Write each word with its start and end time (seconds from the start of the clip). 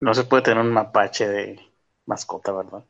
No 0.00 0.14
se 0.14 0.22
puede 0.22 0.44
tener 0.44 0.64
un 0.64 0.72
mapache 0.72 1.26
de 1.26 1.72
mascota, 2.06 2.52
¿verdad? 2.52 2.84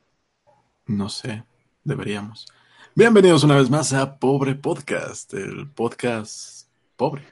No 0.85 1.09
sé, 1.09 1.43
deberíamos. 1.83 2.47
Bienvenidos 2.95 3.45
una 3.45 3.57
vez 3.57 3.71
más 3.71 3.95
a 3.95 4.19
Pobre 4.19 4.55
Podcast, 4.55 5.33
el 5.33 5.71
podcast 5.71 6.69
pobre 6.97 7.25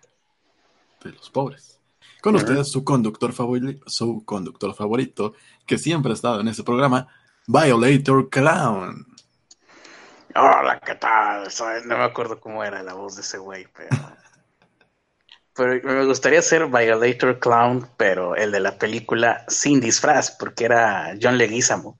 de 1.04 1.12
los 1.12 1.28
pobres. 1.28 1.78
Con 2.22 2.36
ustedes 2.36 2.72
su 2.72 2.84
conductor 2.84 3.34
favorito, 3.34 3.84
su 3.86 4.24
conductor 4.24 4.74
favorito, 4.74 5.35
que 5.67 5.77
siempre 5.77 6.13
ha 6.13 6.15
estado 6.15 6.40
en 6.40 6.49
este 6.49 6.63
programa, 6.63 7.08
Violator 7.47 8.31
Clown. 8.31 9.06
Hola, 10.35 10.81
¿qué 10.81 10.95
tal? 10.95 11.49
No 11.85 11.99
me 11.99 12.04
acuerdo 12.04 12.40
cómo 12.40 12.65
era 12.65 12.83
la 12.83 12.95
voz 12.95 13.17
de 13.17 13.21
ese 13.21 13.37
güey, 13.37 13.67
pero... 13.77 13.95
pero 15.56 15.80
me 15.82 16.04
gustaría 16.04 16.42
ser 16.42 16.66
Violator 16.66 17.38
Clown, 17.38 17.88
pero 17.96 18.36
el 18.36 18.52
de 18.52 18.60
la 18.60 18.78
película 18.78 19.45
sin 19.48 19.80
disfraz, 19.80 20.30
porque 20.30 20.66
era 20.66 21.14
John 21.20 21.38
Leguizamo. 21.38 21.98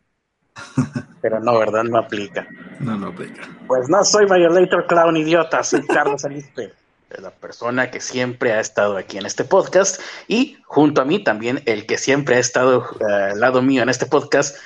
Pero 1.21 1.41
no, 1.41 1.59
¿verdad? 1.59 1.85
No 1.85 1.99
aplica. 1.99 2.47
No, 2.79 2.97
no 2.97 3.09
aplica. 3.09 3.43
Pues 3.67 3.89
no 3.89 4.05
soy 4.05 4.27
Violator 4.27 4.87
Clown 4.87 5.17
idiota, 5.17 5.63
soy 5.63 5.85
Carlos 5.87 6.25
Alispe, 6.25 6.73
la 7.11 7.31
persona 7.31 7.91
que 7.91 8.01
siempre 8.01 8.53
ha 8.53 8.61
estado 8.61 8.97
aquí 8.97 9.19
en 9.19 9.27
este 9.27 9.45
podcast 9.45 10.01
y 10.29 10.57
junto 10.65 11.01
a 11.03 11.05
mí 11.05 11.23
también 11.23 11.63
el 11.67 11.85
que 11.85 11.99
siempre 11.99 12.37
ha 12.37 12.39
estado 12.39 12.87
eh, 13.01 13.33
al 13.33 13.41
lado 13.41 13.61
mío 13.61 13.83
en 13.83 13.89
este 13.89 14.07
podcast, 14.07 14.57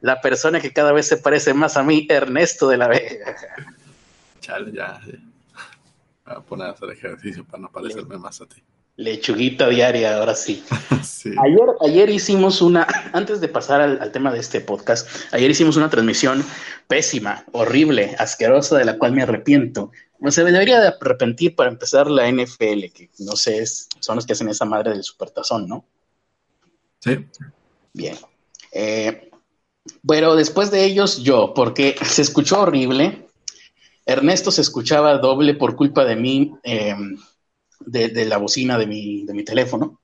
la 0.00 0.20
persona 0.20 0.60
que 0.60 0.72
cada 0.72 0.92
vez 0.92 1.08
se 1.08 1.16
parece 1.16 1.54
más 1.54 1.76
a 1.76 1.82
mí, 1.82 2.06
Ernesto 2.10 2.68
de 2.68 2.76
la 2.76 2.88
Vega. 2.88 3.36
Chale, 4.40 4.72
ya. 4.72 5.00
Voy 5.06 5.29
a 6.30 6.40
poner 6.40 6.68
a 6.68 6.70
hacer 6.70 6.90
ejercicio 6.90 7.44
para 7.44 7.62
no 7.62 7.70
parecerme 7.70 8.18
más 8.18 8.40
a 8.40 8.46
ti. 8.46 8.62
Lechuguita 8.96 9.68
diaria, 9.68 10.18
ahora 10.18 10.34
sí. 10.34 10.62
Ayer, 11.42 11.68
ayer 11.82 12.10
hicimos 12.10 12.62
una, 12.62 12.86
antes 13.12 13.40
de 13.40 13.48
pasar 13.48 13.80
al, 13.80 14.12
tema 14.12 14.32
de 14.32 14.38
este 14.38 14.60
podcast, 14.60 15.06
ayer 15.32 15.50
hicimos 15.50 15.76
una 15.76 15.90
transmisión 15.90 16.44
pésima, 16.86 17.44
horrible, 17.52 18.14
asquerosa, 18.18 18.78
de 18.78 18.84
la 18.86 18.96
cual 18.98 19.12
me 19.12 19.22
arrepiento. 19.22 19.90
No 20.18 20.30
se 20.30 20.44
debería 20.44 20.80
de 20.80 20.88
arrepentir 20.88 21.54
para 21.54 21.70
empezar 21.70 22.10
la 22.10 22.30
NFL, 22.30 22.92
que 22.94 23.10
no 23.18 23.36
sé, 23.36 23.64
son 23.66 24.16
los 24.16 24.26
que 24.26 24.32
hacen 24.32 24.48
esa 24.48 24.64
madre 24.64 24.92
del 24.92 25.02
supertazón, 25.02 25.68
¿no? 25.68 25.84
Sí. 27.00 27.26
Bien. 27.92 28.16
Eh, 28.72 29.30
bueno, 30.02 30.36
después 30.36 30.70
de 30.70 30.84
ellos, 30.84 31.22
yo, 31.22 31.52
porque 31.54 31.96
se 32.04 32.22
escuchó 32.22 32.60
horrible. 32.60 33.26
Ernesto 34.06 34.50
se 34.50 34.62
escuchaba 34.62 35.18
doble 35.18 35.54
por 35.54 35.76
culpa 35.76 36.04
de 36.04 36.16
mí. 36.16 36.52
Eh, 36.62 36.94
de, 37.80 38.24
la 38.26 38.38
bocina 38.38 38.78
de 38.78 38.86
mi, 38.86 39.44
teléfono. 39.44 40.00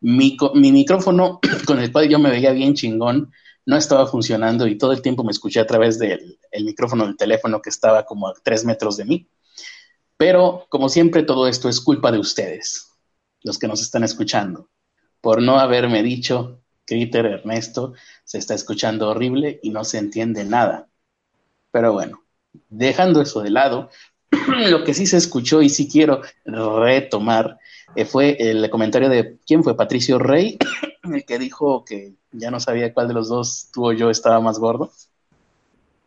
Mi, 0.00 0.36
mi, 0.54 0.72
micrófono, 0.72 1.40
con 1.66 1.80
el 1.80 1.92
cual 1.92 2.08
yo 2.08 2.18
me 2.18 2.30
veía 2.30 2.52
bien 2.52 2.74
chingón, 2.74 3.32
no 3.64 3.76
estaba 3.76 4.06
funcionando 4.06 4.66
y 4.66 4.76
todo 4.76 4.92
el 4.92 5.02
tiempo 5.02 5.22
me 5.22 5.30
escuché 5.30 5.60
a 5.60 5.66
través 5.66 5.98
del 5.98 6.38
el 6.50 6.64
micrófono 6.64 7.06
del 7.06 7.16
teléfono 7.16 7.62
que 7.62 7.70
estaba 7.70 8.04
como 8.04 8.28
a 8.28 8.34
tres 8.42 8.64
metros 8.64 8.96
de 8.96 9.04
mí. 9.04 9.28
Pero, 10.16 10.66
como 10.68 10.88
siempre, 10.88 11.22
todo 11.22 11.48
esto 11.48 11.68
es 11.68 11.80
culpa 11.80 12.12
de 12.12 12.18
ustedes, 12.18 12.90
los 13.42 13.58
que 13.58 13.68
nos 13.68 13.80
están 13.80 14.04
escuchando, 14.04 14.68
por 15.20 15.40
no 15.40 15.58
haberme 15.58 16.02
dicho, 16.02 16.60
Critter, 16.84 17.26
Ernesto, 17.26 17.94
se 18.24 18.38
está 18.38 18.54
escuchando 18.54 19.08
horrible 19.08 19.60
y 19.62 19.70
no 19.70 19.84
se 19.84 19.98
entiende 19.98 20.44
nada. 20.44 20.88
Pero 21.70 21.92
bueno, 21.92 22.21
dejando 22.68 23.22
eso 23.22 23.42
de 23.42 23.50
lado, 23.50 23.90
lo 24.70 24.84
que 24.84 24.94
sí 24.94 25.06
se 25.06 25.16
escuchó 25.16 25.62
y 25.62 25.68
sí 25.68 25.88
quiero 25.88 26.22
retomar 26.44 27.58
eh, 27.94 28.04
fue 28.04 28.36
el 28.38 28.68
comentario 28.70 29.08
de 29.08 29.38
quién 29.46 29.62
fue 29.62 29.76
Patricio 29.76 30.18
Rey, 30.18 30.58
el 31.12 31.24
que 31.24 31.38
dijo 31.38 31.84
que 31.84 32.14
ya 32.32 32.50
no 32.50 32.60
sabía 32.60 32.94
cuál 32.94 33.08
de 33.08 33.14
los 33.14 33.28
dos 33.28 33.68
tú 33.72 33.86
o 33.86 33.92
yo 33.92 34.10
estaba 34.10 34.40
más 34.40 34.58
gordo. 34.58 34.90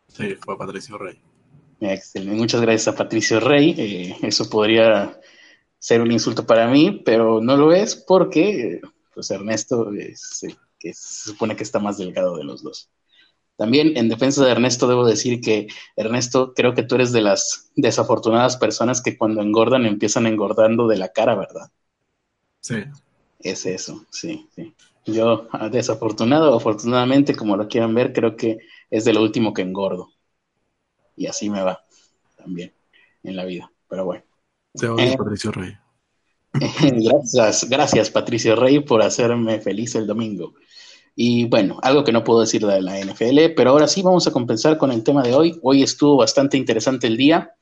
Sí, 0.08 0.36
fue 0.44 0.58
Patricio 0.58 0.98
Rey. 0.98 1.20
Excelente. 1.82 2.36
Muchas 2.36 2.62
gracias 2.62 2.88
a 2.88 2.98
Patricio 2.98 3.40
Rey. 3.40 3.76
Eh, 3.78 4.16
eso 4.22 4.50
podría 4.50 5.20
ser 5.78 6.02
un 6.02 6.12
insulto 6.12 6.46
para 6.46 6.68
mí, 6.68 7.02
pero 7.06 7.42
no 7.42 7.58
lo 7.58 7.74
es 7.74 7.96
porque 7.96 8.82
pues 9.14 9.30
Ernesto 9.32 9.92
es, 9.94 10.46
que 10.80 10.94
se 10.94 11.30
supone 11.30 11.56
que 11.56 11.64
está 11.64 11.80
más 11.80 11.98
delgado 11.98 12.38
de 12.38 12.44
los 12.44 12.64
dos. 12.64 12.90
También 13.58 13.96
en 13.96 14.10
defensa 14.10 14.44
de 14.44 14.52
Ernesto 14.52 14.88
debo 14.88 15.06
decir 15.06 15.40
que, 15.40 15.68
Ernesto, 15.96 16.54
creo 16.54 16.74
que 16.74 16.84
tú 16.84 16.96
eres 16.96 17.12
de 17.14 17.22
las 17.22 17.72
desafortunadas 17.76 18.58
personas 18.58 19.02
que 19.02 19.18
cuando 19.18 19.42
engordan 19.42 19.86
empiezan 19.86 20.28
engordando 20.28 20.88
de 20.88 20.98
la 20.98 21.10
cara, 21.10 21.36
¿verdad? 21.36 21.72
Sí. 22.60 22.84
Es 23.40 23.66
eso, 23.66 24.06
sí, 24.10 24.50
sí. 24.56 24.74
Yo, 25.06 25.48
ah, 25.52 25.70
desafortunado 25.70 26.52
o 26.52 26.58
afortunadamente, 26.58 27.36
como 27.36 27.56
lo 27.56 27.68
quieran 27.68 27.94
ver, 27.94 28.12
creo 28.12 28.36
que 28.36 28.58
es 28.90 29.06
de 29.06 29.14
lo 29.14 29.22
último 29.22 29.54
que 29.54 29.62
engordo. 29.62 30.10
Y 31.16 31.28
así 31.28 31.50
me 31.50 31.62
va 31.62 31.86
también 32.36 32.74
en 33.24 33.36
la 33.36 33.46
vida. 33.46 33.72
Pero 33.88 34.06
bueno. 34.06 34.24
Te 34.74 34.88
odio, 34.88 35.06
eh, 35.06 35.16
Patricio 35.18 35.52
Rey. 35.52 35.78
gracias, 36.54 37.70
gracias, 37.70 38.10
Patricio 38.10 38.56
Rey, 38.56 38.80
por 38.80 39.02
hacerme 39.02 39.60
feliz 39.60 39.96
el 39.96 40.08
domingo. 40.08 40.56
Y 41.16 41.46
bueno, 41.46 41.80
algo 41.82 42.04
que 42.04 42.12
no 42.12 42.24
puedo 42.24 42.42
decir 42.42 42.66
de 42.66 42.82
la 42.82 43.00
NFL, 43.00 43.54
pero 43.56 43.72
ahora 43.72 43.88
sí 43.88 44.02
vamos 44.02 44.28
a 44.28 44.32
compensar 44.32 44.78
con 44.78 44.92
el 44.92 45.04
tema 45.04 45.24
de 45.24 45.34
hoy. 45.34 45.58
Hoy 45.64 45.82
estuvo 45.82 46.18
bastante 46.18 46.58
interesante 46.58 47.08
el 47.08 47.16
día. 47.16 47.56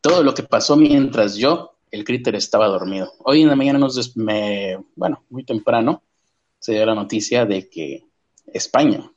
Todo 0.00 0.22
lo 0.22 0.32
que 0.32 0.42
pasó 0.42 0.76
mientras 0.76 1.36
yo, 1.36 1.76
el 1.90 2.04
críter, 2.04 2.34
estaba 2.34 2.68
dormido. 2.68 3.12
Hoy 3.24 3.42
en 3.42 3.48
la 3.48 3.56
mañana 3.56 3.78
nos 3.78 4.16
me, 4.16 4.78
bueno, 4.96 5.22
muy 5.28 5.44
temprano, 5.44 6.02
se 6.58 6.72
dio 6.72 6.86
la 6.86 6.94
noticia 6.94 7.44
de 7.44 7.68
que 7.68 8.06
España, 8.46 9.12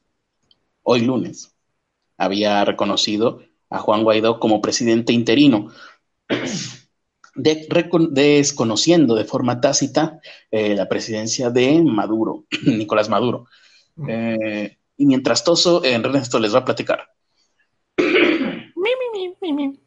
hoy 0.83 1.01
lunes, 1.01 1.55
había 2.17 2.65
reconocido 2.65 3.41
a 3.69 3.79
Juan 3.79 4.03
Guaidó 4.03 4.39
como 4.39 4.61
presidente 4.61 5.13
interino 5.13 5.71
desconociendo 7.35 9.15
de 9.15 9.25
forma 9.25 9.59
tácita 9.59 10.19
eh, 10.49 10.75
la 10.75 10.87
presidencia 10.87 11.49
de 11.49 11.83
Maduro, 11.83 12.45
Nicolás 12.65 13.09
Maduro. 13.09 13.47
Eh, 14.07 14.77
y 14.97 15.05
mientras 15.05 15.43
Toso, 15.43 15.83
Ernesto 15.83 16.39
les 16.39 16.53
va 16.53 16.59
a 16.59 16.65
platicar. 16.65 17.09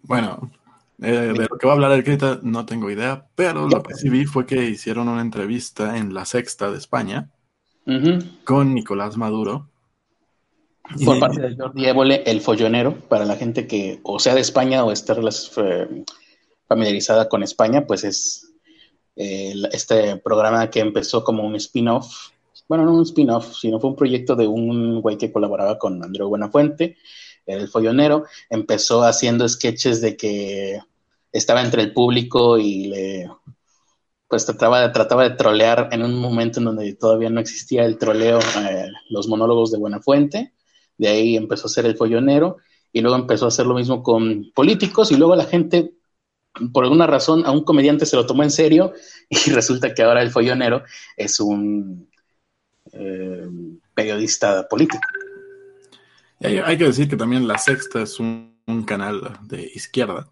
Bueno, 0.02 0.50
eh, 1.02 1.32
de 1.36 1.46
lo 1.50 1.58
que 1.58 1.66
va 1.66 1.72
a 1.72 1.76
hablar 1.76 1.92
el 1.92 2.04
crítico 2.04 2.38
no 2.42 2.64
tengo 2.64 2.90
idea, 2.90 3.26
pero 3.34 3.68
lo 3.68 3.82
que 3.82 3.94
sí 3.94 4.08
vi 4.08 4.24
fue 4.24 4.46
que 4.46 4.64
hicieron 4.64 5.08
una 5.08 5.20
entrevista 5.20 5.98
en 5.98 6.14
La 6.14 6.24
Sexta 6.24 6.70
de 6.70 6.78
España 6.78 7.30
con 8.44 8.74
Nicolás 8.74 9.16
Maduro. 9.16 9.68
Por 11.04 11.18
parte 11.18 11.40
de 11.40 11.56
Jordi 11.56 11.86
Évole, 11.86 12.22
el 12.24 12.40
follonero, 12.40 12.94
para 12.94 13.24
la 13.24 13.36
gente 13.36 13.66
que 13.66 14.00
o 14.02 14.18
sea 14.18 14.34
de 14.34 14.40
España 14.40 14.84
o 14.84 14.92
esté 14.92 15.14
familiarizada 16.68 17.28
con 17.28 17.42
España, 17.42 17.86
pues 17.86 18.04
es 18.04 18.52
eh, 19.16 19.54
este 19.72 20.16
programa 20.18 20.70
que 20.70 20.80
empezó 20.80 21.24
como 21.24 21.44
un 21.44 21.56
spin-off, 21.56 22.30
bueno, 22.68 22.84
no 22.84 22.94
un 22.94 23.02
spin-off, 23.02 23.56
sino 23.56 23.80
fue 23.80 23.90
un 23.90 23.96
proyecto 23.96 24.36
de 24.36 24.46
un 24.46 25.00
güey 25.00 25.16
que 25.16 25.32
colaboraba 25.32 25.78
con 25.78 26.04
Andreu 26.04 26.28
Buenafuente, 26.28 26.96
el 27.46 27.68
follonero, 27.68 28.24
empezó 28.50 29.02
haciendo 29.02 29.48
sketches 29.48 30.02
de 30.02 30.16
que 30.16 30.78
estaba 31.32 31.62
entre 31.62 31.82
el 31.82 31.94
público 31.94 32.58
y 32.58 32.88
le 32.88 33.30
pues 34.28 34.44
trataba 34.44 34.82
de, 34.82 34.90
trataba 34.90 35.22
de 35.26 35.36
trolear 35.36 35.88
en 35.90 36.02
un 36.02 36.14
momento 36.14 36.60
en 36.60 36.66
donde 36.66 36.94
todavía 36.94 37.30
no 37.30 37.40
existía 37.40 37.86
el 37.86 37.96
troleo, 37.96 38.38
eh, 38.38 38.88
los 39.08 39.26
monólogos 39.26 39.72
de 39.72 39.78
Buenafuente, 39.78 40.52
de 40.98 41.08
ahí 41.08 41.36
empezó 41.36 41.66
a 41.66 41.70
ser 41.70 41.86
el 41.86 41.96
follonero 41.96 42.58
y 42.92 43.00
luego 43.00 43.16
empezó 43.16 43.46
a 43.46 43.48
hacer 43.48 43.64
lo 43.66 43.74
mismo 43.74 44.02
con 44.02 44.52
políticos 44.54 45.10
y 45.10 45.16
luego 45.16 45.34
la 45.34 45.46
gente 45.46 45.94
por 46.72 46.84
alguna 46.84 47.06
razón 47.06 47.44
a 47.46 47.50
un 47.50 47.64
comediante 47.64 48.06
se 48.06 48.16
lo 48.16 48.26
tomó 48.26 48.42
en 48.42 48.50
serio 48.50 48.92
y 49.28 49.50
resulta 49.50 49.94
que 49.94 50.02
ahora 50.02 50.22
el 50.22 50.30
follonero 50.30 50.84
es 51.16 51.40
un 51.40 52.08
eh, 52.92 53.48
periodista 53.94 54.66
político. 54.68 55.06
Hay, 56.40 56.78
que 56.78 56.84
decir 56.84 57.08
que 57.08 57.16
también 57.16 57.48
La 57.48 57.58
Sexta 57.58 58.02
es 58.02 58.20
un, 58.20 58.56
canal 58.86 59.38
de 59.42 59.62
izquierda. 59.74 60.28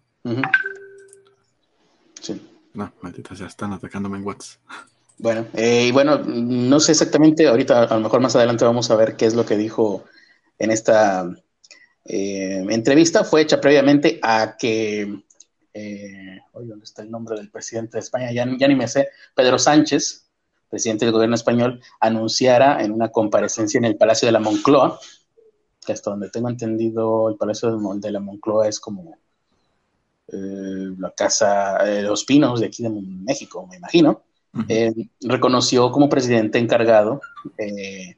Sí. 2.21 2.39
No, 2.73 2.93
maldita 3.01 3.35
sea, 3.35 3.47
están 3.47 3.73
atacándome 3.73 4.17
en 4.17 4.25
WhatsApp. 4.25 4.59
Bueno, 5.19 5.47
eh, 5.55 5.87
y 5.87 5.91
bueno, 5.91 6.19
no 6.19 6.79
sé 6.79 6.91
exactamente, 6.91 7.47
ahorita 7.47 7.85
a 7.85 7.95
lo 7.95 8.01
mejor 8.01 8.19
más 8.19 8.35
adelante 8.35 8.65
vamos 8.65 8.91
a 8.91 8.95
ver 8.95 9.15
qué 9.15 9.25
es 9.25 9.33
lo 9.33 9.47
que 9.47 9.57
dijo 9.57 10.05
en 10.59 10.69
esta 10.69 11.27
eh, 12.05 12.63
entrevista. 12.69 13.23
Fue 13.23 13.41
hecha 13.41 13.59
previamente 13.59 14.19
a 14.21 14.57
que 14.59 15.23
eh, 15.77 16.41
¿dónde 16.53 16.83
está 16.83 17.03
el 17.03 17.11
nombre 17.11 17.35
del 17.35 17.49
presidente 17.49 17.97
de 17.97 17.99
España? 17.99 18.31
Ya, 18.31 18.45
ni 18.45 18.75
me 18.75 18.87
sé, 18.87 19.09
Pedro 19.35 19.59
Sánchez, 19.59 20.27
presidente 20.69 21.05
del 21.05 21.13
gobierno 21.13 21.35
español, 21.35 21.81
anunciara 21.99 22.83
en 22.83 22.91
una 22.91 23.09
comparecencia 23.09 23.77
en 23.77 23.85
el 23.85 23.95
Palacio 23.95 24.27
de 24.27 24.31
la 24.31 24.39
Moncloa, 24.39 24.99
que 25.85 25.93
hasta 25.93 26.09
donde 26.09 26.29
tengo 26.29 26.49
entendido, 26.49 27.29
el 27.29 27.35
Palacio 27.35 27.77
de 27.77 28.11
la 28.11 28.19
Moncloa 28.19 28.67
es 28.67 28.79
como 28.79 29.17
eh, 30.27 30.93
la 30.97 31.11
casa 31.11 31.77
de 31.83 32.01
los 32.01 32.25
pinos 32.25 32.59
de 32.59 32.67
aquí 32.67 32.83
de 32.83 32.89
México, 32.89 33.67
me 33.67 33.77
imagino. 33.77 34.23
eh, 34.67 34.91
reconoció 35.21 35.91
como 35.91 36.09
presidente 36.09 36.57
encargado 36.57 37.21
eh, 37.59 38.17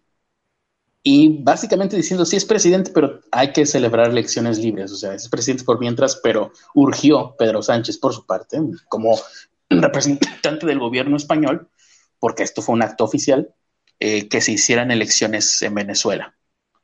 y 1.01 1.41
básicamente 1.41 1.95
diciendo, 1.95 2.25
sí 2.25 2.35
es 2.35 2.45
presidente, 2.45 2.91
pero 2.93 3.21
hay 3.31 3.53
que 3.53 3.65
celebrar 3.65 4.09
elecciones 4.09 4.59
libres, 4.59 4.91
o 4.91 4.95
sea, 4.95 5.13
es 5.13 5.29
presidente 5.29 5.63
por 5.63 5.79
mientras, 5.79 6.19
pero 6.21 6.51
urgió 6.73 7.35
Pedro 7.37 7.61
Sánchez 7.61 7.97
por 7.97 8.13
su 8.13 8.25
parte, 8.25 8.59
como 8.87 9.17
representante 9.69 10.65
del 10.65 10.79
gobierno 10.79 11.15
español, 11.15 11.69
porque 12.19 12.43
esto 12.43 12.61
fue 12.61 12.75
un 12.75 12.81
acto 12.81 13.03
oficial, 13.03 13.53
eh, 13.99 14.27
que 14.27 14.41
se 14.41 14.53
hicieran 14.53 14.91
elecciones 14.91 15.61
en 15.61 15.73
Venezuela 15.75 16.35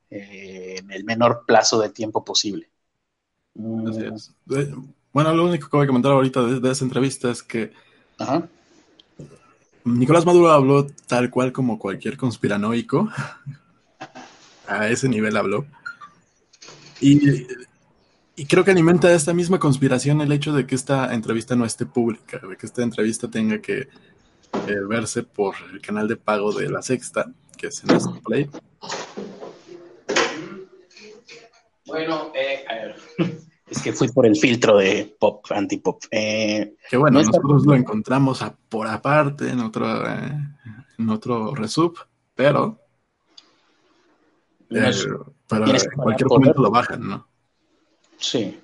en 0.09 0.91
el 0.91 1.03
menor 1.03 1.43
plazo 1.45 1.79
de 1.79 1.89
tiempo 1.89 2.23
posible. 2.23 2.69
Bueno, 5.13 5.33
lo 5.33 5.45
único 5.45 5.69
que 5.69 5.77
voy 5.77 5.85
a 5.85 5.87
comentar 5.87 6.11
ahorita 6.11 6.43
de, 6.43 6.71
esa 6.71 6.85
entrevista 6.85 7.31
es 7.31 7.41
que 7.41 7.71
Nicolás 9.83 10.25
Maduro 10.25 10.51
habló 10.51 10.87
tal 11.07 11.29
cual 11.29 11.51
como 11.51 11.79
cualquier 11.79 12.17
conspiranoico. 12.17 13.09
A 14.67 14.89
ese 14.89 15.09
nivel 15.09 15.37
habló. 15.37 15.65
Y, 16.99 17.45
creo 18.47 18.63
que 18.63 18.71
alimenta 18.71 19.13
esta 19.13 19.33
misma 19.33 19.59
conspiración 19.59 20.21
el 20.21 20.31
hecho 20.31 20.53
de 20.53 20.65
que 20.65 20.75
esta 20.75 21.13
entrevista 21.13 21.55
no 21.55 21.65
esté 21.65 21.85
pública, 21.85 22.39
de 22.39 22.57
que 22.57 22.65
esta 22.65 22.83
entrevista 22.83 23.29
tenga 23.29 23.59
que 23.59 23.81
eh, 24.67 24.79
verse 24.87 25.23
por 25.23 25.55
el 25.71 25.81
canal 25.81 26.07
de 26.07 26.15
pago 26.15 26.51
de 26.51 26.69
La 26.69 26.81
Sexta, 26.81 27.31
que 27.57 27.67
es 27.67 27.83
en 27.83 28.21
Play. 28.21 28.49
Bueno, 31.85 32.31
eh, 32.33 32.65
a 32.67 32.73
ver. 32.73 32.95
Es 33.67 33.81
que 33.81 33.93
fui 33.93 34.07
por 34.09 34.27
el 34.27 34.35
filtro 34.35 34.77
de 34.77 35.15
pop, 35.19 35.43
antipop. 35.49 36.03
Eh, 36.11 36.75
que 36.87 36.97
bueno, 36.97 37.19
nosotros 37.19 37.65
lo 37.65 37.73
encontramos 37.73 38.45
por 38.69 38.87
aparte 38.87 39.49
en 39.49 39.59
otro, 39.59 40.07
eh, 40.07 40.37
en 40.99 41.09
otro 41.09 41.55
resub, 41.55 41.97
pero 42.35 42.84
eh, 44.69 44.91
para 45.47 45.65
cualquier 45.95 46.27
momento 46.27 46.61
lo 46.61 46.71
bajan, 46.71 47.07
¿no? 47.07 47.27
Sí. 48.17 48.59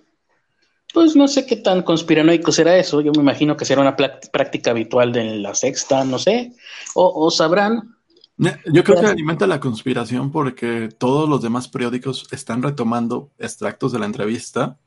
Pues 0.94 1.16
no 1.16 1.28
sé 1.28 1.46
qué 1.46 1.56
tan 1.56 1.84
conspiranoico 1.84 2.52
será 2.52 2.78
eso. 2.78 3.02
Yo 3.02 3.12
me 3.14 3.22
imagino 3.22 3.56
que 3.56 3.66
será 3.66 3.82
una 3.82 3.96
práctica 3.96 4.72
habitual 4.72 5.14
de 5.14 5.38
la 5.38 5.56
sexta, 5.56 6.04
no 6.04 6.20
sé. 6.20 6.54
O, 6.96 7.32
sabrán. 7.32 7.96
Yo 8.38 8.84
creo 8.84 9.00
que 9.00 9.08
alimenta 9.08 9.48
la 9.48 9.60
conspiración 9.60 10.32
porque 10.32 10.90
todos 10.98 11.30
los 11.30 11.42
demás 11.42 11.68
periódicos 11.68 12.28
están 12.32 12.62
retomando 12.62 13.32
extractos 13.38 13.92
de 13.92 14.00
la 14.00 14.06
entrevista 14.06 14.80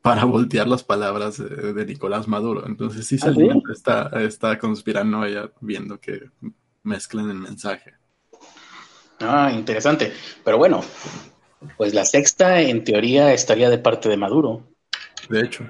para 0.00 0.24
voltear 0.24 0.68
las 0.68 0.84
palabras 0.84 1.38
de, 1.38 1.84
Nicolás 1.84 2.28
Maduro. 2.28 2.66
Entonces 2.66 3.06
sí 3.06 3.18
se 3.18 3.28
¿Ah, 3.28 3.34
está, 3.72 4.10
está 4.22 4.58
conspirando 4.58 5.24
ella 5.24 5.50
viendo 5.60 6.00
que 6.00 6.30
mezclan 6.82 7.28
el 7.28 7.38
mensaje. 7.38 7.94
Ah, 9.22 9.50
interesante. 9.52 10.12
Pero 10.44 10.58
bueno, 10.58 10.82
pues 11.76 11.94
la 11.94 12.04
sexta 12.04 12.60
en 12.60 12.84
teoría 12.84 13.32
estaría 13.32 13.70
de 13.70 13.78
parte 13.78 14.08
de 14.08 14.16
Maduro. 14.16 14.66
De 15.28 15.40
hecho. 15.40 15.68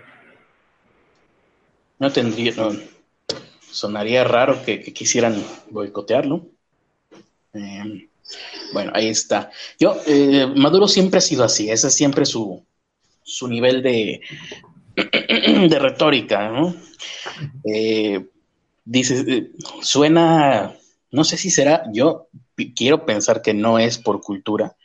No 1.99 2.10
tendría, 2.10 2.54
sonaría 3.70 4.25
raro 4.25 4.64
que, 4.64 4.82
quisieran 4.93 5.43
boicotearlo. 5.70 6.46
Em, 7.52 8.08
bueno, 8.72 8.93
ahí 8.94 9.08
está. 9.08 9.50
Yo, 9.78 10.00
eh, 10.06 10.46
Maduro 10.56 10.88
siempre 10.88 11.19
ha 11.19 11.20
sido 11.20 11.44
así, 11.44 11.70
ese 11.70 11.88
es 11.88 11.94
siempre 11.94 12.25
su, 12.25 12.64
su 13.22 13.46
nivel 13.46 13.82
de, 13.82 14.20
de 14.96 15.78
retórica, 15.78 16.48
¿no? 16.48 16.75
Eh, 17.64 18.26
dice, 18.84 19.25
eh, 19.28 19.50
suena, 19.82 20.75
no 21.10 21.25
sé 21.25 21.37
si 21.37 21.50
será, 21.50 21.84
yo 21.93 22.28
quiero 22.75 23.06
pensar 23.06 23.43
que 23.43 23.54
no 23.54 23.78
es 23.78 23.99
por 23.99 24.20
cultura, 24.20 24.76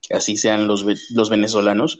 que 0.00 0.14
así 0.14 0.36
sean 0.36 0.66
los, 0.66 0.84
los 1.10 1.30
venezolanos. 1.30 1.98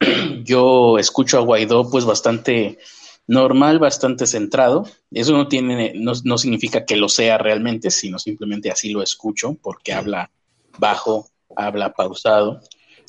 Yo 0.44 0.98
escucho 0.98 1.38
a 1.38 1.42
Guaidó 1.42 1.90
pues 1.90 2.04
bastante 2.04 2.78
normal, 3.26 3.78
bastante 3.78 4.26
centrado. 4.26 4.84
Eso 5.12 5.32
no 5.32 5.46
tiene, 5.46 5.92
no, 5.94 6.12
no 6.24 6.38
significa 6.38 6.84
que 6.84 6.96
lo 6.96 7.08
sea 7.08 7.38
realmente, 7.38 7.90
sino 7.90 8.18
simplemente 8.18 8.70
así 8.70 8.90
lo 8.90 9.02
escucho, 9.02 9.56
porque 9.62 9.92
habla 9.92 10.30
bajo, 10.78 11.28
habla 11.54 11.92
pausado. 11.92 12.60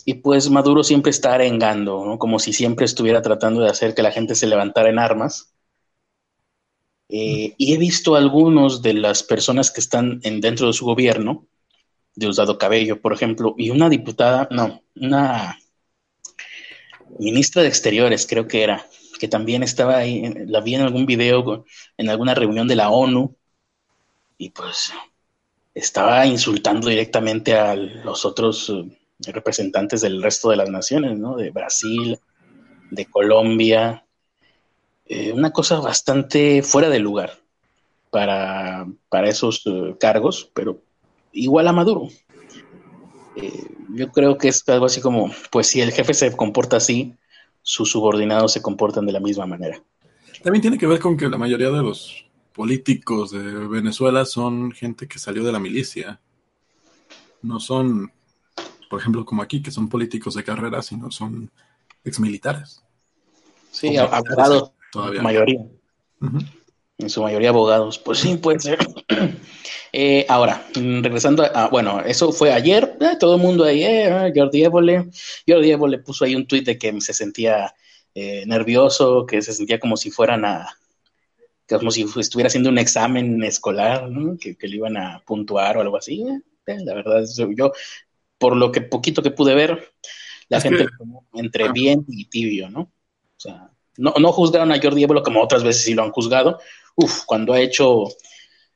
Y 0.06 0.16
pues 0.16 0.50
Maduro 0.50 0.84
siempre 0.84 1.12
está 1.12 1.34
arengando, 1.34 2.06
¿no? 2.06 2.20
como 2.20 2.40
si 2.40 2.54
siempre 2.54 2.86
estuviera 2.86 3.22
tratando 3.22 3.62
de 3.62 3.70
hacer 3.70 3.94
que 3.96 4.04
la 4.04 4.12
gente 4.12 4.36
se 4.36 4.48
levantara 4.48 4.90
en 4.90 5.00
armas. 5.00 5.54
Eh, 7.10 7.56
y 7.58 7.74
he 7.74 7.78
visto 7.78 8.16
algunos 8.16 8.82
de 8.82 8.94
las 8.94 9.24
personas 9.24 9.72
que 9.72 9.82
están 9.82 10.20
en, 10.24 10.42
dentro 10.42 10.68
de 10.68 10.74
su 10.74 10.86
gobierno, 10.86 11.48
Diosdado 12.16 12.58
Cabello, 12.58 13.02
por 13.02 13.14
ejemplo, 13.14 13.56
y 13.58 13.72
una 13.72 13.90
diputada, 13.90 14.48
no, 14.52 14.84
una 14.96 15.58
ministra 17.18 17.64
de 17.64 17.70
Exteriores, 17.70 18.28
creo 18.28 18.48
que 18.48 18.64
era, 18.64 18.86
que 19.20 19.28
también 19.28 19.64
estaba 19.64 19.98
ahí, 19.98 20.22
la 20.46 20.62
vi 20.62 20.76
en 20.76 20.82
algún 20.82 21.06
video, 21.06 21.66
en 21.98 22.10
alguna 22.10 22.36
reunión 22.36 22.68
de 22.68 22.76
la 22.76 22.90
ONU, 22.90 23.36
y 24.38 24.52
pues 24.52 24.94
estaba 25.74 26.26
insultando 26.26 26.90
directamente 26.90 27.56
a 27.56 27.76
los 27.76 28.26
otros 28.26 28.70
eh, 28.70 29.32
representantes 29.32 30.02
del 30.02 30.22
resto 30.22 30.50
de 30.50 30.58
las 30.58 30.70
naciones, 30.70 31.18
¿no? 31.18 31.36
De 31.36 31.52
Brasil, 31.52 32.20
de 32.92 33.06
Colombia. 33.06 34.06
Eh, 35.10 35.34
una 35.34 35.52
cosa 35.52 35.80
bastante 35.80 36.64
fuera 36.64 36.88
de 36.88 37.00
lugar 37.00 37.40
para, 38.12 38.88
para 39.10 39.28
esos 39.28 39.64
eh, 39.66 39.96
cargos, 40.00 40.50
pero 40.54 40.82
igual 41.34 41.68
a 41.68 41.74
Maduro. 41.74 42.08
Eh, 43.36 43.68
yo 43.90 44.12
creo 44.12 44.38
que 44.38 44.48
es 44.48 44.68
algo 44.70 44.86
así 44.86 45.02
como, 45.02 45.32
pues 45.52 45.68
si 45.68 45.82
el 45.82 45.92
jefe 45.92 46.14
se 46.14 46.36
comporta 46.38 46.78
así, 46.78 47.16
sus 47.62 47.92
subordinados 47.92 48.54
se 48.54 48.62
comportan 48.62 49.06
de 49.06 49.12
la 49.12 49.20
misma 49.20 49.46
manera. 49.46 49.84
También 50.44 50.62
tiene 50.62 50.78
que 50.78 50.88
ver 50.88 51.00
con 51.00 51.18
que 51.18 51.28
la 51.28 51.38
mayoría 51.38 51.70
de 51.70 51.82
los 51.82 52.26
políticos 52.54 53.32
de 53.32 53.42
Venezuela 53.68 54.24
son 54.24 54.72
gente 54.72 55.08
que 55.08 55.20
salió 55.20 55.44
de 55.44 55.52
la 55.52 55.60
milicia. 55.60 56.22
No 57.42 57.60
son 57.60 58.12
por 58.90 59.00
ejemplo, 59.00 59.24
como 59.24 59.44
aquí, 59.44 59.62
que 59.62 59.72
son 59.72 59.88
políticos 59.88 60.34
de 60.34 60.44
carrera, 60.44 60.82
sino 60.82 61.12
son 61.12 61.52
exmilitares. 62.04 62.84
Sí, 63.72 63.96
abogados, 63.96 64.72
todavía. 64.92 65.22
mayoría. 65.22 65.66
En 66.98 67.10
su 67.10 67.22
mayoría 67.22 67.50
abogados. 67.50 67.98
Pues 67.98 68.20
sí, 68.20 68.36
puede 68.38 68.60
ser. 68.60 68.80
Eh, 69.92 70.24
ahora, 70.30 70.68
regresando 70.76 71.44
a, 71.44 71.68
bueno, 71.68 72.00
eso 72.02 72.32
fue 72.32 72.54
ayer, 72.54 72.96
eh, 73.02 73.18
todo 73.20 73.38
el 73.38 73.42
mundo 73.42 73.64
ahí, 73.64 73.84
eh, 73.84 74.32
Jordi 74.36 74.64
Évole, 74.64 75.10
Jordi 75.48 75.72
Évole 75.72 75.98
puso 75.98 76.26
ahí 76.26 76.36
un 76.36 76.46
tuit 76.46 76.64
de 76.64 76.78
que 76.78 77.02
se 77.02 77.12
sentía 77.12 77.74
nervioso, 78.14 79.26
que 79.26 79.42
se 79.42 79.52
sentía 79.52 79.80
como 79.80 79.98
si 79.98 80.12
fueran 80.12 80.46
a, 80.46 80.78
como 81.68 81.90
si 81.90 82.06
estuviera 82.18 82.50
haciendo 82.50 82.70
un 82.70 82.78
examen 82.78 83.42
escolar, 83.44 84.08
que, 84.40 84.56
que, 84.56 84.68
le 84.68 84.76
iban 84.76 84.96
a 84.96 85.24
puntuar 85.26 85.78
o 85.78 85.82
algo 85.82 85.98
así. 85.98 86.24
la 86.68 86.94
verdad, 86.94 87.26
yo 87.56 87.72
por 88.38 88.56
lo 88.56 88.72
que 88.72 88.82
poquito 88.82 89.24
que 89.24 89.32
pude 89.32 89.56
ver, 89.56 89.92
la 90.50 90.62
gente 90.62 90.88
entre 91.34 91.66
ah. 91.66 91.72
bien 91.72 92.06
y 92.08 92.26
tibio, 92.26 92.70
¿no? 92.70 92.82
O 92.82 93.40
sea, 93.40 93.72
no, 94.00 94.14
no 94.20 94.32
juzgaron 94.32 94.72
a 94.72 94.82
Jordi 94.82 95.04
Évolo 95.04 95.22
como 95.22 95.44
otras 95.44 95.64
veces 95.64 95.84
sí 95.84 95.94
lo 95.94 96.04
han 96.04 96.12
juzgado. 96.12 96.60
Uf, 96.96 97.26
cuando 97.26 97.54
ha 97.54 97.60
hecho 97.60 98.06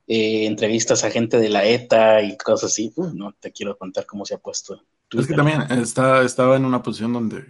eh, 0.06 0.46
entrevistas 0.46 1.04
a 1.04 1.12
gente 1.12 1.38
de 1.38 1.50
la 1.50 1.64
ETA 1.66 2.22
y 2.22 2.38
cosas 2.38 2.72
así, 2.72 2.94
no 2.98 3.34
te 3.40 3.52
quiero 3.52 3.78
contar 3.78 4.06
cómo 4.06 4.26
se 4.26 4.36
ha 4.36 4.38
puesto. 4.38 4.84
Es 5.12 5.28
que 5.28 5.34
también 5.34 5.62
está, 5.72 6.24
estaba 6.24 6.58
en 6.58 6.66
una 6.66 6.84
posición 6.84 7.14
donde 7.14 7.46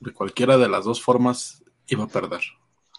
de 0.00 0.12
cualquiera 0.12 0.58
de 0.58 0.68
las 0.68 0.84
dos 0.84 1.00
formas 1.00 1.62
iba 1.86 2.04
a 2.04 2.08
perder. 2.08 2.42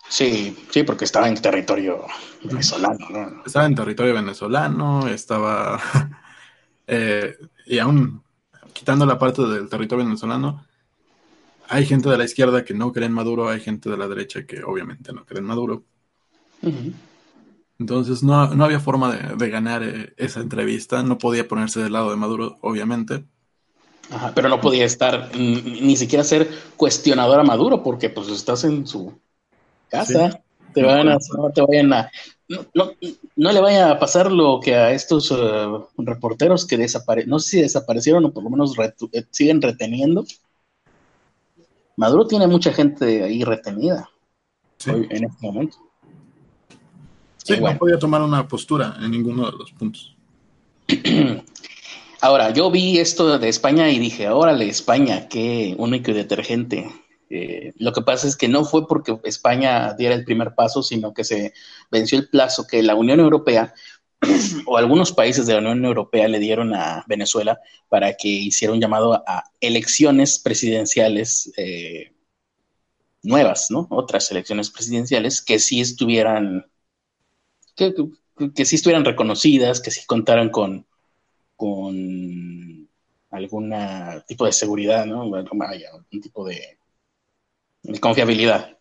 Sí, 0.10 0.58
sí, 0.72 0.82
porque 0.82 1.06
estaba 1.06 1.28
en 1.28 1.40
territorio 1.40 2.04
venezolano, 2.44 3.08
¿no? 3.10 3.44
Estaba 3.46 3.68
en 3.68 3.76
territorio 3.76 4.14
venezolano, 4.16 5.08
estaba... 5.08 5.80
Eh, 6.92 7.38
y 7.68 7.78
aún 7.78 8.24
quitando 8.74 9.06
la 9.06 9.20
parte 9.20 9.44
del 9.44 9.70
territorio 9.70 10.06
venezolano, 10.06 10.66
hay 11.70 11.86
gente 11.86 12.10
de 12.10 12.18
la 12.18 12.26
izquierda 12.26 12.66
que 12.66 12.74
no 12.74 12.92
cree 12.92 13.06
en 13.06 13.14
Maduro, 13.14 13.50
hay 13.50 13.60
gente 13.60 13.90
de 13.90 13.98
la 13.98 14.08
derecha 14.08 14.46
que 14.46 14.64
obviamente 14.64 15.14
no 15.14 15.26
cree 15.26 15.40
en 15.40 15.46
Maduro. 15.46 15.84
Entonces 17.78 18.24
no, 18.24 18.42
había 18.42 18.80
forma 18.80 19.16
de, 19.16 19.50
ganar 19.50 19.84
eh, 19.84 20.14
esa 20.18 20.42
entrevista, 20.42 21.02
no 21.04 21.18
podía 21.18 21.48
ponerse 21.48 21.82
del 21.82 21.94
lado 21.94 22.10
de 22.10 22.18
Maduro, 22.18 22.58
obviamente. 22.62 23.24
pero 24.36 24.50
no 24.50 24.60
podía 24.60 24.84
estar, 24.84 25.30
ni 25.38 25.96
siquiera 25.96 26.24
ser 26.24 26.50
cuestionador 26.76 27.40
a 27.40 27.44
Maduro, 27.44 27.84
porque 27.84 28.10
pues 28.10 28.28
estás 28.30 28.64
en 28.64 28.86
su 28.86 29.14
casa, 29.88 30.42
te, 30.74 30.84
van 30.84 31.08
a, 31.08 31.18
te 31.54 31.62
vayan 31.62 31.94
a 31.94 32.12
no, 32.50 32.92
no, 33.36 33.52
le 33.52 33.62
vaya 33.62 33.92
a 33.92 34.00
pasar 34.00 34.32
lo 34.32 34.60
que 34.60 34.76
a 34.76 34.92
estos 34.92 35.32
eh, 35.32 35.36
reporteros 35.98 36.66
que 36.66 36.78
desaparecieron, 36.78 37.30
no 37.30 37.40
sé 37.40 37.50
si 37.50 37.62
desaparecieron 37.62 38.26
o 38.26 38.34
por 38.34 38.44
lo 38.44 38.50
menos 38.50 38.74
eh, 39.12 39.24
siguen 39.30 39.62
reteniendo. 39.62 40.26
Maduro 42.00 42.26
tiene 42.26 42.48
mucha 42.48 42.72
gente 42.72 43.26
ahí 43.26 43.44
retenida 43.44 44.10
en 44.86 45.26
este 45.26 45.46
momento. 45.46 45.78
Sí, 47.36 47.60
no 47.60 47.78
podía 47.78 48.00
tomar 48.00 48.22
una 48.22 48.48
postura 48.48 48.96
en 49.02 49.12
ninguno 49.12 49.52
de 49.52 49.58
los 49.58 49.74
puntos. 49.74 50.16
Ahora, 52.22 52.52
yo 52.52 52.72
vi 52.72 53.00
esto 53.00 53.38
de 53.38 53.50
España 53.50 53.90
y 53.92 54.00
dije, 54.00 54.30
órale, 54.30 54.70
España, 54.70 55.28
qué 55.28 55.76
único 55.78 56.12
y 56.12 56.14
detergente. 56.14 56.90
Eh, 57.30 57.74
lo 57.76 57.92
que 57.92 58.02
pasa 58.02 58.30
es 58.30 58.38
que 58.38 58.48
no 58.48 58.64
fue 58.64 58.88
porque 58.88 59.20
España 59.26 59.94
diera 59.96 60.16
el 60.16 60.24
primer 60.24 60.56
paso, 60.56 60.82
sino 60.82 61.14
que 61.14 61.26
se 61.26 61.52
venció 61.92 62.18
el 62.18 62.30
plazo 62.30 62.66
que 62.66 62.82
la 62.82 62.96
Unión 62.96 63.20
Europea 63.20 63.74
o 64.66 64.78
algunos 64.78 65.12
países 65.12 65.46
de 65.48 65.54
la 65.54 65.60
Unión 65.60 65.86
Europea 65.86 66.28
le 66.28 66.40
dieron 66.40 66.74
a 66.74 67.06
Venezuela 67.08 67.60
para 67.88 68.16
que 68.16 68.28
hiciera 68.28 68.74
un 68.74 68.82
llamado 68.82 69.14
a 69.14 69.44
elecciones 69.62 70.40
presidenciales 70.40 71.52
eh, 71.58 72.12
nuevas, 73.24 73.68
¿no? 73.70 73.88
Otras 73.90 74.30
elecciones 74.32 74.70
presidenciales 74.70 75.42
que 75.42 75.60
sí 75.60 75.82
estuvieran 75.82 76.66
que, 77.76 78.66
sí 78.66 78.76
estuvieran 78.76 79.06
reconocidas, 79.06 79.80
que 79.80 79.92
sí 79.92 80.06
contaran 80.06 80.50
con, 80.50 80.86
con 81.56 82.88
algún 83.32 83.74
tipo 84.28 84.46
de 84.46 84.52
seguridad, 84.52 85.06
¿no? 85.06 85.24
un 85.24 86.22
tipo 86.22 86.46
de, 86.46 86.78
confiabilidad. 88.00 88.78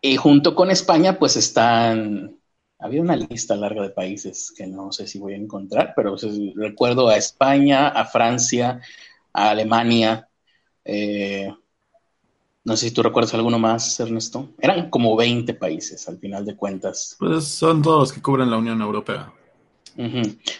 Y 0.00 0.16
junto 0.16 0.54
con 0.54 0.70
España, 0.70 1.18
pues 1.18 1.36
están, 1.36 2.36
había 2.82 3.00
una 3.00 3.16
lista 3.16 3.54
larga 3.56 3.82
de 3.82 3.90
países 3.90 4.52
que 4.56 4.66
no 4.66 4.92
sé 4.92 5.06
si 5.06 5.18
voy 5.18 5.34
a 5.34 5.36
encontrar, 5.36 5.92
pero 5.94 6.16
recuerdo 6.56 7.08
a 7.08 7.16
España, 7.16 7.88
a 7.88 8.04
Francia, 8.04 8.80
a 9.32 9.50
Alemania, 9.50 10.28
eh, 10.84 11.52
no 12.64 12.76
sé 12.76 12.88
si 12.88 12.94
tú 12.94 13.02
recuerdas 13.02 13.34
alguno 13.34 13.58
más, 13.58 13.98
Ernesto. 13.98 14.50
Eran 14.58 14.90
como 14.90 15.16
20 15.16 15.54
países 15.54 16.08
al 16.08 16.18
final 16.18 16.44
de 16.44 16.56
cuentas. 16.56 17.16
Pues 17.18 17.44
son 17.44 17.82
todos 17.82 18.00
los 18.00 18.12
que 18.12 18.22
cubren 18.22 18.50
la 18.50 18.58
Unión 18.58 18.80
Europea. 18.80 19.32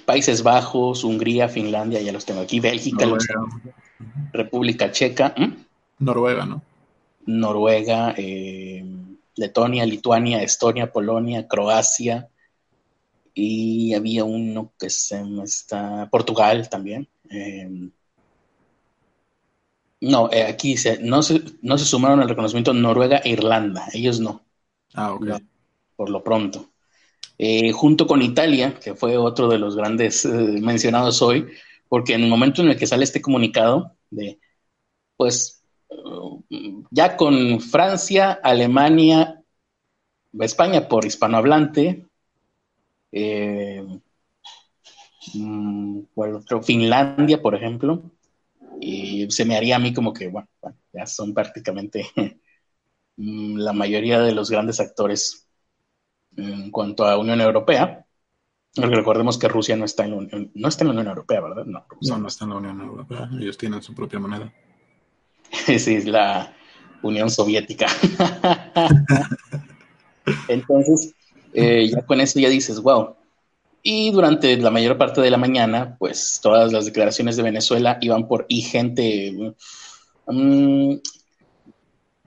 Países 0.05 0.43
Bajos, 0.43 1.05
Hungría, 1.05 1.49
Finlandia, 1.49 2.03
ya 2.03 2.13
los 2.13 2.25
tengo 2.25 2.41
aquí, 2.41 2.61
Bélgica, 2.61 3.07
República 4.33 4.91
Checa. 4.91 5.35
Noruega, 5.99 6.45
¿no? 6.45 6.63
Noruega, 7.25 8.15
eh, 8.17 8.85
Letonia, 9.37 9.87
Lituania, 9.87 10.43
Estonia, 10.43 10.93
Polonia, 10.93 11.49
Croacia. 11.49 12.29
Y 13.35 13.95
había 13.95 14.25
uno 14.25 14.73
que 14.79 14.91
se 14.91 15.23
me 15.25 15.45
está. 15.45 16.09
Portugal 16.11 16.69
también. 16.69 17.09
Eh, 17.31 17.91
no, 20.03 20.31
eh, 20.33 20.43
aquí 20.43 20.71
dice, 20.71 20.99
no 21.01 21.23
se, 21.23 21.43
no 21.63 21.79
se 21.79 21.85
sumaron 21.85 22.21
al 22.21 22.29
reconocimiento 22.29 22.75
Noruega 22.75 23.19
e 23.19 23.31
Irlanda, 23.31 23.87
ellos 23.93 24.19
no. 24.19 24.45
Ah, 24.95 25.15
ok. 25.15 25.41
por 25.95 26.11
lo 26.11 26.25
pronto. 26.25 26.73
Eh, 27.39 27.71
junto 27.73 28.07
con 28.07 28.21
Italia, 28.21 28.79
que 28.81 28.95
fue 28.97 29.17
otro 29.17 29.49
de 29.49 29.59
los 29.59 29.77
grandes 29.77 30.25
eh, 30.25 30.29
mencionados 30.29 31.23
hoy, 31.23 31.47
porque 31.89 32.15
en 32.15 32.25
el 32.25 32.31
momento 32.31 32.63
en 32.63 32.69
el 32.69 32.77
que 32.77 32.87
sale 32.87 33.05
este 33.05 33.23
comunicado 33.23 33.97
de, 34.11 34.41
pues, 35.17 35.62
ya 36.91 37.17
con 37.17 37.61
Francia, 37.61 38.39
Alemania, 38.43 39.43
España 40.41 40.89
por 40.89 41.05
hispanohablante, 41.05 42.07
mm, 45.35 46.03
Finlandia, 46.63 47.43
por 47.43 47.55
ejemplo, 47.55 48.03
y 48.81 49.31
se 49.31 49.45
me 49.45 49.57
haría 49.57 49.77
a 49.77 49.79
mí 49.79 49.93
como 49.93 50.13
que, 50.13 50.29
bueno, 50.29 50.49
ya 50.93 51.07
son 51.07 51.35
prácticamente 51.35 52.07
mm, 53.17 53.59
la 53.59 53.73
mayoría 53.73 54.21
de 54.21 54.33
los 54.33 54.51
grandes 54.51 54.81
actores 54.81 55.47
en 56.37 56.71
cuanto 56.71 57.05
a 57.05 57.19
Unión 57.19 57.41
Europea. 57.41 58.07
Porque 58.75 58.97
recordemos 58.97 59.39
que 59.39 59.49
Rusia 59.49 59.77
no 59.77 59.85
está 59.85 60.05
en 60.05 60.13
la 60.13 60.17
Unión, 60.17 60.51
no 60.55 60.69
está 60.69 60.83
en 60.83 60.89
la 60.89 60.93
Unión 60.93 61.09
Europea, 61.09 61.41
¿verdad? 61.43 61.67
No, 61.67 61.85
no, 62.19 62.27
está 62.27 62.45
en 62.45 62.51
la 62.51 62.57
Unión 62.57 62.81
Europea. 62.81 63.29
Ellos 63.39 63.59
tienen 63.59 63.83
su 63.83 63.95
propia 63.95 64.19
moneda. 64.19 64.51
sí, 65.79 65.95
es 65.95 66.07
la 66.07 66.53
Unión 67.03 67.31
Soviética. 67.31 67.87
Entonces, 70.49 71.15
eh, 71.53 71.89
ya 71.89 72.03
con 72.03 72.21
eso 72.21 72.41
ya 72.41 72.49
dices, 72.49 72.81
wow, 72.81 73.17
y 73.83 74.11
durante 74.13 74.57
la 74.57 74.71
mayor 74.71 74.97
parte 74.97 75.21
de 75.21 75.31
la 75.31 75.39
mañana, 75.39 75.97
pues 75.99 76.41
todas 76.43 76.73
las 76.73 76.87
declaraciones 76.87 77.37
de 77.37 77.43
Venezuela 77.43 77.99
iban 78.01 78.29
por 78.29 78.47
y 78.49 78.63
gente, 78.63 79.55
mm, 80.27 80.95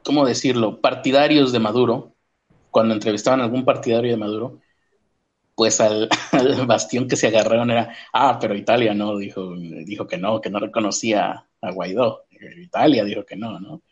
¿cómo 0.04 0.26
decirlo?, 0.26 0.82
partidarios 0.82 1.52
de 1.54 1.60
Maduro, 1.60 2.14
cuando 2.72 2.94
entrevistaban 2.94 3.40
a 3.40 3.46
algún 3.46 3.64
partidario 3.64 4.12
de 4.12 4.18
Maduro, 4.18 4.60
pues 5.56 5.80
al, 5.80 6.10
bastión 6.68 7.08
que 7.08 7.16
se 7.16 7.28
agarraron 7.28 7.72
era, 7.72 7.96
ah, 8.12 8.38
pero 8.40 8.56
Italia 8.56 8.94
no, 8.94 9.18
dijo, 9.18 9.56
dijo 9.56 10.08
que 10.08 10.18
no, 10.18 10.42
que 10.42 10.50
no 10.50 10.60
reconocía 10.60 11.46
a 11.62 11.72
Guaidó. 11.72 12.26
Italia 12.54 13.04
dijo 13.04 13.26
que 13.26 13.36
no, 13.36 13.60
¿no? 13.60 13.84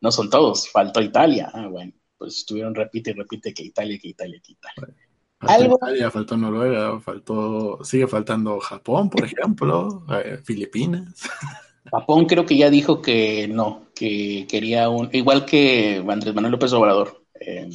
No 0.00 0.12
son 0.12 0.30
todos, 0.30 0.70
faltó 0.70 1.00
Italia. 1.00 1.50
Ah, 1.52 1.66
bueno, 1.66 1.92
pues 2.16 2.38
estuvieron 2.38 2.74
repite 2.74 3.10
y 3.10 3.14
repite 3.14 3.54
que 3.54 3.62
Italia, 3.64 3.98
que 4.00 4.08
Italia, 4.08 4.40
que 4.42 4.52
Italia. 4.52 4.94
Faltó 5.40 5.76
Italia, 5.76 6.10
faltó 6.10 6.36
Noruega, 6.36 7.00
faltó, 7.00 7.84
sigue 7.84 8.06
faltando 8.08 8.58
Japón, 8.58 9.08
por 9.08 9.24
ejemplo, 9.24 10.04
eh, 10.10 10.38
Filipinas. 10.42 11.14
Japón 11.90 12.26
creo 12.26 12.44
que 12.44 12.56
ya 12.56 12.70
dijo 12.70 13.00
que 13.00 13.48
no, 13.48 13.86
que 13.94 14.46
quería 14.48 14.88
un, 14.88 15.08
igual 15.12 15.44
que 15.44 16.04
Andrés 16.06 16.34
Manuel 16.34 16.52
López 16.52 16.72
Obrador, 16.72 17.24
eh, 17.40 17.70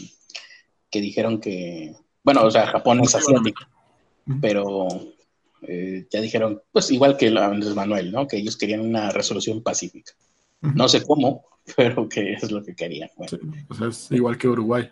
que 0.90 1.02
dijeron 1.02 1.40
que, 1.40 1.96
bueno, 2.24 2.44
o 2.44 2.52
sea, 2.52 2.68
Japón 2.68 3.00
es 3.00 3.16
asiático, 3.16 3.64
pero 4.40 4.88
eh, 5.68 6.08
ya 6.10 6.22
dijeron, 6.22 6.62
pues 6.72 6.92
igual 6.92 7.18
que 7.18 7.28
Andrés 7.28 7.76
Manuel, 7.76 8.12
¿no? 8.12 8.28
Que 8.28 8.38
ellos 8.38 8.58
querían 8.58 8.82
una 8.82 9.10
resolución 9.12 9.62
pacífica. 9.62 10.14
No 10.62 10.88
sé 10.88 11.06
cómo, 11.06 11.44
pero 11.76 12.08
que 12.08 12.34
es 12.34 12.52
lo 12.52 12.64
que 12.64 12.76
querían. 12.76 13.10
o 13.18 13.74
sea, 13.74 13.88
es 13.88 14.12
igual 14.12 14.38
que 14.38 14.48
Uruguay. 14.48 14.90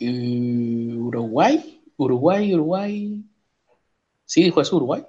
Uruguay, 0.00 1.82
Uruguay, 1.96 2.54
Uruguay. 2.54 3.24
Sí, 4.24 4.44
dijo 4.44 4.60
eso 4.60 4.76
Uruguay. 4.76 5.04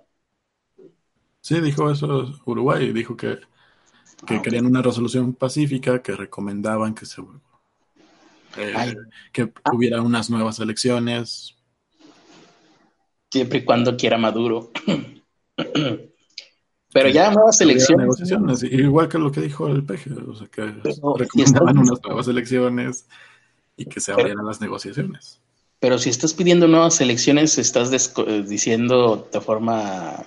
Sí, 1.40 1.62
dijo 1.62 1.90
eso 1.90 2.34
Uruguay. 2.46 2.92
Dijo 2.92 3.16
que, 3.16 3.40
que 4.28 4.36
ah, 4.36 4.42
querían 4.42 4.66
una 4.66 4.82
resolución 4.82 5.34
pacífica, 5.34 6.02
que 6.02 6.14
recomendaban 6.14 6.94
que 6.94 7.06
se 7.06 7.22
eh, 8.58 8.96
que 9.32 9.52
hubiera 9.74 10.02
unas 10.02 10.30
nuevas 10.30 10.60
elecciones. 10.60 11.55
Siempre 13.32 13.60
y 13.60 13.66
cuando 13.66 13.98
quiera 13.98 14.18
Maduro. 14.18 14.72
Pero 16.96 17.10
ya 17.10 17.30
nuevas 17.30 17.60
elecciones. 17.60 18.64
igual 18.64 19.10
que 19.10 19.18
lo 19.18 19.30
que 19.30 19.42
dijo 19.42 19.68
el 19.68 19.84
PG, 19.84 20.30
o 20.30 20.36
sea, 20.36 20.48
que 20.48 20.62
recomendaban 21.18 21.78
unas 21.78 22.02
nuevas 22.02 22.28
elecciones 22.30 23.06
y 23.76 23.86
que 23.86 24.00
se 24.00 24.14
abrieran 24.14 24.46
las 24.46 24.62
negociaciones. 24.62 25.42
Pero 25.80 26.00
si 26.00 26.10
estás 26.10 26.34
pidiendo 26.34 26.70
nuevas 26.70 27.02
elecciones, 27.02 27.58
estás 27.58 27.92
eh, 27.92 28.44
diciendo 28.48 29.28
de 29.32 29.42
forma... 29.42 30.24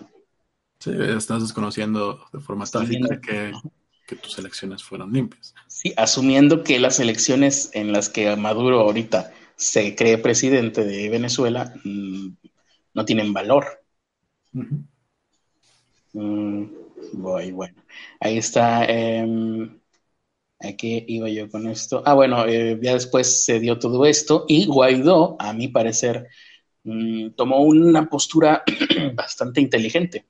Sí, 0.79 0.93
estás 1.17 1.41
desconociendo 1.41 2.21
de 2.35 2.41
forma 2.41 2.67
tácita 2.67 3.19
que, 3.19 3.53
que, 4.07 4.17
tus 4.17 4.39
elecciones 4.39 4.85
fueron 4.85 5.11
limpias. 5.11 5.55
Sí, 5.67 5.95
asumiendo 5.97 6.63
que 6.63 6.79
las 6.79 7.01
elecciones 7.01 7.71
en 7.73 7.93
las 7.93 8.11
que 8.11 8.37
Maduro 8.37 8.81
ahorita 8.81 9.33
se 9.57 9.97
cree 9.97 10.19
presidente 10.19 10.85
de 10.85 11.09
Venezuela 11.09 11.73
mm, 11.83 12.29
no 12.99 13.05
tienen 13.05 13.33
valor. 13.33 13.65
Mm, 16.13 16.65
bueno, 17.13 17.75
ahí 18.19 18.39
está. 18.39 18.85
Eh, 18.89 19.25
¿A 20.61 20.73
qué 20.77 21.05
iba 21.07 21.29
yo 21.29 21.49
con 21.49 21.69
esto? 21.69 22.03
Ah, 22.05 22.15
bueno, 22.15 22.45
eh, 22.47 22.77
ya 22.83 22.95
después 22.95 23.45
se 23.45 23.61
dio 23.61 23.79
todo 23.79 24.05
esto 24.05 24.45
y 24.49 24.67
Guaidó, 24.67 25.37
a 25.39 25.53
mi 25.53 25.69
parecer, 25.69 26.27
mm, 26.83 27.31
tomó 27.37 27.61
una 27.61 28.09
postura 28.09 28.65
bastante 29.15 29.61
inteligente, 29.61 30.27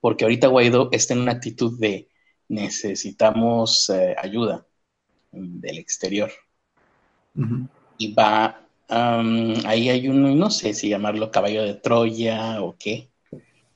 porque 0.00 0.24
ahorita 0.24 0.48
Guaidó 0.48 0.88
está 0.90 1.14
en 1.14 1.20
una 1.20 1.32
actitud 1.32 1.78
de 1.78 2.08
necesitamos 2.48 3.88
eh, 3.90 4.16
ayuda 4.18 4.66
del 5.30 5.78
exterior. 5.78 6.32
Y 7.98 8.12
va, 8.14 8.61
ahí 8.92 9.88
hay 9.88 10.08
un, 10.08 10.38
no 10.38 10.50
sé 10.50 10.74
si 10.74 10.88
llamarlo 10.88 11.30
caballo 11.30 11.62
de 11.62 11.74
Troya 11.74 12.62
o 12.62 12.76
qué, 12.78 13.10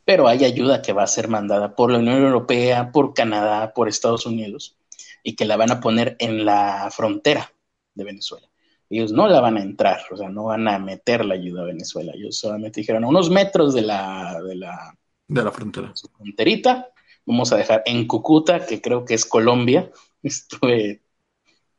pero 0.05 0.29
hay 0.29 0.45
ayuda 0.45 0.83
que 0.83 0.93
va 0.93 1.03
a 1.03 1.09
ser 1.09 1.29
mandada 1.29 1.75
por 1.75 1.91
la 1.91 1.99
Unión 1.99 2.23
Europea, 2.23 2.93
por 2.93 3.15
Canadá, 3.15 3.73
por 3.75 3.89
Estados 3.89 4.27
Unidos 4.27 4.79
y 5.23 5.35
que 5.35 5.45
la 5.45 5.57
van 5.57 5.73
a 5.73 5.81
poner 5.81 6.17
en 6.21 6.45
la 6.45 6.89
frontera 6.93 7.53
de 7.95 8.05
Venezuela. 8.05 8.49
Ellos 8.89 9.11
no 9.11 9.27
la 9.27 9.41
van 9.41 9.57
a 9.57 9.63
entrar, 9.63 10.01
o 10.13 10.17
sea, 10.17 10.29
no 10.29 10.45
van 10.45 10.69
a 10.69 10.79
meter 10.79 11.25
la 11.25 11.35
ayuda 11.35 11.63
a 11.63 11.67
Venezuela. 11.67 12.13
Ellos 12.15 12.39
solamente 12.39 12.81
dijeron 12.81 13.03
a 13.03 13.09
unos 13.09 13.31
metros 13.31 13.75
de 13.75 13.83
la, 13.83 14.41
de 14.47 14.55
la, 14.55 14.97
de 15.27 15.43
la 15.43 15.51
frontera. 15.51 15.91
Su 15.95 16.09
fronterita. 16.09 16.89
Vamos 17.25 17.53
a 17.53 17.57
dejar 17.57 17.83
en 17.87 18.07
Cúcuta, 18.07 18.65
que 18.65 18.81
creo 18.81 19.05
que 19.05 19.15
es 19.15 19.25
Colombia. 19.25 19.91
Estuve 20.23 21.03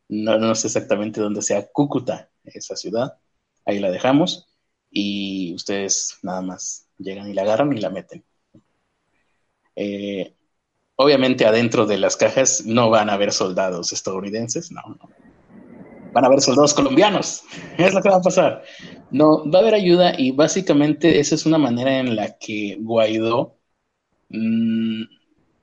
No, 0.10 0.38
no 0.38 0.54
sé 0.54 0.68
exactamente 0.68 1.22
dónde 1.22 1.42
sea 1.42 1.66
Cúcuta, 1.72 2.30
esa 2.44 2.76
ciudad. 2.76 3.18
Ahí 3.68 3.80
la 3.80 3.92
dejamos 3.92 4.48
y 4.90 5.54
ustedes 5.54 6.18
nada 6.24 6.42
más 6.42 6.88
llegan 6.98 7.30
y 7.30 7.34
la 7.34 7.42
agarran 7.42 7.76
y 7.76 7.82
la 7.82 7.90
meten. 7.90 8.24
Eh, 9.76 10.34
obviamente 10.96 11.46
adentro 11.46 11.86
de 11.86 11.98
las 11.98 12.16
cajas 12.16 12.66
no 12.66 12.90
van 12.90 13.10
a 13.10 13.14
haber 13.14 13.34
soldados 13.34 13.92
estadounidenses, 13.92 14.72
no, 14.72 14.82
no. 14.88 15.10
Van 16.14 16.24
a 16.24 16.28
haber 16.28 16.42
soldados 16.42 16.74
colombianos, 16.74 17.44
es 17.78 17.94
lo 17.94 18.02
que 18.02 18.10
va 18.10 18.16
a 18.16 18.22
pasar. 18.22 18.64
No, 19.12 19.50
va 19.52 19.60
a 19.60 19.62
haber 19.64 19.76
ayuda 19.76 20.14
y 20.18 20.32
básicamente 20.32 21.20
esa 21.20 21.36
es 21.36 21.46
una 21.46 21.58
manera 21.58 22.00
en 22.00 22.16
la 22.16 22.38
que 22.38 22.78
Guaidó 22.80 23.58
mm, 24.30 25.04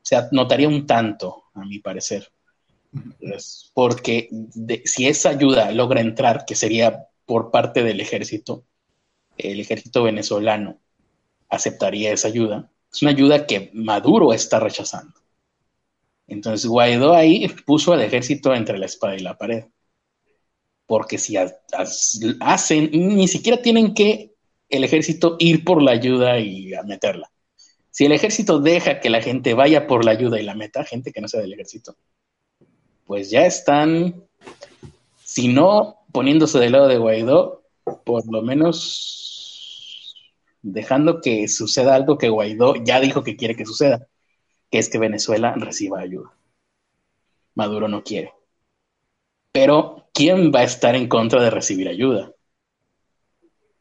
se 0.02 0.28
notaría 0.30 0.68
un 0.68 0.86
tanto, 0.86 1.44
a 1.54 1.64
mi 1.64 1.78
parecer. 1.78 2.30
porque 3.72 4.28
si 4.84 5.08
esa 5.08 5.30
ayuda 5.30 5.70
logra 5.72 6.02
entrar, 6.02 6.44
que 6.44 6.54
sería 6.54 7.08
por 7.26 7.50
parte 7.50 7.82
del 7.82 8.00
ejército, 8.00 8.64
el 9.36 9.60
ejército 9.60 10.02
venezolano 10.02 10.78
aceptaría 11.48 12.12
esa 12.12 12.28
ayuda. 12.28 12.70
Es 12.92 13.02
una 13.02 13.10
ayuda 13.10 13.46
que 13.46 13.70
Maduro 13.72 14.32
está 14.32 14.60
rechazando. 14.60 15.14
Entonces 16.26 16.66
Guaidó 16.66 17.14
ahí 17.14 17.48
puso 17.66 17.92
al 17.92 18.02
ejército 18.02 18.54
entre 18.54 18.78
la 18.78 18.86
espada 18.86 19.16
y 19.16 19.20
la 19.20 19.36
pared. 19.36 19.64
Porque 20.86 21.18
si 21.18 21.36
hacen, 22.40 22.90
ni 22.92 23.28
siquiera 23.28 23.60
tienen 23.60 23.94
que 23.94 24.34
el 24.68 24.84
ejército 24.84 25.36
ir 25.38 25.64
por 25.64 25.82
la 25.82 25.92
ayuda 25.92 26.38
y 26.38 26.74
a 26.74 26.82
meterla. 26.82 27.30
Si 27.90 28.04
el 28.04 28.12
ejército 28.12 28.58
deja 28.58 29.00
que 29.00 29.08
la 29.08 29.22
gente 29.22 29.54
vaya 29.54 29.86
por 29.86 30.04
la 30.04 30.10
ayuda 30.10 30.40
y 30.40 30.42
la 30.42 30.54
meta, 30.54 30.84
gente 30.84 31.12
que 31.12 31.20
no 31.20 31.28
sea 31.28 31.40
del 31.40 31.52
ejército, 31.52 31.96
pues 33.06 33.30
ya 33.30 33.46
están, 33.46 34.24
si 35.22 35.48
no 35.48 36.03
poniéndose 36.14 36.60
del 36.60 36.70
lado 36.70 36.86
de 36.86 36.96
Guaidó, 36.96 37.64
por 38.04 38.24
lo 38.32 38.40
menos 38.40 40.14
dejando 40.62 41.20
que 41.20 41.48
suceda 41.48 41.96
algo 41.96 42.18
que 42.18 42.28
Guaidó 42.28 42.76
ya 42.76 43.00
dijo 43.00 43.24
que 43.24 43.34
quiere 43.34 43.56
que 43.56 43.66
suceda, 43.66 44.06
que 44.70 44.78
es 44.78 44.88
que 44.88 45.00
Venezuela 45.00 45.54
reciba 45.56 45.98
ayuda. 45.98 46.30
Maduro 47.56 47.88
no 47.88 48.04
quiere. 48.04 48.32
Pero, 49.50 50.06
¿quién 50.14 50.52
va 50.54 50.60
a 50.60 50.64
estar 50.64 50.94
en 50.94 51.08
contra 51.08 51.42
de 51.42 51.50
recibir 51.50 51.88
ayuda? 51.88 52.30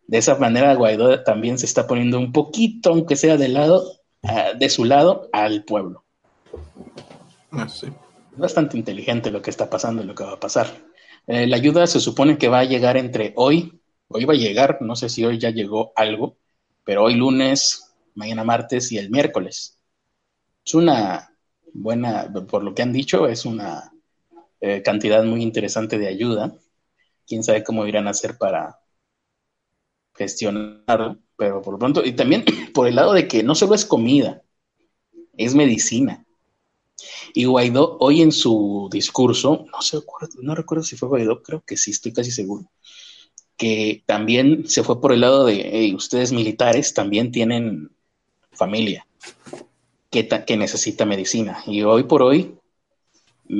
De 0.08 0.18
esa 0.18 0.34
manera, 0.36 0.74
Guaidó 0.74 1.24
también 1.24 1.60
se 1.60 1.68
está 1.68 1.86
poniendo 1.86 2.18
un 2.18 2.32
poquito, 2.32 2.90
aunque 2.90 3.16
sea 3.16 3.38
de 3.38 3.50
lado, 3.50 3.86
ah, 4.24 4.54
de 4.58 4.70
su 4.70 4.86
lado, 4.86 5.30
al 5.34 5.66
pueblo. 5.66 6.04
Ah, 7.52 7.70
sí. 7.70 7.90
Bastante 8.36 8.76
inteligente 8.76 9.30
lo 9.30 9.44
que 9.44 9.52
está 9.52 9.70
pasando 9.70 10.02
y 10.02 10.08
lo 10.08 10.16
que 10.16 10.24
va 10.24 10.34
a 10.34 10.40
pasar. 10.40 10.93
Eh, 11.28 11.48
la 11.48 11.56
ayuda 11.56 11.88
se 11.88 12.00
supone 12.00 12.38
que 12.38 12.50
va 12.50 12.60
a 12.60 12.66
llegar 12.66 12.98
entre 12.98 13.34
hoy, 13.36 13.82
hoy 14.10 14.26
va 14.26 14.34
a 14.34 14.38
llegar, 14.38 14.78
no 14.82 14.96
sé 14.96 15.10
si 15.10 15.24
hoy 15.24 15.40
ya 15.40 15.52
llegó 15.52 15.94
algo, 15.96 16.38
pero 16.84 17.04
hoy 17.04 17.16
lunes, 17.16 17.94
mañana 18.16 18.44
martes 18.44 18.92
y 18.92 18.98
el 18.98 19.10
miércoles. 19.10 19.80
Es 20.66 20.74
una 20.74 21.34
buena, 21.74 22.32
por 22.50 22.64
lo 22.64 22.74
que 22.76 22.82
han 22.82 22.94
dicho, 22.94 23.28
es 23.28 23.46
una 23.46 23.92
eh, 24.62 24.82
cantidad 24.82 25.24
muy 25.24 25.42
interesante 25.42 25.98
de 25.98 26.08
ayuda. 26.08 26.54
Quién 27.26 27.44
sabe 27.44 27.64
cómo 27.64 27.86
irán 27.88 28.08
a 28.08 28.12
hacer 28.12 28.38
para 28.38 28.80
gestionar, 30.16 31.18
pero 31.38 31.62
por 31.62 31.74
lo 31.74 31.80
pronto, 31.80 32.04
y 32.04 32.14
también 32.14 32.46
por 32.74 32.88
el 32.88 32.96
lado 32.96 33.14
de 33.14 33.28
que 33.28 33.44
no 33.44 33.56
solo 33.56 33.76
es 33.76 33.86
comida, 33.86 34.42
es 35.38 35.56
medicina. 35.56 36.26
Y 37.34 37.46
Guaidó 37.46 37.98
hoy 38.00 38.22
en 38.22 38.32
su 38.32 38.88
discurso, 38.92 39.66
no 39.72 39.82
sé, 39.82 39.98
no 40.42 40.56
recuerdo 40.56 40.84
si 40.84 40.96
fue 40.96 41.10
Guaidó, 41.10 41.42
creo 41.42 41.64
que 41.66 41.78
sí, 41.78 41.92
estoy 41.92 42.14
casi 42.14 42.32
seguro, 42.32 42.72
que 43.58 44.04
también 44.06 44.68
se 44.68 44.84
fue 44.84 45.02
por 45.02 45.14
el 45.14 45.22
lado 45.22 45.46
de 45.46 45.94
ustedes 45.96 46.32
militares 46.32 46.94
también 46.94 47.32
tienen 47.32 47.92
familia 48.52 49.08
que, 50.12 50.28
que, 50.28 50.58
necesita 50.58 51.06
medicina. 51.06 51.64
Y 51.66 51.82
hoy 51.82 52.04
por 52.04 52.22
hoy, 52.22 52.56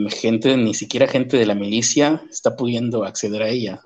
gente, 0.10 0.56
ni 0.56 0.76
siquiera 0.76 1.08
gente 1.08 1.38
de 1.38 1.48
la 1.48 1.56
milicia 1.56 2.24
está 2.30 2.56
pudiendo 2.56 3.04
acceder 3.04 3.42
a 3.42 3.50
ella, 3.50 3.82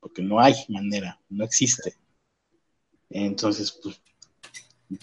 porque 0.00 0.22
no 0.22 0.40
hay 0.40 0.54
manera, 0.68 1.20
no 1.28 1.44
existe. 1.44 1.94
Entonces, 3.08 3.78
pues, 3.80 4.00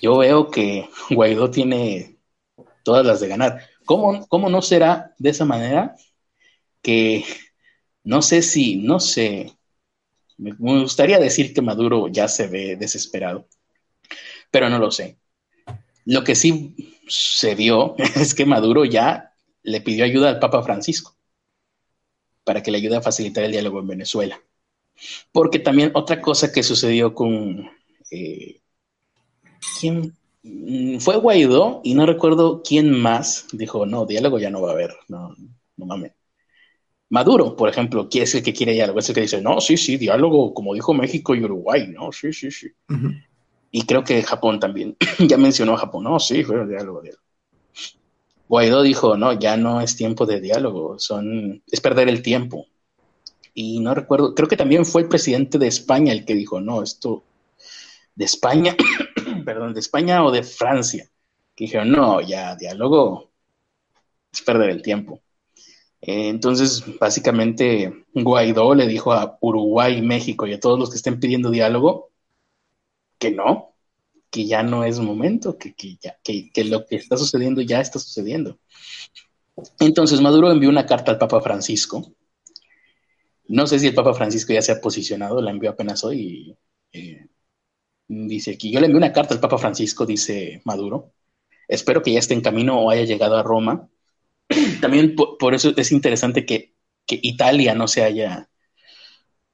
yo 0.01 0.17
veo 0.17 0.51
que 0.51 0.89
Guaidó 1.09 1.49
tiene 1.49 2.17
todas 2.83 3.05
las 3.05 3.19
de 3.19 3.27
ganar. 3.27 3.61
¿Cómo, 3.85 4.27
¿Cómo 4.27 4.49
no 4.49 4.61
será 4.61 5.13
de 5.17 5.29
esa 5.29 5.45
manera? 5.45 5.95
Que 6.81 7.25
no 8.03 8.21
sé 8.21 8.41
si, 8.41 8.77
no 8.77 8.99
sé, 8.99 9.53
me, 10.37 10.53
gustaría 10.53 11.19
decir 11.19 11.53
que 11.53 11.61
Maduro 11.61 12.07
ya 12.07 12.27
se 12.27 12.47
ve 12.47 12.75
desesperado, 12.75 13.47
pero 14.49 14.69
no 14.69 14.79
lo 14.79 14.89
sé. 14.89 15.19
Lo 16.05 16.23
que 16.23 16.33
sí 16.35 16.99
se 17.07 17.53
vio 17.53 17.95
es 18.15 18.33
que 18.33 18.45
Maduro 18.45 18.85
ya 18.85 19.33
le 19.63 19.81
pidió 19.81 20.03
ayuda 20.03 20.29
al 20.29 20.39
Papa 20.39 20.63
Francisco 20.63 21.15
para 22.43 22.63
que 22.63 22.71
le 22.71 22.79
ayude 22.79 22.97
a 22.97 23.01
facilitar 23.01 23.43
el 23.43 23.51
diálogo 23.51 23.79
en 23.79 23.87
Venezuela. 23.87 24.41
Porque 25.31 25.59
también 25.59 25.91
otra 25.93 26.21
cosa 26.21 26.51
que 26.51 26.63
sucedió 26.63 27.13
con... 27.13 27.69
Eh, 28.09 28.61
¿Quién 29.79 30.17
fue 30.99 31.17
Guaidó 31.17 31.81
y 31.83 31.93
no 31.93 32.05
recuerdo 32.05 32.63
quién 32.63 32.91
más 32.91 33.47
dijo, 33.51 33.85
no, 33.85 34.05
diálogo 34.05 34.39
ya 34.39 34.49
no 34.49 34.61
va 34.61 34.69
a 34.69 34.73
haber, 34.73 34.95
no, 35.07 35.35
no 35.77 35.85
mames. 35.85 36.13
Maduro, 37.09 37.55
por 37.57 37.67
ejemplo, 37.67 38.07
¿quién 38.09 38.23
es 38.23 38.35
el 38.35 38.43
que 38.43 38.53
quiere 38.53 38.71
diálogo? 38.71 38.99
Es 38.99 39.09
el 39.09 39.15
que 39.15 39.21
dice, 39.21 39.41
no, 39.41 39.59
sí, 39.59 39.75
sí, 39.75 39.97
diálogo, 39.97 40.53
como 40.53 40.73
dijo 40.73 40.93
México 40.93 41.35
y 41.35 41.43
Uruguay, 41.43 41.87
no, 41.87 42.11
sí, 42.11 42.31
sí, 42.31 42.49
sí. 42.49 42.69
Y 43.69 43.83
creo 43.83 44.03
que 44.03 44.23
Japón 44.23 44.59
también, 44.59 44.95
ya 45.19 45.37
mencionó 45.37 45.73
a 45.73 45.77
Japón, 45.77 46.05
no, 46.05 46.19
sí, 46.19 46.43
fue 46.43 46.65
diálogo, 46.65 47.01
diálogo. 47.01 47.23
Guaidó 48.47 48.81
dijo, 48.81 49.17
no, 49.17 49.33
ya 49.33 49.57
no 49.57 49.81
es 49.81 49.95
tiempo 49.95 50.25
de 50.25 50.41
diálogo, 50.41 50.99
son, 50.99 51.61
es 51.69 51.81
perder 51.81 52.09
el 52.09 52.21
tiempo. 52.21 52.67
Y 53.53 53.79
no 53.79 53.93
recuerdo, 53.93 54.33
creo 54.33 54.47
que 54.47 54.57
también 54.57 54.85
fue 54.85 55.01
el 55.03 55.09
presidente 55.09 55.57
de 55.57 55.67
España 55.67 56.13
el 56.13 56.25
que 56.25 56.33
dijo, 56.33 56.61
no, 56.61 56.81
esto 56.81 57.23
de 58.15 58.25
España 58.25 58.75
perdón, 59.43 59.73
de 59.73 59.79
España 59.79 60.23
o 60.23 60.31
de 60.31 60.43
Francia, 60.43 61.09
que 61.55 61.65
dijeron, 61.65 61.91
no, 61.91 62.21
ya 62.21 62.55
diálogo 62.55 63.31
es 64.31 64.41
perder 64.41 64.69
el 64.69 64.81
tiempo. 64.81 65.21
Eh, 66.01 66.29
entonces, 66.29 66.83
básicamente, 66.99 68.05
Guaidó 68.13 68.73
le 68.73 68.87
dijo 68.87 69.13
a 69.13 69.37
Uruguay, 69.41 70.01
México 70.01 70.47
y 70.47 70.53
a 70.53 70.59
todos 70.59 70.79
los 70.79 70.89
que 70.89 70.95
estén 70.97 71.19
pidiendo 71.19 71.51
diálogo 71.51 72.11
que 73.19 73.31
no, 73.31 73.75
que 74.31 74.47
ya 74.47 74.63
no 74.63 74.83
es 74.83 74.99
momento, 74.99 75.57
que, 75.57 75.75
ya, 76.01 76.17
que, 76.23 76.51
lo 76.65 76.85
que 76.85 76.95
está 76.95 77.17
sucediendo 77.17 77.61
ya 77.61 77.81
está 77.81 77.99
sucediendo. 77.99 78.57
Entonces, 79.79 80.21
Maduro 80.21 80.51
envió 80.51 80.69
una 80.69 80.87
carta 80.87 81.11
al 81.11 81.19
Papa 81.19 81.39
Francisco. 81.41 82.13
No 83.47 83.67
sé 83.67 83.77
si 83.77 83.87
el 83.87 83.93
Papa 83.93 84.13
Francisco 84.13 84.53
ya 84.53 84.61
se 84.61 84.71
ha 84.71 84.81
posicionado, 84.81 85.41
la 85.41 85.51
envió 85.51 85.69
apenas 85.69 86.03
hoy. 86.03 86.57
Eh, 86.93 87.27
Dice 88.13 88.51
aquí, 88.51 88.69
yo 88.69 88.81
le 88.81 88.87
envié 88.87 88.97
una 88.97 89.13
carta 89.13 89.33
al 89.33 89.39
Papa 89.39 89.57
Francisco, 89.57 90.05
dice 90.05 90.61
Maduro. 90.65 91.13
Espero 91.65 92.01
que 92.01 92.11
ya 92.11 92.19
esté 92.19 92.33
en 92.33 92.41
camino 92.41 92.77
o 92.77 92.89
haya 92.89 93.05
llegado 93.05 93.37
a 93.37 93.43
Roma. 93.43 93.87
También 94.81 95.15
por, 95.15 95.53
eso 95.53 95.73
es 95.77 95.91
interesante 95.93 96.45
que, 96.45 96.75
Italia 97.07 97.73
no 97.73 97.87
se 97.89 98.03
haya 98.03 98.49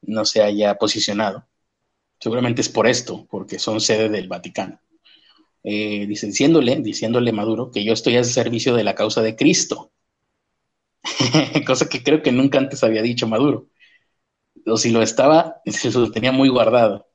no 0.02 0.26
se 0.26 0.42
haya 0.42 0.76
posicionado. 0.76 1.48
Seguramente 2.20 2.62
es 2.62 2.70
por 2.70 2.88
esto, 2.88 3.28
porque 3.30 3.60
son 3.60 3.80
sede 3.80 4.10
del 4.10 4.28
Vaticano. 4.28 4.80
Eh, 5.64 6.06
diciéndole, 6.08 6.78
diciéndole 6.78 7.32
Maduro 7.32 7.72
que 7.72 7.84
yo 7.84 7.94
estoy 7.94 8.16
al 8.18 8.26
servicio 8.26 8.76
de 8.76 8.84
la 8.84 8.96
causa 8.96 9.22
de 9.22 9.36
Cristo. 9.36 9.92
Cosa 11.66 11.90
que 11.90 12.04
creo 12.04 12.24
que 12.24 12.32
nunca 12.32 12.58
antes 12.58 12.84
había 12.84 13.04
dicho 13.04 13.28
Maduro. 13.28 13.70
O 14.66 14.78
si 14.78 14.92
lo 14.92 15.04
estaba, 15.04 15.62
se 15.66 15.92
lo 15.92 16.12
tenía 16.12 16.32
muy 16.32 16.50
guardado. 16.50 17.07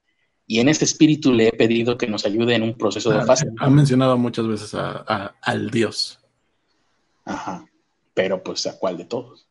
Y 0.47 0.61
en 0.61 0.69
ese 0.69 0.85
espíritu 0.85 1.33
le 1.33 1.49
he 1.49 1.53
pedido 1.53 1.97
que 1.97 2.07
nos 2.07 2.27
ayude 2.27 2.55
en 2.55 2.63
un 2.63 2.75
proceso 2.75 3.11
de 3.11 3.25
fase. 3.25 3.47
Ha 3.59 3.71
mencionado 3.71 4.19
muchas 4.19 4.47
veces 4.47 4.75
a, 4.75 5.35
al 5.41 5.71
Dios. 5.71 6.19
Ajá. 7.25 7.65
Pero 8.15 8.43
pues 8.43 8.67
a 8.67 8.79
cuál 8.79 8.99
de 8.99 9.05
todos? 9.05 9.47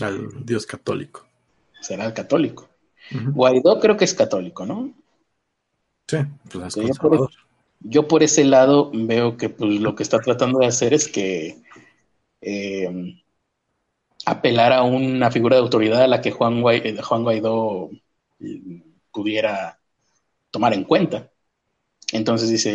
Al 0.00 0.44
Dios 0.44 0.66
católico. 0.66 1.26
Será 1.80 2.06
el 2.06 2.12
católico. 2.12 2.68
Guaidó 3.10 3.80
creo 3.80 3.96
que 3.96 4.04
es 4.04 4.14
católico, 4.14 4.64
¿no? 4.64 4.94
Sí, 6.06 6.18
pues 6.50 6.76
es 6.76 6.86
yo, 6.86 6.94
por, 6.94 7.30
yo, 7.80 8.08
por, 8.08 8.22
ese 8.22 8.44
lado 8.44 8.90
veo 8.92 9.36
que 9.36 9.48
pues, 9.48 9.80
lo 9.80 9.94
que 9.94 10.02
está 10.02 10.20
tratando 10.20 10.58
de 10.58 10.66
hacer 10.66 10.92
es 10.94 11.08
que 11.08 11.62
eh, 12.40 13.14
apelar 14.26 14.72
a 14.72 14.82
una 14.82 15.30
figura 15.30 15.56
de 15.56 15.62
autoridad 15.62 16.02
a 16.02 16.08
la 16.08 16.20
que 16.20 16.30
Juan, 16.30 16.62
Juan 16.62 17.22
Guaidó 17.22 17.90
pudiera 19.12 19.78
tomar 20.54 20.72
en 20.72 20.84
cuenta. 20.84 21.32
Entonces 22.12 22.48
dice, 22.48 22.70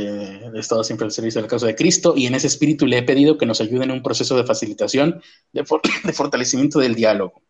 he 0.54 0.60
estado 0.60 0.84
siempre 0.84 1.06
al 1.06 1.14
servicio 1.14 1.40
de 1.40 1.44
la 1.44 1.50
causa 1.50 1.66
de 1.66 1.76
Cristo 1.76 2.14
y 2.14 2.26
en 2.26 2.36
ese 2.36 2.48
espíritu 2.48 2.86
le 2.86 2.98
he 2.98 3.04
pedido 3.04 3.38
que 3.38 3.46
nos 3.46 3.62
ayuden 3.62 3.84
en 3.84 3.92
un 3.92 4.04
proceso 4.04 4.36
de 4.36 4.44
facilitación, 4.44 5.22
de, 5.54 5.64
fortalecimiento 5.64 6.80
del 6.80 6.94
diálogo. 6.94 7.42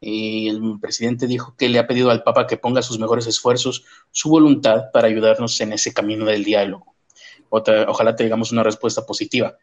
Y 0.00 0.48
el 0.48 0.78
presidente 0.80 1.26
dijo 1.26 1.56
que 1.58 1.68
le 1.68 1.80
ha 1.80 1.88
pedido 1.88 2.10
al 2.10 2.22
Papa 2.22 2.46
que 2.46 2.58
ponga 2.58 2.80
sus 2.80 3.00
mejores 3.00 3.26
esfuerzos, 3.26 3.84
su 4.12 4.30
voluntad 4.30 4.92
para 4.92 5.08
ayudarnos 5.08 5.60
en 5.60 5.72
ese 5.72 5.92
camino 5.92 6.24
del 6.26 6.44
diálogo. 6.44 6.94
ojalá 7.50 8.14
tengamos 8.14 8.52
una 8.52 8.62
respuesta 8.62 9.04
positiva. 9.04 9.58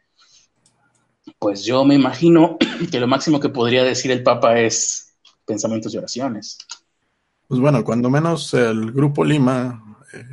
Pues 1.40 1.64
yo 1.64 1.86
me 1.86 1.96
imagino 1.96 2.58
que 2.92 3.00
lo 3.00 3.08
máximo 3.08 3.40
que 3.40 3.50
podría 3.50 3.86
decir 3.86 4.12
el 4.12 4.22
Papa 4.22 4.60
es 4.60 5.16
pensamientos 5.46 5.94
y 5.94 5.98
oraciones. 5.98 6.58
Pues 7.48 7.62
bueno, 7.62 7.84
cuando 7.86 8.10
menos 8.10 8.54
el 8.54 8.92
Grupo 8.92 9.24
Lima, 9.24 9.98
eh, 10.14 10.26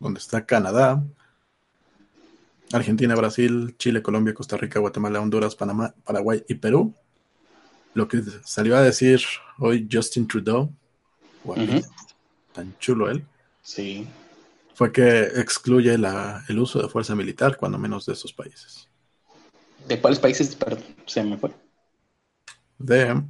donde 0.00 0.18
está 0.18 0.44
Canadá, 0.44 1.00
Argentina, 2.72 3.14
Brasil, 3.14 3.76
Chile, 3.78 4.02
Colombia, 4.02 4.34
Costa 4.34 4.56
Rica, 4.56 4.80
Guatemala, 4.80 5.20
Honduras, 5.20 5.54
Panamá, 5.54 5.94
Paraguay 6.04 6.44
y 6.48 6.54
Perú, 6.54 6.92
lo 7.94 8.08
que 8.08 8.22
salió 8.44 8.76
a 8.76 8.82
decir 8.82 9.20
hoy 9.58 9.88
Justin 9.90 10.26
Trudeau, 10.26 10.72
tan 12.52 12.76
chulo 12.78 13.10
él, 13.10 13.24
sí. 13.62 14.06
fue 14.74 14.90
que 14.90 15.20
excluye 15.20 15.94
el 15.94 16.58
uso 16.58 16.82
de 16.82 16.88
fuerza 16.88 17.14
militar, 17.14 17.56
cuando 17.56 17.78
menos 17.78 18.06
de 18.06 18.12
esos 18.14 18.32
países. 18.32 18.88
¿De 19.86 20.00
cuáles 20.00 20.18
países? 20.18 20.54
Perdón, 20.56 20.82
se 21.06 21.22
me 21.22 21.36
fue. 21.36 21.50
De 22.78 23.22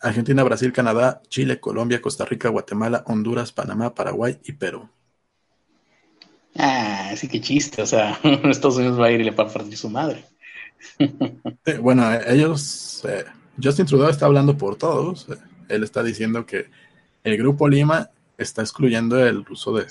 Argentina, 0.00 0.42
Brasil, 0.44 0.72
Canadá, 0.72 1.22
Chile, 1.28 1.60
Colombia, 1.60 2.00
Costa 2.00 2.24
Rica, 2.24 2.48
Guatemala, 2.48 3.02
Honduras, 3.06 3.52
Panamá, 3.52 3.94
Paraguay 3.94 4.38
y 4.44 4.52
Perú. 4.52 4.88
Ah, 6.56 7.12
sí 7.16 7.28
que 7.28 7.40
chiste, 7.40 7.82
o 7.82 7.86
sea, 7.86 8.18
Estados 8.44 8.76
Unidos 8.76 9.00
va 9.00 9.06
a 9.06 9.10
ir 9.10 9.20
y 9.20 9.24
le 9.24 9.30
va 9.30 9.44
a 9.44 9.48
partir 9.48 9.76
su 9.76 9.88
madre. 9.88 10.24
bueno, 11.80 12.08
ellos, 12.26 13.04
eh, 13.08 13.24
Justin 13.62 13.86
Trudeau 13.86 14.10
está 14.10 14.26
hablando 14.26 14.56
por 14.56 14.76
todos. 14.76 15.26
él 15.68 15.82
está 15.82 16.02
diciendo 16.02 16.46
que 16.46 16.70
el 17.24 17.36
Grupo 17.36 17.68
Lima 17.68 18.10
está 18.36 18.62
excluyendo 18.62 19.24
el 19.24 19.44
uso 19.50 19.72
de, 19.72 19.86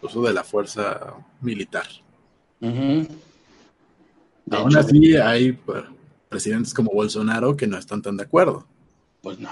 uso 0.00 0.22
de 0.22 0.32
la 0.32 0.44
fuerza 0.44 1.14
militar. 1.40 1.86
Aún 4.50 4.76
así, 4.76 5.16
hay 5.16 5.52
pues, 5.52 5.84
presidentes 6.28 6.72
como 6.72 6.92
Bolsonaro 6.92 7.56
que 7.56 7.66
no 7.66 7.76
están 7.76 8.02
tan 8.02 8.16
de 8.16 8.24
acuerdo. 8.24 8.66
Pues 9.22 9.38
no. 9.38 9.50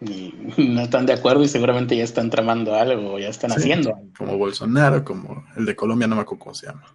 no 0.00 0.80
están 0.80 1.06
de 1.06 1.12
acuerdo 1.12 1.44
y 1.44 1.48
seguramente 1.48 1.96
ya 1.96 2.04
están 2.04 2.30
tramando 2.30 2.74
algo, 2.74 3.18
ya 3.18 3.28
están 3.28 3.52
haciendo 3.52 3.96
Como 4.18 4.36
Bolsonaro, 4.36 5.04
como 5.04 5.44
el 5.56 5.64
de 5.64 5.76
Colombia, 5.76 6.08
no 6.08 6.16
me 6.16 6.22
acuerdo 6.22 6.44
cómo 6.44 6.54
se 6.54 6.66
llama. 6.66 6.94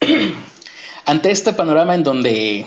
Ante 1.06 1.30
este 1.30 1.52
panorama 1.52 1.94
en 1.94 2.02
donde 2.02 2.66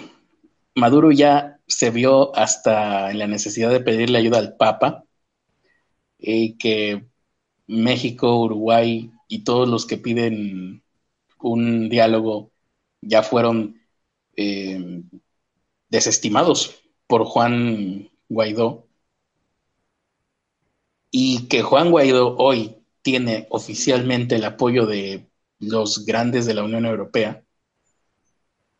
Maduro 0.76 1.12
ya 1.12 1.60
se 1.68 1.90
vio 1.90 2.36
hasta 2.36 3.12
en 3.12 3.20
la 3.20 3.28
necesidad 3.28 3.72
de 3.72 3.80
pedirle 3.80 4.18
ayuda 4.18 4.40
al 4.40 4.56
Papa, 4.58 5.06
y 6.20 6.58
que 6.58 7.06
México, 7.68 8.42
Uruguay 8.42 9.12
y 9.28 9.44
todos 9.44 9.68
los 9.68 9.86
que 9.86 9.98
piden 9.98 10.84
un 11.40 11.90
diálogo 11.90 12.52
ya 13.02 13.24
fueron 13.24 13.80
eh, 14.36 15.04
desestimados 15.90 16.82
por 17.08 17.26
Juan 17.26 18.10
Guaidó, 18.30 18.88
y 21.12 21.48
que 21.48 21.62
Juan 21.64 21.92
Guaidó 21.92 22.36
hoy 22.38 22.78
tiene 23.02 23.48
oficialmente 23.50 24.36
el 24.36 24.46
apoyo 24.46 24.86
de 24.86 25.30
los 25.60 26.06
grandes 26.06 26.46
de 26.46 26.54
la 26.54 26.64
Unión 26.64 26.86
Europea, 26.86 27.44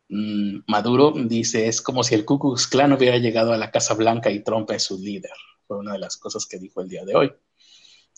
mm, 0.08 0.60
Maduro 0.66 1.12
dice, 1.12 1.68
es 1.68 1.80
como 1.82 2.02
si 2.02 2.14
el 2.14 2.24
Ku 2.24 2.38
Klux 2.38 2.66
Klan 2.66 2.92
hubiera 2.92 3.18
llegado 3.18 3.52
a 3.52 3.58
la 3.58 3.70
Casa 3.70 3.94
Blanca 3.94 4.30
y 4.30 4.42
Trump 4.42 4.70
es 4.70 4.84
su 4.84 4.98
líder. 4.98 5.32
Fue 5.66 5.78
una 5.78 5.92
de 5.92 5.98
las 5.98 6.16
cosas 6.16 6.46
que 6.46 6.58
dijo 6.58 6.80
el 6.80 6.88
día 6.88 7.04
de 7.04 7.14
hoy. 7.14 7.32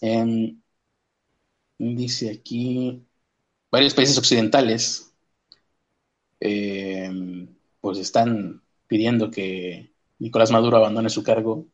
Em, 0.01 0.61
dice 1.79 2.31
aquí, 2.31 3.05
varios 3.71 3.95
países 3.95 4.19
occidentales 4.19 5.13
em, 6.41 7.49
pues 7.81 7.99
están 7.99 8.63
pidiendo 8.87 9.31
que 9.31 9.90
Nicolás 10.21 10.53
Maduro 10.53 10.77
abandone 10.77 11.11
su 11.11 11.23
cargo 11.23 11.67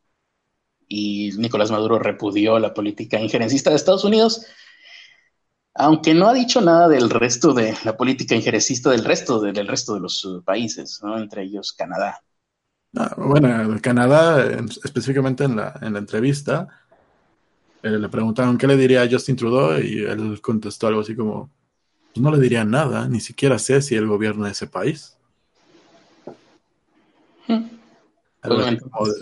y 0.88 1.32
Nicolás 1.36 1.70
Maduro 1.70 1.98
repudió 1.98 2.58
la 2.58 2.72
política 2.72 3.20
injerencista 3.20 3.70
de 3.70 3.76
Estados 3.76 4.04
Unidos, 4.04 4.46
aunque 5.74 6.14
no 6.14 6.28
ha 6.28 6.32
dicho 6.32 6.60
nada 6.60 6.88
del 6.88 7.10
resto 7.10 7.52
de 7.52 7.76
la 7.84 7.96
política 7.96 8.34
injerencista 8.34 8.90
del 8.90 9.04
resto 9.04 9.40
de, 9.40 9.52
del 9.52 9.66
resto 9.66 9.94
de 9.94 10.00
los 10.00 10.24
uh, 10.24 10.42
países, 10.42 11.00
¿no? 11.02 11.18
entre 11.18 11.42
ellos 11.42 11.72
Canadá. 11.72 12.22
Ah, 12.96 13.14
bueno, 13.18 13.76
Canadá, 13.82 14.46
específicamente 14.84 15.44
en 15.44 15.56
la, 15.56 15.78
en 15.82 15.92
la 15.92 15.98
entrevista, 15.98 16.68
eh, 17.82 17.90
le 17.90 18.08
preguntaron 18.08 18.56
qué 18.56 18.68
le 18.68 18.76
diría 18.76 19.02
a 19.02 19.10
Justin 19.10 19.36
Trudeau 19.36 19.78
y 19.80 20.04
él 20.04 20.40
contestó 20.40 20.86
algo 20.86 21.00
así 21.00 21.16
como, 21.16 21.50
pues 22.14 22.22
no 22.22 22.30
le 22.30 22.38
diría 22.38 22.64
nada, 22.64 23.08
ni 23.08 23.20
siquiera 23.20 23.58
sé 23.58 23.82
si 23.82 23.96
él 23.96 24.06
gobierna 24.06 24.50
ese 24.50 24.68
país. 24.68 25.18
Hmm 27.48 27.75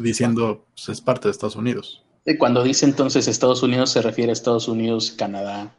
diciendo, 0.01 0.67
pues, 0.75 0.89
es 0.89 1.01
parte 1.01 1.29
de 1.29 1.33
Estados 1.33 1.57
Unidos. 1.57 2.05
Cuando 2.39 2.63
dice 2.63 2.87
entonces 2.87 3.29
Estados 3.29 3.63
Unidos, 3.63 3.91
se 3.91 4.01
refiere 4.01 4.31
a 4.31 4.33
Estados 4.33 4.67
Unidos, 4.67 5.13
Canadá 5.13 5.75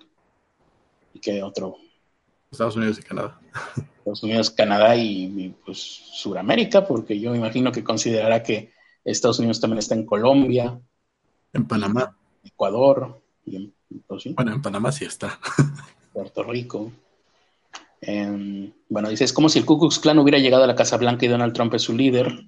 y 1.14 1.20
qué 1.20 1.42
otro. 1.42 1.78
Estados 2.52 2.76
Unidos 2.76 3.00
y 3.00 3.02
Canadá. 3.02 3.40
Estados 3.98 4.22
Unidos, 4.22 4.52
Canadá 4.52 4.96
y, 4.96 5.56
pues 5.66 5.80
Suramérica, 5.80 6.86
porque 6.86 7.20
yo 7.20 7.32
me 7.32 7.38
imagino 7.38 7.72
que 7.72 7.84
considerará 7.84 8.44
que 8.44 8.72
Estados 9.04 9.40
Unidos 9.40 9.60
también 9.60 9.80
está 9.80 9.96
en 9.96 10.06
Colombia. 10.06 10.80
En 11.54 11.66
Panamá. 11.68 12.16
Ecuador. 12.44 13.20
Pues, 14.06 14.26
bueno, 14.36 14.54
en 14.54 14.62
Panamá 14.62 14.92
sí 14.92 15.06
está. 15.06 15.40
Puerto 16.14 16.44
Rico. 16.44 16.92
bueno, 18.90 19.10
dice, 19.10 19.24
es 19.24 19.34
como 19.34 19.50
si 19.50 19.58
el 19.58 19.66
Ku 19.66 19.80
Klux 19.80 19.98
Klan 19.98 20.20
hubiera 20.20 20.38
llegado 20.38 20.64
a 20.64 20.68
la 20.68 20.76
Casa 20.76 20.98
Blanca 20.98 21.26
y 21.26 21.30
Donald 21.30 21.54
Trump 21.54 21.74
es 21.74 21.82
su 21.82 21.96
líder 21.96 22.48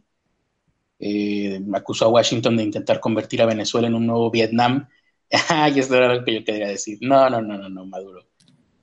eh, 0.99 1.61
acusó 1.73 2.05
a 2.05 2.09
Washington 2.09 2.57
de 2.57 2.63
intentar 2.63 2.99
convertir 2.99 3.41
a 3.41 3.45
Venezuela 3.45 3.87
en 3.87 3.95
un 3.95 4.07
nuevo 4.07 4.31
Vietnam. 4.31 4.87
Ay, 5.49 5.79
esto 5.79 5.95
era 5.95 6.15
lo 6.15 6.23
que 6.23 6.33
yo 6.35 6.43
quería 6.43 6.67
decir. 6.67 6.97
No, 7.01 7.29
no, 7.29 7.41
no, 7.41 7.57
no, 7.57 7.69
no, 7.69 7.85
Maduro. 7.85 8.25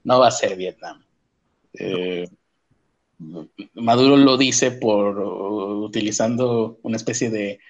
No 0.04 0.20
va 0.20 0.28
a 0.28 0.32
ser 0.32 0.56
Vietnam. 0.56 1.04
Eh, 1.72 2.28
Maduro 3.74 4.16
lo 4.16 4.36
dice 4.36 4.70
por 4.72 5.18
utilizando 5.18 6.78
una 6.82 6.96
especie 6.96 7.30
de 7.30 7.60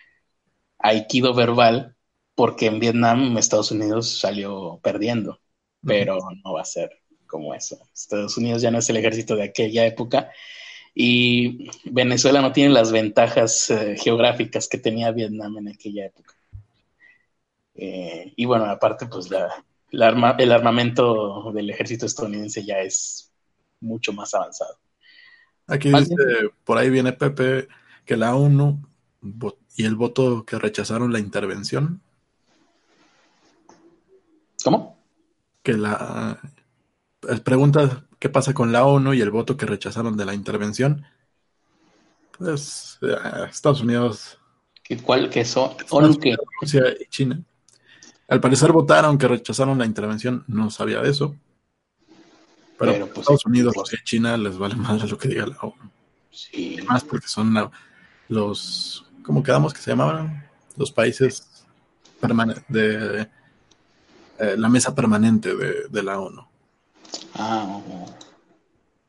aikido 0.78 1.34
verbal, 1.34 1.96
porque 2.34 2.66
en 2.66 2.80
Vietnam 2.80 3.38
Estados 3.38 3.70
Unidos 3.70 4.18
salió 4.18 4.80
perdiendo, 4.82 5.40
pero 5.86 6.18
no 6.44 6.54
va 6.54 6.62
a 6.62 6.66
ser 6.66 6.90
como 7.26 7.54
eso. 7.54 7.88
Estados 7.94 8.36
Unidos 8.36 8.62
ya 8.62 8.70
no 8.70 8.78
es 8.78 8.88
el 8.90 8.96
ejército 8.96 9.36
de 9.36 9.44
aquella 9.44 9.86
época 9.86 10.30
y 10.94 11.68
Venezuela 11.84 12.40
no 12.40 12.52
tiene 12.52 12.72
las 12.72 12.92
ventajas 12.92 13.68
eh, 13.70 13.96
geográficas 13.98 14.68
que 14.68 14.78
tenía 14.78 15.10
Vietnam 15.10 15.58
en 15.58 15.68
aquella 15.68 16.06
época. 16.06 16.34
Eh, 17.74 18.32
y 18.36 18.44
bueno, 18.44 18.66
aparte, 18.66 19.06
pues 19.06 19.28
el 19.90 20.52
armamento 20.52 21.50
del 21.52 21.70
ejército 21.70 22.06
estadounidense 22.06 22.64
ya 22.64 22.78
es 22.78 23.32
mucho 23.80 24.12
más 24.12 24.32
avanzado. 24.34 24.78
Aquí 25.66 25.90
dice, 25.90 26.14
por 26.62 26.78
ahí 26.78 26.90
viene 26.90 27.12
Pepe, 27.12 27.68
que 28.04 28.16
la 28.16 28.36
ONU 28.36 28.86
y 29.76 29.84
el 29.84 29.96
voto 29.96 30.44
que 30.44 30.58
rechazaron 30.58 31.12
la 31.12 31.18
intervención. 31.18 32.00
¿Cómo? 34.62 34.96
Que 35.62 35.72
la... 35.72 36.38
Pregunta 37.42 38.04
¿Qué 38.24 38.30
pasa 38.30 38.54
con 38.54 38.72
la 38.72 38.86
ONU 38.86 39.12
y 39.12 39.20
el 39.20 39.30
voto 39.30 39.54
que 39.54 39.66
rechazaron 39.66 40.16
de 40.16 40.24
la 40.24 40.32
intervención? 40.32 41.04
Pues 42.38 42.98
eh, 43.02 43.14
Estados 43.50 43.82
Unidos. 43.82 44.38
¿Cuál 45.02 45.28
que 45.28 45.44
son? 45.44 45.72
¿ONU 45.90 46.18
qué? 46.18 46.34
Rusia 46.58 46.84
y 46.98 47.04
China. 47.10 47.42
Al 48.26 48.40
parecer 48.40 48.72
votaron 48.72 49.18
que 49.18 49.28
rechazaron 49.28 49.78
la 49.78 49.84
intervención, 49.84 50.42
no 50.46 50.70
sabía 50.70 51.02
de 51.02 51.10
eso. 51.10 51.36
Pero, 52.78 53.06
pues, 53.08 53.18
Estados 53.18 53.44
Unidos, 53.44 53.74
Rusia 53.76 53.98
y 54.00 54.04
China 54.06 54.38
les 54.38 54.56
vale 54.56 54.76
más 54.76 55.06
lo 55.10 55.18
que 55.18 55.28
diga 55.28 55.46
la 55.46 55.58
ONU. 55.60 55.90
Sí. 56.30 56.78
Más 56.88 57.04
porque 57.04 57.28
son 57.28 57.54
los, 58.30 59.04
¿cómo 59.22 59.42
quedamos 59.42 59.74
que 59.74 59.82
se 59.82 59.90
llamaban? 59.90 60.48
Los 60.78 60.90
países 60.90 61.66
de 62.68 63.28
eh, 64.38 64.54
la 64.56 64.70
mesa 64.70 64.94
permanente 64.94 65.54
de 65.54 66.02
la 66.02 66.18
ONU. 66.18 66.53
Ah, 67.34 67.80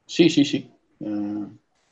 sí, 0.06 0.30
sí, 0.30 0.46
sí. 0.46 0.72
Mm, 1.00 1.46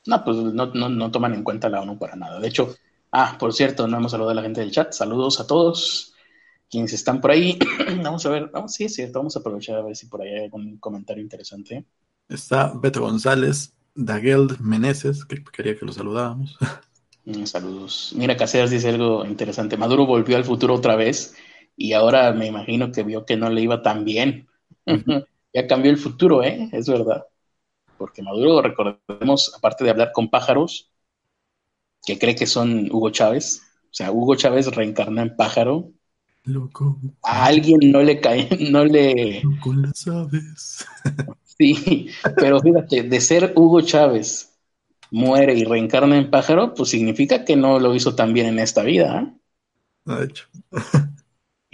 no, 0.05 0.23
pues 0.23 0.37
no, 0.37 1.11
toman 1.11 1.33
en 1.33 1.43
cuenta 1.43 1.69
la 1.69 1.81
ONU 1.81 1.97
para 1.97 2.15
nada. 2.15 2.39
De 2.39 2.47
hecho, 2.47 2.75
ah, 3.11 3.37
por 3.39 3.53
cierto, 3.53 3.87
no 3.87 3.97
hemos 3.97 4.11
saludado 4.11 4.31
a 4.31 4.35
la 4.35 4.41
gente 4.41 4.61
del 4.61 4.71
chat. 4.71 4.91
Saludos 4.91 5.39
a 5.39 5.47
todos 5.47 6.13
quienes 6.69 6.93
están 6.93 7.21
por 7.21 7.31
ahí. 7.31 7.57
vamos 8.03 8.25
a 8.25 8.29
ver, 8.29 8.49
vamos, 8.51 8.73
sí, 8.73 8.85
es 8.85 8.95
cierto, 8.95 9.19
vamos 9.19 9.35
a 9.35 9.39
aprovechar 9.39 9.77
a 9.77 9.83
ver 9.83 9.95
si 9.95 10.07
por 10.07 10.21
ahí 10.21 10.29
hay 10.29 10.43
algún 10.45 10.77
comentario 10.77 11.23
interesante. 11.23 11.85
Está 12.27 12.73
Beto 12.73 13.01
González, 13.01 13.73
Dageld 13.95 14.59
Meneses, 14.59 15.25
que 15.25 15.43
quería 15.43 15.77
que 15.77 15.85
lo 15.85 15.91
saludáramos. 15.91 16.57
Mm, 17.25 17.45
Saludos. 17.45 18.13
Mira, 18.17 18.35
Caseras 18.35 18.69
dice 18.69 18.89
algo 18.89 19.25
interesante. 19.25 19.77
Maduro 19.77 20.05
volvió 20.05 20.35
al 20.35 20.43
futuro 20.43 20.73
otra 20.73 20.97
vez 20.97 21.35
y 21.77 21.93
ahora 21.93 22.33
me 22.33 22.47
imagino 22.47 22.91
que 22.91 23.03
vio 23.03 23.25
que 23.25 23.37
no 23.37 23.49
le 23.49 23.61
iba 23.61 23.81
tan 23.81 24.03
bien. 24.03 24.47
ya 25.53 25.67
cambió 25.67 25.91
el 25.91 25.97
futuro, 25.97 26.43
¿eh? 26.43 26.69
Es 26.71 26.87
verdad. 26.87 27.25
Porque 27.97 28.21
Maduro, 28.21 28.61
recordemos, 28.61 29.53
aparte 29.55 29.83
de 29.83 29.91
hablar 29.91 30.11
con 30.11 30.29
pájaros, 30.29 30.91
que 32.05 32.19
cree 32.19 32.35
que 32.35 32.47
son 32.47 32.89
Hugo 32.91 33.11
Chávez, 33.11 33.61
o 33.83 33.93
sea, 33.93 34.11
Hugo 34.11 34.35
Chávez 34.35 34.67
reencarna 34.75 35.21
en 35.21 35.35
pájaro. 35.35 35.91
Loco. 36.45 36.99
A 37.21 37.45
alguien 37.45 37.91
no 37.91 38.01
le 38.01 38.19
cae, 38.19 38.49
no 38.71 38.83
le... 38.83 39.43
Con 39.61 39.81
las 39.81 40.07
aves. 40.07 40.85
Sí, 41.55 42.07
pero 42.35 42.59
fíjate, 42.59 43.03
de 43.03 43.21
ser 43.21 43.53
Hugo 43.55 43.81
Chávez 43.81 44.57
muere 45.11 45.53
y 45.53 45.63
reencarna 45.65 46.17
en 46.17 46.31
pájaro, 46.31 46.73
pues 46.73 46.89
significa 46.89 47.45
que 47.45 47.55
no 47.55 47.79
lo 47.79 47.93
hizo 47.93 48.15
tan 48.15 48.33
bien 48.33 48.47
en 48.47 48.59
esta 48.59 48.81
vida. 48.81 49.21
¿eh? 49.21 49.33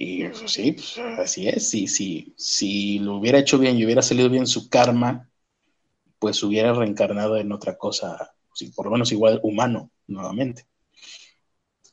Y 0.01 0.23
eso 0.23 0.47
sí, 0.47 0.71
pues 0.71 0.97
así 0.97 1.49
es. 1.49 1.69
Si, 1.69 1.85
si, 1.87 2.33
si 2.37 2.99
lo 2.99 3.17
hubiera 3.17 3.37
hecho 3.37 3.59
bien 3.59 3.77
y 3.77 3.83
hubiera 3.83 4.01
salido 4.01 4.29
bien 4.29 4.47
su 4.47 4.69
karma, 4.69 5.29
pues 6.19 6.41
hubiera 6.41 6.71
reencarnado 6.71 7.35
en 7.35 7.51
otra 7.51 7.77
cosa, 7.77 8.33
sí, 8.53 8.71
por 8.71 8.85
lo 8.85 8.91
menos 8.93 9.11
igual 9.11 9.41
humano, 9.43 9.91
nuevamente. 10.07 10.67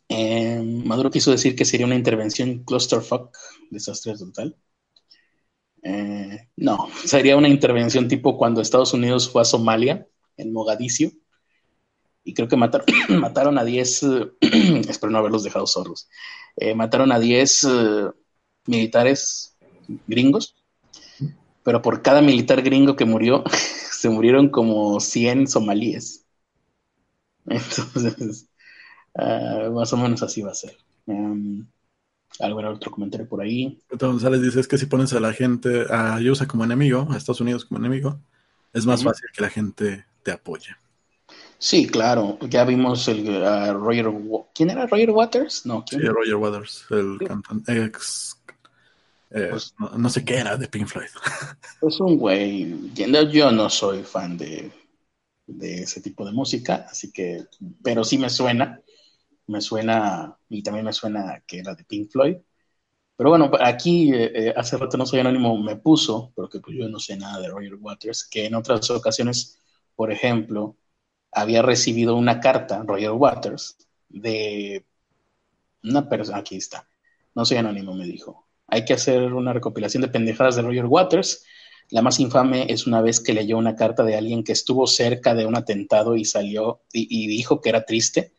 Eh, 0.09 0.63
Maduro 0.63 1.11
quiso 1.11 1.33
decir 1.33 1.57
que 1.57 1.65
sería 1.65 1.85
una 1.85 1.97
intervención 1.97 2.63
clusterfuck, 2.63 3.37
desastre 3.73 4.17
total. 4.17 4.57
Eh, 5.83 6.49
no, 6.55 6.89
sería 7.05 7.37
una 7.37 7.49
intervención 7.49 8.07
tipo 8.07 8.39
cuando 8.39 8.61
Estados 8.61 8.95
Unidos 8.95 9.29
fue 9.29 9.43
a 9.43 9.45
Somalia, 9.45 10.07
en 10.37 10.53
Mogadiscio, 10.53 11.11
y 12.27 12.35
creo 12.35 12.49
que 12.49 12.57
mataron, 12.57 12.87
mataron 13.21 13.57
a 13.57 13.65
10, 13.65 14.03
espero 14.89 15.13
no 15.13 15.19
haberlos 15.19 15.45
dejado 15.45 15.67
sordos, 15.67 16.09
eh, 16.57 16.75
mataron 16.75 17.13
a 17.13 17.21
10 17.21 17.65
uh, 17.65 18.15
militares 18.67 19.57
gringos, 20.09 20.57
pero 21.63 21.81
por 21.81 22.03
cada 22.03 22.21
militar 22.21 22.63
gringo 22.63 22.97
que 22.97 23.05
murió, 23.05 23.45
se 23.51 24.11
murieron 24.11 24.51
como 24.51 24.99
100 25.01 25.47
somalíes. 25.47 26.27
Entonces, 27.47 28.49
uh, 29.15 29.71
más 29.71 29.93
o 29.93 29.97
menos 29.97 30.23
así 30.23 30.43
va 30.43 30.51
a 30.51 30.55
ser. 30.55 30.77
Um, 31.07 31.65
algo 32.41 32.59
era 32.59 32.73
otro 32.73 32.91
comentario 32.91 33.29
por 33.29 33.41
ahí. 33.41 33.81
González 33.89 34.43
dice 34.43 34.59
es 34.59 34.67
que 34.67 34.79
si 34.79 34.87
pones 34.87 35.13
a 35.13 35.21
la 35.21 35.33
gente, 35.33 35.87
a 35.89 36.19
USA 36.19 36.49
como 36.49 36.65
enemigo, 36.65 37.07
a 37.09 37.17
Estados 37.17 37.41
Unidos 37.41 37.65
como 37.65 37.79
enemigo, 37.79 38.19
es 38.73 38.85
más 38.85 39.01
uh 39.01 39.05
-huh. 39.05 39.09
fácil 39.11 39.29
que 39.33 39.43
la 39.43 39.49
gente 39.49 40.05
te 40.25 40.33
apoye. 40.33 40.75
Sí, 41.59 41.87
claro. 41.87 42.39
Ya 42.49 42.65
vimos 42.65 43.09
el 43.09 43.29
uh, 43.29 43.73
Roger. 43.75 44.11
¿Quién 44.55 44.71
era 44.71 44.87
Roger 44.87 45.11
Waters? 45.11 45.65
No, 45.67 45.85
¿quién? 45.85 46.03
Sí, 46.03 46.09
Roger 46.09 46.37
Waters, 46.37 46.87
el 46.91 47.17
sí. 47.19 47.25
cantante 47.25 47.85
ex. 47.85 48.43
Eh, 49.31 49.49
pues, 49.51 49.75
no, 49.79 49.91
no, 49.99 50.09
sé 50.09 50.25
qué 50.25 50.37
era 50.37 50.57
de 50.57 50.69
Pink 50.69 50.87
Floyd. 50.87 51.09
Es 51.83 52.01
un 52.01 52.17
güey. 52.19 52.93
Yo 52.95 53.51
no 53.51 53.69
soy 53.71 54.03
fan 54.03 54.37
de, 54.37 54.71
de 55.47 55.83
ese 55.83 56.01
tipo 56.01 56.25
de 56.25 56.33
música, 56.33 56.87
así 56.91 57.11
que. 57.11 57.47
Pero 57.83 58.05
sí 58.05 58.19
me 58.19 58.31
suena. 58.31 58.81
Me 59.47 59.61
suena. 59.61 60.37
Y 60.49 60.63
también 60.63 60.85
me 60.85 60.93
suena 60.93 61.43
que 61.47 61.59
era 61.59 61.75
de 61.75 61.85
Pink 61.85 62.11
Floyd. 62.11 62.37
Pero 63.17 63.31
bueno, 63.31 63.51
aquí 63.61 64.13
eh, 64.13 64.53
hace 64.55 64.77
rato 64.77 64.99
no 64.99 65.07
soy 65.07 65.21
anónimo, 65.21 65.57
me 65.57 65.77
puso, 65.77 66.33
porque 66.35 66.61
pues 66.61 66.77
yo 66.77 66.87
no 66.89 66.99
sé 66.99 67.17
nada 67.17 67.41
de 67.41 67.49
Roger 67.49 67.75
Waters, 67.77 68.29
que 68.29 68.45
en 68.45 68.55
otras 68.55 68.91
ocasiones, 68.91 69.59
por 69.95 70.13
ejemplo, 70.13 70.77
había 71.37 71.61
recibido 71.61 72.17
una 72.17 72.41
carta, 72.41 72.83
Roger 72.83 73.11
Waters, 73.11 73.77
de 74.09 74.87
una 75.85 76.09
persona, 76.09 76.39
aquí 76.39 76.57
está, 76.57 76.89
no 77.35 77.45
soy 77.45 77.59
anónimo, 77.59 77.95
me 77.95 78.07
dijo, 78.07 78.47
hay 78.67 78.87
que 78.87 78.95
hacer 78.95 79.35
una 79.35 79.53
recopilación 79.53 80.01
de 80.01 80.09
pendejadas 80.09 80.57
de 80.57 80.63
Roger 80.63 80.87
Waters. 80.87 81.45
La 81.91 82.01
más 82.01 82.19
infame 82.21 82.67
es 82.71 82.87
una 82.87 83.03
vez 83.03 83.21
que 83.21 83.35
leyó 83.35 83.59
una 83.59 83.77
carta 83.77 84.03
de 84.03 84.17
alguien 84.17 84.43
que 84.43 84.53
estuvo 84.53 84.87
cerca 84.87 85.35
de 85.35 85.45
un 85.45 85.57
atentado 85.57 86.17
y 86.17 86.25
salió 86.25 86.81
y, 86.91 87.29
dijo 87.29 87.61
que 87.61 87.69
era 87.69 87.85
triste, 87.85 88.33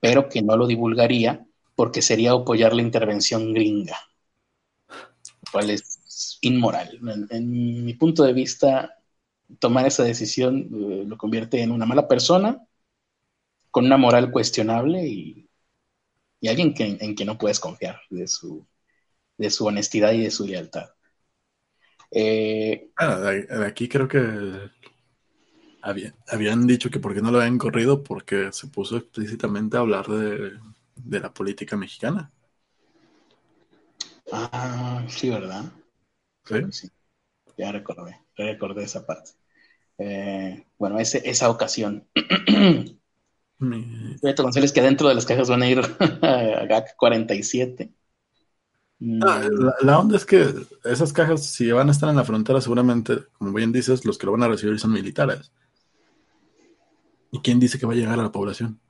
pero 0.00 0.28
que 0.28 0.42
no 0.42 0.56
lo 0.56 0.66
divulgaría 0.66 1.46
porque 1.76 2.02
sería 2.02 2.32
apoyar 2.32 2.74
la 2.74 2.82
intervención 2.82 3.54
gringa, 3.54 3.96
lo 4.88 5.52
cual 5.52 5.70
es 5.70 6.38
inmoral. 6.40 6.98
En 7.30 7.84
mi 7.84 7.94
punto 7.94 8.24
de 8.24 8.32
vista, 8.32 9.01
tomar 9.58 9.86
esa 9.86 10.04
decisión 10.04 10.68
eh, 10.72 11.04
lo 11.06 11.16
convierte 11.16 11.62
en 11.62 11.70
una 11.72 11.86
mala 11.86 12.08
persona, 12.08 12.66
con 13.70 13.86
una 13.86 13.96
moral 13.96 14.30
cuestionable 14.30 15.06
y, 15.06 15.48
y 16.40 16.48
alguien 16.48 16.74
que, 16.74 16.98
en 17.00 17.14
que 17.14 17.24
no 17.24 17.38
puedes 17.38 17.60
confiar 17.60 18.00
de 18.10 18.26
su, 18.28 18.66
de 19.38 19.50
su 19.50 19.66
honestidad 19.66 20.12
y 20.12 20.22
de 20.24 20.30
su 20.30 20.46
lealtad. 20.46 20.90
Eh, 22.10 22.90
ah, 22.96 23.16
de, 23.16 23.66
aquí 23.66 23.88
creo 23.88 24.06
que 24.06 24.20
había, 25.82 26.14
habían 26.28 26.66
dicho 26.66 26.90
que 26.90 27.00
porque 27.00 27.22
no 27.22 27.30
lo 27.30 27.38
habían 27.40 27.58
corrido 27.58 28.02
porque 28.02 28.52
se 28.52 28.66
puso 28.68 28.96
explícitamente 28.96 29.76
a 29.76 29.80
hablar 29.80 30.06
de, 30.06 30.52
de 30.96 31.20
la 31.20 31.32
política 31.32 31.76
mexicana. 31.76 32.30
Ah, 34.32 35.04
sí, 35.08 35.30
¿verdad? 35.30 35.64
Sí. 36.44 36.56
sí. 36.70 36.90
Ya 37.56 37.72
recordé, 37.72 38.20
recordé 38.36 38.84
esa 38.84 39.06
parte. 39.06 39.32
Eh, 40.04 40.66
bueno, 40.78 40.98
ese, 40.98 41.22
esa 41.24 41.48
ocasión. 41.48 42.08
Beto 43.58 44.42
González, 44.42 44.72
que 44.72 44.82
dentro 44.82 45.08
de 45.08 45.14
las 45.14 45.26
cajas 45.26 45.48
van 45.48 45.62
a 45.62 45.68
ir 45.68 45.78
a 46.22 46.66
GAC 46.66 46.96
47. 46.96 47.92
Ah, 49.20 49.42
la, 49.50 49.74
la, 49.80 49.98
onda 49.98 50.16
es 50.16 50.24
que 50.24 50.52
esas 50.84 51.12
cajas, 51.12 51.46
si 51.46 51.70
van 51.70 51.88
a 51.88 51.92
estar 51.92 52.08
en 52.08 52.16
la 52.16 52.24
frontera, 52.24 52.60
seguramente, 52.60 53.18
como 53.38 53.52
bien 53.52 53.72
dices, 53.72 54.04
los 54.04 54.18
que 54.18 54.26
lo 54.26 54.32
van 54.32 54.42
a 54.42 54.48
recibir 54.48 54.78
son 54.78 54.92
militares. 54.92 55.52
¿Y 57.30 57.38
quién 57.40 57.60
dice 57.60 57.78
que 57.78 57.86
va 57.86 57.92
a 57.92 57.96
llegar 57.96 58.18
a 58.18 58.22
la 58.22 58.32
población? 58.32 58.80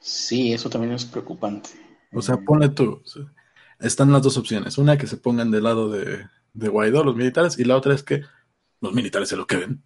Sí, 0.00 0.52
eso 0.52 0.70
también 0.70 0.92
es 0.92 1.04
preocupante. 1.04 1.70
O 2.12 2.22
sea, 2.22 2.36
ponle 2.36 2.68
tú. 2.68 3.02
Están 3.78 4.12
las 4.12 4.22
dos 4.22 4.36
opciones. 4.36 4.78
Una, 4.78 4.98
que 4.98 5.06
se 5.06 5.16
pongan 5.16 5.50
del 5.50 5.64
lado 5.64 5.88
de, 5.88 6.26
de 6.52 6.68
Guaidó, 6.68 7.04
los 7.04 7.16
militares, 7.16 7.58
y 7.58 7.64
la 7.64 7.76
otra 7.76 7.94
es 7.94 8.02
que 8.02 8.22
los 8.80 8.92
militares 8.92 9.28
se 9.28 9.36
lo 9.36 9.46
queden. 9.46 9.82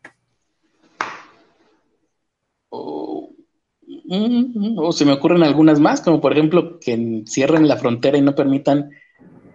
O, 4.76 4.92
se 4.92 5.04
me 5.04 5.12
ocurren 5.12 5.42
algunas 5.42 5.80
más, 5.80 6.00
como 6.00 6.20
por 6.20 6.32
ejemplo 6.32 6.78
que 6.78 7.22
cierren 7.26 7.68
la 7.68 7.76
frontera 7.76 8.18
y 8.18 8.22
no 8.22 8.34
permitan 8.34 8.90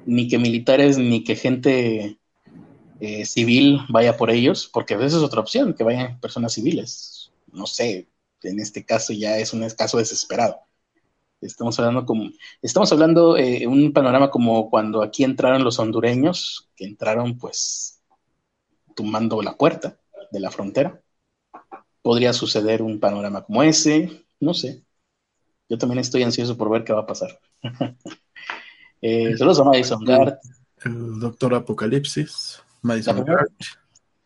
ni 0.06 0.28
que 0.28 0.38
militares 0.38 0.98
ni 0.98 1.24
que 1.24 1.36
gente 1.36 2.20
eh, 3.00 3.26
civil 3.26 3.82
vaya 3.90 4.18
por 4.18 4.30
ellos, 4.30 4.70
porque 4.72 4.96
esa 4.96 5.06
es 5.06 5.14
otra 5.14 5.42
opción, 5.42 5.74
que 5.74 5.84
vayan 5.84 6.20
personas 6.20 6.54
civiles. 6.54 7.32
No 7.52 7.66
sé, 7.66 8.08
en 8.44 8.60
este 8.60 8.86
caso 8.86 9.14
ya 9.14 9.38
es 9.38 9.54
un 9.54 9.68
caso 9.70 9.98
desesperado. 9.98 10.58
Estamos 11.42 11.80
hablando 11.80 12.06
como, 12.06 12.30
estamos 12.62 12.92
hablando 12.92 13.38
eh, 13.38 13.66
un 13.66 13.94
panorama 13.94 14.30
como 14.30 14.70
cuando 14.70 15.02
aquí 15.02 15.24
entraron 15.24 15.64
los 15.64 15.80
hondureños, 15.80 16.70
que 16.76 16.86
entraron 16.86 17.38
pues 17.38 18.02
tumbando 18.96 19.42
la 19.42 19.56
puerta 19.56 19.98
de 20.32 20.40
la 20.42 20.52
frontera. 20.52 21.02
Podría 22.02 22.34
suceder 22.34 22.82
un 22.82 23.00
panorama 23.00 23.44
como 23.44 23.64
ese, 23.64 24.26
no 24.40 24.54
sé. 24.54 24.84
Yo 25.68 25.78
también 25.78 26.00
estoy 26.00 26.24
ansioso 26.24 26.58
por 26.58 26.70
ver 26.70 26.84
qué 26.84 26.94
va 26.94 27.02
a 27.02 27.06
pasar. 27.06 27.40
eh, 29.02 29.38
saludos 29.38 29.60
a 29.60 29.64
Madison 29.64 30.04
Gart. 30.04 30.40
El 30.84 31.20
doctor 31.20 31.54
Apocalipsis, 31.54 32.62
Madison 32.82 33.24
Gart. 33.24 33.52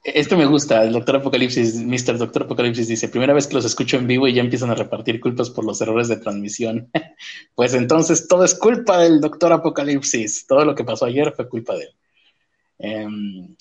Este 0.04 0.36
me 0.36 0.46
gusta, 0.46 0.84
el 0.84 0.92
Doctor 0.92 1.16
Apocalipsis, 1.16 1.76
Mr. 1.76 2.18
Doctor 2.18 2.44
Apocalipsis 2.44 2.90
dice, 2.90 3.08
primera 3.08 3.34
vez 3.34 3.48
que 3.48 3.54
los 3.54 3.64
escucho 3.64 3.96
en 3.96 4.06
vivo 4.06 4.28
y 4.28 4.34
ya 4.34 4.42
empiezan 4.42 4.70
a 4.70 4.76
repartir 4.76 5.22
culpas 5.22 5.50
por 5.50 5.64
los 5.64 5.80
errores 5.80 6.10
de 6.10 6.18
transmisión. 6.18 6.90
pues 7.56 7.74
entonces 7.74 8.28
todo 8.28 8.44
es 8.44 8.54
culpa 8.54 9.00
del 9.00 9.22
Doctor 9.22 9.54
Apocalipsis. 9.54 10.46
Todo 10.46 10.66
lo 10.66 10.76
que 10.76 10.84
pasó 10.84 11.06
ayer 11.06 11.32
fue 11.34 11.48
culpa 11.48 11.76
de 11.76 11.84
él. 11.84 13.06
Um, 13.06 13.56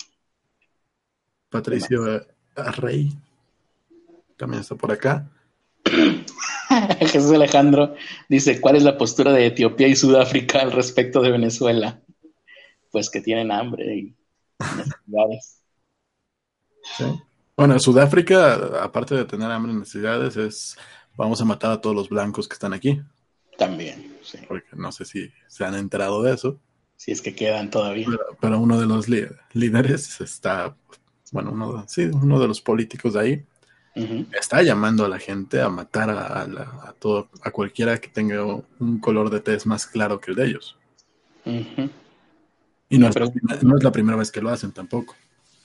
Patricio 1.49 2.25
Arrey 2.55 3.13
también 4.35 4.61
está 4.61 4.75
por 4.75 4.91
acá. 4.91 5.25
Jesús 6.99 7.31
Alejandro 7.31 7.95
dice, 8.29 8.59
¿cuál 8.61 8.75
es 8.75 8.83
la 8.83 8.97
postura 8.97 9.31
de 9.31 9.47
Etiopía 9.47 9.87
y 9.87 9.95
Sudáfrica 9.95 10.61
al 10.61 10.71
respecto 10.71 11.21
de 11.21 11.31
Venezuela? 11.31 12.01
Pues 12.91 13.09
que 13.09 13.21
tienen 13.21 13.51
hambre 13.51 13.95
y 13.95 14.15
necesidades. 14.59 15.61
Sí. 16.97 17.05
Bueno, 17.55 17.79
Sudáfrica, 17.79 18.83
aparte 18.83 19.15
de 19.15 19.25
tener 19.25 19.49
hambre 19.51 19.73
y 19.73 19.75
necesidades, 19.75 20.37
es 20.37 20.77
vamos 21.15 21.41
a 21.41 21.45
matar 21.45 21.71
a 21.71 21.81
todos 21.81 21.95
los 21.95 22.09
blancos 22.09 22.47
que 22.47 22.53
están 22.53 22.73
aquí. 22.73 23.01
También, 23.57 24.17
sí. 24.23 24.39
Porque 24.47 24.69
no 24.73 24.91
sé 24.91 25.05
si 25.05 25.31
se 25.47 25.63
han 25.63 25.75
enterado 25.75 26.23
de 26.23 26.33
eso. 26.33 26.59
Si 26.95 27.11
es 27.11 27.21
que 27.21 27.35
quedan 27.35 27.69
todavía. 27.69 28.05
Pero, 28.09 28.23
pero 28.39 28.59
uno 28.59 28.79
de 28.79 28.87
los 28.87 29.07
líderes 29.53 30.21
está, 30.21 30.75
bueno, 31.31 31.51
uno, 31.51 31.85
sí, 31.87 32.03
uno 32.05 32.39
de 32.39 32.47
los 32.47 32.61
políticos 32.61 33.13
de 33.13 33.19
ahí 33.19 33.45
está 33.95 34.61
llamando 34.63 35.05
a 35.05 35.09
la 35.09 35.19
gente 35.19 35.61
a 35.61 35.69
matar 35.69 36.09
a, 36.09 36.93
todo, 36.99 37.29
a 37.41 37.51
cualquiera 37.51 37.99
que 37.99 38.07
tenga 38.07 38.43
un 38.43 38.99
color 38.99 39.29
de 39.29 39.39
tez 39.39 39.65
más 39.65 39.85
claro 39.85 40.19
que 40.19 40.31
el 40.31 40.37
de 40.37 40.45
ellos. 40.45 40.77
Y 42.89 42.97
no, 42.97 43.09
es, 43.09 43.15
la 43.83 43.91
primera 43.91 44.17
vez 44.17 44.31
que 44.31 44.41
lo 44.41 44.49
hacen 44.49 44.71
tampoco. 44.71 45.15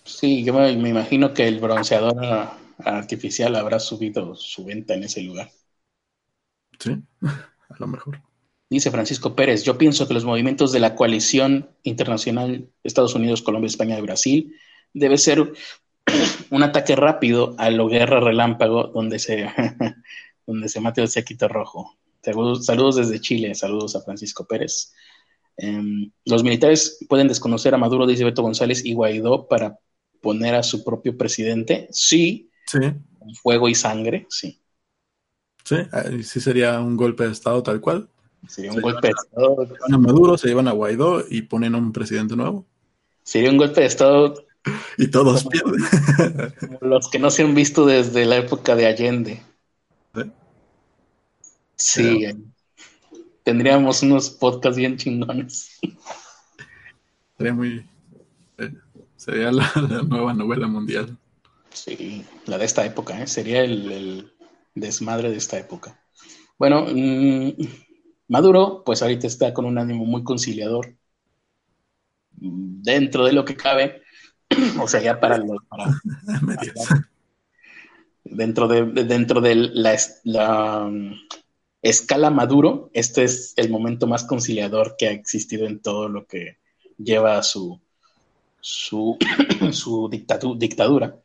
Sí, 0.05 0.43
yo 0.45 0.55
me, 0.55 0.71
imagino 0.71 1.35
que 1.35 1.47
el 1.47 1.61
bronceador 1.61 2.17
artificial 2.79 3.55
habrá 3.57 3.79
subido 3.79 4.35
su 4.35 4.65
venta 4.65 4.95
en 4.95 5.05
ese 5.05 5.23
lugar. 5.23 5.51
Sí, 6.79 6.97
a 7.21 7.77
lo 7.79 7.87
mejor. 7.87 8.23
Dice 8.71 8.91
Francisco 8.91 9.35
Pérez, 9.35 9.65
yo 9.65 9.79
pienso 9.79 10.07
que 10.07 10.15
los 10.15 10.25
movimientos 10.25 10.73
de 10.73 10.81
la 10.81 10.95
coalición 10.95 11.71
internacional 11.85 12.71
Estados 12.83 13.15
Unidos, 13.15 13.41
Colombia, 13.41 13.69
España 13.69 13.99
y 13.99 14.03
Brasil 14.03 14.55
debe 14.93 15.17
ser 15.17 15.53
un 16.51 16.63
ataque 16.63 16.97
rápido 16.97 17.55
a 17.59 17.71
la 17.71 17.85
guerra 17.85 18.21
relámpago 18.21 18.89
donde 18.89 19.19
se, 19.19 19.49
donde 20.47 20.69
se 20.69 20.81
mate 20.81 21.03
el 21.03 21.09
séquito 21.09 21.49
rojo. 21.49 21.99
Saludos, 22.23 22.97
desde 22.97 23.21
Chile, 23.21 23.55
saludos 23.55 23.97
a 23.97 24.03
Francisco 24.03 24.47
Pérez. 24.47 24.93
Em, 25.57 26.11
los 26.25 26.43
militares 26.43 26.99
pueden 27.09 27.29
desconocer 27.29 27.75
a 27.75 27.79
Maduro, 27.79 28.07
dice 28.07 28.25
Beto 28.25 28.43
González, 28.43 28.85
y 28.85 28.93
Guaidó 28.93 29.49
para 29.49 29.79
poner 30.21 30.55
a 30.55 30.63
su 30.63 30.85
propio 30.85 31.17
presidente. 31.17 31.89
Sí, 31.91 32.51
sí. 32.67 32.79
Con 33.19 33.35
fuego 33.35 33.69
y 33.69 33.75
sangre, 33.75 34.27
sí. 34.29 34.61
Sí, 35.65 35.77
sí 36.23 36.41
sería 36.41 36.81
un 36.81 36.97
golpe 36.97 37.25
de 37.25 37.33
Estado 37.33 37.63
tal 37.63 37.81
cual. 37.81 38.09
Sería 38.47 38.73
un 38.73 38.81
golpe 38.81 39.09
de 39.09 39.15
Estado. 39.15 39.67
Se 39.67 39.75
llevan 39.75 39.95
a 39.95 39.99
Maduro, 39.99 40.39
se 40.39 40.49
llevan 40.49 40.69
a 40.69 40.73
Guaidó 40.73 41.25
y 41.29 41.43
ponen 41.43 41.75
a 41.75 41.79
un 41.79 41.93
presidente 41.93 42.37
nuevo. 42.37 42.67
Sería 43.23 43.51
un 43.51 43.59
golpe 43.59 43.83
de 43.83 43.87
Estado. 43.87 44.35
y 44.99 45.09
todos 45.09 45.47
pierden. 45.47 45.83
los 46.81 47.09
que 47.11 47.19
no 47.19 47.31
se 47.31 47.43
han 47.43 47.55
visto 47.55 47.87
desde 47.87 48.25
la 48.25 48.37
época 48.37 48.75
de 48.77 48.87
Allende. 48.87 49.43
Sí. 51.77 52.27
Tendríamos 53.45 54.03
unos 54.03 54.31
podcasts 54.31 54.77
bien 54.77 54.97
chingones. 54.97 55.79
Sería 57.37 57.55
muy. 57.55 57.87
Eh, 58.59 58.75
sería 59.17 59.53
la, 59.53 59.73
nueva 60.07 60.35
novela 60.35 60.67
mundial. 60.67 61.17
Sí, 61.73 62.25
la 62.47 62.59
de 62.59 62.65
esta 62.65 62.85
época, 62.85 63.23
¿eh? 63.23 63.27
Sería 63.27 63.63
el, 63.63 64.33
desmadre 64.75 65.31
de 65.31 65.37
esta 65.37 65.59
época. 65.59 65.99
Bueno, 66.59 66.87
mm, 66.93 67.53
Maduro, 68.29 68.83
pues 68.85 69.03
ahorita 69.03 69.27
está 69.27 69.55
con 69.55 69.65
un 69.65 69.79
ánimo 69.79 70.05
muy 70.05 70.25
conciliador. 70.25 70.97
Dentro 72.33 73.25
de 73.25 73.33
lo 73.33 73.45
que 73.45 73.57
cabe, 73.57 74.03
o 74.81 74.89
sea, 74.89 75.01
ya 75.01 75.21
para, 75.21 75.39
los, 75.39 75.59
dentro 78.25 78.69
de 78.69 79.05
dentro 79.05 79.41
de 79.41 79.55
la, 79.55 79.97
la 80.25 80.85
um, 80.85 81.15
escala 81.83 82.31
Maduro, 82.31 82.91
este 82.93 83.25
es 83.25 83.55
el 83.57 83.71
momento 83.71 84.07
más 84.07 84.25
conciliador 84.25 84.97
que 84.99 85.09
ha 85.09 85.13
existido 85.13 85.67
en 85.67 85.81
todo 85.81 86.09
lo 86.09 86.27
que 86.27 86.59
lleva 86.97 87.39
a 87.39 87.43
su 87.43 87.81
su, 88.61 89.17
su 89.73 90.09
dictadura. 90.09 91.17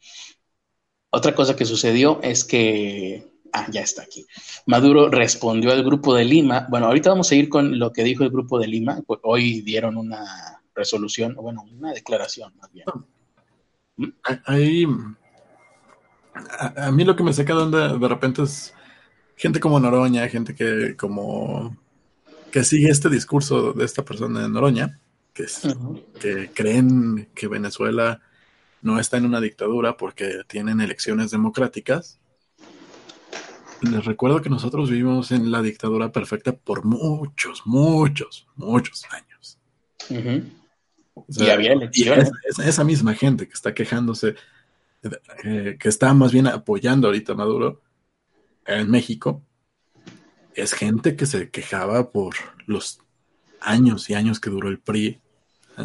Otra 1.10 1.36
cosa 1.36 1.56
que 1.56 1.66
sucedió 1.66 2.20
es 2.24 2.44
que 2.44 3.34
Ah, 3.56 3.68
ya 3.72 3.82
está 3.82 4.02
aquí. 4.02 4.26
Maduro 4.66 5.10
respondió 5.10 5.72
al 5.72 5.84
grupo 5.84 6.16
de 6.16 6.26
Lima. 6.26 6.66
Bueno, 6.72 6.88
ahorita 6.88 7.12
vamos 7.12 7.32
a 7.32 7.36
ir 7.36 7.50
con 7.50 7.78
lo 7.78 7.94
que 7.94 8.04
dijo 8.04 8.24
el 8.24 8.32
grupo 8.32 8.58
de 8.58 8.68
Lima. 8.68 9.00
Hoy 9.22 9.62
dieron 9.62 9.96
una 9.96 10.60
resolución, 10.74 11.36
bueno, 11.36 11.64
una 11.72 11.94
declaración 11.94 12.52
más 12.58 12.74
bien. 12.74 12.86
Ahí, 14.46 14.86
a, 16.60 16.92
mí 16.92 17.04
lo 17.04 17.16
que 17.16 17.24
me 17.24 17.34
saca 17.34 17.56
de, 17.56 17.98
de 18.00 18.08
repente 18.08 18.44
es 18.44 18.74
gente 19.36 19.60
como 19.60 19.80
Noroña, 19.80 20.28
gente 20.30 20.56
que 20.56 20.96
como 20.96 21.78
que 22.52 22.64
sigue 22.64 22.90
este 22.90 23.10
discurso 23.10 23.74
de 23.74 23.86
esta 23.86 24.06
persona 24.06 24.42
de 24.42 24.50
Noroña, 24.50 25.00
que, 25.34 25.46
que 26.20 26.52
creen 26.54 27.30
que 27.34 27.48
Venezuela 27.48 28.22
no 28.82 29.00
está 29.00 29.18
en 29.18 29.26
una 29.26 29.42
dictadura 29.42 29.98
porque 29.98 30.42
tienen 30.48 30.82
elecciones 30.82 31.32
democráticas. 31.32 32.20
Les 33.82 34.06
recuerdo 34.06 34.42
que 34.42 34.50
nosotros 34.50 34.90
vivimos 34.90 35.32
en 35.32 35.52
la 35.52 35.62
dictadura 35.62 36.12
perfecta 36.12 36.54
por 36.54 36.86
muchos, 36.86 37.64
muchos, 37.66 38.48
muchos 38.56 39.06
años. 39.12 39.58
Y 41.28 41.50
había 41.50 41.74
elecciones. 41.74 42.32
esa 42.64 42.84
misma 42.84 43.14
gente 43.14 43.48
que 43.48 43.54
está 43.54 43.74
quejándose, 43.74 44.36
eh, 45.44 45.78
que 45.80 45.90
está 45.90 46.14
más 46.14 46.32
bien 46.32 46.48
apoyando 46.48 47.08
ahorita 47.08 47.34
a 47.34 47.36
Maduro 47.36 47.82
en 48.66 48.90
México, 48.90 49.44
es 50.56 50.74
gente 50.74 51.16
que 51.16 51.26
se 51.26 51.50
quejaba 51.50 52.12
por 52.12 52.36
los 52.66 53.00
años 53.60 54.10
y 54.10 54.14
años 54.14 54.40
que 54.40 54.50
duró 54.50 54.70
el 54.70 54.80
PRI 54.80 55.20
eh, 55.78 55.84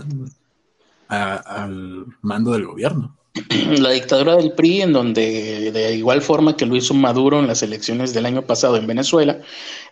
al 1.09 2.07
mando 2.23 2.53
del 2.53 2.67
gobierno. 2.67 3.17
la 3.79 3.91
dictadura 3.91 4.37
del 4.37 4.53
PRI, 4.53 4.83
en 4.83 4.93
donde 4.93 5.71
de 5.73 5.95
igual 5.97 6.23
forma 6.23 6.57
que 6.57 6.67
lo 6.67 6.77
hizo 6.77 6.95
Maduro 6.95 7.39
en 7.39 7.47
las 7.47 7.63
elecciones 7.63 8.15
del 8.15 8.27
año 8.27 8.43
pasado 8.43 8.77
en 8.77 8.87
Venezuela, 8.87 9.41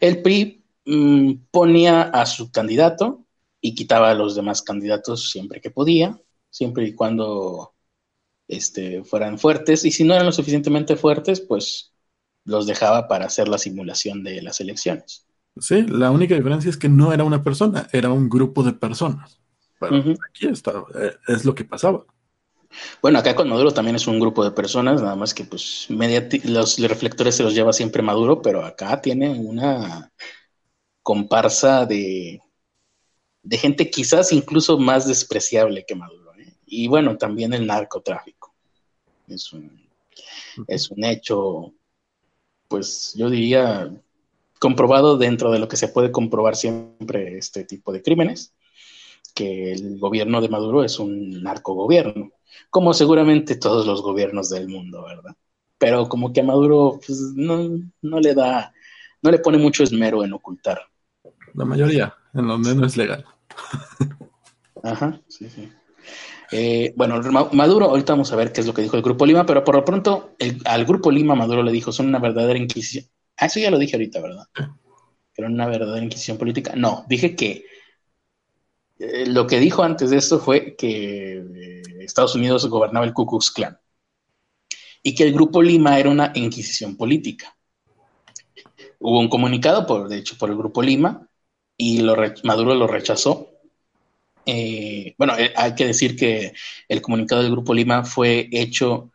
el 0.01 0.22
PRI 0.22 0.64
mm, 0.85 1.33
ponía 1.51 2.03
a 2.03 2.27
su 2.27 2.51
candidato 2.51 3.26
y 3.66 3.74
quitaba 3.74 4.11
a 4.11 4.14
los 4.14 4.37
demás 4.37 4.62
candidatos 4.62 5.31
siempre 5.31 5.61
que 5.61 5.72
podía, 5.72 6.16
siempre 6.50 6.87
y 6.87 6.94
cuando 6.94 7.74
este, 8.46 9.02
fueran 9.02 9.40
fuertes, 9.40 9.85
y 9.85 9.90
si 9.90 10.05
no 10.05 10.14
eran 10.14 10.26
lo 10.26 10.33
suficientemente 10.33 10.94
fuertes, 10.94 11.40
pues 11.40 11.92
los 12.44 12.68
dejaba 12.68 13.09
para 13.09 13.26
hacer 13.26 13.48
la 13.48 13.59
simulación 13.59 14.22
de 14.22 14.40
las 14.40 14.61
elecciones. 14.61 15.26
Sí, 15.59 15.83
la 15.83 16.12
única 16.12 16.37
diferencia 16.37 16.70
es 16.70 16.76
que 16.76 16.88
no 16.88 17.12
era 17.12 17.24
una 17.24 17.42
persona, 17.42 17.88
era 17.92 18.12
un 18.12 18.29
grupo 18.29 18.62
de 18.62 18.72
personas. 18.72 19.40
aquí 19.81 20.46
está, 20.46 20.85
eh, 20.94 21.16
es 21.26 21.44
lo 21.44 21.52
que 21.52 21.64
pasaba. 21.64 22.05
Bueno, 23.02 23.18
acá 23.18 23.35
con 23.35 23.48
Maduro 23.48 23.72
también 23.72 23.96
es 23.96 24.07
un 24.07 24.20
grupo 24.20 24.44
de 24.44 24.52
personas, 24.52 25.02
nada 25.02 25.16
más 25.16 25.35
que 25.35 25.44
pues 25.44 25.88
los 25.88 26.79
reflectores 26.79 27.35
se 27.35 27.42
los 27.42 27.55
lleva 27.55 27.72
siempre 27.72 28.02
Maduro, 28.02 28.40
pero 28.42 28.64
acá 28.64 29.00
tiene 29.00 29.31
una 29.31 30.12
comparsa 31.02 31.87
de, 31.87 32.40
de 33.46 33.59
gente 33.59 33.90
quizás 33.90 34.32
incluso 34.32 34.76
más 34.76 35.06
despreciable 35.06 35.85
que 35.87 35.94
Maduro. 35.94 36.32
¿eh? 36.35 36.52
Y 36.66 36.88
bueno, 36.88 37.16
también 37.16 37.52
el 37.54 37.66
narcotráfico. 37.66 38.52
Es 39.28 39.52
un, 39.52 39.88
es 40.66 40.90
un 40.90 41.04
hecho, 41.04 41.72
pues 42.66 43.14
yo 43.16 43.30
diría, 43.30 43.92
comprobado 44.59 45.16
dentro 45.16 45.52
de 45.52 45.61
lo 45.61 45.68
que 45.68 45.76
se 45.76 45.88
puede 45.88 46.11
comprobar 46.11 46.56
siempre 46.56 47.38
este 47.38 47.64
tipo 47.64 47.92
de 47.92 48.02
crímenes, 48.02 48.52
que 49.32 49.72
el 49.72 49.98
gobierno 49.98 50.40
de 50.40 50.48
Maduro 50.48 50.82
es 50.82 50.98
un 50.98 51.42
narcogobierno 51.42 52.32
como 52.70 52.94
seguramente 52.94 53.56
todos 53.56 53.87
los 53.87 54.02
gobiernos 54.02 54.50
del 54.50 54.68
mundo, 54.68 55.04
¿verdad? 55.04 55.37
Pero 55.78 56.09
como 56.09 56.32
que 56.32 56.40
a 56.40 56.44
Maduro 56.44 56.98
pues, 57.06 57.20
no, 57.35 57.68
no 58.02 58.20
le 58.20 58.35
da, 58.35 58.72
no 59.22 59.30
le 59.30 59.38
pone 59.38 59.59
mucho 59.59 59.85
esmero 59.85 60.24
en 60.24 60.32
ocultar. 60.32 60.80
La 61.54 61.64
mayoría, 61.64 62.14
en 62.35 62.48
donde 62.48 62.74
no 62.74 62.87
es 62.87 62.96
legal. 62.96 63.24
Ajá, 64.83 65.21
sí, 65.29 65.49
sí. 65.49 65.69
Eh, 66.53 66.92
bueno, 66.97 67.21
Maduro, 67.53 67.87
ahorita 67.87 68.12
vamos 68.12 68.33
a 68.33 68.37
ver 68.37 68.53
qué 68.53 68.61
es 68.61 68.66
lo 68.66 68.75
que 68.75 68.83
dijo 68.83 68.97
el 68.97 69.03
Grupo 69.03 69.27
Lima, 69.27 69.45
pero 69.45 69.64
por 69.64 69.75
lo 69.75 69.85
pronto 69.85 70.37
al 70.64 70.85
Grupo 70.85 71.11
Lima 71.11 71.35
Maduro 71.35 71.62
le 71.62 71.73
dijo, 71.73 71.92
son 71.92 72.07
una 72.09 72.19
verdadera 72.19 72.59
inquisición. 72.59 73.07
Ah, 73.37 73.47
eso 73.47 73.61
ya 73.61 73.71
lo 73.71 73.79
dije 73.79 73.97
ahorita, 73.97 74.21
¿verdad? 74.21 74.45
Pero 75.35 75.49
una 75.49 75.66
verdadera 75.66 76.05
inquisición 76.05 76.38
política. 76.38 76.75
No, 76.77 77.05
dije 77.09 77.35
que 77.35 77.64
eh, 78.99 79.27
lo 79.27 79.47
que 79.47 79.61
dijo 79.61 79.83
antes 79.83 80.11
de 80.11 80.19
esto 80.19 80.38
fue 80.38 80.77
que 80.77 81.38
eh, 81.38 81.83
Estados 82.01 82.35
Unidos 82.35 82.66
gobernaba 82.69 83.05
el 83.05 83.12
Ku 83.12 83.27
Klux 83.27 83.51
Klan 83.51 83.79
y 85.03 85.14
que 85.14 85.25
el 85.25 85.33
Grupo 85.33 85.62
Lima 85.62 85.99
era 85.99 86.11
una 86.11 86.33
inquisición 86.35 86.97
política. 86.97 87.57
Hubo 88.99 89.20
un 89.20 89.28
comunicado, 89.28 89.87
por, 89.87 90.09
de 90.09 90.18
hecho, 90.18 90.37
por 90.39 90.51
el 90.51 90.57
Grupo 90.57 90.83
Lima 90.83 91.28
y 91.76 92.03
Maduro 92.45 92.74
lo 92.74 92.87
rechazó. 92.87 93.51
Eh, 94.47 95.14
bueno, 95.18 95.34
hay 95.57 95.74
que 95.74 95.86
decir 95.86 96.16
que 96.16 96.53
el 96.88 97.03
comunicado 97.03 97.42
del 97.42 97.51
Grupo 97.51 97.74
Lima 97.74 98.05
fue 98.05 98.49
hecho 98.53 99.11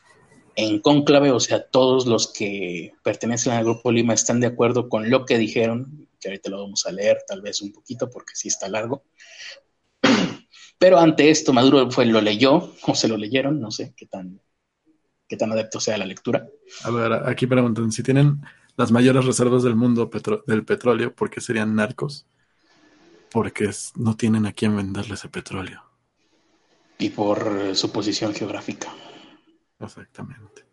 en 0.55 0.81
conclave, 0.81 1.31
o 1.31 1.39
sea, 1.39 1.63
todos 1.63 2.05
los 2.05 2.31
que 2.31 2.93
pertenecen 3.01 3.53
al 3.53 3.63
Grupo 3.63 3.91
Lima 3.91 4.13
están 4.13 4.41
de 4.41 4.47
acuerdo 4.47 4.89
con 4.89 5.09
lo 5.09 5.25
que 5.25 5.37
dijeron, 5.37 6.07
que 6.19 6.27
ahorita 6.27 6.49
lo 6.49 6.61
vamos 6.61 6.85
a 6.85 6.91
leer 6.91 7.19
tal 7.25 7.41
vez 7.41 7.61
un 7.61 7.71
poquito 7.71 8.09
porque 8.09 8.33
sí 8.35 8.49
está 8.49 8.67
largo. 8.67 9.05
Pero 10.77 10.99
ante 10.99 11.29
esto, 11.29 11.53
Maduro 11.53 11.89
fue, 11.91 12.05
lo 12.05 12.19
leyó, 12.19 12.73
o 12.85 12.93
se 12.93 13.07
lo 13.07 13.15
leyeron, 13.15 13.61
no 13.61 13.71
sé 13.71 13.93
qué 13.95 14.07
tan, 14.07 14.41
qué 15.29 15.37
tan 15.37 15.51
adepto 15.51 15.79
sea 15.79 15.97
la 15.97 16.05
lectura. 16.05 16.45
A 16.83 16.91
ver, 16.91 17.13
aquí 17.13 17.47
preguntan, 17.47 17.91
si 17.91 18.03
tienen 18.03 18.41
las 18.75 18.91
mayores 18.91 19.25
reservas 19.25 19.63
del 19.63 19.75
mundo 19.75 20.09
del 20.45 20.65
petróleo, 20.65 21.15
¿por 21.15 21.29
qué 21.29 21.39
serían 21.39 21.75
narcos? 21.75 22.25
Porque 23.31 23.69
no 23.95 24.15
tienen 24.17 24.45
a 24.45 24.53
quién 24.53 24.75
venderle 24.75 25.15
ese 25.15 25.29
petróleo. 25.29 25.83
Y 26.97 27.09
por 27.09 27.75
su 27.75 27.91
posición 27.91 28.33
geográfica. 28.33 28.93
Exactamente. 29.79 30.65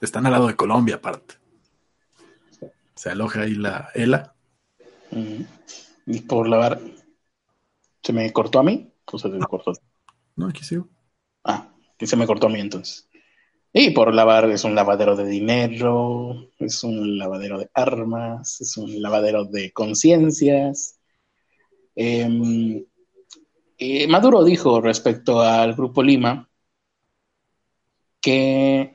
Están 0.00 0.26
al 0.26 0.32
lado 0.32 0.48
de 0.48 0.56
Colombia, 0.56 0.96
aparte. 0.96 1.34
Se 2.94 3.10
aloja 3.10 3.42
ahí 3.42 3.54
la 3.54 3.90
ELA. 3.94 4.34
Y 6.06 6.20
por 6.20 6.48
lavar. 6.48 6.80
¿Se 8.02 8.12
me 8.12 8.32
cortó 8.32 8.60
a 8.60 8.62
mí? 8.62 8.92
¿O 9.12 9.18
se 9.18 9.28
me 9.28 9.38
cortó? 9.40 9.72
No, 10.36 10.48
aquí 10.48 10.64
sigo. 10.64 10.88
Ah, 11.44 11.72
que 11.98 12.06
se 12.06 12.16
me 12.16 12.26
cortó 12.26 12.46
a 12.46 12.50
mí 12.50 12.60
entonces. 12.60 13.08
Y 13.72 13.90
por 13.90 14.14
lavar 14.14 14.50
es 14.50 14.64
un 14.64 14.74
lavadero 14.74 15.16
de 15.16 15.26
dinero, 15.26 16.50
es 16.58 16.82
un 16.82 17.18
lavadero 17.18 17.58
de 17.58 17.70
armas, 17.74 18.60
es 18.60 18.76
un 18.76 19.02
lavadero 19.02 19.44
de 19.44 19.70
conciencias. 19.72 20.95
Em, 21.96 22.84
Maduro 24.08 24.44
dijo 24.44 24.80
respecto 24.80 25.40
al 25.40 25.74
Grupo 25.74 26.02
Lima 26.02 26.48
que, 28.20 28.92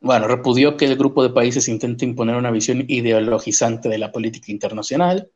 bueno, 0.00 0.28
repudió 0.28 0.76
que 0.76 0.86
el 0.86 0.96
grupo 0.96 1.22
de 1.22 1.30
países 1.30 1.68
intente 1.68 2.04
imponer 2.04 2.36
una 2.36 2.50
visión 2.50 2.84
ideologizante 2.88 3.88
de 3.88 3.98
la 3.98 4.12
política 4.12 4.52
internacional. 4.52 5.30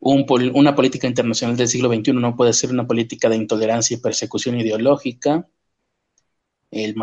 una 0.00 0.74
política 0.74 1.06
internacional 1.06 1.56
del 1.56 1.68
siglo 1.68 1.92
XXI 1.92 2.12
no 2.14 2.36
puede 2.36 2.52
ser 2.54 2.70
una 2.70 2.86
política 2.86 3.28
de 3.28 3.36
intolerancia 3.36 3.96
y 3.96 4.00
persecución 4.00 4.58
ideológica 4.58 5.46
el 6.70 6.94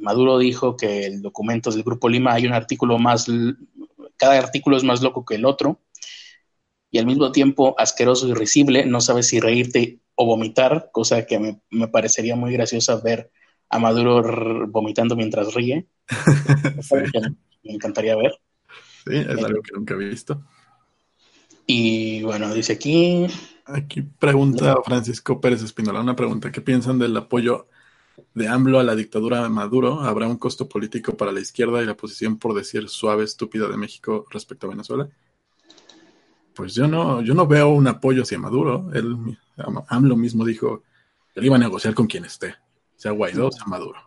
Maduro 0.00 0.38
dijo 0.38 0.76
que 0.76 1.06
el 1.06 1.22
documento 1.22 1.70
del 1.70 1.84
Grupo 1.84 2.08
Lima 2.08 2.32
hay 2.32 2.46
un 2.46 2.52
artículo 2.52 2.98
más, 2.98 3.26
cada 4.16 4.38
artículo 4.38 4.76
es 4.76 4.84
más 4.84 5.02
loco 5.02 5.24
que 5.24 5.36
el 5.36 5.44
otro, 5.44 5.80
y 6.90 6.98
al 6.98 7.06
mismo 7.06 7.32
tiempo 7.32 7.74
asqueroso 7.78 8.28
y 8.28 8.34
risible, 8.34 8.86
no 8.86 9.00
sabes 9.00 9.28
si 9.28 9.40
reírte 9.40 10.00
o 10.14 10.26
vomitar, 10.26 10.90
cosa 10.92 11.26
que 11.26 11.60
me, 11.70 11.88
parecería 11.88 12.36
muy 12.36 12.52
graciosa 12.52 13.00
ver 13.00 13.30
a 13.68 13.78
Maduro 13.78 14.66
vomitando 14.68 15.16
mientras 15.16 15.54
ríe. 15.54 15.86
Me 17.62 17.72
encantaría 17.72 18.14
ver. 18.14 18.32
Sí, 19.04 19.16
es 19.16 19.44
algo 19.44 19.60
que 19.60 19.72
nunca 19.74 19.94
he 19.94 19.96
visto. 19.96 20.40
Y 21.66 22.22
bueno, 22.22 22.54
dice 22.54 22.74
aquí. 22.74 23.26
Aquí 23.64 24.02
pregunta 24.02 24.76
Francisco 24.84 25.40
Pérez 25.40 25.62
Espinola, 25.62 26.00
una 26.00 26.14
pregunta. 26.14 26.52
¿Qué 26.52 26.60
piensan 26.60 27.00
del 27.00 27.16
apoyo 27.16 27.66
de 28.34 28.48
AMLO 28.48 28.78
a 28.78 28.84
la 28.84 28.94
dictadura 28.94 29.42
de 29.42 29.48
Maduro, 29.48 30.00
¿habrá 30.00 30.26
un 30.26 30.36
costo 30.36 30.68
político 30.68 31.16
para 31.16 31.32
la 31.32 31.40
izquierda 31.40 31.82
y 31.82 31.86
la 31.86 31.96
posición, 31.96 32.38
por 32.38 32.54
decir 32.54 32.88
suave, 32.88 33.24
estúpida 33.24 33.68
de 33.68 33.76
México 33.76 34.26
respecto 34.30 34.66
a 34.66 34.70
Venezuela? 34.70 35.08
Pues 36.56 36.74
yo 36.74 36.88
no, 36.88 37.20
yo 37.20 37.34
no 37.34 37.46
veo 37.46 37.68
un 37.68 37.86
apoyo 37.86 38.22
hacia 38.22 38.38
Maduro. 38.38 38.90
Él, 38.94 39.38
AMLO 39.88 40.16
mismo 40.16 40.44
dijo 40.44 40.82
que 41.32 41.40
él 41.40 41.46
iba 41.46 41.56
a 41.56 41.60
negociar 41.60 41.94
con 41.94 42.06
quien 42.06 42.24
esté, 42.24 42.54
sea 42.96 43.12
Guaidó, 43.12 43.52
sea 43.52 43.66
Maduro. 43.66 44.00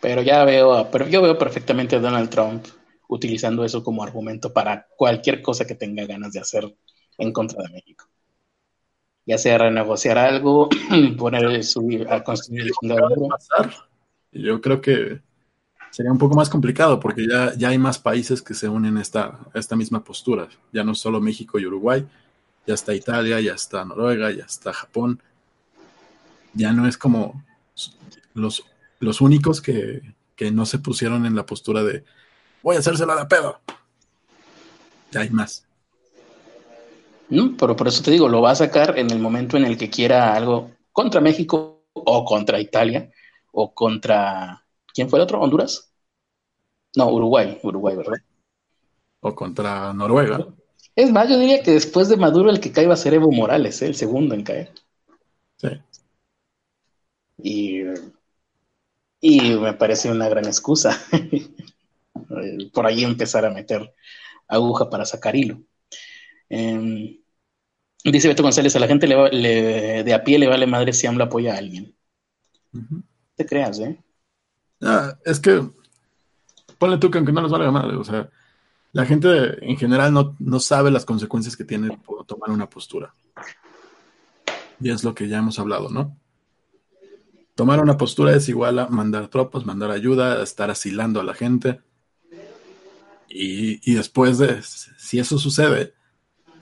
Pero 0.00 0.22
ya 0.22 0.44
veo, 0.44 0.88
pero 0.90 1.06
yo 1.08 1.22
veo 1.22 1.38
perfectamente 1.38 1.96
a 1.96 2.00
Donald 2.00 2.30
Trump 2.30 2.64
utilizando 3.08 3.64
eso 3.64 3.84
como 3.84 4.02
argumento 4.02 4.52
para 4.52 4.86
cualquier 4.96 5.42
cosa 5.42 5.66
que 5.66 5.74
tenga 5.74 6.06
ganas 6.06 6.32
de 6.32 6.40
hacer 6.40 6.74
en 7.18 7.32
contra 7.32 7.62
de 7.62 7.74
México 7.74 8.06
ya 9.26 9.38
sea 9.38 9.58
renegociar 9.58 10.18
algo, 10.18 10.68
poner 11.18 11.64
subir 11.64 12.06
a 12.08 12.22
construir 12.22 12.70
el 12.82 12.92
Yo 14.32 14.60
creo 14.60 14.80
que 14.80 15.20
sería 15.94 16.10
un 16.10 16.18
poco 16.18 16.34
más 16.34 16.50
complicado 16.50 16.98
porque 16.98 17.24
ya, 17.24 17.54
ya 17.54 17.68
hay 17.68 17.78
más 17.78 18.00
países 18.00 18.42
que 18.42 18.52
se 18.54 18.68
unen 18.68 18.96
a 18.96 19.00
esta, 19.00 19.38
esta 19.54 19.76
misma 19.76 20.02
postura. 20.02 20.48
Ya 20.72 20.82
no 20.82 20.92
solo 20.96 21.20
México 21.20 21.56
y 21.56 21.66
Uruguay, 21.66 22.04
ya 22.66 22.74
está 22.74 22.94
Italia, 22.94 23.40
ya 23.40 23.52
está 23.52 23.84
Noruega, 23.84 24.32
ya 24.32 24.42
está 24.42 24.72
Japón. 24.72 25.22
Ya 26.52 26.72
no 26.72 26.88
es 26.88 26.98
como 26.98 27.44
los, 28.34 28.64
los 28.98 29.20
únicos 29.20 29.60
que, 29.60 30.02
que 30.34 30.50
no 30.50 30.66
se 30.66 30.80
pusieron 30.80 31.26
en 31.26 31.36
la 31.36 31.46
postura 31.46 31.84
de 31.84 32.02
voy 32.60 32.74
a 32.74 32.80
hacérsela 32.80 33.14
de 33.14 33.26
pedo. 33.26 33.60
Ya 35.12 35.20
hay 35.20 35.30
más. 35.30 35.64
Pero 37.28 37.76
por 37.76 37.86
eso 37.86 38.02
te 38.02 38.10
digo, 38.10 38.28
lo 38.28 38.42
va 38.42 38.50
a 38.50 38.56
sacar 38.56 38.98
en 38.98 39.12
el 39.12 39.20
momento 39.20 39.56
en 39.56 39.64
el 39.64 39.78
que 39.78 39.90
quiera 39.90 40.34
algo 40.34 40.72
contra 40.90 41.20
México 41.20 41.84
o 41.92 42.24
contra 42.24 42.60
Italia 42.60 43.12
o 43.52 43.72
contra... 43.72 44.63
¿Quién 44.94 45.10
fue 45.10 45.18
el 45.18 45.24
otro? 45.24 45.40
¿Honduras? 45.42 45.92
No, 46.96 47.08
Uruguay, 47.12 47.58
Uruguay, 47.62 47.94
¿verdad? 47.96 48.16
O 49.28 49.34
contra 49.34 49.92
Noruega. 49.92 50.38
Es 50.96 51.12
más, 51.12 51.28
yo 51.28 51.38
diría 51.38 51.62
que 51.62 51.70
después 51.70 52.08
de 52.08 52.16
Maduro 52.16 52.50
el 52.50 52.58
que 52.58 52.72
cae 52.72 52.88
va 52.88 52.94
a 52.94 52.96
ser 52.96 53.14
Evo 53.14 53.30
Morales, 53.30 53.80
¿eh? 53.82 53.86
el 53.86 53.94
segundo 53.94 54.34
en 54.34 54.42
caer. 54.42 54.72
Sí. 55.56 55.68
Y, 57.38 57.84
y 59.20 59.40
me 59.56 59.72
parece 59.74 60.10
una 60.10 60.28
gran 60.28 60.44
excusa 60.46 60.96
por 62.72 62.86
ahí 62.86 63.04
empezar 63.04 63.44
a 63.44 63.50
meter 63.50 63.94
aguja 64.48 64.90
para 64.90 65.04
sacar 65.04 65.36
hilo. 65.36 65.62
Em, 66.48 67.18
dice 68.04 68.28
Beto 68.28 68.42
González, 68.44 68.76
a 68.76 68.80
la 68.80 68.88
gente 68.88 69.06
le, 69.08 70.04
de 70.04 70.14
a 70.14 70.24
pie 70.24 70.38
le 70.38 70.48
vale 70.48 70.66
madre 70.66 70.92
si 70.92 71.06
AMLO 71.06 71.24
apoya 71.24 71.54
a 71.54 71.58
alguien. 71.58 71.96
te 73.36 73.46
creas, 73.46 73.78
¿eh? 73.80 73.98
Es 75.24 75.40
que, 75.40 75.66
ponle 76.78 76.98
tú 76.98 77.10
que 77.10 77.18
aunque 77.18 77.32
no 77.32 77.42
les 77.42 77.50
valga 77.50 77.70
madre, 77.70 77.96
o 77.96 78.04
sea, 78.04 78.28
la 78.92 79.06
gente 79.06 79.64
en 79.68 79.76
general 79.76 80.12
no, 80.12 80.36
no 80.38 80.60
sabe 80.60 80.90
las 80.90 81.04
consecuencias 81.04 81.56
que 81.56 81.64
tiene 81.64 81.96
por 81.98 82.24
tomar 82.26 82.50
una 82.50 82.68
postura. 82.68 83.14
Y 84.80 84.90
es 84.90 85.02
lo 85.02 85.14
que 85.14 85.28
ya 85.28 85.38
hemos 85.38 85.58
hablado, 85.58 85.88
¿no? 85.88 86.16
Tomar 87.54 87.80
una 87.80 87.96
postura 87.96 88.34
es 88.34 88.48
igual 88.48 88.78
a 88.78 88.88
mandar 88.88 89.28
tropas, 89.28 89.64
mandar 89.64 89.90
ayuda, 89.90 90.42
estar 90.42 90.70
asilando 90.70 91.20
a 91.20 91.24
la 91.24 91.34
gente. 91.34 91.80
Y, 93.28 93.90
y 93.90 93.94
después 93.94 94.38
de, 94.38 94.60
si 94.62 95.18
eso 95.18 95.38
sucede, 95.38 95.94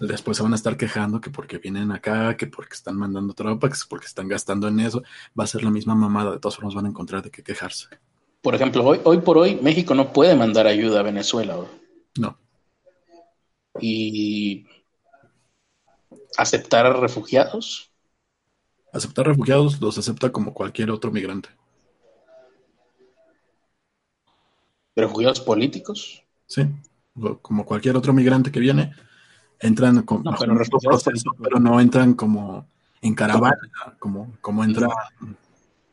después 0.01 0.37
se 0.37 0.43
van 0.43 0.53
a 0.53 0.57
estar 0.57 0.77
quejando 0.77 1.21
que 1.21 1.31
porque 1.31 1.59
vienen 1.59 1.93
acá, 1.93 2.37
que 2.37 2.47
porque 2.47 2.75
están 2.75 2.97
mandando 2.97 3.35
tropas, 3.35 3.83
que 3.83 3.89
porque 3.89 4.07
están 4.07 4.29
gastando 4.29 4.69
en 4.69 4.81
eso, 4.81 5.03
va 5.39 5.45
a 5.45 5.49
ser 5.49 5.63
la 5.63 5.71
misma 5.71 5.95
mamada, 5.95 6.33
de 6.33 6.39
todas 6.39 6.57
formas 6.57 6.75
van 6.75 6.87
a 6.87 6.91
encontrar 6.91 7.23
de 7.23 7.31
qué 7.31 7.43
quejarse. 7.43 7.89
Por 8.43 8.55
ejemplo, 8.57 8.85
hoy, 8.85 9.01
hoy 9.05 9.19
por 9.21 9.39
hoy 9.39 9.55
México 9.63 9.95
no 9.95 10.13
puede 10.13 10.35
mandar 10.35 10.67
ayuda 10.67 11.01
a 11.01 11.05
Venezuela. 11.05 11.57
No. 12.19 12.37
Y 13.81 14.67
aceptar 16.37 16.87
a 16.87 16.93
refugiados. 16.93 17.91
Aceptar 18.93 19.27
refugiados 19.29 19.81
los 19.81 19.97
acepta 19.97 20.31
como 20.31 20.53
cualquier 20.53 20.91
otro 20.91 21.11
migrante. 21.11 21.49
¿Refugiados 24.95 25.41
políticos? 25.41 26.23
Sí, 26.47 26.67
como 27.41 27.65
cualquier 27.65 27.97
otro 27.97 28.13
migrante 28.13 28.53
que 28.53 28.61
viene, 28.61 28.93
entran 29.59 30.03
con 30.03 30.23
pero, 30.23 30.55
proceso, 30.81 31.31
pero 31.43 31.59
no 31.59 31.81
entran 31.81 32.13
como 32.13 32.67
en 33.01 33.15
caravana, 33.15 33.57
como, 33.99 34.37
como 34.41 34.63
entra 34.63 34.89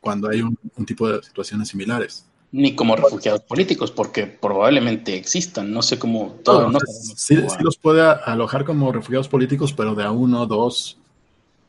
cuando 0.01 0.29
hay 0.29 0.41
un, 0.41 0.57
tipo 0.85 1.09
de 1.09 1.23
situaciones 1.23 1.69
similares. 1.69 2.28
Ni 2.51 2.75
como 2.75 2.95
refugiados 2.95 3.41
políticos, 3.41 3.91
porque 3.91 4.25
probablemente 4.25 5.15
existan, 5.15 5.71
no 5.71 5.83
sé 5.83 5.99
cómo 5.99 6.37
todo. 6.43 6.69
No, 6.69 6.79
sí, 7.15 7.37
los 7.59 7.77
puede 7.77 8.01
alojar 8.01 8.65
como 8.65 8.91
refugiados 8.91 9.27
políticos, 9.27 9.71
pero 9.73 9.93
de 9.93 10.03
a 10.03 10.11
uno, 10.11 10.47
dos, 10.47 10.97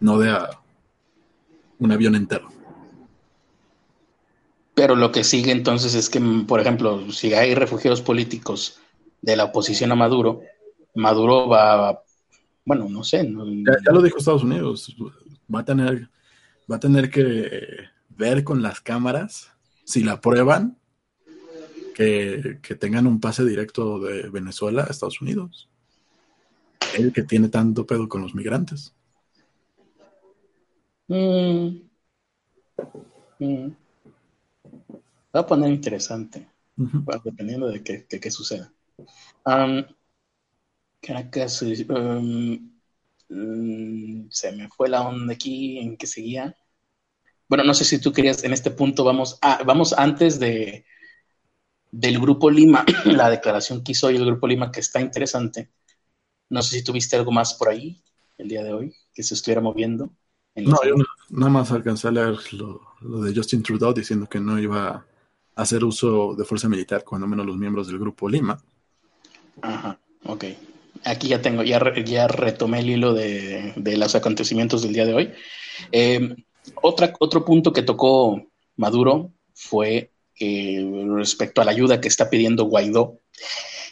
no 0.00 0.18
de 0.18 0.30
a 0.30 0.50
un 1.78 1.92
avión 1.92 2.14
entero. 2.14 2.48
Pero 4.74 4.96
lo 4.96 5.12
que 5.12 5.24
sigue 5.24 5.52
entonces 5.52 5.94
es 5.94 6.08
que, 6.08 6.20
por 6.48 6.60
ejemplo, 6.60 7.12
si 7.12 7.34
hay 7.34 7.54
refugiados 7.54 8.00
políticos 8.00 8.78
de 9.20 9.36
la 9.36 9.44
oposición 9.44 9.92
a 9.92 9.96
Maduro, 9.96 10.40
Maduro 10.94 11.46
va, 11.48 12.02
bueno, 12.64 12.88
no 12.88 13.04
sé. 13.04 13.28
ya, 13.28 13.92
lo 13.92 14.00
dijo 14.00 14.18
Estados 14.18 14.44
Unidos, 14.44 14.96
va 15.54 15.60
a 15.60 15.64
tener, 15.64 16.08
va 16.70 16.76
a 16.76 16.80
tener 16.80 17.10
que 17.10 17.60
ver 18.08 18.44
con 18.44 18.62
las 18.62 18.80
cámaras 18.80 19.49
si 19.90 20.04
la 20.04 20.20
prueban 20.20 20.78
que, 21.94 22.76
tengan 22.78 23.06
un 23.08 23.20
pase 23.20 23.44
directo 23.44 23.98
de 23.98 24.30
Venezuela 24.30 24.84
a 24.84 24.90
Estados 24.90 25.20
Unidos. 25.20 25.68
El 26.96 27.12
que 27.12 27.24
tiene 27.24 27.48
tanto 27.48 27.86
pedo 27.86 28.08
con 28.08 28.22
los 28.22 28.34
migrantes. 28.34 28.94
Mm. 31.08 31.80
Mm. 33.40 33.68
Va 35.34 35.40
a 35.40 35.46
poner 35.46 35.70
interesante, 35.70 36.48
dependiendo 37.24 37.68
de 37.68 37.82
qué, 37.82 38.30
suceda. 38.30 38.72
Caracas, 41.00 41.62
um, 41.62 42.70
mm, 43.28 44.28
se 44.30 44.52
me 44.52 44.68
fue 44.68 44.88
la 44.88 45.02
onda 45.02 45.34
aquí 45.34 45.78
en 45.78 45.96
que 45.96 46.06
seguía. 46.06 46.56
Bueno, 47.50 47.64
no 47.64 47.74
sé 47.74 47.84
si 47.84 47.98
tú 47.98 48.12
querías, 48.12 48.44
en 48.44 48.52
este 48.52 48.70
punto 48.70 49.02
vamos, 49.02 49.36
a, 49.42 49.64
vamos 49.64 49.92
antes 49.92 50.38
de 50.38 50.86
del 51.90 52.20
Grupo 52.20 52.48
Lima, 52.48 52.84
la 53.06 53.28
declaración 53.28 53.82
que 53.82 53.90
hizo 53.90 54.06
hoy 54.06 54.14
el 54.14 54.24
Grupo 54.24 54.46
Lima, 54.46 54.70
que 54.70 54.78
está 54.78 55.00
interesante. 55.00 55.72
No 56.48 56.62
sé 56.62 56.78
si 56.78 56.84
tuviste 56.84 57.16
algo 57.16 57.32
más 57.32 57.54
por 57.54 57.70
ahí 57.70 58.00
el 58.38 58.46
día 58.46 58.62
de 58.62 58.72
hoy, 58.72 58.94
que 59.12 59.24
se 59.24 59.34
estuviera 59.34 59.60
moviendo. 59.60 60.14
no, 60.54 60.78
yo 60.84 60.94
nada 61.30 61.50
más 61.50 61.72
alcancé 61.72 62.06
a 62.06 62.12
leer 62.12 62.38
lo, 62.52 62.82
de 63.00 63.34
Justin 63.34 63.64
Trudeau 63.64 63.92
diciendo 63.92 64.28
que 64.28 64.38
no 64.38 64.56
iba 64.56 64.88
a 64.88 65.06
hacer 65.56 65.82
uso 65.82 66.36
de 66.36 66.44
fuerza 66.44 66.68
militar, 66.68 67.02
cuando 67.02 67.26
menos 67.26 67.46
los 67.46 67.56
miembros 67.56 67.88
del 67.88 67.98
grupo 67.98 68.28
Lima. 68.28 68.62
Ajá, 69.60 69.98
ok. 70.22 70.44
Aquí 71.02 71.26
ya 71.26 71.42
tengo, 71.42 71.64
ya, 71.64 71.80
ya 72.04 72.28
retomé 72.28 72.78
el 72.78 72.90
hilo 72.90 73.12
de, 73.12 73.74
los 73.76 74.14
acontecimientos 74.14 74.82
del 74.82 74.92
día 74.92 75.04
de 75.04 75.14
hoy. 75.14 75.32
Eh, 75.90 76.36
otra, 76.82 77.12
otro 77.18 77.44
punto 77.44 77.72
que 77.72 77.82
tocó 77.82 78.46
Maduro 78.76 79.32
fue 79.54 80.12
eh, 80.38 80.82
respecto 81.16 81.60
a 81.60 81.64
la 81.64 81.70
ayuda 81.70 82.00
que 82.00 82.08
está 82.08 82.30
pidiendo 82.30 82.64
Guaidó. 82.64 83.20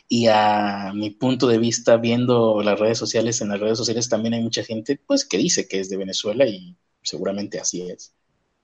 Y 0.09 0.27
a 0.29 0.93
mi 0.95 1.11
punto 1.11 1.47
de 1.47 1.59
vista, 1.59 1.99
viendo 1.99 2.62
las 2.62 2.81
redes 2.81 2.97
sociales, 2.97 3.43
en 3.43 3.49
las 3.51 3.61
redes 3.61 3.77
sociales 3.77 4.09
también 4.09 4.35
hay 4.35 4.43
mucha 4.43 4.64
gente 4.64 4.99
pues 5.07 5.27
que 5.27 5.37
dice 5.37 5.69
que 5.69 5.81
es 5.81 5.91
de 5.91 5.99
Venezuela 5.99 6.47
y 6.47 6.77
seguramente 7.03 7.61
así 7.61 7.83
es, 7.83 8.14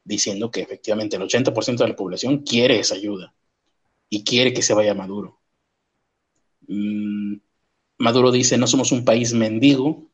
diciendo 0.05 0.51
que 0.51 0.63
efectivamente 0.63 1.17
el 1.17 1.23
80% 1.23 1.85
de 1.85 1.89
la 1.89 1.97
población 1.97 2.39
quiere 2.39 2.79
esa 2.81 2.95
ayuda 2.95 3.35
y 4.09 4.25
quiere 4.25 4.55
que 4.55 4.63
se 4.63 4.75
vaya 4.75 4.95
Maduro. 4.95 5.41
Mm, 6.69 7.37
Maduro 7.99 8.31
dice, 8.33 8.57
no 8.59 8.67
somos 8.67 8.93
un 8.93 9.05
país 9.05 9.35
mendigo. 9.35 10.11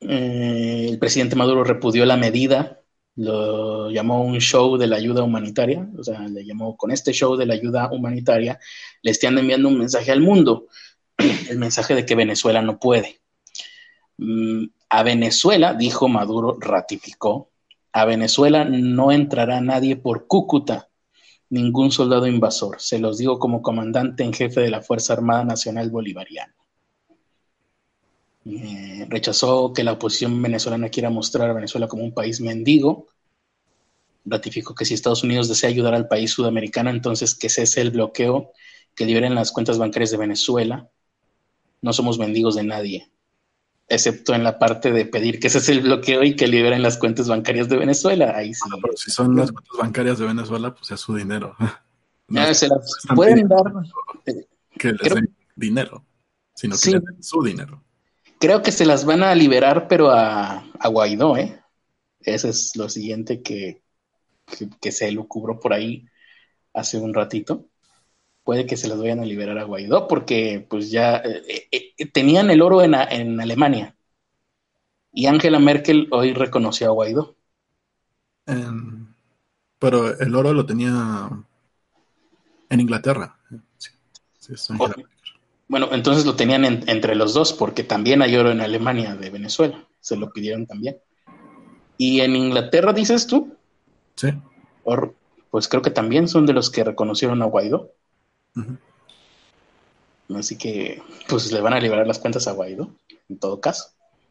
Eh, 0.00 0.77
el 0.88 0.98
presidente 0.98 1.36
Maduro 1.36 1.64
repudió 1.64 2.04
la 2.06 2.16
medida, 2.16 2.80
lo 3.16 3.90
llamó 3.90 4.24
un 4.24 4.38
show 4.40 4.76
de 4.76 4.86
la 4.86 4.96
ayuda 4.96 5.22
humanitaria, 5.22 5.88
o 5.98 6.04
sea, 6.04 6.20
le 6.28 6.44
llamó 6.44 6.76
con 6.76 6.90
este 6.90 7.12
show 7.12 7.36
de 7.36 7.46
la 7.46 7.54
ayuda 7.54 7.90
humanitaria, 7.90 8.58
le 9.02 9.10
están 9.10 9.36
enviando 9.38 9.68
un 9.68 9.78
mensaje 9.78 10.12
al 10.12 10.20
mundo, 10.20 10.68
el 11.50 11.58
mensaje 11.58 11.94
de 11.94 12.06
que 12.06 12.14
Venezuela 12.14 12.62
no 12.62 12.78
puede. 12.78 13.20
Mm, 14.18 14.66
a 14.90 15.02
Venezuela, 15.02 15.74
dijo 15.74 16.08
Maduro, 16.08 16.58
ratificó, 16.60 17.50
a 17.92 18.04
Venezuela 18.04 18.64
no 18.64 19.12
entrará 19.12 19.60
nadie 19.60 19.96
por 19.96 20.26
Cúcuta 20.26 20.88
ningún 21.50 21.90
soldado 21.90 22.26
invasor. 22.26 22.80
Se 22.80 22.98
los 22.98 23.18
digo 23.18 23.38
como 23.38 23.62
comandante 23.62 24.22
en 24.22 24.32
jefe 24.32 24.60
de 24.60 24.70
la 24.70 24.82
Fuerza 24.82 25.14
Armada 25.14 25.44
Nacional 25.44 25.90
Bolivariana. 25.90 26.54
Eh, 28.48 29.06
rechazó 29.08 29.72
que 29.72 29.84
la 29.84 29.92
oposición 29.92 30.40
venezolana 30.40 30.88
quiera 30.88 31.10
mostrar 31.10 31.50
a 31.50 31.54
Venezuela 31.54 31.88
como 31.88 32.04
un 32.04 32.14
país 32.14 32.40
mendigo. 32.40 33.08
Ratificó 34.24 34.74
que 34.74 34.84
si 34.84 34.94
Estados 34.94 35.22
Unidos 35.22 35.48
desea 35.48 35.70
ayudar 35.70 35.94
al 35.94 36.08
país 36.08 36.30
sudamericano, 36.30 36.90
entonces 36.90 37.34
que 37.34 37.48
cese 37.48 37.80
el 37.80 37.90
bloqueo, 37.90 38.52
que 38.94 39.06
liberen 39.06 39.34
las 39.34 39.52
cuentas 39.52 39.78
bancarias 39.78 40.10
de 40.10 40.16
Venezuela. 40.16 40.88
No 41.82 41.92
somos 41.92 42.18
mendigos 42.18 42.56
de 42.56 42.64
nadie 42.64 43.10
excepto 43.88 44.34
en 44.34 44.44
la 44.44 44.58
parte 44.58 44.92
de 44.92 45.06
pedir 45.06 45.40
que 45.40 45.46
ese 45.46 45.58
es 45.58 45.68
el 45.70 45.80
bloqueo 45.80 46.22
y 46.22 46.36
que 46.36 46.46
liberen 46.46 46.82
las 46.82 46.98
cuentas 46.98 47.26
bancarias 47.26 47.68
de 47.68 47.78
Venezuela. 47.78 48.36
Ahí 48.36 48.52
sí. 48.52 48.68
pero 48.82 48.96
si 48.96 49.10
son 49.10 49.34
las 49.34 49.50
cuentas 49.50 49.76
bancarias 49.78 50.18
de 50.18 50.26
Venezuela, 50.26 50.74
pues 50.74 50.90
es 50.90 51.00
su 51.00 51.14
dinero. 51.14 51.56
No, 52.30 52.52
se 52.52 52.68
las 52.68 53.06
pueden 53.16 53.48
dar. 53.48 53.62
Que 54.78 54.92
les 54.92 55.14
den 55.14 55.34
dinero, 55.56 56.04
sino 56.54 56.76
que 56.76 56.90
les 56.90 57.02
den 57.02 57.22
su 57.22 57.42
dinero. 57.42 57.82
Creo 58.38 58.62
que 58.62 58.72
se 58.72 58.86
las 58.86 59.04
van 59.04 59.22
a 59.22 59.34
liberar, 59.34 59.88
pero 59.88 60.10
a, 60.10 60.64
a 60.78 60.88
Guaidó, 60.88 61.36
¿eh? 61.36 61.60
Ese 62.20 62.50
es 62.50 62.76
lo 62.76 62.88
siguiente 62.88 63.42
que, 63.42 63.82
que, 64.46 64.68
que 64.80 64.92
se 64.92 65.10
lucubró 65.12 65.58
por 65.60 65.72
ahí 65.72 66.06
hace 66.72 66.98
un 66.98 67.14
ratito 67.14 67.66
puede 68.48 68.64
que 68.64 68.78
se 68.78 68.88
las 68.88 68.98
vayan 68.98 69.20
a 69.20 69.26
liberar 69.26 69.58
a 69.58 69.64
Guaidó, 69.64 70.08
porque 70.08 70.66
pues 70.70 70.90
ya 70.90 71.16
eh, 71.18 71.68
eh, 71.70 71.94
eh, 71.98 72.06
tenían 72.06 72.48
el 72.50 72.62
oro 72.62 72.80
en, 72.80 72.94
en, 72.94 73.38
Alemania. 73.42 73.94
Y 75.12 75.26
Angela 75.26 75.58
Merkel 75.58 76.08
hoy 76.12 76.32
reconoció 76.32 76.86
a 76.86 76.92
Guaidó. 76.92 77.36
pero 79.78 80.18
el 80.18 80.34
oro 80.34 80.54
lo 80.54 80.64
tenía 80.64 81.28
en 82.70 82.80
Inglaterra. 82.80 83.38
Bueno, 85.68 85.88
entonces 85.92 86.24
lo 86.24 86.34
tenían 86.34 86.64
entre 86.64 87.14
los 87.14 87.34
dos, 87.34 87.52
porque 87.52 87.84
también 87.84 88.22
hay 88.22 88.36
oro 88.36 88.50
en 88.50 88.62
Alemania 88.62 89.14
de 89.14 89.28
Venezuela. 89.28 89.86
Se 90.00 90.16
lo 90.16 90.32
pidieron 90.32 90.66
también. 90.66 90.96
¿Y 91.98 92.20
en 92.20 92.36
Inglaterra 92.36 92.92
dices 92.92 93.26
tú? 93.26 93.54
Sí. 94.16 94.28
pues 95.50 95.68
creo 95.68 95.82
que 95.82 95.90
también 95.90 96.28
son 96.28 96.46
de 96.46 96.54
los 96.54 96.70
que 96.70 96.84
reconocieron 96.84 97.42
a 97.42 97.46
Guaidó. 97.46 97.92
Así 100.34 100.56
que, 100.56 101.02
pues 101.28 101.52
le 101.52 101.60
van 101.60 101.74
a 101.74 101.80
liberar 101.80 102.06
las 102.06 102.18
cuentas 102.18 102.48
a 102.48 102.52
Guaidó, 102.52 102.90
en 103.28 103.38
todo 103.38 103.60
caso. 103.60 103.90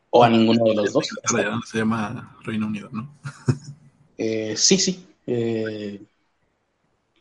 O 0.09 0.23
a 0.23 0.29
ninguno 0.29 0.63
de 0.65 0.75
los 0.75 0.93
dos. 0.93 1.07
Se 1.65 1.77
llama 1.77 2.37
Reino 2.43 2.67
Unido, 2.67 2.89
¿no? 2.91 3.13
Eh, 4.19 4.55
sí, 4.57 4.79
sí. 4.79 5.05
Eh, 5.27 6.01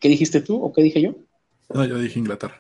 ¿Qué 0.01 0.09
dijiste 0.09 0.41
tú 0.41 0.65
o 0.65 0.73
qué 0.73 0.81
dije 0.81 1.03
yo? 1.03 1.15
No, 1.69 1.85
yo 1.85 1.99
dije 1.99 2.19
Inglaterra. 2.19 2.59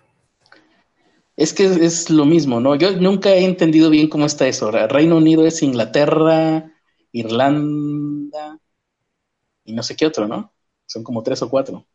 Es 1.36 1.52
que 1.52 1.64
es, 1.64 2.10
lo 2.10 2.24
mismo, 2.24 2.60
¿no? 2.60 2.76
Yo 2.76 2.92
nunca 2.92 3.30
he 3.30 3.44
entendido 3.44 3.90
bien 3.90 4.08
cómo 4.08 4.26
está 4.26 4.48
eso. 4.48 4.70
Reino 4.70 5.16
Unido 5.18 5.46
es 5.46 5.62
Inglaterra, 5.62 6.72
Irlanda 7.12 8.58
y 9.64 9.72
no 9.72 9.82
sé 9.82 9.96
qué 9.96 10.06
otro, 10.06 10.26
¿no? 10.26 10.52
Son 10.86 11.02
como 11.02 11.22
tres 11.22 11.42
o 11.42 11.50
cuatro 11.50 11.86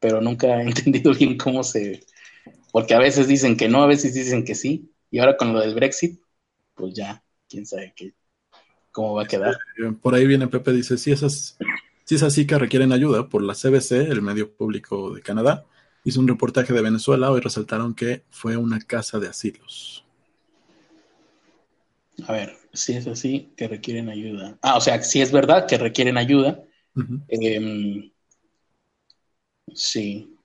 pero 0.00 0.20
nunca 0.20 0.60
he 0.60 0.62
entendido 0.66 1.14
bien 1.14 1.36
cómo 1.36 1.62
se... 1.62 2.04
Porque 2.72 2.94
a 2.94 2.98
veces 2.98 3.28
dicen 3.28 3.56
que 3.56 3.68
no, 3.68 3.82
a 3.82 3.86
veces 3.86 4.14
dicen 4.14 4.44
que 4.44 4.54
sí, 4.54 4.90
y 5.10 5.18
ahora 5.18 5.36
con 5.36 5.52
lo 5.52 5.60
del 5.60 5.74
Brexit, 5.74 6.20
pues 6.74 6.94
ya, 6.94 7.22
quién 7.48 7.66
sabe 7.66 7.92
qué, 7.96 8.14
cómo 8.92 9.14
va 9.14 9.24
a 9.24 9.26
quedar. 9.26 9.54
Eh, 9.76 9.92
por 10.00 10.14
ahí 10.14 10.26
viene 10.26 10.46
Pepe, 10.46 10.72
dice, 10.72 10.96
si 10.96 11.10
esas, 11.10 11.58
si 12.04 12.14
esas 12.14 12.34
que 12.34 12.58
requieren 12.58 12.92
ayuda 12.92 13.28
por 13.28 13.42
la 13.42 13.54
CBC, 13.54 14.08
el 14.08 14.22
medio 14.22 14.54
público 14.54 15.12
de 15.12 15.20
Canadá, 15.20 15.66
hizo 16.04 16.20
un 16.20 16.28
reportaje 16.28 16.72
de 16.72 16.82
Venezuela, 16.82 17.30
hoy 17.30 17.40
resaltaron 17.40 17.94
que 17.94 18.24
fue 18.30 18.56
una 18.56 18.80
casa 18.80 19.18
de 19.18 19.28
asilos. 19.28 20.04
A 22.26 22.32
ver, 22.32 22.56
si 22.72 22.94
es 22.94 23.06
así, 23.06 23.52
que 23.56 23.68
requieren 23.68 24.08
ayuda. 24.08 24.58
Ah, 24.62 24.76
o 24.76 24.80
sea, 24.80 25.02
si 25.02 25.20
es 25.20 25.32
verdad 25.32 25.66
que 25.66 25.78
requieren 25.78 26.18
ayuda, 26.18 26.64
Sí, 29.74 30.36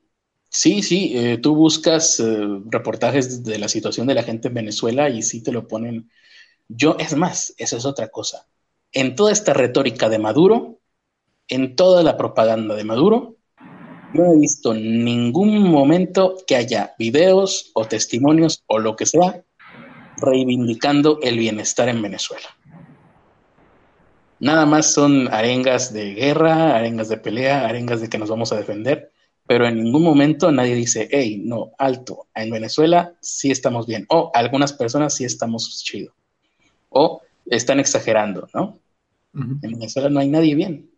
sí, 0.49 0.81
sí. 0.83 1.11
Eh, 1.15 1.37
tú 1.37 1.55
buscas 1.55 2.19
eh, 2.19 2.47
reportajes 2.67 3.43
de 3.43 3.59
la 3.59 3.67
situación 3.67 4.07
de 4.07 4.13
la 4.13 4.23
gente 4.23 4.47
en 4.49 4.53
Venezuela 4.53 5.09
y 5.09 5.21
sí 5.23 5.41
te 5.41 5.51
lo 5.51 5.67
ponen. 5.67 6.09
Yo, 6.67 6.95
es 6.99 7.15
más, 7.15 7.53
eso 7.57 7.77
es 7.77 7.85
otra 7.85 8.09
cosa. 8.09 8.47
En 8.91 9.15
toda 9.15 9.31
esta 9.31 9.53
retórica 9.53 10.09
de 10.09 10.19
Maduro, 10.19 10.79
en 11.47 11.75
toda 11.75 12.03
la 12.03 12.17
propaganda 12.17 12.75
de 12.75 12.83
Maduro, 12.83 13.34
no 14.13 14.31
he 14.31 14.39
visto 14.39 14.73
ningún 14.73 15.63
momento 15.69 16.37
que 16.47 16.55
haya 16.55 16.93
videos 16.97 17.71
o 17.73 17.85
testimonios 17.85 18.63
o 18.67 18.79
lo 18.79 18.95
que 18.95 19.05
sea 19.05 19.43
reivindicando 20.17 21.19
el 21.21 21.37
bienestar 21.37 21.89
en 21.89 22.01
Venezuela. 22.01 22.47
Nada 24.39 24.65
más 24.65 24.93
son 24.93 25.33
arengas 25.33 25.93
de 25.93 26.13
guerra, 26.13 26.75
arengas 26.75 27.09
de 27.09 27.17
pelea, 27.17 27.65
arengas 27.65 28.01
de 28.01 28.09
que 28.09 28.17
nos 28.17 28.29
vamos 28.29 28.51
a 28.51 28.57
defender 28.57 29.11
pero 29.47 29.67
en 29.67 29.83
ningún 29.83 30.03
momento 30.03 30.51
nadie 30.51 30.75
dice, 30.75 31.07
hey, 31.11 31.41
no, 31.43 31.71
alto, 31.77 32.27
en 32.33 32.49
Venezuela 32.49 33.15
sí 33.21 33.51
estamos 33.51 33.85
bien, 33.85 34.05
o 34.09 34.31
algunas 34.33 34.73
personas 34.73 35.13
sí 35.15 35.23
estamos 35.23 35.83
chido, 35.83 36.13
o 36.89 37.21
están 37.45 37.79
exagerando, 37.79 38.47
¿no? 38.53 38.79
En 39.33 39.59
Venezuela 39.59 40.09
no 40.09 40.21
hay 40.21 40.29
nadie 40.29 40.55
bien. 40.55 40.89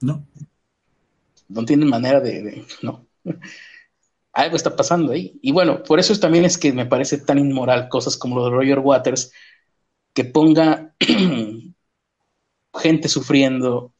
No. 0.00 0.26
No 1.48 1.64
tienen 1.64 1.88
manera 1.88 2.20
de, 2.20 2.64
no. 2.82 3.06
Algo 4.32 4.56
está 4.56 4.76
pasando 4.76 5.12
ahí. 5.12 5.38
Y 5.42 5.52
bueno, 5.52 5.82
por 5.82 5.98
eso 5.98 6.14
también 6.18 6.44
es 6.44 6.58
que 6.58 6.72
me 6.72 6.86
parece 6.86 7.18
tan 7.18 7.38
inmoral 7.38 7.88
cosas 7.88 8.16
como 8.16 8.36
lo 8.36 8.44
de 8.44 8.50
Roger 8.50 8.80
Waters, 8.80 9.32
que 10.12 10.24
ponga 10.24 10.94
gente 12.74 13.08
sufriendo, 13.08 13.94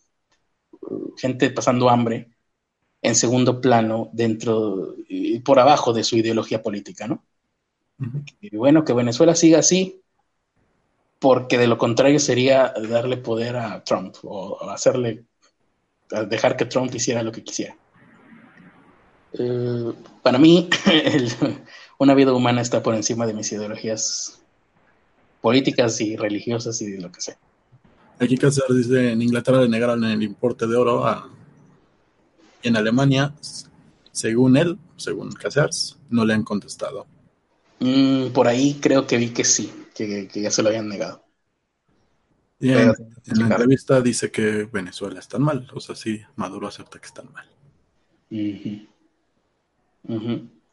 gente 1.16 1.50
pasando 1.50 1.88
hambre, 1.88 2.30
en 3.02 3.14
segundo 3.14 3.60
plano 3.60 4.10
dentro 4.12 4.94
y 5.08 5.38
por 5.40 5.58
abajo 5.58 5.92
de 5.92 6.04
su 6.04 6.16
ideología 6.16 6.62
política, 6.62 7.06
¿no? 7.06 7.24
Y 8.40 8.56
bueno, 8.56 8.84
que 8.84 8.92
Venezuela 8.92 9.34
siga 9.34 9.60
así, 9.60 10.02
porque 11.18 11.58
de 11.58 11.66
lo 11.66 11.78
contrario 11.78 12.18
sería 12.18 12.74
darle 12.88 13.16
poder 13.16 13.56
a 13.56 13.82
Trump 13.84 14.16
o 14.22 14.68
hacerle, 14.68 15.24
dejar 16.28 16.56
que 16.56 16.64
Trump 16.64 16.94
hiciera 16.94 17.22
lo 17.22 17.32
que 17.32 17.42
quisiera. 17.42 17.76
Eh, 19.32 19.92
para 20.22 20.38
mí, 20.38 20.68
una 21.98 22.14
vida 22.14 22.32
humana 22.32 22.60
está 22.60 22.82
por 22.82 22.94
encima 22.94 23.26
de 23.26 23.34
mis 23.34 23.50
ideologías 23.52 24.40
políticas 25.40 26.00
y 26.00 26.16
religiosas 26.16 26.80
y 26.80 26.92
de 26.92 27.00
lo 27.00 27.12
que 27.12 27.20
sea. 27.20 27.36
Aquí 28.18 28.38
Cáceres 28.38 28.76
dice, 28.76 29.12
en 29.12 29.20
Inglaterra 29.20 29.60
le 29.60 29.68
negaron 29.68 30.02
el 30.04 30.22
importe 30.22 30.66
de 30.66 30.76
oro 30.76 31.06
a 31.06 31.30
en 32.62 32.76
Alemania, 32.76 33.32
según 34.10 34.56
él, 34.56 34.78
según 34.96 35.30
Casers, 35.32 35.98
no 36.10 36.24
le 36.24 36.34
han 36.34 36.42
contestado. 36.42 37.06
Mm, 37.80 38.28
por 38.28 38.48
ahí 38.48 38.78
creo 38.80 39.06
que 39.06 39.18
vi 39.18 39.28
que 39.28 39.44
sí, 39.44 39.70
que, 39.94 40.28
ya 40.34 40.50
se 40.50 40.62
lo 40.62 40.70
habían 40.70 40.88
negado. 40.88 41.22
En, 42.60 42.86
la 42.88 43.46
entrevista 43.46 44.00
dice 44.00 44.30
que 44.30 44.64
Venezuela 44.64 45.20
está 45.20 45.38
mal, 45.38 45.68
o 45.74 45.80
sea, 45.80 45.94
sí, 45.94 46.20
Maduro 46.36 46.68
acepta 46.68 46.98
que 46.98 47.06
están 47.06 47.30
mal. 47.32 47.46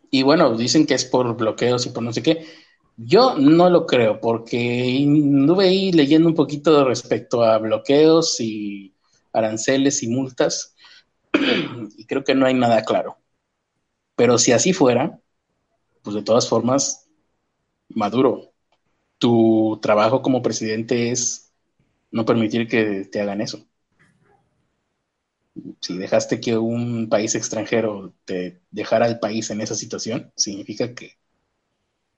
Y 0.10 0.24
bueno, 0.24 0.56
dicen 0.56 0.86
que 0.86 0.94
es 0.94 1.06
por 1.06 1.36
bloqueos 1.36 1.86
y 1.86 1.90
por 1.90 2.04
no 2.04 2.14
sé 2.14 2.24
qué. 2.24 2.46
Yo 2.96 3.36
no 3.38 3.70
lo 3.70 3.88
creo, 3.88 4.22
porque 4.22 5.04
anduve 5.04 5.66
ahí 5.66 5.92
leyendo 5.92 6.30
un 6.30 6.36
poquito 6.36 6.86
respecto 6.86 7.44
a 7.44 7.58
bloqueos 7.58 8.40
y 8.40 8.94
aranceles 9.34 10.04
y 10.04 10.08
multas, 10.08 10.76
y 11.98 12.06
creo 12.06 12.24
que 12.24 12.36
no 12.36 12.46
hay 12.46 12.54
nada 12.54 12.84
claro. 12.84 13.18
Pero 14.16 14.38
si 14.38 14.52
así 14.52 14.74
fuera, 14.74 15.20
pues 16.04 16.16
de 16.16 16.22
todas 16.22 16.48
formas, 16.48 17.10
Maduro, 17.90 18.54
tu 19.18 19.80
trabajo 19.82 20.22
como 20.22 20.42
presidente 20.42 21.12
es 21.12 21.43
no 22.14 22.26
permitir 22.26 22.68
que 22.68 23.06
te 23.12 23.22
hagan 23.22 23.42
eso. 23.42 23.66
Si 25.82 25.98
dejaste 25.98 26.40
que 26.40 26.58
un 26.58 27.10
país 27.10 27.36
extranjero 27.36 28.14
te 28.26 28.62
dejara 28.72 29.08
el 29.08 29.20
país 29.20 29.50
en 29.50 29.62
esa 29.62 29.76
situación, 29.76 30.32
significa 30.36 30.94
que 30.96 31.18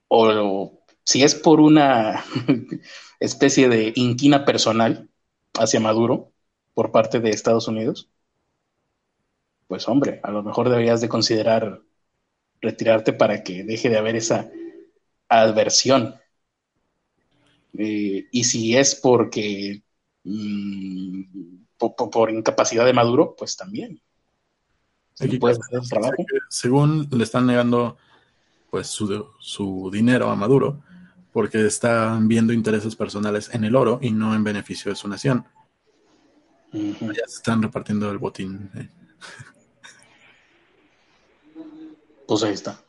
o 0.07 0.79
si 1.03 1.23
es 1.23 1.35
por 1.35 1.59
una 1.59 2.23
especie 3.19 3.69
de 3.69 3.93
inquina 3.95 4.45
personal 4.45 5.09
hacia 5.53 5.79
Maduro 5.79 6.31
por 6.73 6.91
parte 6.91 7.19
de 7.19 7.29
Estados 7.31 7.67
Unidos, 7.67 8.09
pues 9.67 9.87
hombre, 9.87 10.19
a 10.23 10.31
lo 10.31 10.43
mejor 10.43 10.69
deberías 10.69 11.01
de 11.01 11.09
considerar 11.09 11.81
retirarte 12.61 13.13
para 13.13 13.43
que 13.43 13.63
deje 13.63 13.89
de 13.89 13.97
haber 13.97 14.15
esa 14.15 14.49
adversión. 15.29 16.15
Eh, 17.77 18.27
y 18.31 18.43
si 18.45 18.77
es 18.77 18.95
porque 18.95 19.83
por, 21.77 22.29
incapacidad 22.31 22.85
de 22.85 22.93
Maduro, 22.93 23.35
pues 23.37 23.55
también. 23.55 24.01
Según 26.49 27.07
le 27.11 27.23
están 27.23 27.45
negando 27.45 27.97
pues 28.69 28.87
su, 28.87 29.27
su 29.39 29.89
dinero 29.91 30.29
a 30.29 30.35
Maduro 30.35 30.83
porque 31.31 31.65
están 31.65 32.27
viendo 32.27 32.53
intereses 32.53 32.95
personales 32.95 33.49
en 33.53 33.65
el 33.65 33.75
oro 33.75 33.99
y 34.01 34.11
no 34.11 34.33
en 34.33 34.43
beneficio 34.43 34.89
de 34.89 34.95
su 34.95 35.07
nación. 35.07 35.45
Ya 36.71 37.27
se 37.27 37.37
están 37.37 37.61
repartiendo 37.61 38.09
el 38.11 38.17
botín. 38.17 38.69
Eh. 38.75 38.89
Pues 42.27 42.43
ahí 42.43 42.53
está. 42.53 42.81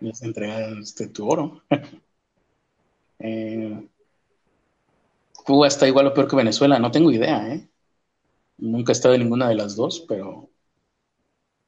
Les 0.00 0.22
entregan 0.22 0.78
este, 0.78 1.08
tu 1.08 1.28
oro. 1.28 1.62
eh, 3.18 3.88
Cuba 5.44 5.68
está 5.68 5.86
igual 5.86 6.06
o 6.06 6.14
peor 6.14 6.26
que 6.28 6.36
Venezuela, 6.36 6.78
no 6.78 6.90
tengo 6.90 7.10
idea, 7.12 7.48
¿eh? 7.52 7.68
Nunca 8.58 8.92
he 8.92 8.94
estado 8.94 9.14
en 9.14 9.20
ninguna 9.22 9.48
de 9.48 9.54
las 9.56 9.76
dos, 9.76 10.04
pero 10.08 10.50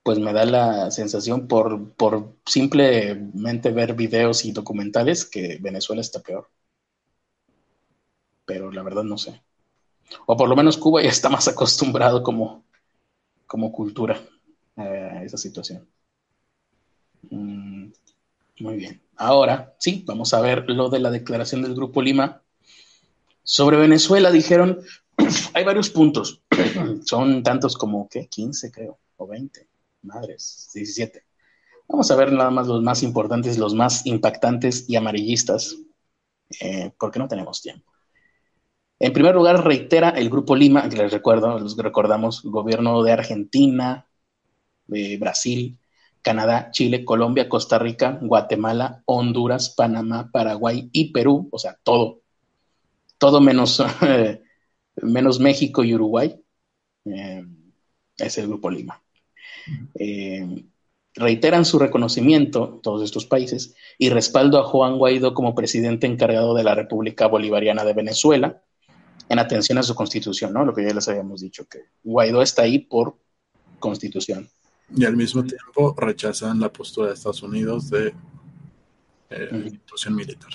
pues 0.03 0.19
me 0.19 0.33
da 0.33 0.45
la 0.45 0.91
sensación 0.91 1.49
por, 1.49 1.93
por 1.95 2.37
simplemente 2.47 3.73
ver 3.73 3.95
videos 3.95 4.45
y 4.45 4.53
documentales 4.53 5.25
que 5.25 5.59
Venezuela 5.61 6.01
está 6.01 6.21
peor. 6.21 6.49
Pero 8.45 8.71
la 8.71 8.83
verdad 8.83 9.03
no 9.03 9.19
sé. 9.19 9.43
O 10.27 10.37
por 10.37 10.49
lo 10.49 10.57
menos 10.57 10.79
Cuba 10.79 11.03
ya 11.03 11.11
está 11.11 11.29
más 11.29 11.49
acostumbrado 11.49 12.23
como, 12.23 12.65
como 13.47 13.73
cultura 13.73 14.21
a 14.77 15.25
esa 15.25 15.37
situación. 15.37 15.89
Mm, 17.31 17.89
muy 18.61 18.77
bien. 18.77 19.03
Ahora, 19.17 19.75
sí, 19.79 20.05
vamos 20.07 20.33
a 20.35 20.41
ver 20.41 20.71
lo 20.71 20.89
de 20.89 21.01
la 21.01 21.11
declaración 21.11 21.63
del 21.63 21.75
Grupo 21.75 22.01
Lima. 22.01 22.43
Sobre 23.49 23.77
Venezuela 23.77 24.33
dijeron, 24.33 24.81
hay 25.55 25.63
varios 25.63 25.89
puntos. 25.89 26.43
Son 27.05 27.45
tantos 27.45 27.77
como, 27.77 28.09
¿qué? 28.09 28.27
15 28.27 28.73
creo, 28.73 28.99
o 29.17 29.27
20 29.29 29.69
madres, 30.03 30.69
17. 30.75 31.23
Vamos 31.87 32.11
a 32.11 32.17
ver 32.17 32.33
nada 32.33 32.51
más 32.51 32.67
los 32.67 32.83
más 32.83 33.05
importantes, 33.05 33.57
los 33.57 33.73
más 33.73 34.05
impactantes 34.05 34.91
y 34.91 34.97
amarillistas, 34.97 35.77
eh, 36.61 36.91
porque 36.99 37.21
no 37.21 37.29
tenemos 37.29 37.63
tiempo. 37.63 37.93
En 38.99 39.13
primer 39.13 39.37
lugar, 39.37 39.65
reitera 39.65 40.09
el 40.09 40.29
Grupo 40.29 40.57
Lima, 40.57 40.89
que 40.89 40.97
les 40.97 41.13
recuerdo, 41.13 41.57
los 41.61 41.77
recordamos, 41.77 42.43
gobierno 42.43 43.05
de 43.05 43.13
Argentina, 43.13 44.09
de 44.89 45.19
Brasil, 45.19 45.79
Canadá, 46.21 46.73
Chile, 46.73 47.05
Colombia, 47.05 47.49
Costa 47.49 47.79
Rica, 47.79 48.19
Guatemala, 48.21 49.05
Honduras, 49.05 49.71
Panamá, 49.71 50.31
Paraguay 50.33 50.91
y 50.93 51.13
Perú, 51.13 51.49
o 51.53 51.59
sea, 51.61 51.79
todo, 51.85 52.23
todo 53.19 53.41
menos, 53.41 53.83
menos 54.97 55.41
México 55.41 55.85
y 55.85 55.95
Uruguay, 55.95 56.41
eh, 57.05 57.45
es 58.19 58.39
el 58.39 58.49
Grupo 58.49 58.71
Lima. 58.71 59.03
Eh, 59.95 60.65
reiteran 61.15 61.65
su 61.65 61.79
reconocimiento, 61.79 62.81
todos 62.83 63.03
estos 63.03 63.25
países, 63.25 63.75
y 63.99 64.11
respaldo 64.11 64.59
a 64.59 64.65
Juan 64.65 64.99
Guaidó 64.99 65.35
como 65.35 65.55
presidente 65.55 66.07
encargado 66.07 66.55
de 66.55 66.65
la 66.65 66.75
República 66.75 67.27
Bolivariana 67.27 67.85
de 67.85 67.95
Venezuela, 67.95 68.63
en 69.29 69.39
atención 69.39 69.79
a 69.79 69.83
su 69.83 69.95
constitución, 69.95 70.53
¿no? 70.53 70.65
Lo 70.65 70.75
que 70.75 70.85
ya 70.85 70.95
les 70.95 71.09
habíamos 71.09 71.41
dicho, 71.41 71.67
que 71.67 71.81
Guaidó 72.03 72.43
está 72.43 72.63
ahí 72.63 72.81
por 72.81 73.17
constitución. 73.79 74.49
Y 74.95 75.05
al 75.05 75.17
mismo 75.17 75.43
tiempo 75.43 75.95
rechazan 75.97 76.61
la 76.61 76.73
postura 76.73 77.09
de 77.09 77.15
Estados 77.15 77.43
Unidos 77.43 77.91
de 77.91 78.15
eh, 79.31 79.49
institución 79.65 80.15
militar. 80.15 80.51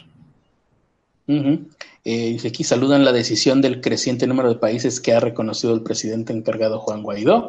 Eh, 1.28 2.38
aquí 2.46 2.64
saludan 2.64 3.06
la 3.06 3.12
decisión 3.12 3.62
del 3.62 3.80
creciente 3.80 4.28
número 4.28 4.50
de 4.50 4.60
países 4.60 5.00
que 5.00 5.14
ha 5.14 5.20
reconocido 5.20 5.74
el 5.74 5.84
presidente 5.84 6.34
encargado 6.34 6.80
Juan 6.80 7.04
Guaidó 7.04 7.48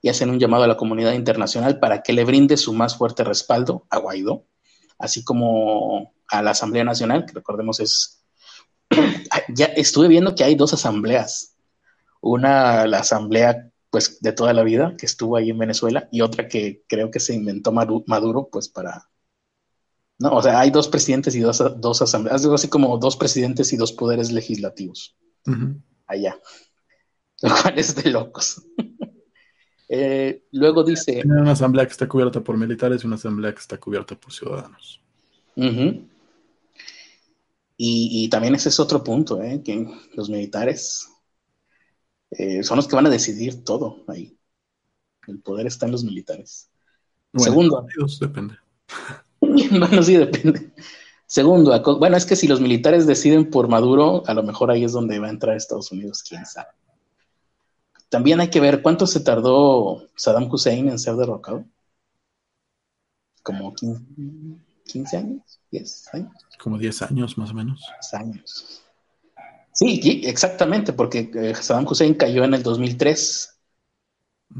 y 0.00 0.08
hacen 0.08 0.30
un 0.30 0.38
llamado 0.38 0.64
a 0.64 0.68
la 0.68 0.76
comunidad 0.76 1.12
internacional 1.12 1.78
para 1.78 2.02
que 2.02 2.12
le 2.12 2.24
brinde 2.24 2.56
su 2.56 2.72
más 2.72 2.96
fuerte 2.96 3.24
respaldo 3.24 3.86
a 3.90 3.98
Guaidó, 3.98 4.44
así 4.98 5.24
como 5.24 6.12
a 6.28 6.42
la 6.42 6.52
Asamblea 6.52 6.84
Nacional, 6.84 7.26
que 7.26 7.32
recordemos 7.32 7.80
es... 7.80 8.24
ya 9.48 9.66
estuve 9.66 10.08
viendo 10.08 10.34
que 10.34 10.44
hay 10.44 10.54
dos 10.54 10.72
asambleas. 10.72 11.56
Una, 12.20 12.86
la 12.86 13.00
asamblea 13.00 13.70
pues 13.90 14.20
de 14.20 14.32
toda 14.32 14.52
la 14.52 14.62
vida 14.62 14.94
que 14.98 15.06
estuvo 15.06 15.36
ahí 15.36 15.50
en 15.50 15.58
Venezuela 15.58 16.08
y 16.12 16.20
otra 16.20 16.48
que 16.48 16.82
creo 16.88 17.10
que 17.10 17.20
se 17.20 17.34
inventó 17.34 17.72
Maduro 17.72 18.48
pues 18.50 18.68
para 18.68 19.08
no, 20.18 20.30
o 20.32 20.42
sea, 20.42 20.58
hay 20.58 20.70
dos 20.70 20.88
presidentes 20.88 21.34
y 21.36 21.40
dos, 21.40 21.62
dos 21.76 22.02
asambleas, 22.02 22.42
algo 22.42 22.56
así 22.56 22.68
como 22.68 22.98
dos 22.98 23.16
presidentes 23.16 23.72
y 23.72 23.76
dos 23.76 23.92
poderes 23.92 24.32
legislativos. 24.32 25.16
Allá. 26.06 26.38
Lo 27.42 27.50
cual 27.50 27.78
es 27.78 27.94
de 27.94 28.10
locos. 28.10 28.62
Eh, 29.90 30.44
luego 30.52 30.84
dice. 30.84 31.12
Tiene 31.12 31.40
una 31.40 31.52
asamblea 31.52 31.86
que 31.86 31.92
está 31.92 32.06
cubierta 32.06 32.44
por 32.44 32.58
militares 32.58 33.02
y 33.02 33.06
una 33.06 33.16
asamblea 33.16 33.54
que 33.54 33.60
está 33.60 33.80
cubierta 33.80 34.14
por 34.20 34.30
ciudadanos. 34.30 35.00
y, 37.78 38.28
también 38.28 38.54
ese 38.54 38.68
es 38.68 38.78
otro 38.78 39.02
punto, 39.02 39.42
¿eh? 39.42 39.62
que 39.64 39.90
los 40.12 40.28
militares 40.28 41.08
eh, 42.32 42.62
son 42.62 42.76
los 42.76 42.86
que 42.86 42.96
van 42.96 43.06
a 43.06 43.10
decidir 43.10 43.64
todo 43.64 44.04
ahí. 44.08 44.36
El 45.26 45.40
poder 45.40 45.66
está 45.66 45.86
en 45.86 45.92
los 45.92 46.04
militares. 46.04 46.70
Segundo. 47.34 47.86
depende. 48.20 48.58
bueno, 49.78 50.02
sí, 50.02 50.16
depende. 50.16 50.72
Segundo, 51.26 51.78
bueno, 51.98 52.16
es 52.16 52.24
que 52.24 52.36
si 52.36 52.48
los 52.48 52.60
militares 52.60 53.06
deciden 53.06 53.50
por 53.50 53.68
Maduro, 53.68 54.22
a 54.26 54.34
lo 54.34 54.42
mejor 54.42 54.70
ahí 54.70 54.84
es 54.84 54.92
donde 54.92 55.18
va 55.18 55.26
a 55.26 55.30
entrar 55.30 55.56
Estados 55.56 55.92
Unidos, 55.92 56.22
quién 56.26 56.46
sabe. 56.46 56.70
También 58.08 58.40
hay 58.40 58.48
que 58.48 58.60
ver 58.60 58.80
cuánto 58.80 59.06
se 59.06 59.20
tardó 59.20 60.08
Saddam 60.16 60.50
Hussein 60.50 60.88
en 60.88 60.98
ser 60.98 61.16
derrocado. 61.16 61.66
Como 63.42 63.74
15, 63.74 65.16
años, 65.16 65.60
10 65.70 66.14
años. 66.14 66.32
Como 66.58 66.78
10 66.78 67.02
años 67.02 67.36
más 67.36 67.50
o 67.50 67.54
menos. 67.54 67.80
10 68.10 68.14
años. 68.14 68.82
Sí, 69.72 70.22
exactamente, 70.24 70.94
porque 70.94 71.30
eh, 71.34 71.54
Saddam 71.54 71.86
Hussein 71.86 72.14
cayó 72.14 72.44
en 72.44 72.54
el 72.54 72.62
2003 72.62 73.58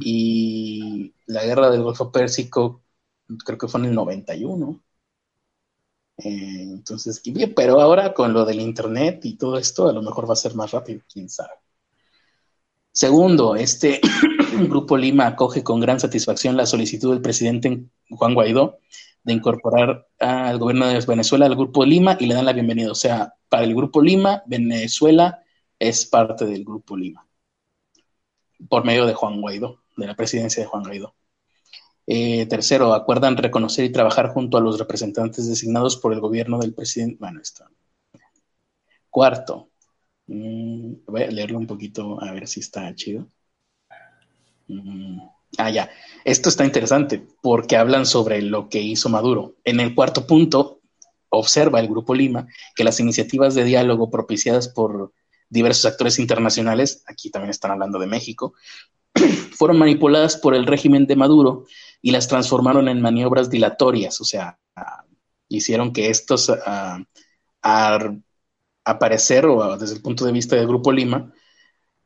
y 0.00 1.14
la 1.26 1.44
guerra 1.44 1.70
del 1.70 1.82
Golfo 1.82 2.12
Pérsico 2.12 2.82
creo 3.44 3.58
que 3.58 3.68
fue 3.68 3.80
en 3.80 3.86
el 3.86 3.94
91. 3.94 4.80
Eh, 6.18 6.62
entonces, 6.62 7.22
pero 7.54 7.80
ahora 7.80 8.12
con 8.12 8.32
lo 8.32 8.44
del 8.44 8.60
Internet 8.60 9.24
y 9.24 9.36
todo 9.36 9.56
esto, 9.56 9.88
a 9.88 9.92
lo 9.92 10.02
mejor 10.02 10.28
va 10.28 10.32
a 10.32 10.36
ser 10.36 10.54
más 10.54 10.72
rápido, 10.72 11.00
quién 11.12 11.28
sabe. 11.28 11.54
Segundo, 12.90 13.54
este 13.54 14.00
Grupo 14.68 14.96
Lima 14.96 15.26
acoge 15.28 15.62
con 15.62 15.78
gran 15.80 16.00
satisfacción 16.00 16.56
la 16.56 16.66
solicitud 16.66 17.12
del 17.12 17.22
presidente 17.22 17.84
Juan 18.10 18.34
Guaidó 18.34 18.80
de 19.22 19.32
incorporar 19.34 20.08
al 20.18 20.58
gobierno 20.58 20.86
de 20.88 20.98
Venezuela 21.06 21.46
al 21.46 21.54
Grupo 21.54 21.84
Lima 21.84 22.16
y 22.18 22.26
le 22.26 22.34
dan 22.34 22.46
la 22.46 22.52
bienvenida. 22.52 22.90
O 22.90 22.96
sea, 22.96 23.34
para 23.48 23.64
el 23.64 23.74
Grupo 23.74 24.02
Lima, 24.02 24.42
Venezuela 24.46 25.44
es 25.78 26.06
parte 26.06 26.44
del 26.46 26.64
Grupo 26.64 26.96
Lima, 26.96 27.26
por 28.68 28.84
medio 28.84 29.06
de 29.06 29.14
Juan 29.14 29.40
Guaidó, 29.40 29.82
de 29.96 30.06
la 30.06 30.16
presidencia 30.16 30.62
de 30.62 30.68
Juan 30.68 30.82
Guaidó. 30.82 31.14
Eh, 32.10 32.46
tercero, 32.46 32.94
acuerdan 32.94 33.36
reconocer 33.36 33.84
y 33.84 33.92
trabajar 33.92 34.30
junto 34.30 34.56
a 34.56 34.60
los 34.62 34.78
representantes 34.78 35.46
designados 35.46 35.96
por 35.98 36.12
el 36.14 36.20
gobierno 36.20 36.58
del 36.58 36.72
presidente. 36.72 37.18
Bueno, 37.20 37.40
esto. 37.40 37.66
Cuarto, 39.10 39.70
mm, 40.26 40.92
voy 41.06 41.22
a 41.22 41.30
leerlo 41.30 41.58
un 41.58 41.66
poquito 41.66 42.22
a 42.22 42.32
ver 42.32 42.48
si 42.48 42.60
está 42.60 42.94
chido. 42.94 43.28
Mm, 44.68 45.18
Ah, 45.56 45.70
ya. 45.70 45.90
Esto 46.24 46.48
está 46.48 46.64
interesante 46.64 47.26
porque 47.40 47.76
hablan 47.76 48.04
sobre 48.04 48.42
lo 48.42 48.68
que 48.68 48.80
hizo 48.82 49.08
Maduro. 49.08 49.56
En 49.64 49.80
el 49.80 49.94
cuarto 49.94 50.26
punto, 50.26 50.80
observa 51.30 51.80
el 51.80 51.88
Grupo 51.88 52.14
Lima 52.14 52.46
que 52.76 52.84
las 52.84 53.00
iniciativas 53.00 53.54
de 53.54 53.64
diálogo 53.64 54.10
propiciadas 54.10 54.68
por 54.68 55.12
diversos 55.48 55.86
actores 55.86 56.18
internacionales, 56.18 57.02
aquí 57.06 57.30
también 57.30 57.50
están 57.50 57.70
hablando 57.70 57.98
de 57.98 58.06
México, 58.06 58.52
fueron 59.52 59.78
manipuladas 59.78 60.36
por 60.36 60.54
el 60.54 60.66
régimen 60.66 61.06
de 61.06 61.16
Maduro 61.16 61.64
y 62.00 62.10
las 62.10 62.28
transformaron 62.28 62.88
en 62.88 63.00
maniobras 63.02 63.50
dilatorias, 63.50 64.20
o 64.20 64.24
sea, 64.24 64.58
hicieron 65.48 65.92
que 65.92 66.10
estos, 66.10 66.50
a 66.50 67.02
aparecer, 68.84 69.46
o 69.46 69.76
desde 69.76 69.96
el 69.96 70.02
punto 70.02 70.24
de 70.24 70.32
vista 70.32 70.56
del 70.56 70.66
Grupo 70.66 70.92
Lima, 70.92 71.32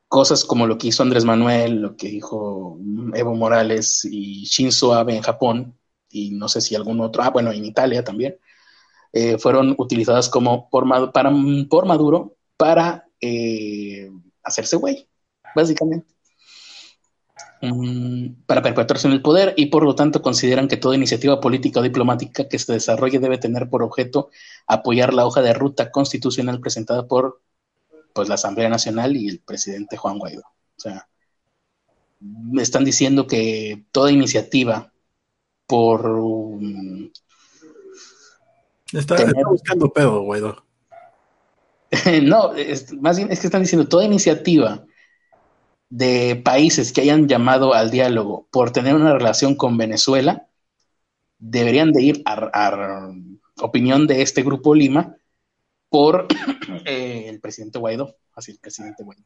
cosas 0.08 0.44
como 0.44 0.66
lo 0.66 0.78
que 0.78 0.88
hizo 0.88 1.02
Andrés 1.02 1.24
Manuel, 1.24 1.80
lo 1.80 1.96
que 1.96 2.08
dijo 2.08 2.78
Evo 3.14 3.34
Morales 3.34 4.04
y 4.04 4.44
Shinzo 4.44 4.92
Abe 4.92 5.16
en 5.16 5.22
Japón, 5.22 5.78
y 6.10 6.32
no 6.32 6.48
sé 6.48 6.60
si 6.60 6.74
algún 6.74 7.00
otro, 7.00 7.22
ah, 7.22 7.30
bueno, 7.30 7.52
en 7.52 7.64
Italia 7.64 8.04
también, 8.04 8.36
eh, 9.12 9.38
fueron 9.38 9.74
utilizadas 9.78 10.28
como 10.28 10.68
por, 10.70 10.86
para, 11.12 11.32
por 11.70 11.86
Maduro 11.86 12.36
para 12.56 13.06
eh, 13.20 14.10
hacerse 14.42 14.76
güey, 14.76 15.08
básicamente. 15.54 16.11
Para 18.46 18.60
perpetuarse 18.60 19.06
en 19.06 19.12
el 19.12 19.22
poder 19.22 19.54
y 19.56 19.66
por 19.66 19.84
lo 19.84 19.94
tanto 19.94 20.20
consideran 20.20 20.66
que 20.66 20.76
toda 20.76 20.96
iniciativa 20.96 21.40
política 21.40 21.78
o 21.78 21.84
diplomática 21.84 22.48
que 22.48 22.58
se 22.58 22.72
desarrolle 22.72 23.20
debe 23.20 23.38
tener 23.38 23.70
por 23.70 23.84
objeto 23.84 24.30
apoyar 24.66 25.14
la 25.14 25.26
hoja 25.26 25.42
de 25.42 25.54
ruta 25.54 25.92
constitucional 25.92 26.58
presentada 26.58 27.06
por 27.06 27.40
pues, 28.12 28.28
la 28.28 28.34
Asamblea 28.34 28.68
Nacional 28.68 29.16
y 29.16 29.28
el 29.28 29.38
presidente 29.38 29.96
Juan 29.96 30.18
Guaidó. 30.18 30.42
O 30.42 30.80
sea, 30.80 31.06
me 32.18 32.62
están 32.62 32.84
diciendo 32.84 33.28
que 33.28 33.84
toda 33.92 34.10
iniciativa 34.10 34.92
por... 35.68 36.04
está, 38.92 39.24
buscando 39.48 39.92
pedo, 39.92 40.22
Guaidó. 40.22 40.64
no, 42.24 42.54
más 43.00 43.18
bien 43.18 43.30
es 43.30 43.38
que 43.38 43.46
están 43.46 43.62
diciendo 43.62 43.86
toda 43.86 44.04
iniciativa 44.04 44.84
de 45.92 46.40
países 46.42 46.90
que 46.90 47.02
hayan 47.02 47.28
llamado 47.28 47.74
al 47.74 47.90
diálogo 47.90 48.48
por 48.50 48.70
tener 48.70 48.94
una 48.94 49.12
relación 49.12 49.54
con 49.54 49.76
Venezuela 49.76 50.48
deberían 51.38 51.92
de 51.92 52.02
ir 52.02 52.22
a, 52.24 53.10
opinión 53.60 54.06
de 54.06 54.22
este 54.22 54.42
grupo 54.42 54.74
Lima 54.74 55.14
por 55.90 56.28
eh, 56.86 57.26
el 57.28 57.40
presidente 57.40 57.78
Guaidó, 57.78 58.16
así 58.34 58.52
el 58.52 58.58
presidente 58.58 59.04
Guaidó. 59.04 59.22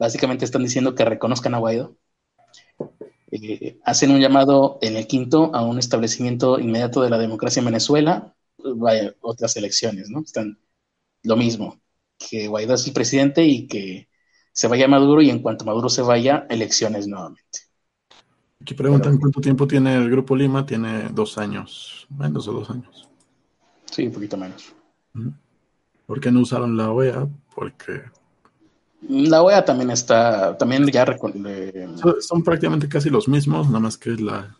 Básicamente 0.00 0.44
están 0.44 0.64
diciendo 0.64 0.96
que 0.96 1.04
reconozcan 1.04 1.54
a 1.54 1.58
Guaidó. 1.58 1.96
Eh, 3.30 3.78
hacen 3.84 4.10
un 4.10 4.20
llamado 4.20 4.80
en 4.82 4.96
el 4.96 5.06
quinto 5.06 5.54
a 5.54 5.64
un 5.64 5.78
establecimiento 5.78 6.58
inmediato 6.58 7.02
de 7.02 7.10
la 7.10 7.18
democracia 7.18 7.60
en 7.60 7.66
Venezuela, 7.66 8.34
vaya, 8.58 9.14
otras 9.20 9.56
elecciones, 9.56 10.10
¿no? 10.10 10.22
Están 10.22 10.58
lo 11.22 11.36
mismo, 11.36 11.80
que 12.18 12.48
Guaidó 12.48 12.74
es 12.74 12.84
el 12.84 12.92
presidente 12.92 13.44
y 13.44 13.68
que 13.68 14.07
se 14.58 14.66
vaya 14.66 14.88
Maduro 14.88 15.22
y 15.22 15.30
en 15.30 15.38
cuanto 15.38 15.64
Maduro 15.64 15.88
se 15.88 16.02
vaya, 16.02 16.44
elecciones 16.50 17.06
nuevamente. 17.06 17.60
Aquí 18.60 18.74
preguntan 18.74 19.16
cuánto 19.16 19.40
tiempo 19.40 19.68
tiene 19.68 19.94
el 19.94 20.10
Grupo 20.10 20.34
Lima, 20.34 20.66
tiene 20.66 21.10
dos 21.10 21.38
años, 21.38 22.08
menos 22.10 22.44
de 22.44 22.52
dos 22.52 22.68
años. 22.68 23.08
Sí, 23.84 24.08
un 24.08 24.12
poquito 24.12 24.36
menos. 24.36 24.74
¿Por 26.06 26.20
qué 26.20 26.32
no 26.32 26.40
usaron 26.40 26.76
la 26.76 26.90
OEA? 26.90 27.28
Porque... 27.54 28.02
La 29.08 29.44
OEA 29.44 29.64
también 29.64 29.92
está, 29.92 30.58
también 30.58 30.84
ya... 30.88 31.06
Son, 32.18 32.42
prácticamente 32.42 32.88
casi 32.88 33.10
los 33.10 33.28
mismos, 33.28 33.68
nada 33.68 33.78
más 33.78 33.96
que 33.96 34.10
la, 34.10 34.56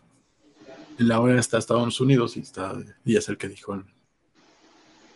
la 0.97 1.19
OEA 1.19 1.41
está 1.41 1.57
Estados 1.57 1.99
Unidos 1.99 2.37
y, 2.37 2.39
está, 2.39 2.73
y 3.03 3.17
es 3.17 3.27
el 3.27 3.37
que 3.37 3.49
dijo, 3.49 3.75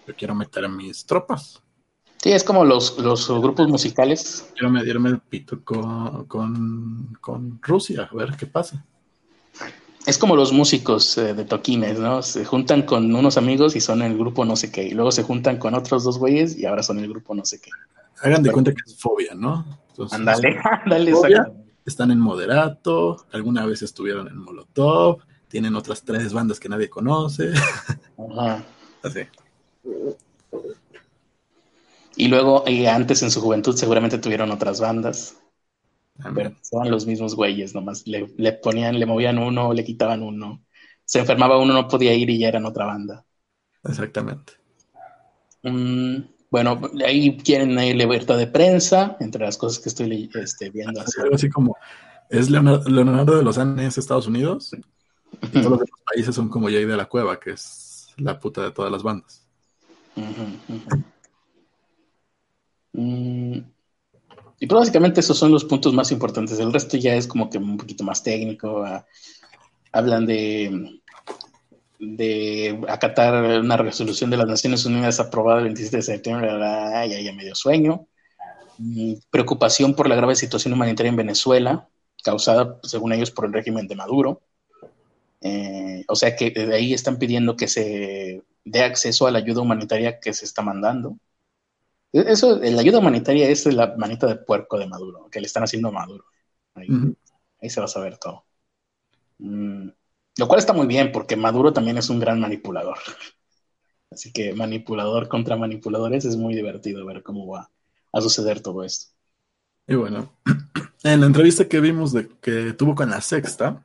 yo 0.06 0.14
quiero 0.18 0.36
meter 0.36 0.66
a 0.66 0.68
mis 0.68 1.06
tropas. 1.06 1.63
Sí, 2.24 2.32
es 2.32 2.46
como 2.46 2.64
los, 2.64 2.98
los 3.00 3.28
grupos 3.28 3.68
musicales. 3.68 4.50
Quiero 4.54 4.70
medirme 4.70 5.10
el 5.10 5.20
pito 5.20 5.62
con, 5.62 6.26
con, 7.20 7.60
Rusia, 7.62 8.08
a 8.10 8.16
ver 8.16 8.38
qué 8.38 8.48
pasa. 8.48 8.86
Es 10.06 10.18
como 10.18 10.38
los 10.38 10.54
músicos 10.54 11.18
eh, 11.18 11.34
de 11.34 11.44
toquines, 11.44 12.00
¿no? 12.00 12.22
Se 12.22 12.46
juntan 12.46 12.84
con 12.84 13.14
unos 13.14 13.36
amigos 13.36 13.76
y 13.76 13.82
son 13.82 14.02
el 14.02 14.18
grupo 14.18 14.46
no 14.46 14.56
sé 14.56 14.72
qué. 14.72 14.86
Y 14.86 14.92
luego 14.92 15.12
se 15.12 15.24
juntan 15.24 15.58
con 15.58 15.74
otros 15.74 16.06
dos 16.06 16.18
güeyes 16.18 16.58
y 16.58 16.66
ahora 16.66 16.82
son 16.82 17.00
el 17.00 17.10
grupo 17.10 17.36
no 17.36 17.44
sé 17.44 17.60
qué. 17.60 17.72
Hagan 18.22 18.42
de 18.42 18.54
cuenta 18.54 18.72
que 18.72 18.84
es 18.86 18.98
fobia, 18.98 19.36
¿no? 19.36 19.66
ándale, 20.12 20.58
ándale. 20.64 21.12
Están 21.86 22.10
en 22.10 22.22
Moderato, 22.22 23.26
alguna 23.34 23.66
vez 23.66 23.82
estuvieron 23.82 24.30
en 24.30 24.38
Molotov, 24.38 25.18
tienen 25.50 25.76
otras 25.76 26.04
tres 26.04 26.32
bandas 26.32 26.58
que 26.58 26.70
nadie 26.70 26.90
conoce. 26.90 27.52
Ajá. 28.18 28.64
Así. 29.04 29.20
Y 32.16 32.28
luego, 32.28 32.64
y 32.68 32.86
antes 32.86 33.24
en 33.24 33.32
su 33.32 33.42
juventud 33.42 33.76
seguramente 33.76 34.18
tuvieron 34.18 34.52
otras 34.52 34.80
bandas. 34.80 35.38
Pero 36.36 36.54
son 36.62 36.92
los 36.92 37.08
mismos 37.08 37.36
güeyes, 37.36 37.74
nomás 37.74 38.06
le, 38.06 38.28
ponían, 38.62 39.00
le 39.00 39.06
movían 39.06 39.40
uno, 39.40 39.74
le 39.74 39.84
quitaban 39.84 40.22
uno. 40.22 40.64
Se 41.06 41.20
enfermaba 41.20 41.60
uno, 41.60 41.74
no 41.74 41.88
podía 41.88 42.14
ir 42.14 42.30
y 42.30 42.38
ya 42.38 42.50
eran 42.50 42.66
otra 42.66 42.86
banda. 42.86 43.26
Exactamente. 43.84 44.54
Mm, 45.64 46.18
bueno, 46.52 46.80
ahí 47.06 47.36
quieren 47.38 47.78
ahí 47.80 47.94
libertad 47.94 48.38
de 48.38 48.46
prensa, 48.46 49.18
entre 49.20 49.44
las 49.44 49.58
cosas 49.58 49.80
que 49.80 49.90
estoy 49.90 50.30
este, 50.36 50.70
viendo. 50.70 51.02
Algo 51.02 51.36
así 51.36 51.50
como, 51.50 51.76
¿es 52.30 52.50
Leonardo, 52.50 53.36
de 53.36 53.44
los 53.44 53.58
Andes 53.58 53.98
Estados 53.98 54.28
Unidos? 54.28 54.72
Y 55.42 55.48
todos 55.48 55.72
los 55.72 55.80
demás 55.80 56.02
países 56.06 56.36
son 56.36 56.48
como 56.48 56.68
Jay 56.68 56.86
de 56.86 56.96
la 56.96 57.06
Cueva, 57.06 57.40
que 57.40 57.52
es 57.52 58.14
la 58.18 58.40
puta 58.40 58.62
de 58.62 58.72
todas 58.72 58.92
las 58.92 59.02
bandas. 59.02 59.48
Mm, 62.94 63.60
y 64.60 64.68
pues 64.68 64.80
básicamente 64.80 65.20
esos 65.20 65.38
son 65.38 65.52
los 65.52 65.66
puntos 65.66 65.94
más 65.94 66.12
importantes. 66.12 66.60
El 66.60 66.74
resto 66.74 66.98
ya 66.98 67.16
es 67.16 67.28
como 67.28 67.50
que 67.50 67.58
un 67.58 67.78
poquito 67.78 68.04
más 68.04 68.24
técnico. 68.24 68.84
Ah, 68.86 69.06
hablan 69.92 70.26
de, 70.26 71.00
acatar 72.88 73.60
una 73.60 73.78
resolución 73.78 74.30
de 74.30 74.38
las 74.38 74.48
Naciones 74.48 74.86
Unidas 74.86 75.20
aprobada 75.20 75.60
el 75.60 75.66
27 75.66 75.98
de 75.98 76.04
septiembre. 76.04 76.50
ya, 76.50 77.06
ya 77.06 77.34
medio 77.34 77.56
sueño. 77.56 78.08
Mm, 78.78 79.14
preocupación 79.30 79.96
por 79.96 80.10
la 80.10 80.16
grave 80.16 80.36
situación 80.36 80.74
humanitaria 80.74 81.10
en 81.10 81.16
Venezuela, 81.16 81.90
causada, 82.24 82.80
según 82.84 83.14
ellos, 83.14 83.32
por 83.32 83.46
el 83.46 83.54
régimen 83.54 83.88
de 83.88 83.96
Maduro. 83.96 84.42
Eh, 85.42 86.06
o 86.08 86.16
sea 86.16 86.36
que 86.36 86.52
de 86.52 86.76
ahí 86.76 86.94
están 86.94 87.20
pidiendo 87.20 87.56
que 87.58 87.68
se 87.68 88.44
dé 88.64 88.82
acceso 88.82 89.28
a 89.28 89.32
la 89.32 89.40
ayuda 89.40 89.62
humanitaria 89.62 90.20
que 90.20 90.34
se 90.34 90.46
está 90.46 90.62
mandando. 90.62 91.18
Eso, 92.14 92.60
la 92.60 92.82
ayuda 92.82 93.00
humanitaria 93.00 93.50
es 93.50 93.66
la 93.66 93.96
manita 93.98 94.28
de 94.28 94.36
puerco 94.36 94.78
de 94.78 94.86
Maduro, 94.86 95.28
que 95.32 95.40
le 95.40 95.48
están 95.48 95.64
haciendo 95.64 95.90
a 95.90 95.92
Maduro. 95.92 96.26
Ahí, 96.76 96.88
se 97.70 97.80
va 97.80 97.86
a 97.86 97.90
saber 97.90 98.20
todo. 98.20 98.46
Mm, 99.40 99.90
lo 100.38 100.48
cual 100.48 100.60
está 100.60 100.74
muy 100.74 100.86
bien, 100.86 101.12
porque 101.12 101.36
Maduro 101.36 101.74
también 101.74 101.98
es 101.98 102.12
un 102.12 102.20
gran 102.20 102.40
manipulador. 102.40 103.00
Así 104.12 104.32
que 104.32 104.54
manipulador 104.54 105.28
contra 105.28 105.58
manipuladores 105.58 106.24
es 106.26 106.38
muy 106.38 106.54
divertido 106.54 107.04
ver 107.04 107.24
cómo 107.24 107.48
va 107.48 107.72
a 108.12 108.22
suceder 108.22 108.62
todo 108.62 108.84
esto. 108.84 109.12
Y 109.88 109.96
bueno, 109.96 110.32
en 111.04 111.20
la 111.20 111.26
entrevista 111.26 111.68
que 111.68 111.80
vimos 111.80 112.14
de 112.14 112.30
que 112.42 112.74
tuvo 112.74 112.94
con 112.94 113.10
la 113.10 113.22
sexta, 113.22 113.84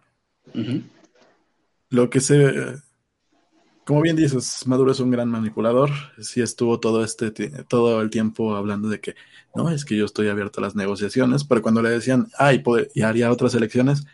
lo 1.89 2.11
que 2.11 2.20
se 2.20 2.76
como 3.89 4.03
bien 4.03 4.16
dices, 4.16 4.66
Maduro 4.66 4.93
es 4.93 5.01
un 5.01 5.11
gran 5.11 5.30
manipulador. 5.30 5.89
Sí 6.20 6.43
estuvo 6.43 6.78
todo 6.78 7.03
este 7.03 7.30
todo 7.62 8.03
el 8.03 8.11
tiempo 8.11 8.55
hablando 8.55 8.91
de 8.91 9.01
que 9.01 9.14
no, 9.55 9.70
es 9.70 9.86
que 9.86 9.97
yo 9.97 10.05
estoy 10.05 10.28
abierto 10.28 10.61
a 10.61 10.62
las 10.64 10.76
negociaciones, 10.76 11.45
pero 11.45 11.62
cuando 11.62 11.80
le 11.80 11.89
decían, 11.89 12.28
ay, 12.36 12.62
y 12.95 13.01
haría 13.01 13.32
otras 13.32 13.55
elecciones, 13.55 14.05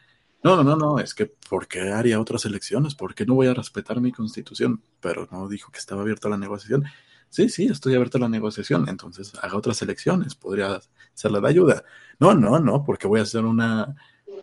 no, 0.45 0.55
no, 0.55 0.63
no, 0.63 0.77
no, 0.77 1.01
es 1.01 1.13
que 1.13 1.27
¿por 1.27 1.67
qué 1.67 1.91
haría 1.91 2.21
otras 2.21 2.45
elecciones? 2.45 2.95
¿Por 2.95 3.17
qué 3.17 3.27
no 3.27 3.35
voy 3.35 3.49
a 3.49 3.55
respetar 3.55 4.01
mi 4.01 4.13
constitución? 4.13 4.81
Pero 5.01 5.27
no 5.33 5.49
dijo 5.49 5.73
que 5.73 5.81
estaba 5.81 6.03
abierto 6.03 6.29
a 6.29 6.31
la 6.31 6.37
negociación. 6.37 6.85
Sí, 7.29 7.49
sí, 7.49 7.65
estoy 7.65 7.95
abierto 7.97 8.19
a 8.19 8.21
la 8.21 8.29
negociación, 8.29 8.89
entonces 8.89 9.33
haga 9.43 9.57
otras 9.57 9.83
elecciones, 9.83 10.37
podría 10.37 10.81
serle 11.15 11.41
de 11.41 11.49
ayuda. 11.49 11.85
No, 12.21 12.33
no, 12.33 12.61
no, 12.61 12.85
porque 12.85 13.09
voy 13.09 13.19
a 13.19 13.25
hacer 13.25 13.45
una, 13.45 13.97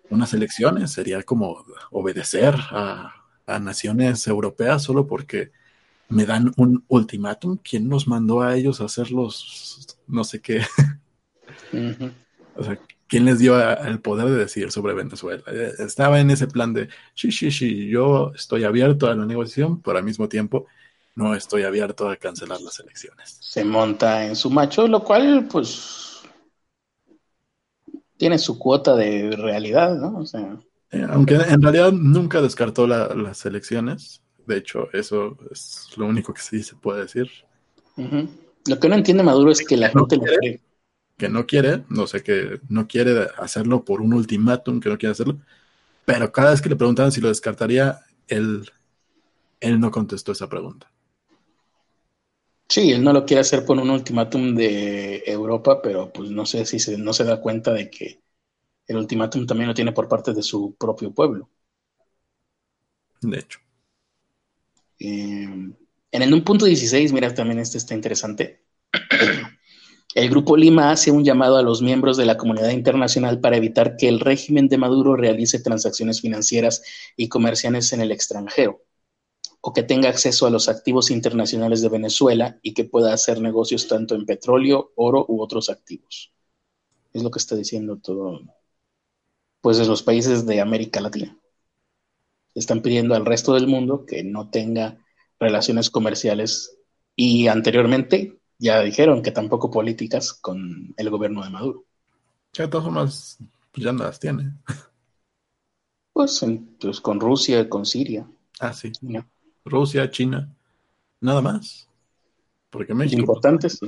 unas 0.10 0.34
elecciones, 0.34 0.92
sería 0.92 1.24
como 1.24 1.64
obedecer 1.90 2.54
a, 2.72 3.21
a 3.46 3.60
naciones 3.60 4.26
europeas 4.28 4.84
solo 4.84 5.08
porque 5.08 5.52
me 6.10 6.26
dan 6.26 6.52
un 6.58 6.84
ultimátum. 6.88 7.58
¿Quién 7.58 7.88
nos 7.90 8.08
mandó 8.08 8.42
a 8.42 8.56
ellos 8.56 8.82
a 8.82 8.86
hacer 8.86 9.12
los 9.12 9.98
no 10.08 10.24
sé 10.24 10.42
qué? 10.42 10.62
O 12.54 12.64
sea, 12.64 12.78
¿quién 13.08 13.24
les 13.26 13.40
dio 13.40 13.58
el 13.60 14.02
poder 14.02 14.28
de 14.28 14.36
decidir 14.36 14.72
sobre 14.72 14.94
Venezuela? 14.94 15.42
Eh, 15.48 15.72
estaba 15.80 16.20
en 16.20 16.32
ese 16.32 16.48
plan 16.48 16.74
de, 16.74 16.90
sí, 17.14 17.32
sí, 17.32 17.50
sí, 17.50 17.88
yo 17.88 18.34
estoy 18.36 18.66
abierto 18.66 19.08
a 19.08 19.16
la 19.16 19.26
negociación, 19.26 19.82
pero 19.82 19.98
al 19.98 20.04
mismo 20.04 20.28
tiempo 20.28 20.68
no 21.16 21.36
estoy 21.36 21.64
abierto 21.64 22.10
a 22.10 22.16
cancelar 22.18 22.62
las 22.62 22.80
elecciones. 22.80 23.38
Se 23.40 23.64
monta 23.64 24.26
en 24.26 24.36
su 24.36 24.50
macho, 24.50 24.88
lo 24.88 25.04
cual, 25.04 25.48
pues, 25.50 26.22
tiene 28.18 28.38
su 28.38 28.60
cuota 28.60 28.96
de 28.96 29.32
realidad, 29.32 29.96
¿no? 29.96 30.20
O 30.20 30.26
sea. 30.26 30.58
Eh, 30.92 31.06
aunque 31.10 31.36
en 31.36 31.62
realidad 31.62 31.92
nunca 31.92 32.42
descartó 32.42 32.86
las 32.88 33.46
elecciones. 33.46 34.22
De 34.46 34.58
hecho, 34.58 34.90
eso 34.92 35.38
es 35.52 35.90
lo 35.96 36.06
único 36.06 36.34
que 36.34 36.42
sí 36.42 36.64
se 36.64 36.76
puede 36.76 37.04
decir. 37.04 37.30
Lo 37.96 38.80
que 38.80 38.90
no 38.90 38.96
entiende 38.96 39.24
Maduro 39.24 39.52
es 39.52 39.66
que 39.66 39.78
la 39.78 39.90
gente 39.90 40.18
lo 40.18 40.24
cree. 40.24 40.62
Que 41.18 41.30
no 41.30 41.46
quiere, 41.46 41.84
no 41.90 42.08
sé, 42.08 42.24
que 42.24 42.60
no 42.68 42.88
quiere 42.88 43.28
hacerlo 43.38 43.86
por 43.86 44.02
un 44.02 44.14
ultimátum, 44.14 44.80
que 44.80 44.90
no 44.90 44.98
quiere 44.98 45.12
hacerlo. 45.12 45.40
Pero 46.06 46.32
cada 46.32 46.52
vez 46.52 46.62
que 46.62 46.70
le 46.70 46.76
preguntaban 46.76 47.12
si 47.12 47.22
lo 47.22 47.30
descartaría, 47.30 48.00
él, 48.28 48.70
él 49.60 49.80
no 49.80 49.92
contestó 49.92 50.32
esa 50.32 50.50
pregunta. 50.50 50.92
Sí, 52.68 52.92
él 52.92 53.04
no 53.04 53.14
lo 53.14 53.26
quiere 53.26 53.42
hacer 53.42 53.66
por 53.66 53.78
un 53.78 53.90
ultimátum 53.90 54.56
de 54.56 55.24
Europa, 55.26 55.82
pero 55.82 56.12
pues 56.12 56.32
no 56.32 56.46
sé 56.46 56.66
si 56.66 56.80
se, 56.80 56.98
no 56.98 57.14
se 57.14 57.24
da 57.24 57.40
cuenta 57.40 57.74
de 57.74 57.90
que 57.90 58.22
el 58.92 58.98
ultimátum 58.98 59.46
también 59.46 59.68
lo 59.68 59.74
tiene 59.74 59.92
por 59.92 60.08
parte 60.08 60.34
de 60.34 60.44
su 60.44 60.76
propio 60.76 61.12
pueblo. 61.12 61.50
De 63.22 63.40
hecho. 63.40 63.60
Eh, 65.00 65.44
en 66.14 66.22
el 66.22 66.34
un 66.34 66.44
punto 66.44 66.66
16, 66.66 67.14
mira, 67.14 67.34
también 67.34 67.60
este 67.60 67.78
está 67.78 67.96
interesante. 67.96 68.64
El 70.14 70.30
Grupo 70.30 70.58
Lima 70.58 70.92
hace 70.92 71.10
un 71.10 71.24
llamado 71.24 71.56
a 71.56 71.62
los 71.62 71.82
miembros 71.82 72.18
de 72.18 72.26
la 72.26 72.36
comunidad 72.36 72.72
internacional 72.72 73.40
para 73.40 73.56
evitar 73.56 73.96
que 73.96 74.10
el 74.10 74.20
régimen 74.20 74.68
de 74.68 74.78
Maduro 74.78 75.16
realice 75.16 75.60
transacciones 75.60 76.20
financieras 76.20 76.84
y 77.16 77.30
comerciales 77.30 77.94
en 77.94 78.02
el 78.02 78.12
extranjero, 78.12 78.84
o 79.62 79.72
que 79.72 79.84
tenga 79.84 80.10
acceso 80.10 80.46
a 80.46 80.50
los 80.50 80.68
activos 80.68 81.12
internacionales 81.12 81.82
de 81.82 81.88
Venezuela 81.88 82.60
y 82.62 82.74
que 82.74 82.84
pueda 82.84 83.14
hacer 83.14 83.40
negocios 83.40 83.88
tanto 83.88 84.16
en 84.16 84.26
petróleo, 84.26 84.92
oro 84.98 85.26
u 85.30 85.42
otros 85.42 85.70
activos. 85.70 86.34
Es 87.14 87.24
lo 87.24 87.32
que 87.32 87.40
está 87.40 87.56
diciendo 87.56 87.98
todo, 87.98 88.42
pues, 89.62 89.78
de 89.78 89.86
los 89.86 90.04
países 90.04 90.46
de 90.46 90.62
América 90.62 91.00
Latina. 91.02 91.38
Están 92.54 92.82
pidiendo 92.82 93.16
al 93.16 93.26
resto 93.26 93.54
del 93.54 93.68
mundo 93.68 94.06
que 94.06 94.24
no 94.24 94.50
tenga 94.50 94.98
relaciones 95.40 95.90
comerciales 95.90 96.78
y 97.16 97.48
anteriormente 97.48 98.40
ya 98.58 98.82
dijeron 98.82 99.22
que 99.22 99.32
tampoco 99.32 99.72
políticas 99.72 100.34
con 100.34 100.94
el 100.98 101.10
gobierno 101.10 101.44
de 101.44 101.50
Maduro. 101.50 101.86
de 102.56 102.68
todas 102.68 102.86
formas, 102.86 103.38
pues 103.72 103.86
ya 103.86 103.92
no 103.92 104.04
las 104.04 104.20
tiene. 104.20 104.54
Pues, 106.14 106.46
pues, 106.80 107.00
con 107.00 107.20
Rusia, 107.20 107.70
con 107.70 107.86
Siria. 107.86 108.30
Ah, 108.60 108.74
sí. 108.74 108.92
Rusia, 109.64 110.12
China, 110.12 110.54
nada 111.22 111.42
más. 111.42 111.88
Porque 112.70 112.94
México. 112.94 113.22
Importante, 113.22 113.70
sí. 113.70 113.86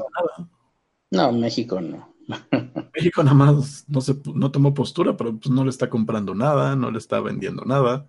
No, 1.12 1.32
México 1.34 1.82
no. 1.82 2.13
México 2.96 3.24
nada 3.24 3.36
más 3.36 3.86
no, 3.88 4.02
se, 4.02 4.16
no 4.34 4.52
tomó 4.52 4.74
postura, 4.74 5.16
pero 5.18 5.38
pues 5.38 5.50
no 5.50 5.64
le 5.64 5.70
está 5.70 5.90
comprando 5.90 6.34
nada, 6.34 6.76
no 6.76 6.92
le 6.92 6.98
está 6.98 7.20
vendiendo 7.20 7.64
nada. 7.66 8.08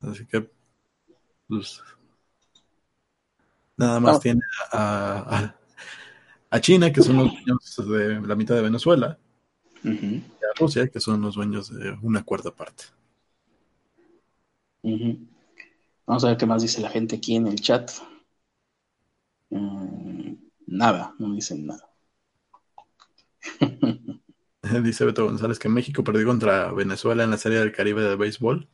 Así 0.00 0.26
que, 0.26 0.50
pues, 1.46 1.82
nada 3.76 4.00
más 4.00 4.20
tiene 4.20 4.40
a, 4.72 5.54
a, 6.50 6.60
China, 6.60 6.92
que 6.92 7.02
son 7.02 7.16
los 7.18 7.32
dueños 7.44 7.88
de 7.88 8.26
la 8.26 8.34
mitad 8.34 8.54
de 8.54 8.62
Venezuela, 8.62 9.18
y 9.84 9.88
a 10.24 10.58
Rusia, 10.58 10.88
que 10.88 11.00
son 11.00 11.20
los 11.20 11.34
dueños 11.34 11.74
de 11.74 11.92
una 12.02 12.22
cuarta 12.22 12.50
parte. 12.50 12.84
Vamos 16.06 16.24
a 16.24 16.28
ver 16.28 16.36
qué 16.36 16.46
más 16.46 16.62
dice 16.62 16.80
la 16.80 16.90
gente 16.90 17.16
aquí 17.16 17.36
en 17.36 17.46
el 17.46 17.60
chat. 17.60 17.90
Mm, 19.50 20.31
nada, 20.72 21.14
no 21.18 21.32
dicen 21.34 21.66
nada. 21.66 21.88
Dice 24.82 25.04
Beto 25.04 25.26
González 25.26 25.58
que 25.58 25.68
México 25.68 26.04
perdió 26.04 26.26
contra 26.26 26.72
Venezuela 26.72 27.24
en 27.24 27.30
la 27.30 27.36
Serie 27.36 27.58
del 27.58 27.72
Caribe 27.72 28.02
de 28.02 28.16
béisbol. 28.16 28.68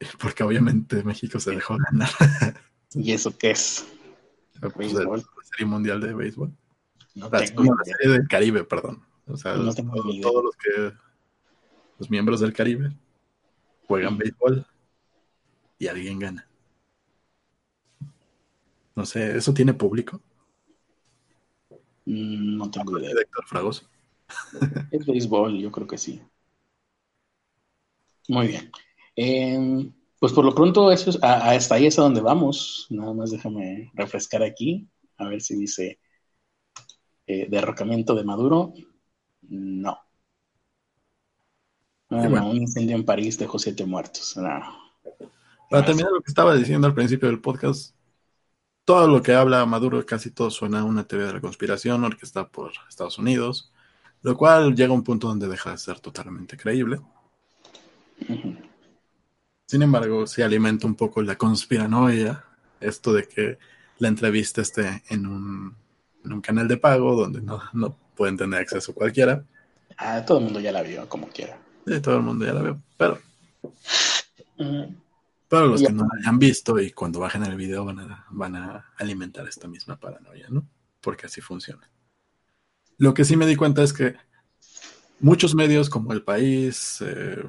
Porque 0.20 0.42
obviamente 0.42 1.02
México 1.04 1.38
se 1.38 1.52
dejó 1.52 1.76
ganar. 1.78 2.10
¿Y 2.94 3.12
eso 3.12 3.36
qué 3.36 3.52
es? 3.52 3.86
Pues, 4.74 4.92
la 4.92 5.22
Serie 5.44 5.66
Mundial 5.66 6.00
de 6.00 6.12
Béisbol. 6.12 6.52
No 7.14 7.30
la, 7.30 7.38
Serie 7.38 8.12
del 8.12 8.28
Caribe, 8.28 8.64
perdón. 8.64 9.02
O 9.26 9.36
sea, 9.36 9.54
todos 9.54 10.44
los 10.44 10.56
que 10.56 10.92
los 11.98 12.10
miembros 12.10 12.40
del 12.40 12.52
Caribe 12.52 12.92
juegan 13.86 14.18
béisbol 14.18 14.66
y 15.78 15.86
alguien 15.86 16.18
gana. 16.18 16.49
No 19.00 19.06
sé, 19.06 19.38
¿eso 19.38 19.54
tiene 19.54 19.72
público? 19.72 20.20
Mm, 22.04 22.58
no 22.58 22.70
tengo 22.70 22.98
idea. 22.98 23.12
Héctor 23.12 23.46
Fragoso. 23.46 23.88
Es 24.90 25.06
béisbol, 25.06 25.58
yo 25.58 25.72
creo 25.72 25.86
que 25.86 25.96
sí. 25.96 26.20
Muy 28.28 28.48
bien. 28.48 28.70
Em, 29.16 29.90
pues 30.18 30.34
por 30.34 30.44
lo 30.44 30.54
pronto, 30.54 30.92
eso 30.92 31.08
es, 31.08 31.18
hasta 31.22 31.76
ahí 31.76 31.86
es 31.86 31.98
a 31.98 32.02
donde 32.02 32.20
vamos. 32.20 32.88
Nada 32.90 33.14
más 33.14 33.30
déjame 33.30 33.90
refrescar 33.94 34.42
aquí, 34.42 34.86
a 35.16 35.26
ver 35.28 35.40
si 35.40 35.56
dice 35.56 35.98
eh, 37.26 37.46
derrocamiento 37.48 38.14
de 38.14 38.24
Maduro. 38.24 38.74
No. 39.48 39.98
un 42.10 42.56
incendio 42.58 42.96
en 42.96 43.06
París 43.06 43.38
dejó 43.38 43.58
siete 43.58 43.86
muertos. 43.86 44.36
Para 45.70 45.86
terminar 45.86 46.12
lo 46.12 46.20
que 46.20 46.30
estaba 46.30 46.54
diciendo 46.54 46.86
al 46.86 46.94
principio 46.94 47.28
del 47.28 47.40
podcast, 47.40 47.94
todo 48.84 49.06
lo 49.06 49.22
que 49.22 49.34
habla 49.34 49.64
Maduro, 49.66 50.04
casi 50.04 50.30
todo 50.30 50.50
suena 50.50 50.80
a 50.80 50.84
una 50.84 51.04
teoría 51.04 51.28
de 51.28 51.34
la 51.34 51.40
conspiración 51.40 52.02
orquestada 52.04 52.48
por 52.48 52.72
Estados 52.88 53.18
Unidos, 53.18 53.72
lo 54.22 54.36
cual 54.36 54.74
llega 54.74 54.90
a 54.90 54.96
un 54.96 55.04
punto 55.04 55.28
donde 55.28 55.48
deja 55.48 55.70
de 55.70 55.78
ser 55.78 56.00
totalmente 56.00 56.56
creíble. 56.56 57.00
Sin 59.66 59.82
embargo, 59.82 60.26
se 60.26 60.42
alimenta 60.42 60.86
un 60.86 60.94
poco 60.94 61.22
la 61.22 61.36
conspiranoia, 61.36 62.44
esto 62.80 63.12
de 63.12 63.28
que 63.28 63.58
la 63.98 64.08
entrevista 64.08 64.62
esté 64.62 65.02
en 65.08 65.26
un, 65.26 65.76
canal 66.42 66.66
de 66.66 66.76
pago 66.76 67.14
donde 67.14 67.40
no, 67.40 67.62
no 67.72 67.96
pueden 68.16 68.36
tener 68.36 68.60
acceso 68.60 68.92
cualquiera. 68.92 69.44
Ah, 69.96 70.24
todo 70.24 70.38
el 70.38 70.44
mundo 70.44 70.60
ya 70.60 70.72
la 70.72 70.82
vio, 70.82 71.08
como 71.08 71.28
quiera. 71.28 71.58
Sí, 71.86 72.00
todo 72.00 72.16
el 72.16 72.22
mundo 72.22 72.44
ya 72.44 72.52
la 72.52 72.62
vio, 72.62 72.82
pero... 72.96 73.18
Pero 75.50 75.66
los 75.66 75.82
que 75.82 75.92
no 75.92 76.04
la 76.04 76.20
hayan 76.20 76.38
visto 76.38 76.78
y 76.78 76.92
cuando 76.92 77.18
bajen 77.18 77.42
el 77.42 77.56
video 77.56 77.84
van 77.84 77.98
a, 77.98 78.24
van 78.30 78.54
a 78.54 78.92
alimentar 78.96 79.48
esta 79.48 79.66
misma 79.66 79.98
paranoia, 79.98 80.46
¿no? 80.48 80.64
Porque 81.00 81.26
así 81.26 81.40
funciona. 81.40 81.90
Lo 82.98 83.12
que 83.14 83.24
sí 83.24 83.36
me 83.36 83.46
di 83.46 83.56
cuenta 83.56 83.82
es 83.82 83.92
que 83.92 84.14
muchos 85.18 85.56
medios 85.56 85.90
como 85.90 86.12
El 86.12 86.22
País, 86.22 87.02
eh, 87.04 87.42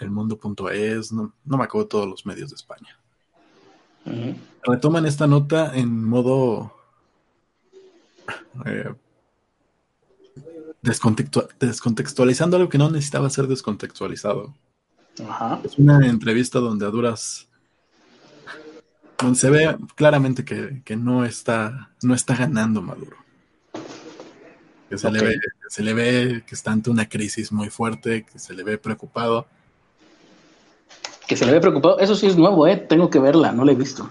el 0.00 0.10
mundo.es, 0.10 1.12
no, 1.12 1.34
no 1.46 1.56
me 1.56 1.64
acuerdo 1.64 1.88
todos 1.88 2.06
los 2.06 2.26
medios 2.26 2.50
de 2.50 2.56
España. 2.56 3.00
Retoman 4.62 5.06
esta 5.06 5.26
nota 5.26 5.74
en 5.74 6.04
modo 6.04 6.76
eh, 8.66 8.92
descontextualizando 10.82 12.58
algo 12.58 12.68
que 12.68 12.76
no 12.76 12.90
necesitaba 12.90 13.30
ser 13.30 13.46
descontextualizado. 13.46 14.54
Es 15.64 15.78
una 15.78 16.06
entrevista 16.06 16.58
donde 16.58 16.86
a 16.86 16.90
duras 16.90 17.48
donde 19.18 19.38
se 19.38 19.48
ve 19.48 19.76
claramente 19.94 20.44
que, 20.44 20.96
no 20.96 21.24
está 21.24 21.90
no 22.02 22.14
está 22.14 22.34
ganando 22.36 22.82
Maduro. 22.82 23.16
Que 24.90 24.98
se, 24.98 25.10
le 25.10 25.24
ve, 25.24 25.40
se 25.68 25.82
le 25.82 25.94
ve 25.94 26.44
que 26.46 26.54
está 26.54 26.72
ante 26.72 26.90
una 26.90 27.08
crisis 27.08 27.52
muy 27.52 27.70
fuerte, 27.70 28.24
que 28.24 28.38
se 28.38 28.54
le 28.54 28.64
ve 28.64 28.76
preocupado 28.76 29.46
que 31.26 31.36
se 31.36 31.46
le 31.46 31.52
ve 31.52 31.60
preocupado. 31.60 31.98
Eso 31.98 32.14
sí 32.14 32.26
es 32.26 32.36
nuevo, 32.36 32.66
¿eh? 32.66 32.76
Tengo 32.76 33.10
que 33.10 33.18
verla, 33.18 33.52
no 33.52 33.64
la 33.64 33.72
he 33.72 33.76
visto. 33.76 34.10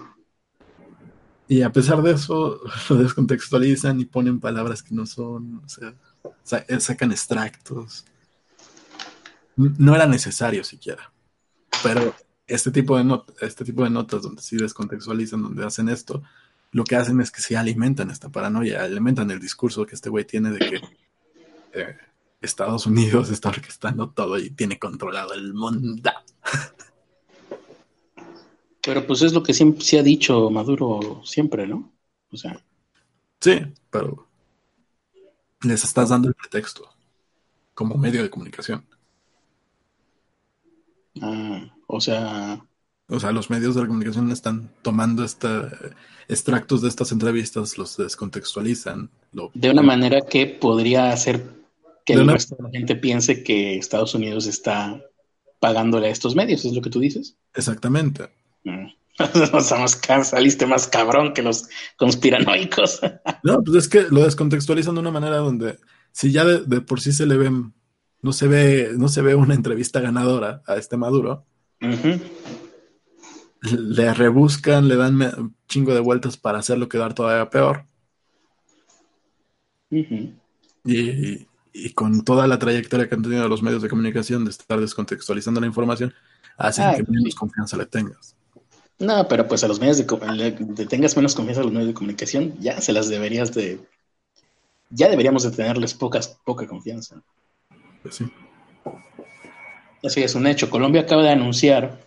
Y 1.46 1.62
a 1.62 1.70
pesar 1.70 2.02
de 2.02 2.12
eso, 2.12 2.60
lo 2.88 2.96
descontextualizan 2.96 4.00
y 4.00 4.04
ponen 4.04 4.40
palabras 4.40 4.82
que 4.82 4.94
no 4.94 5.06
son, 5.06 5.62
o 5.64 5.68
sea, 5.68 5.94
sacan 6.80 7.12
extractos. 7.12 8.04
No 9.56 9.94
era 9.94 10.06
necesario 10.06 10.64
siquiera. 10.64 11.12
Pero 11.82 12.14
este 12.46 12.70
tipo 12.70 12.96
de, 12.96 13.20
este 13.40 13.64
tipo 13.64 13.84
de 13.84 13.90
notas 13.90 14.22
donde 14.22 14.42
sí 14.42 14.56
descontextualizan, 14.56 15.42
donde 15.42 15.64
hacen 15.64 15.88
esto, 15.88 16.22
lo 16.72 16.84
que 16.84 16.96
hacen 16.96 17.20
es 17.20 17.30
que 17.30 17.40
sí 17.40 17.54
alimentan 17.54 18.10
esta 18.10 18.28
paranoia, 18.28 18.82
alimentan 18.82 19.30
el 19.30 19.40
discurso 19.40 19.86
que 19.86 19.94
este 19.94 20.10
güey 20.10 20.24
tiene 20.24 20.50
de 20.50 20.58
que 20.58 20.80
eh, 21.72 21.96
Estados 22.40 22.86
Unidos 22.86 23.30
está 23.30 23.50
orquestando 23.50 24.10
todo 24.10 24.38
y 24.38 24.50
tiene 24.50 24.78
controlado 24.78 25.34
el 25.34 25.54
mundo. 25.54 26.10
Pero 28.82 29.06
pues 29.06 29.22
es 29.22 29.32
lo 29.32 29.42
que 29.42 29.54
siempre 29.54 29.82
se 29.82 29.98
ha 29.98 30.02
dicho 30.02 30.50
Maduro 30.50 31.22
siempre, 31.24 31.66
¿no? 31.66 31.92
O 32.30 32.36
sea. 32.36 32.60
Sí, 33.40 33.60
pero 33.90 34.26
les 35.62 35.84
estás 35.84 36.10
dando 36.10 36.28
el 36.28 36.34
pretexto 36.34 36.88
como 37.72 37.96
medio 37.96 38.22
de 38.22 38.30
comunicación. 38.30 38.84
Ah, 41.20 41.74
o 41.86 42.00
sea. 42.00 42.64
O 43.08 43.20
sea, 43.20 43.32
los 43.32 43.50
medios 43.50 43.74
de 43.74 43.86
comunicación 43.86 44.30
están 44.30 44.70
tomando 44.82 45.24
esta, 45.24 45.70
extractos 46.28 46.80
de 46.80 46.88
estas 46.88 47.12
entrevistas, 47.12 47.76
los 47.76 47.96
descontextualizan. 47.96 49.10
de 49.52 49.70
una 49.70 49.82
manera 49.82 50.22
que 50.22 50.46
podría 50.46 51.14
ser 51.16 51.44
que 52.06 52.14
el 52.14 52.26
resto 52.26 52.56
de 52.56 52.62
la 52.62 52.70
gente 52.70 52.96
piense 52.96 53.42
que 53.42 53.76
Estados 53.76 54.14
Unidos 54.14 54.46
está 54.46 55.02
pagándole 55.60 56.08
a 56.08 56.10
estos 56.10 56.34
medios, 56.34 56.64
¿es 56.64 56.74
lo 56.74 56.82
que 56.82 56.90
tú 56.90 57.00
dices? 57.00 57.36
Exactamente. 57.54 58.30
Mm. 58.64 58.86
saliste 60.24 60.66
más 60.66 60.88
cabrón 60.88 61.32
que 61.34 61.42
los 61.42 61.68
conspiranoicos. 61.96 63.00
no, 63.42 63.62
pues 63.62 63.84
es 63.84 63.88
que 63.88 64.02
lo 64.10 64.24
descontextualizan 64.24 64.94
de 64.94 65.00
una 65.00 65.10
manera 65.10 65.36
donde 65.36 65.78
si 66.12 66.32
ya 66.32 66.44
de, 66.44 66.80
por 66.80 67.00
sí 67.00 67.12
se 67.12 67.26
le 67.26 67.36
ven, 67.36 67.72
no 68.24 68.32
se 68.32 68.48
ve, 68.48 68.92
no 68.96 69.08
se 69.08 69.20
ve 69.20 69.34
una 69.34 69.54
entrevista 69.54 70.00
ganadora 70.00 70.62
a 70.66 70.76
este 70.76 70.96
Maduro, 70.96 71.44
le 73.60 74.14
rebuscan, 74.14 74.88
le 74.88 74.96
dan 74.96 75.20
un 75.20 75.54
chingo 75.68 75.92
de 75.92 76.00
vueltas 76.00 76.38
para 76.38 76.58
hacerlo 76.58 76.88
quedar 76.88 77.12
todavía 77.12 77.50
peor. 77.50 77.84
y, 79.90 81.46
y, 81.74 81.92
con 81.92 82.24
toda 82.24 82.46
la 82.46 82.58
trayectoria 82.58 83.10
que 83.10 83.14
han 83.14 83.22
tenido 83.22 83.46
los 83.46 83.62
medios 83.62 83.82
de 83.82 83.90
comunicación 83.90 84.46
de 84.46 84.52
estar 84.52 84.80
descontextualizando 84.80 85.60
la 85.60 85.66
información, 85.66 86.14
hacen 86.56 86.94
que 86.96 87.04
menos 87.12 87.34
confianza 87.34 87.76
le 87.76 87.84
tengas. 87.84 88.36
No, 88.98 89.28
pero 89.28 89.46
pues 89.46 89.62
a 89.64 89.68
los 89.68 89.80
medios 89.80 89.98
de, 89.98 90.86
tengas 90.86 91.14
menos 91.14 91.34
confianza 91.34 91.60
a 91.60 91.64
los 91.64 91.72
medios 91.74 91.88
de 91.88 91.94
comunicación, 91.94 92.54
ya 92.58 92.80
se 92.80 92.94
las 92.94 93.10
deberías 93.10 93.52
de, 93.52 93.86
ya 94.88 95.10
deberíamos 95.10 95.42
de 95.42 95.50
tenerles 95.50 95.92
pocas, 95.92 96.38
poca 96.42 96.66
confianza. 96.66 97.22
Sí. 98.10 98.24
Así 100.02 100.22
es 100.22 100.34
un 100.34 100.46
hecho. 100.46 100.68
Colombia 100.68 101.02
acaba 101.02 101.22
de 101.22 101.30
anunciar 101.30 102.04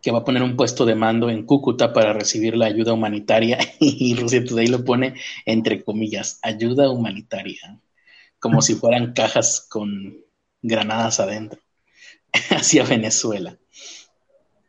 que 0.00 0.10
va 0.10 0.18
a 0.18 0.24
poner 0.24 0.42
un 0.42 0.56
puesto 0.56 0.86
de 0.86 0.94
mando 0.94 1.28
en 1.28 1.44
Cúcuta 1.44 1.92
para 1.92 2.12
recibir 2.12 2.56
la 2.56 2.66
ayuda 2.66 2.92
humanitaria 2.92 3.58
y 3.80 4.14
Rusia 4.14 4.44
Today 4.44 4.68
lo 4.68 4.84
pone 4.84 5.14
entre 5.44 5.82
comillas, 5.82 6.38
ayuda 6.42 6.90
humanitaria, 6.90 7.80
como 8.38 8.62
si 8.62 8.74
fueran 8.74 9.12
cajas 9.12 9.66
con 9.68 10.16
granadas 10.62 11.20
adentro, 11.20 11.60
hacia 12.50 12.84
Venezuela. 12.84 13.58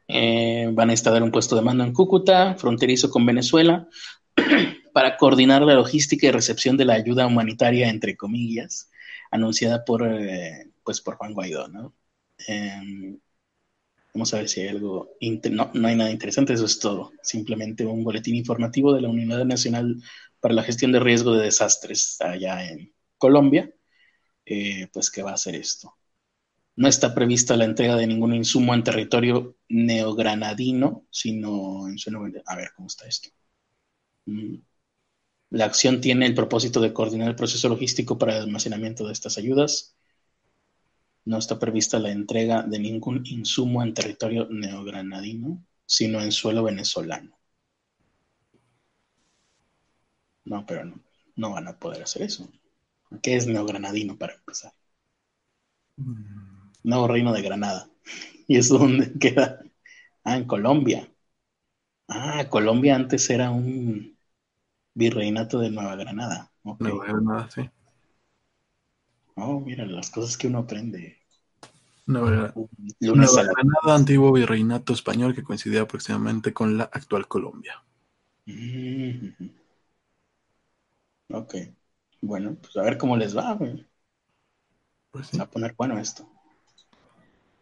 Eh, 0.08 0.68
van 0.72 0.90
a 0.90 0.94
instalar 0.94 1.22
un 1.22 1.32
puesto 1.32 1.56
de 1.56 1.62
mando 1.62 1.84
en 1.84 1.94
Cúcuta, 1.94 2.56
fronterizo 2.56 3.12
con 3.12 3.26
Venezuela, 3.26 3.88
para 4.94 5.18
coordinar 5.18 5.62
la 5.62 5.76
logística 5.76 6.28
y 6.28 6.32
recepción 6.32 6.78
de 6.78 6.86
la 6.86 6.96
ayuda 6.96 7.28
humanitaria, 7.28 7.90
entre 7.90 8.18
comillas, 8.18 8.89
anunciada 9.32 9.86
por, 9.86 10.04
eh, 10.08 10.72
pues 10.84 11.02
por 11.02 11.16
Juan 11.18 11.34
Guaidó, 11.34 11.68
¿no? 11.68 11.96
Em, 12.48 13.20
vamos 14.14 14.34
a 14.34 14.38
ver 14.38 14.50
si 14.50 14.62
hay 14.62 14.70
algo. 14.70 15.16
No, 15.52 15.72
no 15.74 15.88
hay 15.88 15.96
nada 15.96 16.12
interesante, 16.12 16.54
eso 16.54 16.66
es 16.66 16.80
todo. 16.80 17.12
Simplemente 17.24 17.86
un 17.86 18.04
boletín 18.04 18.36
informativo 18.36 18.94
de 18.94 19.02
la 19.02 19.10
Unidad 19.10 19.46
Nacional 19.46 20.02
para 20.40 20.54
la 20.54 20.64
Gestión 20.64 20.92
de 20.92 21.00
Riesgo 21.00 21.34
de 21.34 21.46
Desastres 21.46 22.18
allá 22.22 22.70
en 22.70 22.94
Colombia, 23.18 23.74
eh, 24.46 24.88
pues 24.94 25.12
que 25.12 25.24
va 25.24 25.32
a 25.32 25.36
hacer 25.36 25.56
esto. 25.56 25.96
No 26.76 26.88
está 26.88 27.14
prevista 27.14 27.58
la 27.58 27.66
entrega 27.66 27.96
de 27.98 28.08
ningún 28.08 28.34
insumo 28.34 28.74
en 28.74 28.84
territorio 28.84 29.58
neogranadino, 29.70 31.08
sino 31.12 31.88
en 31.90 31.98
suelo. 31.98 32.26
A 32.46 32.56
ver 32.56 32.72
cómo 32.76 32.88
está 32.88 33.08
esto. 33.08 33.30
Mm. 34.26 34.69
La 35.52 35.66
acción 35.66 36.00
tiene 36.02 36.26
el 36.26 36.36
propósito 36.36 36.80
de 36.80 36.94
coordinar 36.94 37.30
el 37.30 37.36
proceso 37.36 37.70
logístico 37.70 38.18
para 38.18 38.36
el 38.36 38.44
almacenamiento 38.44 39.06
de 39.06 39.14
estas 39.14 39.38
ayudas. 39.38 39.96
No 41.26 41.38
está 41.38 41.58
prevista 41.60 42.00
la 42.00 42.12
entrega 42.12 42.64
de 42.64 42.80
ningún 42.80 43.24
insumo 43.26 43.82
en 43.84 43.94
territorio 43.94 44.48
neogranadino, 44.50 45.64
sino 45.86 46.22
en 46.22 46.32
suelo 46.32 46.64
venezolano. 46.64 47.38
No, 50.46 50.66
pero 50.66 50.86
no, 50.86 51.00
no 51.36 51.52
van 51.52 51.68
a 51.68 51.80
poder 51.80 52.04
hacer 52.04 52.24
eso. 52.24 52.50
¿Qué 53.24 53.36
es 53.36 53.48
neogranadino 53.48 54.18
para 54.18 54.34
empezar? 54.34 54.74
Mm. 55.98 56.72
Nuevo 56.84 57.08
Reino 57.08 57.34
de 57.34 57.42
Granada. 57.42 57.90
¿Y 58.48 58.58
eso 58.58 58.78
dónde 58.78 59.14
queda? 59.20 59.62
Ah, 60.24 60.38
en 60.38 60.46
Colombia. 60.46 61.10
Ah, 62.10 62.48
Colombia 62.50 62.96
antes 62.96 63.30
era 63.30 63.52
un 63.52 64.19
virreinato 64.94 65.60
de 65.60 65.70
Nueva 65.70 65.96
Granada. 65.96 66.52
Nueva 66.64 67.06
Granada, 67.06 67.50
sí. 67.50 67.70
Oh, 69.36 69.60
mira, 69.60 69.86
las 69.86 70.10
cosas 70.12 70.38
que 70.38 70.48
uno 70.48 70.60
aprende. 70.60 71.18
Nueva, 72.06 72.54
Granada, 73.00 73.96
antiguo 73.96 74.32
virreinato 74.34 74.94
español 74.94 75.36
que 75.36 75.44
coincidía 75.44 75.82
aproximadamente 75.82 76.54
con 76.54 76.78
la 76.78 76.86
actual 76.86 77.28
Colombia. 77.28 77.84
Mm-hmm. 78.48 79.52
Ok. 81.32 81.56
Bueno, 82.22 82.58
pues 82.60 82.76
a 82.78 82.82
ver 82.82 82.98
cómo 82.98 83.16
les 83.16 83.38
va, 83.38 83.54
güey. 83.54 83.86
Pues 85.12 85.30
Va 85.40 85.44
a 85.44 85.50
poner 85.50 85.76
bueno 85.78 85.98
esto. 86.00 86.28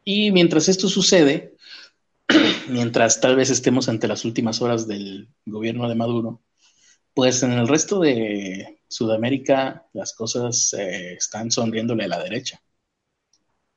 Y 0.03 0.31
mientras 0.31 0.69
esto 0.69 0.87
sucede, 0.87 1.55
mientras 2.69 3.19
tal 3.19 3.35
vez 3.35 3.49
estemos 3.49 3.89
ante 3.89 4.07
las 4.07 4.25
últimas 4.25 4.61
horas 4.61 4.87
del 4.87 5.29
gobierno 5.45 5.87
de 5.89 5.95
Maduro, 5.95 6.41
pues 7.17 7.41
en 7.41 7.51
el 7.53 7.67
resto 7.67 7.99
de 7.99 8.79
Sudamérica 8.87 9.87
las 9.93 10.13
cosas 10.13 10.71
eh, 10.77 11.13
están 11.13 11.49
sonriéndole 11.49 12.03
a 12.03 12.09
la 12.09 12.23
derecha. 12.23 12.61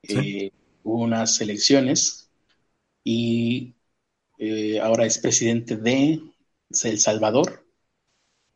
Eh, 0.03 0.53
hubo 0.83 1.05
unas 1.05 1.41
elecciones 1.41 2.29
y 3.03 3.77
eh, 4.37 4.79
ahora 4.79 5.07
es 5.07 5.17
presidente 5.17 5.79
de 5.79 6.21
El 6.85 6.99
Salvador, 6.99 7.67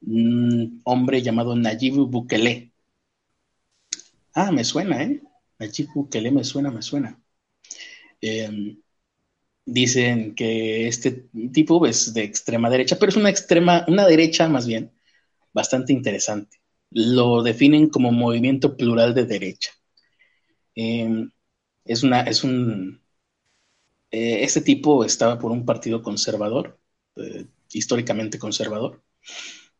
un 0.02 0.82
hombre 0.84 1.22
llamado 1.22 1.56
Nayib 1.56 2.06
Bukele. 2.06 2.74
Ah, 4.34 4.52
me 4.52 4.64
suena, 4.64 5.02
¿eh? 5.02 5.22
Nayib 5.60 5.94
Bukele 5.94 6.30
me 6.30 6.44
suena, 6.44 6.70
me 6.70 6.82
suena. 6.82 7.18
Em, 8.20 8.82
dicen 9.66 10.34
que 10.34 10.88
este 10.88 11.28
tipo 11.52 11.86
es 11.86 12.14
de 12.14 12.24
extrema 12.24 12.70
derecha, 12.70 12.98
pero 12.98 13.10
es 13.10 13.16
una 13.16 13.30
extrema, 13.30 13.84
una 13.88 14.06
derecha 14.06 14.48
más 14.48 14.66
bien, 14.66 14.92
bastante 15.52 15.92
interesante. 15.92 16.60
Lo 16.90 17.42
definen 17.42 17.88
como 17.90 18.12
movimiento 18.12 18.76
plural 18.76 19.14
de 19.14 19.26
derecha. 19.26 19.72
Em, 20.74 21.30
es 21.84 22.02
una, 22.02 22.22
es 22.22 22.44
un, 22.44 23.00
eh, 24.10 24.44
este 24.44 24.60
tipo 24.60 25.04
estaba 25.04 25.38
por 25.38 25.50
un 25.52 25.64
partido 25.66 26.02
conservador, 26.02 26.78
eh, 27.16 27.46
históricamente 27.72 28.38
conservador. 28.38 29.02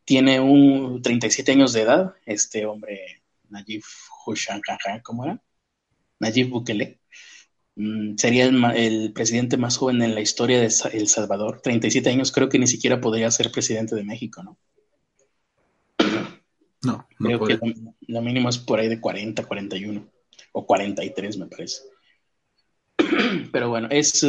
Tiene 0.04 0.40
un 0.40 1.02
37 1.02 1.52
años 1.52 1.72
de 1.72 1.82
edad, 1.82 2.14
este 2.26 2.66
hombre, 2.66 3.22
Nayib 3.50 3.82
Hushan, 4.26 4.60
¿cómo 5.02 5.24
era? 5.24 5.42
Nayib 6.20 6.50
Bukele. 6.50 7.00
Mm, 7.76 8.16
sería 8.16 8.44
el, 8.46 9.12
presidente 9.12 9.56
más 9.56 9.76
joven 9.76 10.02
en 10.02 10.14
la 10.14 10.20
historia 10.20 10.60
de 10.60 10.72
El 10.92 11.08
Salvador. 11.08 11.60
37 11.60 12.08
años, 12.08 12.30
creo 12.30 12.48
que 12.48 12.58
ni 12.58 12.66
siquiera 12.66 13.00
podría 13.00 13.30
ser 13.30 13.50
presidente 13.50 13.96
de 13.96 14.04
México, 14.04 14.42
¿no? 14.42 14.58
No, 16.82 17.08
no 17.18 17.26
creo 17.26 17.40
que 17.40 17.58
lo, 18.08 18.20
mínimo 18.20 18.50
es 18.50 18.58
por 18.58 18.78
ahí 18.78 18.88
de 18.88 19.00
40, 19.00 19.44
41 19.44 20.06
o 20.52 20.66
43, 20.66 21.38
me 21.38 21.46
parece. 21.46 21.82
Pero 23.52 23.70
bueno, 23.70 23.88
es. 23.90 24.24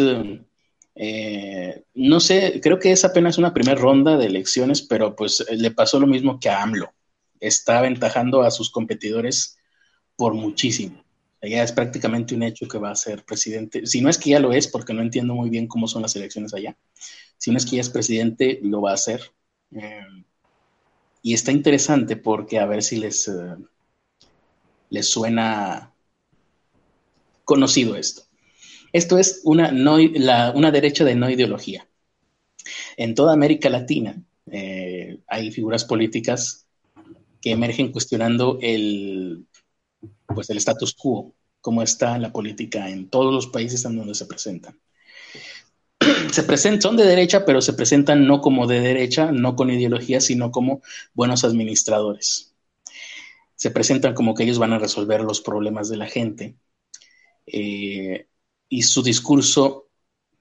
Eh, 0.98 1.84
no 1.94 2.22
sé, 2.22 2.62
creo 2.64 2.80
que 2.80 2.94
es 2.94 3.04
apenas 3.04 3.38
una 3.38 3.54
primera 3.54 3.76
ronda 3.76 4.16
de 4.16 4.28
elecciones, 4.28 4.82
pero 4.82 5.14
pues 5.14 5.46
le 5.52 5.70
pasó 5.72 6.00
lo 6.00 6.08
mismo 6.08 6.40
que 6.40 6.48
a 6.48 6.64
AMLO. 6.64 6.94
Está 7.42 7.80
aventajando 7.80 8.44
a 8.44 8.52
sus 8.52 8.72
competidores 8.72 9.58
por 10.16 10.36
muchísimo 10.36 11.05
ya 11.48 11.64
es 11.64 11.72
prácticamente 11.72 12.36
un 12.36 12.44
hecho 12.44 12.68
que 12.68 12.78
va 12.78 12.92
a 12.92 12.96
ser 12.96 13.24
presidente. 13.26 13.86
Si 13.86 14.02
no 14.02 14.10
es 14.10 14.18
que 14.18 14.32
ya 14.32 14.40
lo 14.40 14.54
es, 14.54 14.68
porque 14.68 14.94
no 14.94 15.02
entiendo 15.02 15.36
muy 15.36 15.50
bien 15.50 15.68
cómo 15.68 15.88
son 15.88 16.02
las 16.02 16.16
elecciones 16.16 16.54
allá. 16.54 16.78
Si 17.38 17.52
no 17.52 17.58
es 17.58 17.66
que 17.66 17.78
ya 17.78 17.82
es 17.82 17.90
presidente, 17.90 18.60
lo 18.64 18.82
va 18.82 18.92
a 18.92 18.96
hacer. 18.96 19.22
Eh, 19.72 20.06
y 21.22 21.34
está 21.34 21.52
interesante 21.52 22.16
porque 22.16 22.60
a 22.60 22.66
ver 22.66 22.84
si 22.84 22.98
les, 22.98 23.28
eh, 23.28 23.56
les 24.90 25.08
suena 25.08 25.94
conocido 27.44 27.96
esto. 27.96 28.24
Esto 28.94 29.18
es 29.18 29.42
una, 29.44 29.72
no, 29.72 29.98
una 30.56 30.72
derecha 30.72 31.04
de 31.04 31.16
no 31.16 31.30
ideología. 31.30 31.88
En 32.98 33.14
toda 33.14 33.34
América 33.34 33.70
Latina 33.70 34.22
eh, 34.52 35.20
hay 35.28 35.52
figuras 35.52 35.84
políticas 35.86 36.66
que 37.42 37.52
emergen 37.52 37.92
cuestionando 37.92 38.58
el 38.62 39.46
pues 40.34 40.50
el 40.50 40.58
status 40.58 40.94
quo, 40.94 41.35
como 41.66 41.82
está 41.82 42.20
la 42.20 42.32
política 42.32 42.92
en 42.92 43.10
todos 43.10 43.34
los 43.34 43.48
países 43.48 43.84
en 43.86 43.98
donde 43.98 44.14
se 44.14 44.28
presentan. 44.28 44.80
Se 46.32 46.44
presentan, 46.44 46.82
son 46.84 46.96
de 46.96 47.06
derecha, 47.06 47.44
pero 47.44 47.60
se 47.60 47.74
presentan 47.74 48.28
no 48.28 48.40
como 48.40 48.68
de 48.68 48.82
derecha, 48.82 49.32
no 49.32 49.56
con 49.56 49.72
ideología, 49.72 50.22
sino 50.22 50.52
como 50.52 50.84
buenos 51.16 51.44
administradores. 51.44 52.54
Se 53.56 53.72
presentan 53.72 54.14
como 54.14 54.36
que 54.36 54.44
ellos 54.44 54.60
van 54.60 54.74
a 54.74 54.78
resolver 54.78 55.22
los 55.22 55.42
problemas 55.42 55.90
de 55.90 55.98
la 55.98 56.06
gente. 56.06 56.56
Eh, 57.48 58.28
y 58.70 58.84
su 58.84 59.02
discurso 59.02 59.88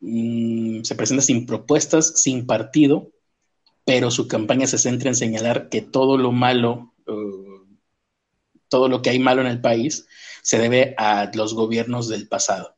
mm, 0.00 0.82
se 0.82 0.94
presenta 0.94 1.22
sin 1.22 1.46
propuestas, 1.46 2.20
sin 2.20 2.44
partido, 2.44 3.12
pero 3.86 4.10
su 4.10 4.28
campaña 4.28 4.66
se 4.66 4.76
centra 4.76 5.08
en 5.08 5.16
señalar 5.16 5.70
que 5.70 5.80
todo 5.80 6.18
lo 6.18 6.32
malo 6.32 6.92
uh, 7.06 7.53
todo 8.74 8.88
lo 8.88 9.02
que 9.02 9.10
hay 9.10 9.20
malo 9.20 9.40
en 9.40 9.46
el 9.46 9.60
país 9.60 10.04
se 10.42 10.58
debe 10.58 10.96
a 10.98 11.30
los 11.32 11.54
gobiernos 11.54 12.08
del 12.08 12.26
pasado, 12.26 12.74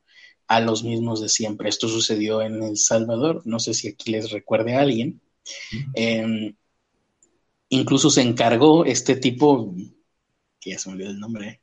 a 0.46 0.60
los 0.60 0.84
mismos 0.84 1.22
de 1.22 1.30
siempre. 1.30 1.70
Esto 1.70 1.88
sucedió 1.88 2.42
en 2.42 2.62
El 2.62 2.76
Salvador, 2.76 3.40
no 3.46 3.58
sé 3.58 3.72
si 3.72 3.88
aquí 3.88 4.10
les 4.10 4.30
recuerde 4.30 4.74
a 4.74 4.82
alguien. 4.82 5.22
Em, 5.94 6.54
incluso 7.70 8.10
se 8.10 8.20
encargó 8.20 8.84
este 8.84 9.16
tipo, 9.16 9.74
que 10.60 10.72
ya 10.72 10.78
se 10.78 10.90
me 10.90 10.96
olvidó 10.96 11.12
el 11.12 11.18
nombre, 11.18 11.62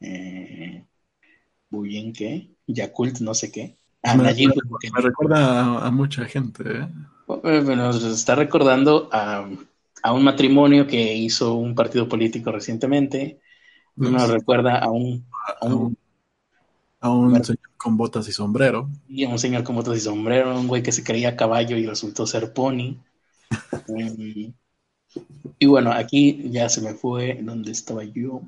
eh, 0.00 0.84
bien 1.70 2.12
qué, 2.12 2.50
Yakult, 2.66 3.20
no 3.20 3.32
sé 3.32 3.50
qué. 3.50 3.78
Ah, 4.02 4.16
me, 4.16 4.34
recuerda, 5.00 5.86
a, 5.86 5.90
mucha 5.90 6.26
gente. 6.26 6.62
¿eh? 6.66 6.88
Bueno, 7.26 7.90
se 7.94 8.10
está 8.10 8.34
recordando 8.34 9.08
a, 9.10 9.48
un 10.12 10.24
matrimonio 10.24 10.86
que 10.86 11.14
hizo 11.14 11.54
un 11.54 11.74
partido 11.74 12.08
político 12.08 12.52
recientemente. 12.52 13.40
Nos 13.96 14.28
recuerda 14.28 14.78
a 14.78 14.90
un, 14.90 15.24
a 17.00 17.10
un, 17.10 17.44
señor 17.44 17.70
con 17.76 17.96
botas 17.96 18.28
y 18.28 18.32
sombrero. 18.32 18.90
Y 19.08 19.24
a 19.24 19.28
un 19.28 19.38
señor 19.38 19.62
con 19.62 19.76
botas 19.76 19.96
y 19.96 20.00
sombrero, 20.00 20.58
un 20.58 20.68
güey 20.68 20.82
que 20.82 20.92
se 20.92 21.04
creía 21.04 21.36
caballo 21.36 21.76
y 21.76 21.86
resultó 21.86 22.26
ser 22.26 22.52
pony. 22.52 22.98
Mm. 23.88 24.52
y 25.58 25.66
bueno, 25.66 25.92
aquí 25.92 26.50
ya 26.50 26.68
se 26.68 26.80
me 26.80 26.94
fue 26.94 27.38
donde 27.42 27.72
estaba 27.72 28.04
yo. 28.04 28.42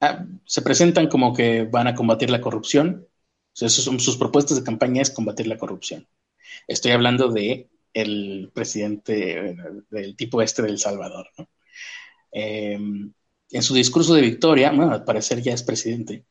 Ah, 0.00 0.26
se 0.44 0.62
presentan 0.62 1.08
como 1.08 1.34
que 1.34 1.64
van 1.64 1.86
a 1.86 1.94
combatir 1.94 2.30
la 2.30 2.40
corrupción. 2.40 3.06
son, 3.52 4.00
sus 4.00 4.16
propuestas 4.16 4.58
de 4.58 4.64
campaña 4.64 5.02
es 5.02 5.10
combatir 5.10 5.46
la 5.46 5.58
corrupción. 5.58 6.06
Estoy 6.68 6.92
hablando 6.92 7.28
de 7.28 7.68
el 7.96 8.50
presidente 8.52 9.56
del 9.90 10.16
tipo 10.16 10.42
este 10.42 10.60
del 10.60 10.78
Salvador. 10.78 11.28
Em, 12.30 13.10
en 13.50 13.62
su 13.62 13.74
discurso 13.74 14.12
de 14.14 14.20
victoria, 14.20 14.70
bueno, 14.70 14.92
al 14.92 15.04
parecer 15.04 15.40
ya 15.40 15.54
es 15.54 15.62
presidente, 15.62 16.26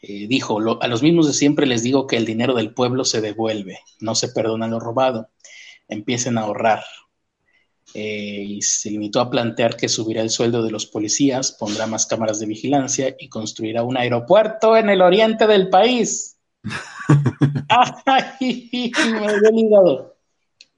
eh, 0.00 0.28
dijo, 0.28 0.60
a 0.80 0.86
los 0.86 1.02
mismos 1.02 1.26
de 1.26 1.32
siempre 1.32 1.66
les 1.66 1.82
digo 1.82 2.06
que 2.06 2.16
el 2.16 2.24
dinero 2.24 2.54
del 2.54 2.72
pueblo 2.72 3.04
se 3.04 3.20
devuelve, 3.20 3.80
no 4.00 4.14
se 4.14 4.28
perdona 4.28 4.68
lo 4.68 4.78
robado, 4.78 5.30
empiecen 5.88 6.38
a 6.38 6.42
ahorrar, 6.42 6.84
eh, 7.94 8.44
y 8.46 8.62
se 8.62 8.90
limitó 8.90 9.20
a 9.20 9.30
plantear 9.30 9.76
que 9.76 9.88
subirá 9.88 10.22
el 10.22 10.30
sueldo 10.30 10.62
de 10.62 10.70
los 10.70 10.86
policías, 10.86 11.52
pondrá 11.52 11.88
más 11.88 12.06
cámaras 12.06 12.38
de 12.38 12.46
vigilancia 12.46 13.16
y 13.18 13.28
construirá 13.28 13.82
un 13.82 13.96
aeropuerto 13.96 14.76
en 14.76 14.88
el 14.88 15.02
oriente 15.02 15.48
del 15.48 15.68
país. 15.68 16.38
¡Ay! 17.68 18.92
Me 19.10 19.26
había 19.26 19.48
olvidado. 19.48 20.11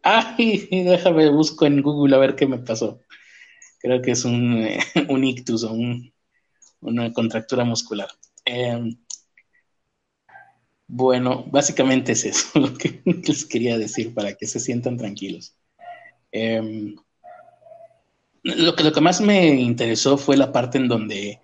¡Ay! 0.04 0.68
Déjame 0.70 1.30
busco 1.30 1.64
en 1.64 1.80
Google 1.80 2.14
a 2.14 2.18
ver 2.18 2.36
qué 2.36 2.46
me 2.46 2.58
pasó. 2.58 3.00
Creo 3.78 4.02
que 4.02 4.10
es 4.10 4.24
un, 4.26 4.68
un 5.08 5.24
ictus 5.24 5.64
o 5.64 5.74
una 6.80 7.12
contractura 7.14 7.64
muscular. 7.64 8.08
Em, 8.44 8.98
bueno, 10.86 11.44
básicamente 11.50 12.12
es 12.12 12.26
eso 12.26 12.58
lo 12.60 12.74
que 12.74 13.00
les 13.04 13.46
quería 13.46 13.78
decir 13.78 14.12
para 14.12 14.34
que 14.34 14.46
se 14.46 14.60
sientan 14.60 14.98
tranquilos. 14.98 15.56
Em, 16.30 16.96
lo, 18.42 18.76
que, 18.76 18.84
lo 18.84 18.92
que 18.92 19.00
más 19.00 19.22
me 19.22 19.46
interesó 19.54 20.18
fue 20.18 20.36
la 20.36 20.52
parte 20.52 20.76
en 20.76 20.88
donde 20.88 21.40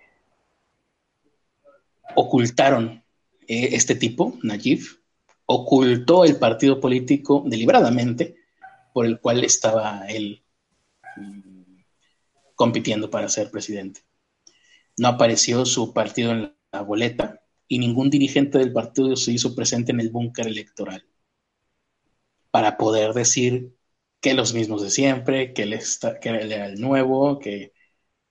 ocultaron 2.15 3.03
eh, 3.47 3.69
este 3.71 3.95
tipo, 3.95 4.37
Najib, 4.43 4.83
ocultó 5.47 6.25
el 6.25 6.37
partido 6.37 6.79
político 6.79 7.43
deliberadamente 7.43 8.40
por 8.93 9.05
el 9.05 9.19
cual 9.19 9.43
estaba 9.43 10.05
él 10.07 10.43
mm, 11.17 11.81
compitiendo 12.55 13.09
para 13.09 13.29
ser 13.29 13.51
presidente. 13.51 14.01
No 14.97 15.09
apareció 15.09 15.65
su 15.65 15.93
partido 15.93 16.31
en 16.31 16.55
la 16.71 16.81
boleta 16.81 17.41
y 17.67 17.79
ningún 17.79 18.09
dirigente 18.09 18.57
del 18.59 18.73
partido 18.73 19.15
se 19.15 19.31
hizo 19.31 19.55
presente 19.55 19.91
en 19.91 20.01
el 20.01 20.09
búnker 20.09 20.47
electoral 20.47 21.05
para 22.51 22.77
poder 22.77 23.13
decir 23.13 23.75
que 24.19 24.33
los 24.33 24.53
mismos 24.53 24.83
de 24.83 24.91
siempre, 24.91 25.53
que 25.53 25.63
él, 25.63 25.73
está, 25.73 26.19
que 26.19 26.29
él 26.29 26.51
era 26.51 26.67
el 26.67 26.79
nuevo, 26.79 27.39
que, 27.39 27.73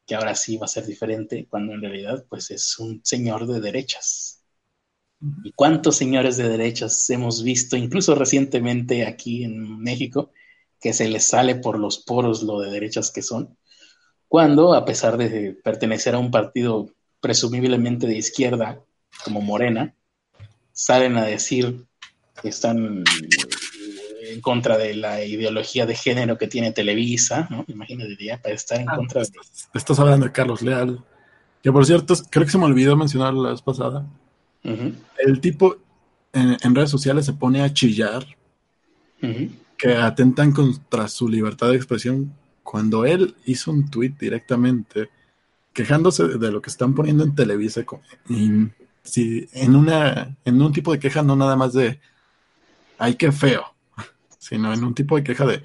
que 0.06 0.14
ahora 0.14 0.34
sí 0.34 0.56
va 0.56 0.66
a 0.66 0.68
ser 0.68 0.86
diferente, 0.86 1.46
cuando 1.48 1.72
en 1.72 1.80
realidad 1.80 2.26
pues 2.28 2.50
es 2.50 2.78
un 2.78 3.00
señor 3.04 3.46
de 3.46 3.61
derechas. 3.61 4.44
¿Y 5.44 5.52
cuántos 5.52 5.96
señores 5.96 6.36
de 6.36 6.48
derechas 6.48 7.08
hemos 7.11 7.42
visto, 7.42 7.76
incluso 7.76 8.14
recientemente 8.14 9.06
aquí 9.06 9.44
en 9.44 9.78
México, 9.78 10.32
que 10.81 10.93
se 10.93 11.09
les 11.09 11.28
sale 11.28 11.57
por 11.57 11.78
los 11.78 11.99
poros 11.99 12.43
lo 12.43 12.61
de 12.61 12.70
derechas 12.70 13.11
que 13.11 13.22
son? 13.22 13.57
Cuando, 14.28 14.74
a 14.74 14.85
pesar 14.85 15.16
de 15.16 15.59
pertenecer 15.62 16.14
a 16.14 16.18
un 16.18 16.31
partido 16.31 16.91
presumiblemente 17.20 18.07
de 18.07 18.16
izquierda, 18.16 18.81
como 19.24 19.41
Morena, 19.41 19.95
salen 20.72 21.16
a 21.16 21.24
decir 21.24 21.85
que 22.41 22.49
están 22.49 23.05
en 24.22 24.41
contra 24.41 24.78
de 24.78 24.95
la 24.95 25.24
ideología 25.24 25.87
de 25.87 25.95
género 25.95 26.39
que 26.39 26.47
tiene 26.47 26.72
Televisa, 26.72 27.49
¿no? 27.51 27.64
Imagínate 27.68 28.16
ya 28.18 28.41
para 28.41 28.55
estar 28.55 28.81
en 28.81 28.89
ah, 28.89 28.97
contra 28.97 29.22
de... 29.22 29.31
Estás 29.74 29.99
hablando 29.99 30.26
de 30.26 30.33
Carlos 30.33 30.62
Leal, 30.62 31.05
que 31.62 31.72
por 31.72 31.85
cierto, 31.85 32.14
creo 32.31 32.47
que 32.47 32.53
se 32.53 32.59
me 32.59 32.64
olvidó 32.64 32.97
mencionar 32.97 33.35
la 33.35 33.51
vez 33.51 33.62
pasada. 33.62 34.07
El 34.62 35.41
tipo 35.41 35.76
en, 36.33 36.74
redes 36.74 36.91
sociales 36.91 37.26
se 37.26 37.33
pone 37.33 37.62
a 37.62 37.72
chillar, 37.72 38.24
que 39.81 39.95
atentan 39.95 40.53
contra 40.53 41.09
su 41.09 41.28
libertad 41.28 41.70
de 41.70 41.76
expresión, 41.76 42.35
cuando 42.62 43.05
él 43.07 43.35
hizo 43.47 43.70
un 43.70 43.91
tuit 43.91 44.18
directamente 44.18 45.09
quejándose 45.72 46.24
de 46.26 46.53
lo 46.53 46.61
que 46.61 46.70
están 46.70 46.95
poniendo 46.95 47.24
en 47.24 47.35
Televisa, 47.35 47.85
y, 48.28 48.51
si, 49.03 49.49
en, 49.53 49.74
una, 49.74 50.37
en 50.45 50.61
un 50.61 50.72
tipo 50.72 50.93
de 50.93 50.99
queja 50.99 51.22
no 51.22 51.35
nada 51.35 51.57
más 51.57 51.72
de, 51.72 51.99
ay, 52.99 53.14
qué 53.14 53.33
feo, 53.33 53.64
sino 54.39 54.72
en 54.72 54.85
un 54.85 54.95
tipo 54.95 55.16
de 55.16 55.24
queja 55.24 55.47
de 55.47 55.62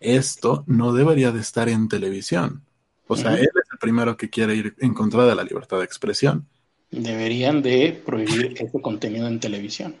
esto 0.00 0.64
no 0.66 0.92
debería 0.92 1.32
de 1.32 1.40
estar 1.40 1.68
en 1.68 1.88
televisión. 1.88 2.62
O 3.06 3.16
sea, 3.16 3.34
él 3.34 3.44
es 3.44 3.70
el 3.72 3.78
primero 3.78 4.16
que 4.16 4.28
quiere 4.28 4.54
ir 4.54 4.74
en 4.78 4.92
contra 4.92 5.24
de 5.26 5.34
la 5.34 5.44
libertad 5.44 5.78
de 5.78 5.84
expresión. 5.84 6.46
Deberían 6.90 7.62
de 7.62 8.02
prohibir 8.04 8.54
ese 8.58 8.80
contenido 8.80 9.26
en 9.26 9.40
televisión. 9.40 9.96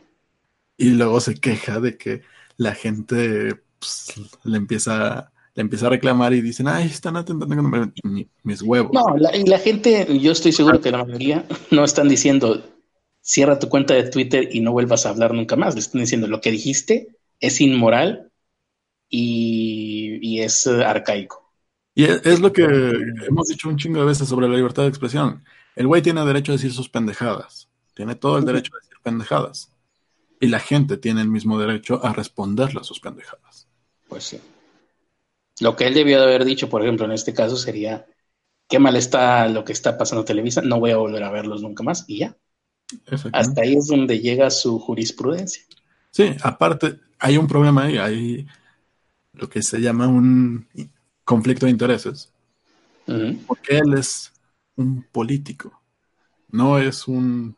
Y 0.76 0.90
luego 0.90 1.20
se 1.20 1.34
queja 1.36 1.80
de 1.80 1.96
que 1.96 2.22
la 2.56 2.74
gente 2.74 3.62
pues, 3.78 4.14
le 4.44 4.56
empieza 4.56 5.30
le 5.54 5.60
empieza 5.60 5.86
a 5.86 5.90
reclamar 5.90 6.32
y 6.32 6.40
dicen, 6.40 6.66
ay, 6.66 6.86
están 6.86 7.16
atentando 7.16 7.54
con 7.54 7.94
mis 8.42 8.62
huevos. 8.62 8.90
No, 8.92 9.04
y 9.32 9.44
la 9.44 9.58
gente, 9.58 10.06
yo 10.18 10.32
estoy 10.32 10.50
seguro 10.50 10.80
que 10.80 10.90
la 10.90 11.04
mayoría 11.04 11.46
no 11.70 11.84
están 11.84 12.08
diciendo, 12.08 12.62
cierra 13.20 13.58
tu 13.58 13.68
cuenta 13.68 13.94
de 13.94 14.10
Twitter 14.10 14.48
y 14.50 14.60
no 14.60 14.72
vuelvas 14.72 15.06
a 15.06 15.10
hablar 15.10 15.32
nunca 15.32 15.54
más. 15.54 15.74
Le 15.74 15.80
están 15.80 16.00
diciendo, 16.00 16.26
lo 16.26 16.40
que 16.40 16.50
dijiste 16.50 17.16
es 17.38 17.60
inmoral 17.60 18.32
y, 19.08 20.40
es 20.40 20.66
eh, 20.66 20.84
arcaico. 20.84 21.52
Y 21.94 22.04
es, 22.04 22.40
lo 22.40 22.52
que 22.52 22.64
hemos 22.64 23.46
dicho 23.46 23.68
un 23.68 23.76
chingo 23.76 24.00
de 24.00 24.06
veces 24.06 24.28
sobre 24.28 24.48
la 24.48 24.56
libertad 24.56 24.82
de 24.82 24.88
expresión. 24.88 25.44
El 25.76 25.86
güey 25.86 26.02
tiene 26.02 26.24
derecho 26.24 26.50
a 26.50 26.56
decir 26.56 26.72
sus 26.72 26.88
pendejadas. 26.88 27.68
Tiene 27.94 28.16
todo 28.16 28.38
el 28.38 28.44
derecho 28.44 28.72
a 28.74 28.78
decir 28.82 28.96
pendejadas. 29.04 29.70
Y 30.44 30.48
la 30.48 30.60
gente 30.60 30.98
tiene 30.98 31.22
el 31.22 31.28
mismo 31.28 31.58
derecho 31.58 32.04
a 32.04 32.12
responderle 32.12 32.80
a 32.80 32.84
sus 32.84 33.00
pendejadas. 33.00 33.66
Pues 34.08 34.24
sí. 34.24 34.40
Lo 35.60 35.74
que 35.74 35.86
él 35.86 35.94
debió 35.94 36.18
de 36.18 36.24
haber 36.24 36.44
dicho, 36.44 36.68
por 36.68 36.82
ejemplo, 36.82 37.06
en 37.06 37.12
este 37.12 37.32
caso 37.32 37.56
sería, 37.56 38.04
qué 38.68 38.78
mal 38.78 38.94
está 38.94 39.48
lo 39.48 39.64
que 39.64 39.72
está 39.72 39.96
pasando 39.96 40.20
en 40.20 40.26
Televisa, 40.26 40.60
no 40.60 40.80
voy 40.80 40.90
a 40.90 40.98
volver 40.98 41.22
a 41.22 41.30
verlos 41.30 41.62
nunca 41.62 41.82
más 41.82 42.04
y 42.08 42.18
ya. 42.18 42.36
Hasta 43.32 43.62
ahí 43.62 43.74
es 43.74 43.86
donde 43.86 44.18
llega 44.18 44.50
su 44.50 44.78
jurisprudencia. 44.78 45.62
Sí, 46.10 46.36
aparte, 46.42 47.00
hay 47.18 47.38
un 47.38 47.46
problema 47.46 47.84
ahí, 47.84 47.96
hay 47.96 48.46
lo 49.32 49.48
que 49.48 49.62
se 49.62 49.80
llama 49.80 50.06
un 50.06 50.68
conflicto 51.24 51.64
de 51.64 51.72
intereses. 51.72 52.30
Porque 53.46 53.78
él 53.78 53.94
es 53.94 54.30
un 54.76 55.06
político, 55.10 55.80
no 56.48 56.78
es 56.78 57.08
un 57.08 57.56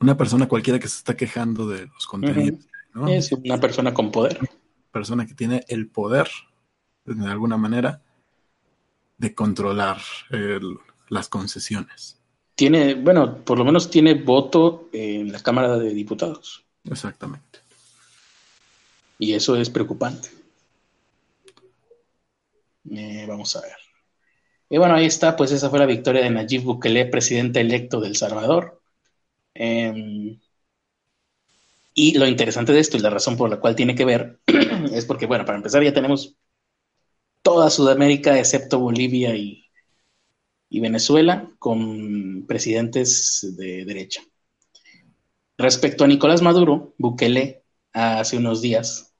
una 0.00 0.16
persona 0.16 0.48
cualquiera 0.48 0.78
que 0.78 0.88
se 0.88 0.98
está 0.98 1.16
quejando 1.16 1.68
de 1.68 1.86
los 1.86 2.06
contenidos. 2.06 2.66
Es 3.08 3.32
una 3.32 3.58
persona 3.58 3.92
con 3.94 4.10
poder. 4.10 4.38
Persona 4.92 5.26
que 5.26 5.34
tiene 5.34 5.64
el 5.68 5.88
poder, 5.88 6.28
de 7.04 7.26
alguna 7.26 7.56
manera, 7.56 8.02
de 9.16 9.34
controlar 9.34 9.98
las 11.08 11.28
concesiones. 11.28 12.18
Tiene, 12.54 12.94
bueno, 12.94 13.36
por 13.44 13.58
lo 13.58 13.64
menos 13.64 13.90
tiene 13.90 14.14
voto 14.14 14.88
en 14.92 15.30
la 15.30 15.40
Cámara 15.40 15.78
de 15.78 15.90
Diputados. 15.94 16.64
Exactamente. 16.84 17.60
Y 19.18 19.32
eso 19.34 19.56
es 19.56 19.70
preocupante. 19.70 20.28
Eh, 22.90 23.26
vamos 23.28 23.54
a 23.56 23.60
ver. 23.60 23.76
Y 24.70 24.78
bueno, 24.78 24.94
ahí 24.94 25.06
está, 25.06 25.36
pues 25.36 25.50
esa 25.52 25.70
fue 25.70 25.78
la 25.78 25.86
victoria 25.86 26.22
de 26.22 26.30
Nayib 26.30 26.62
Bukele, 26.62 27.06
presidente 27.06 27.60
electo 27.60 28.00
del 28.00 28.16
Salvador. 28.16 28.77
Em, 29.60 30.38
y 31.94 32.16
lo 32.16 32.26
interesante 32.28 32.72
de 32.72 32.80
esto 32.80 32.96
y 32.96 33.00
la 33.00 33.10
razón 33.10 33.36
por 33.36 33.50
la 33.50 33.58
cual 33.60 33.74
tiene 33.74 33.94
que 33.94 34.04
ver 34.04 34.40
es 34.92 35.04
porque, 35.04 35.26
bueno, 35.26 35.44
para 35.44 35.58
empezar 35.58 35.82
ya 35.82 35.92
tenemos 35.92 36.36
toda 37.42 37.70
Sudamérica 37.70 38.38
excepto 38.38 38.78
Bolivia 38.78 39.34
y, 39.34 39.64
y 40.68 40.80
Venezuela 40.80 41.50
con 41.58 42.46
presidentes 42.46 43.54
de 43.56 43.84
derecha. 43.84 44.22
Respecto 45.56 46.04
a 46.04 46.06
Nicolás 46.06 46.40
Maduro, 46.40 46.94
Bukele 46.98 47.64
hace 47.92 48.36
unos 48.36 48.62
días 48.62 49.12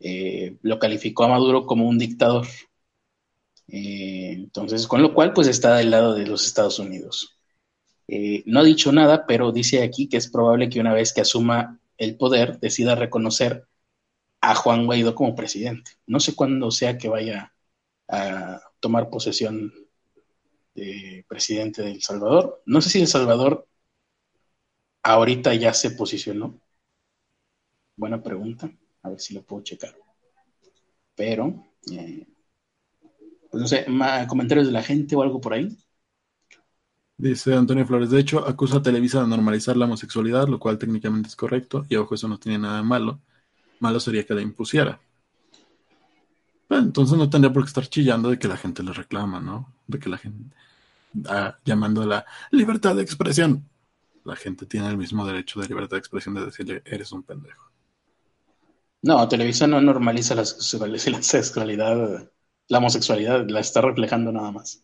eh, 0.00 0.56
lo 0.62 0.78
calificó 0.78 1.24
a 1.24 1.28
Maduro 1.28 1.66
como 1.66 1.86
un 1.88 1.98
dictador. 1.98 2.46
Eh, 3.68 4.32
entonces, 4.32 4.86
con 4.86 5.02
lo 5.02 5.12
cual, 5.14 5.32
pues 5.34 5.46
está 5.48 5.76
del 5.76 5.90
lado 5.90 6.14
de 6.14 6.26
los 6.26 6.46
Estados 6.46 6.78
Unidos. 6.78 7.33
Eh, 8.08 8.42
no 8.46 8.60
ha 8.60 8.64
dicho 8.64 8.92
nada, 8.92 9.26
pero 9.26 9.52
dice 9.52 9.82
aquí 9.82 10.08
que 10.08 10.16
es 10.18 10.28
probable 10.30 10.68
que 10.68 10.80
una 10.80 10.92
vez 10.94 11.12
que 11.12 11.22
asuma 11.22 11.80
el 11.98 12.16
poder, 12.16 12.58
decida 12.60 12.94
reconocer 12.94 13.66
a 14.40 14.54
Juan 14.54 14.86
Guaidó 14.86 15.14
como 15.14 15.34
presidente. 15.34 15.92
No 16.06 16.20
sé 16.20 16.34
cuándo 16.36 16.70
sea 16.70 16.98
que 16.98 17.08
vaya 17.08 17.54
a 18.08 18.60
tomar 18.80 19.10
posesión 19.10 19.72
de 20.74 21.24
presidente 21.28 21.82
de 21.82 21.92
El 21.92 22.02
Salvador. 22.02 22.62
No 22.66 22.80
sé 22.80 22.90
si 22.90 23.00
El 23.00 23.08
Salvador 23.08 23.66
ahorita 25.04 25.54
ya 25.54 25.72
se 25.72 25.92
posicionó. 25.92 26.60
Buena 27.96 28.22
pregunta. 28.22 28.70
A 29.02 29.08
ver 29.10 29.20
si 29.20 29.34
lo 29.34 29.42
puedo 29.42 29.64
checar. 29.64 29.96
Pero, 31.16 31.64
eh, 31.92 32.26
pues 33.50 33.60
no 33.60 33.68
sé, 33.68 33.86
comentarios 34.28 34.66
de 34.66 34.72
la 34.72 34.82
gente 34.82 35.14
o 35.16 35.22
algo 35.22 35.40
por 35.40 35.54
ahí. 35.54 35.68
Dice 37.16 37.54
Antonio 37.54 37.86
Flores, 37.86 38.10
de 38.10 38.18
hecho, 38.20 38.46
acusa 38.46 38.78
a 38.78 38.82
Televisa 38.82 39.20
de 39.22 39.28
normalizar 39.28 39.76
la 39.76 39.84
homosexualidad, 39.84 40.48
lo 40.48 40.58
cual 40.58 40.78
técnicamente 40.78 41.28
es 41.28 41.36
correcto, 41.36 41.86
y 41.88 41.96
ojo, 41.96 42.14
eso 42.16 42.26
no 42.26 42.38
tiene 42.38 42.58
nada 42.58 42.78
de 42.78 42.82
malo. 42.82 43.20
Malo 43.80 44.00
sería 44.00 44.24
que 44.24 44.34
la 44.34 44.42
impusiera. 44.42 45.00
entonces 46.70 47.16
no 47.16 47.30
tendría 47.30 47.52
por 47.52 47.62
qué 47.62 47.68
estar 47.68 47.86
chillando 47.86 48.30
de 48.30 48.38
que 48.38 48.48
la 48.48 48.56
gente 48.56 48.82
le 48.82 48.92
reclama, 48.92 49.40
¿no? 49.40 49.72
De 49.86 49.98
que 49.98 50.08
la 50.08 50.18
gente, 50.18 50.54
ah, 51.28 51.56
llamando 51.64 52.02
a 52.02 52.06
la 52.06 52.26
libertad 52.50 52.96
de 52.96 53.02
expresión. 53.02 53.68
La 54.24 54.36
gente 54.36 54.66
tiene 54.66 54.88
el 54.88 54.96
mismo 54.96 55.26
derecho 55.26 55.60
de 55.60 55.68
libertad 55.68 55.96
de 55.96 56.00
expresión 56.00 56.34
de 56.34 56.46
decirle, 56.46 56.82
eres 56.84 57.12
un 57.12 57.22
pendejo. 57.22 57.70
No, 59.02 59.28
Televisa 59.28 59.66
no 59.66 59.80
normaliza 59.80 60.34
la 60.34 60.44
sexualidad, 61.22 62.28
la 62.68 62.78
homosexualidad, 62.78 63.46
la 63.48 63.60
está 63.60 63.82
reflejando 63.82 64.32
nada 64.32 64.50
más. 64.50 64.82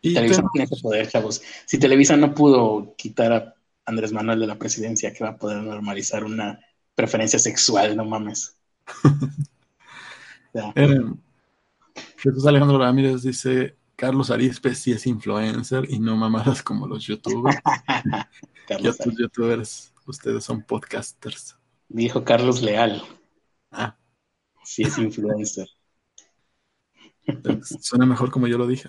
Televisa 0.00 0.42
no 0.42 0.50
tiene 0.52 0.64
ese 0.64 0.80
poder, 0.80 1.08
chavos. 1.08 1.42
Si 1.66 1.78
Televisa 1.78 2.16
no 2.16 2.34
pudo 2.34 2.94
quitar 2.96 3.32
a 3.32 3.54
Andrés 3.84 4.12
Manuel 4.12 4.40
de 4.40 4.46
la 4.46 4.58
presidencia, 4.58 5.12
que 5.12 5.24
va 5.24 5.30
a 5.30 5.38
poder 5.38 5.62
normalizar 5.62 6.24
una 6.24 6.60
preferencia 6.94 7.38
sexual, 7.38 7.96
no 7.96 8.04
mames. 8.04 8.56
Eh, 10.74 10.98
Jesús 12.16 12.44
Alejandro 12.46 12.78
Ramírez 12.78 13.22
dice, 13.22 13.76
Carlos 13.94 14.30
Arispe 14.30 14.74
sí 14.74 14.92
es 14.92 15.06
influencer 15.06 15.84
y 15.88 16.00
no 16.00 16.16
mamadas 16.16 16.62
como 16.62 16.88
los 16.88 17.06
youtubers. 17.06 17.58
Carlos 18.66 18.98
youtubers, 19.16 19.92
ustedes 20.06 20.42
son 20.42 20.62
podcasters. 20.62 21.56
Dijo 21.88 22.24
Carlos 22.24 22.62
Leal. 22.62 23.02
Ah. 23.70 23.96
Sí 24.64 24.82
es 24.82 24.98
influencer. 24.98 25.68
Suena 27.80 28.06
mejor 28.06 28.30
como 28.30 28.46
yo 28.46 28.58
lo 28.58 28.66
dije. 28.66 28.88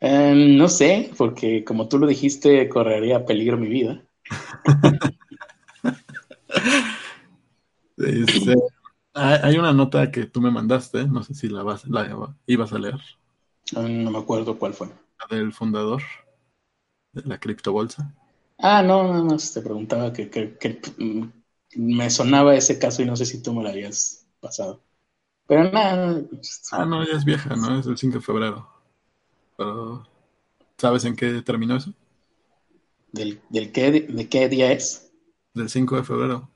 Em, 0.00 0.56
no 0.56 0.68
sé, 0.68 1.10
porque 1.16 1.64
como 1.64 1.88
tú 1.88 1.98
lo 1.98 2.06
dijiste, 2.06 2.68
correría 2.68 3.24
peligro 3.24 3.56
mi 3.56 3.68
vida. 3.68 4.04
hay 9.14 9.56
una 9.58 9.72
nota 9.72 10.10
que 10.10 10.26
tú 10.26 10.40
me 10.40 10.50
mandaste, 10.50 11.06
no 11.06 11.22
sé 11.22 11.34
si 11.34 11.48
la, 11.48 11.62
vas, 11.62 11.86
la 11.88 12.34
ibas 12.46 12.72
a 12.72 12.78
leer. 12.78 13.00
No 13.72 14.10
me 14.10 14.18
acuerdo 14.18 14.58
cuál 14.58 14.74
fue. 14.74 14.88
La 14.88 15.36
del 15.36 15.52
fundador 15.52 16.02
de 17.12 17.22
la 17.22 17.38
criptobolsa. 17.38 18.14
Ah, 18.58 18.82
no, 18.82 19.12
no, 19.12 19.24
no, 19.24 19.36
te 19.36 19.60
preguntaba 19.60 20.12
que, 20.12 20.80
mm, 20.98 21.24
me 21.76 22.10
sonaba 22.10 22.54
ese 22.54 22.78
caso 22.78 23.02
y 23.02 23.04
no 23.04 23.16
sé 23.16 23.26
si 23.26 23.42
tú 23.42 23.52
me 23.52 23.62
lo 23.62 23.68
habías 23.68 24.26
pasado. 24.40 24.80
Pero 25.46 25.70
nada. 25.70 26.22
Ah, 26.72 26.84
no, 26.84 27.04
ya 27.04 27.14
es 27.14 27.24
vieja, 27.24 27.56
¿no? 27.56 27.78
Es 27.78 27.86
el 27.86 27.96
5 27.96 28.18
de 28.18 28.24
febrero. 28.24 28.77
Pero, 29.58 30.06
¿sabes 30.78 31.04
en 31.04 31.16
qué 31.16 31.42
terminó 31.42 31.76
eso? 31.76 31.92
¿Del, 33.10 33.40
del 33.48 33.72
qué, 33.72 33.90
¿De 33.90 34.28
qué 34.28 34.48
día 34.48 34.70
es? 34.70 35.10
Del 35.52 35.68
5 35.68 35.96
de 35.96 36.04
febrero. 36.04 36.48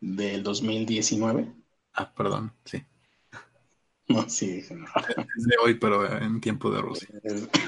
¿Del 0.00 0.42
2019? 0.42 1.52
Ah, 1.92 2.10
perdón, 2.14 2.54
sí. 2.64 2.82
No, 4.08 4.28
sí. 4.30 4.58
Es 4.58 4.68
de 4.68 5.56
hoy, 5.62 5.74
pero 5.74 6.10
en 6.10 6.40
tiempo 6.40 6.70
de 6.70 6.80
Rusia. 6.80 7.08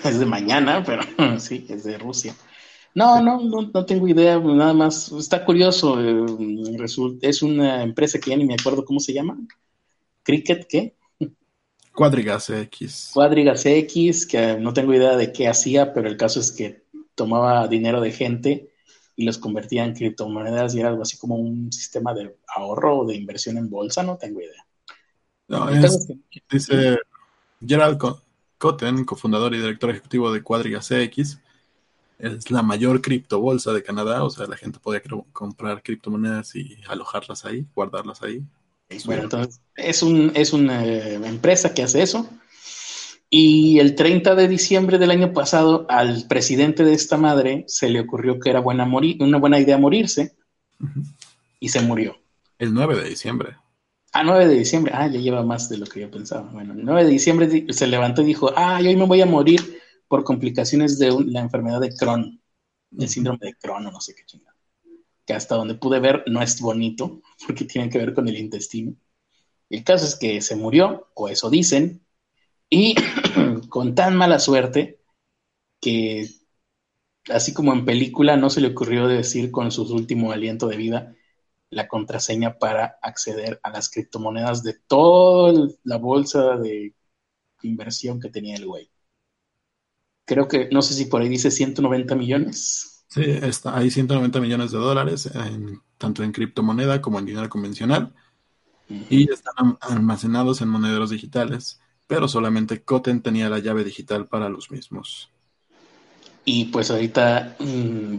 Es, 0.02 0.18
de 0.18 0.26
mañana, 0.26 0.82
pero 0.82 1.02
sí, 1.38 1.66
es 1.68 1.84
de 1.84 1.98
Rusia. 1.98 2.34
No, 2.94 3.20
no, 3.20 3.40
no, 3.42 3.70
no 3.72 3.84
tengo 3.84 4.08
idea, 4.08 4.38
nada 4.38 4.72
más. 4.72 5.12
Está 5.12 5.44
curioso. 5.44 6.00
Eh, 6.00 6.24
es 7.20 7.42
una 7.42 7.82
empresa 7.82 8.18
que 8.18 8.30
ya 8.30 8.36
ni 8.38 8.46
me 8.46 8.54
acuerdo 8.54 8.84
cómo 8.84 9.00
se 9.00 9.12
llama. 9.12 9.36
¿Cricket 10.22 10.66
qué? 10.68 10.96
Cuadrigas 11.94 12.50
X. 12.50 13.10
Cuadrigas 13.14 13.64
X, 13.64 14.26
que 14.26 14.56
no 14.58 14.72
tengo 14.72 14.92
idea 14.92 15.16
de 15.16 15.32
qué 15.32 15.46
hacía, 15.48 15.94
pero 15.94 16.08
el 16.08 16.16
caso 16.16 16.40
es 16.40 16.50
que 16.50 16.82
tomaba 17.14 17.68
dinero 17.68 18.00
de 18.00 18.10
gente 18.10 18.74
y 19.16 19.24
los 19.24 19.38
convertía 19.38 19.84
en 19.84 19.94
criptomonedas 19.94 20.74
y 20.74 20.80
era 20.80 20.88
algo 20.88 21.02
así 21.02 21.16
como 21.16 21.36
un 21.36 21.72
sistema 21.72 22.12
de 22.12 22.36
ahorro 22.48 22.98
o 22.98 23.06
de 23.06 23.14
inversión 23.14 23.58
en 23.58 23.70
bolsa, 23.70 24.02
no 24.02 24.16
tengo 24.16 24.40
idea. 24.40 24.66
No, 25.46 25.68
es, 25.68 26.08
dice 26.50 26.98
Gerald 27.64 27.98
Cotten, 28.58 29.04
cofundador 29.04 29.54
y 29.54 29.58
director 29.58 29.90
ejecutivo 29.90 30.32
de 30.32 30.42
Cuadrigas 30.42 30.90
X, 30.90 31.38
es 32.18 32.50
la 32.50 32.62
mayor 32.62 33.02
criptobolsa 33.02 33.72
de 33.72 33.82
Canadá, 33.84 34.24
o 34.24 34.30
sea, 34.30 34.46
la 34.46 34.56
gente 34.56 34.80
podía 34.80 35.02
comprar 35.32 35.82
criptomonedas 35.82 36.56
y 36.56 36.76
alojarlas 36.88 37.44
ahí, 37.44 37.66
guardarlas 37.74 38.22
ahí. 38.22 38.42
Bueno, 39.04 39.24
entonces 39.24 39.60
es, 39.76 40.02
un, 40.02 40.32
es 40.34 40.52
una 40.52 40.84
eh, 40.84 41.14
empresa 41.14 41.74
que 41.74 41.82
hace 41.82 42.02
eso. 42.02 42.28
Y 43.30 43.80
el 43.80 43.94
30 43.94 44.34
de 44.34 44.46
diciembre 44.46 44.98
del 44.98 45.10
año 45.10 45.32
pasado, 45.32 45.86
al 45.88 46.26
presidente 46.28 46.84
de 46.84 46.94
esta 46.94 47.16
madre 47.16 47.64
se 47.66 47.88
le 47.88 48.00
ocurrió 48.00 48.38
que 48.38 48.50
era 48.50 48.60
buena 48.60 48.84
morir, 48.84 49.16
una 49.20 49.38
buena 49.38 49.58
idea 49.58 49.76
morirse 49.76 50.36
y 51.58 51.68
se 51.68 51.80
murió. 51.80 52.16
El 52.58 52.72
9 52.72 53.02
de 53.02 53.08
diciembre. 53.08 53.56
Ah, 54.12 54.22
9 54.22 54.46
de 54.46 54.54
diciembre. 54.54 54.92
Ah, 54.94 55.08
ya 55.08 55.18
lleva 55.18 55.42
más 55.42 55.68
de 55.68 55.78
lo 55.78 55.86
que 55.86 56.00
yo 56.00 56.10
pensaba. 56.10 56.48
Bueno, 56.52 56.74
el 56.74 56.84
9 56.84 57.04
de 57.04 57.10
diciembre 57.10 57.66
se 57.70 57.86
levantó 57.88 58.22
y 58.22 58.26
dijo, 58.26 58.52
ah, 58.54 58.80
yo 58.80 58.90
hoy 58.90 58.96
me 58.96 59.06
voy 59.06 59.20
a 59.20 59.26
morir 59.26 59.80
por 60.06 60.22
complicaciones 60.22 60.98
de 60.98 61.10
la 61.26 61.40
enfermedad 61.40 61.80
de 61.80 61.92
Crohn, 61.92 62.40
el 62.96 63.08
síndrome 63.08 63.40
de 63.40 63.54
Crohn 63.54 63.86
o 63.86 63.90
no 63.90 64.00
sé 64.00 64.14
qué 64.14 64.22
chingada 64.24 64.53
que 65.26 65.34
hasta 65.34 65.56
donde 65.56 65.74
pude 65.74 66.00
ver 66.00 66.24
no 66.26 66.42
es 66.42 66.60
bonito, 66.60 67.22
porque 67.46 67.64
tiene 67.64 67.90
que 67.90 67.98
ver 67.98 68.14
con 68.14 68.28
el 68.28 68.38
intestino. 68.38 68.94
El 69.70 69.84
caso 69.84 70.06
es 70.06 70.16
que 70.16 70.40
se 70.40 70.56
murió, 70.56 71.10
o 71.14 71.28
eso 71.28 71.50
dicen, 71.50 72.06
y 72.70 72.94
con 73.68 73.94
tan 73.94 74.16
mala 74.16 74.38
suerte 74.38 75.00
que, 75.80 76.28
así 77.30 77.54
como 77.54 77.72
en 77.72 77.84
película, 77.84 78.36
no 78.36 78.50
se 78.50 78.60
le 78.60 78.68
ocurrió 78.68 79.08
decir 79.08 79.50
con 79.50 79.70
su 79.72 79.82
último 79.94 80.32
aliento 80.32 80.68
de 80.68 80.76
vida 80.76 81.14
la 81.70 81.88
contraseña 81.88 82.58
para 82.58 82.98
acceder 83.02 83.60
a 83.62 83.70
las 83.70 83.90
criptomonedas 83.90 84.62
de 84.62 84.74
toda 84.86 85.68
la 85.82 85.98
bolsa 85.98 86.56
de 86.56 86.94
inversión 87.62 88.20
que 88.20 88.30
tenía 88.30 88.56
el 88.56 88.66
güey. 88.66 88.90
Creo 90.24 90.48
que, 90.48 90.68
no 90.70 90.82
sé 90.82 90.94
si 90.94 91.06
por 91.06 91.20
ahí 91.20 91.28
dice 91.28 91.50
190 91.50 92.14
millones. 92.14 92.93
Sí, 93.14 93.22
está, 93.26 93.78
hay 93.78 93.92
190 93.92 94.40
millones 94.40 94.72
de 94.72 94.78
dólares, 94.78 95.30
tanto 95.98 96.24
en 96.24 96.32
criptomoneda 96.32 97.00
como 97.00 97.20
en 97.20 97.26
dinero 97.26 97.48
convencional, 97.48 98.12
y 98.88 99.30
están 99.30 99.78
almacenados 99.82 100.60
en 100.62 100.68
monederos 100.68 101.10
digitales, 101.10 101.80
pero 102.08 102.26
solamente 102.26 102.82
Coten 102.82 103.22
tenía 103.22 103.48
la 103.48 103.60
llave 103.60 103.84
digital 103.84 104.26
para 104.26 104.48
los 104.48 104.72
mismos. 104.72 105.30
Y 106.44 106.64
pues 106.64 106.90
ahorita, 106.90 107.54
mm, 107.60 108.18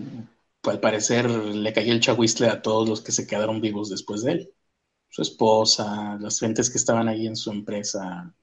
al 0.63 0.80
parecer, 0.80 1.30
le 1.30 1.73
cayó 1.73 1.91
el 1.91 1.99
chahuistle 1.99 2.47
a 2.47 2.61
todos 2.61 2.88
los 2.88 3.01
que 3.01 3.11
se 3.11 3.27
quedaron 3.27 3.59
vivos 3.59 3.89
después 3.89 4.23
de 4.23 4.31
él. 4.31 4.53
Su 5.09 5.23
esposa, 5.23 6.17
las 6.22 6.39
gentes 6.39 6.69
que 6.69 6.77
estaban 6.77 7.09
ahí 7.09 7.27
en 7.27 7.35
su 7.35 7.51
empresa, 7.51 8.34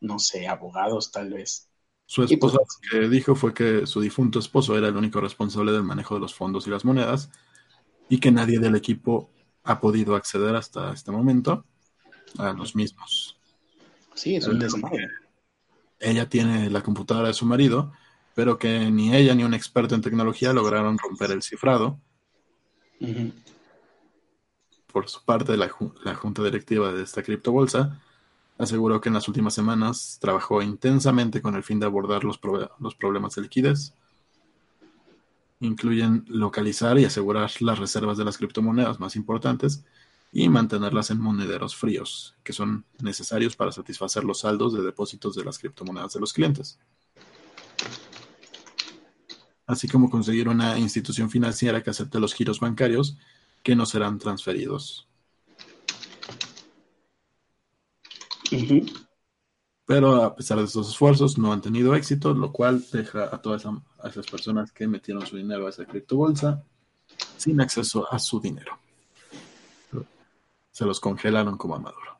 no 0.00 0.20
sé, 0.20 0.46
abogados 0.46 1.10
tal 1.10 1.30
vez. 1.30 1.71
Su 2.12 2.20
pues, 2.20 2.32
esposa 2.32 2.58
lo 2.58 2.66
que 2.90 3.08
dijo 3.08 3.34
fue 3.34 3.54
que 3.54 3.86
su 3.86 3.98
difunto 4.02 4.38
esposo 4.38 4.76
era 4.76 4.88
el 4.88 4.96
único 4.98 5.18
responsable 5.18 5.72
del 5.72 5.82
manejo 5.82 6.14
de 6.14 6.20
los 6.20 6.34
fondos 6.34 6.66
y 6.66 6.70
las 6.70 6.84
monedas 6.84 7.30
y 8.10 8.18
que 8.18 8.30
nadie 8.30 8.58
del 8.58 8.74
equipo 8.74 9.30
ha 9.64 9.80
podido 9.80 10.14
acceder 10.14 10.54
hasta 10.54 10.92
este 10.92 11.10
momento 11.10 11.64
a 12.36 12.52
los 12.52 12.76
mismos. 12.76 13.40
Sí, 14.12 14.36
es 14.36 14.46
un 14.46 14.58
desmadre. 14.58 15.08
Ella 15.98 16.28
tiene 16.28 16.68
la 16.68 16.82
computadora 16.82 17.28
de 17.28 17.34
su 17.34 17.46
marido, 17.46 17.94
pero 18.34 18.58
que 18.58 18.90
ni 18.90 19.16
ella 19.16 19.34
ni 19.34 19.44
un 19.44 19.54
experto 19.54 19.94
en 19.94 20.02
tecnología 20.02 20.52
lograron 20.52 20.98
romper 20.98 21.30
el 21.30 21.42
cifrado. 21.42 21.98
Por 24.92 25.08
su 25.08 25.24
parte, 25.24 25.56
la, 25.56 25.74
la 26.04 26.14
junta 26.14 26.44
directiva 26.44 26.92
de 26.92 27.04
esta 27.04 27.22
criptobolsa 27.22 28.02
Aseguró 28.62 29.00
que 29.00 29.08
en 29.08 29.14
las 29.14 29.26
últimas 29.26 29.54
semanas 29.54 30.18
trabajó 30.20 30.62
intensamente 30.62 31.42
con 31.42 31.56
el 31.56 31.64
fin 31.64 31.80
de 31.80 31.86
abordar 31.86 32.22
los, 32.22 32.38
los 32.78 32.94
problemas 32.94 33.34
de 33.34 33.42
liquidez. 33.42 33.92
Incluyen 35.58 36.24
localizar 36.28 36.96
y 36.96 37.04
asegurar 37.04 37.50
las 37.58 37.80
reservas 37.80 38.18
de 38.18 38.24
las 38.24 38.38
criptomonedas 38.38 39.00
más 39.00 39.16
importantes 39.16 39.84
y 40.30 40.48
mantenerlas 40.48 41.10
en 41.10 41.18
monederos 41.18 41.74
fríos, 41.74 42.36
que 42.44 42.52
son 42.52 42.84
necesarios 43.00 43.56
para 43.56 43.72
satisfacer 43.72 44.22
los 44.22 44.38
saldos 44.38 44.72
de 44.74 44.82
depósitos 44.82 45.34
de 45.34 45.42
las 45.42 45.58
criptomonedas 45.58 46.12
de 46.12 46.20
los 46.20 46.32
clientes. 46.32 46.78
Así 49.66 49.88
como 49.88 50.08
conseguir 50.08 50.48
una 50.48 50.78
institución 50.78 51.30
financiera 51.30 51.82
que 51.82 51.90
acepte 51.90 52.20
los 52.20 52.32
giros 52.32 52.60
bancarios 52.60 53.18
que 53.64 53.74
no 53.74 53.86
serán 53.86 54.20
transferidos. 54.20 55.08
Pero 59.84 60.22
a 60.22 60.34
pesar 60.34 60.58
de 60.58 60.64
estos 60.64 60.90
esfuerzos 60.90 61.38
no 61.38 61.52
han 61.52 61.60
tenido 61.60 61.94
éxito, 61.94 62.32
lo 62.34 62.52
cual 62.52 62.84
deja 62.92 63.24
a 63.34 63.42
todas 63.42 63.66
esas 64.04 64.26
personas 64.26 64.72
que 64.72 64.86
metieron 64.86 65.26
su 65.26 65.36
dinero 65.36 65.66
a 65.66 65.70
esa 65.70 65.84
criptobolsa 65.84 66.64
sin 67.36 67.60
acceso 67.60 68.10
a 68.12 68.18
su 68.18 68.40
dinero 68.40 68.78
se 70.72 70.86
los 70.86 70.98
congelaron 70.98 71.56
como 71.56 71.76
a 71.76 71.78
Maduro. 71.78 72.18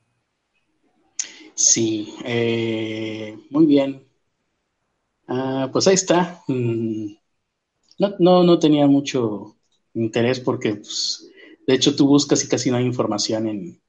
Sí, 1.54 2.14
eh, 2.24 3.38
muy 3.50 3.66
bien. 3.66 4.06
Ah, 5.26 5.68
pues 5.72 5.86
ahí 5.88 5.94
está. 5.94 6.42
Mm, 6.48 7.14
no, 7.98 8.14
no, 8.18 8.44
no, 8.44 8.58
tenía 8.58 8.86
mucho 8.86 9.56
interés 9.94 10.40
porque, 10.40 10.76
pues, 10.76 11.30
de 11.66 11.74
hecho, 11.74 11.96
tú 11.96 12.06
buscas 12.06 12.44
y 12.44 12.48
casi 12.48 12.70
no 12.70 12.76
hay 12.76 12.84
información 12.84 13.46
en, 13.46 13.82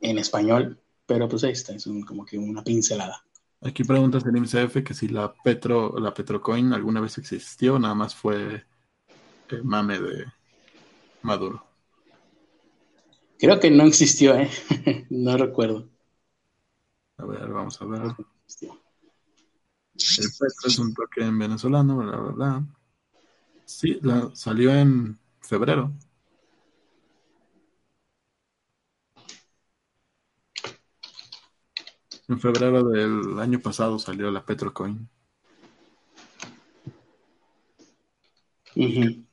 en 0.00 0.18
español, 0.18 0.80
pero 1.06 1.28
pues 1.28 1.44
ahí 1.44 1.52
está, 1.52 1.74
es 1.74 1.88
como 2.06 2.24
que 2.24 2.38
una 2.38 2.62
pincelada. 2.62 3.24
Aquí 3.60 3.82
preguntas 3.82 4.24
el 4.26 4.36
IMCF 4.36 4.82
que 4.84 4.94
si 4.94 5.08
la 5.08 5.32
Petro, 5.32 5.98
la 5.98 6.12
Petrocoin 6.12 6.72
alguna 6.72 7.00
vez 7.00 7.16
existió, 7.16 7.78
nada 7.78 7.94
más 7.94 8.14
fue 8.14 8.64
el 9.48 9.64
mame 9.64 9.98
de 9.98 10.26
Maduro. 11.22 11.64
Creo 13.38 13.58
que 13.58 13.70
no 13.70 13.84
existió, 13.84 14.36
¿eh? 14.36 14.50
no 15.10 15.36
recuerdo. 15.36 15.88
A 17.16 17.24
ver, 17.24 17.48
vamos 17.48 17.80
a 17.80 17.84
ver. 17.86 18.02
El 18.02 20.28
Petro 20.38 20.66
es 20.66 20.78
un 20.78 20.92
token 20.92 21.38
venezolano, 21.38 21.96
bla, 21.96 22.16
bla, 22.16 22.32
bla. 22.32 22.66
Sí, 23.64 23.98
la, 24.02 24.30
salió 24.34 24.74
en 24.74 25.18
febrero. 25.40 25.92
En 32.28 32.40
febrero 32.40 32.84
del 32.84 33.38
año 33.38 33.60
pasado 33.60 33.98
salió 33.98 34.30
la 34.30 34.44
Petrocoin. 34.44 35.08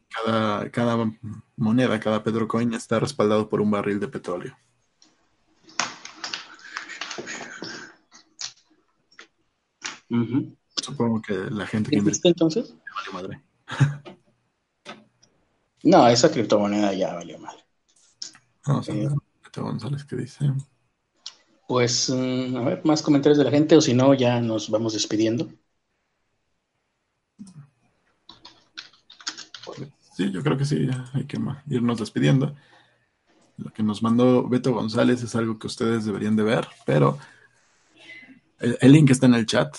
Cada, 0.09 0.69
cada 0.69 1.11
moneda, 1.55 1.99
cada 1.99 2.23
Petrocoin 2.23 2.73
está 2.73 2.99
respaldado 2.99 3.47
por 3.49 3.61
un 3.61 3.72
barril 3.72 3.99
de 3.99 4.07
petróleo. 4.07 4.57
Supongo 10.76 11.22
que 11.22 11.34
la 11.34 11.65
gente 11.65 11.89
que 11.91 11.97
invierte 11.97 12.27
entonces? 12.27 12.76
madre. 13.13 13.41
no, 15.84 16.07
esa 16.07 16.30
criptomoneda 16.30 16.93
ya 16.93 17.13
valió 17.13 17.39
mal. 17.39 17.55
Vamos 18.65 18.89
a 18.89 18.93
ver, 18.93 19.11
eh, 19.11 19.61
González, 19.61 20.03
¿qué 20.03 20.15
dice? 20.18 20.51
Pues, 21.72 22.10
mm, 22.10 22.57
a 22.57 22.64
ver, 22.65 22.81
más 22.84 23.02
comentarios 23.02 23.38
de 23.38 23.45
la 23.45 23.49
gente, 23.49 23.77
o 23.77 23.81
si 23.81 23.93
no, 23.93 24.14
ya 24.14 24.41
nos 24.41 24.69
vamos 24.69 24.91
despidiendo. 24.91 25.48
Sí, 30.18 30.30
yo 30.34 30.43
creo 30.43 30.57
que 30.57 30.65
sí, 30.65 30.89
hay 31.14 31.23
que 31.23 31.39
irnos 31.68 31.99
despidiendo. 31.99 32.53
Lo 33.56 33.72
que 33.72 33.84
nos 33.84 34.03
mandó 34.03 34.49
Beto 34.49 34.73
González 34.73 35.23
es 35.23 35.34
algo 35.34 35.57
que 35.57 35.68
ustedes 35.68 36.03
deberían 36.03 36.35
de 36.35 36.43
ver, 36.43 36.68
pero 36.85 37.18
el, 38.60 38.91
link 38.91 39.10
está 39.10 39.27
en 39.27 39.35
el 39.35 39.45
chat. 39.45 39.77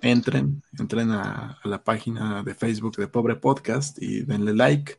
Entren, 0.00 0.62
entren 0.78 1.10
a, 1.10 1.58
la 1.64 1.84
página 1.84 2.42
de 2.42 2.54
Facebook 2.54 2.96
de 2.96 3.08
Pobre 3.08 3.36
Podcast 3.36 4.00
y 4.00 4.22
denle 4.22 4.54
like. 4.54 4.98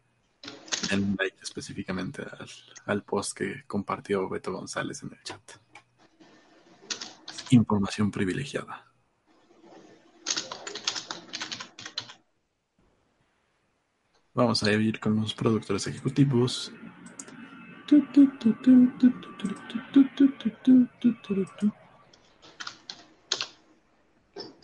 Denle 0.89 1.15
like 1.17 1.37
específicamente 1.41 2.21
al, 2.21 2.49
al 2.85 3.03
post 3.03 3.37
que 3.37 3.63
compartió 3.65 4.29
Beto 4.29 4.51
González 4.51 5.03
en 5.03 5.13
el 5.13 5.23
chat. 5.23 5.41
Información 7.49 8.11
privilegiada. 8.11 8.85
Vamos 14.35 14.61
a 14.63 14.71
ir 14.73 14.99
con 14.99 15.15
los 15.15 15.33
productores 15.33 15.87
ejecutivos. 15.87 16.73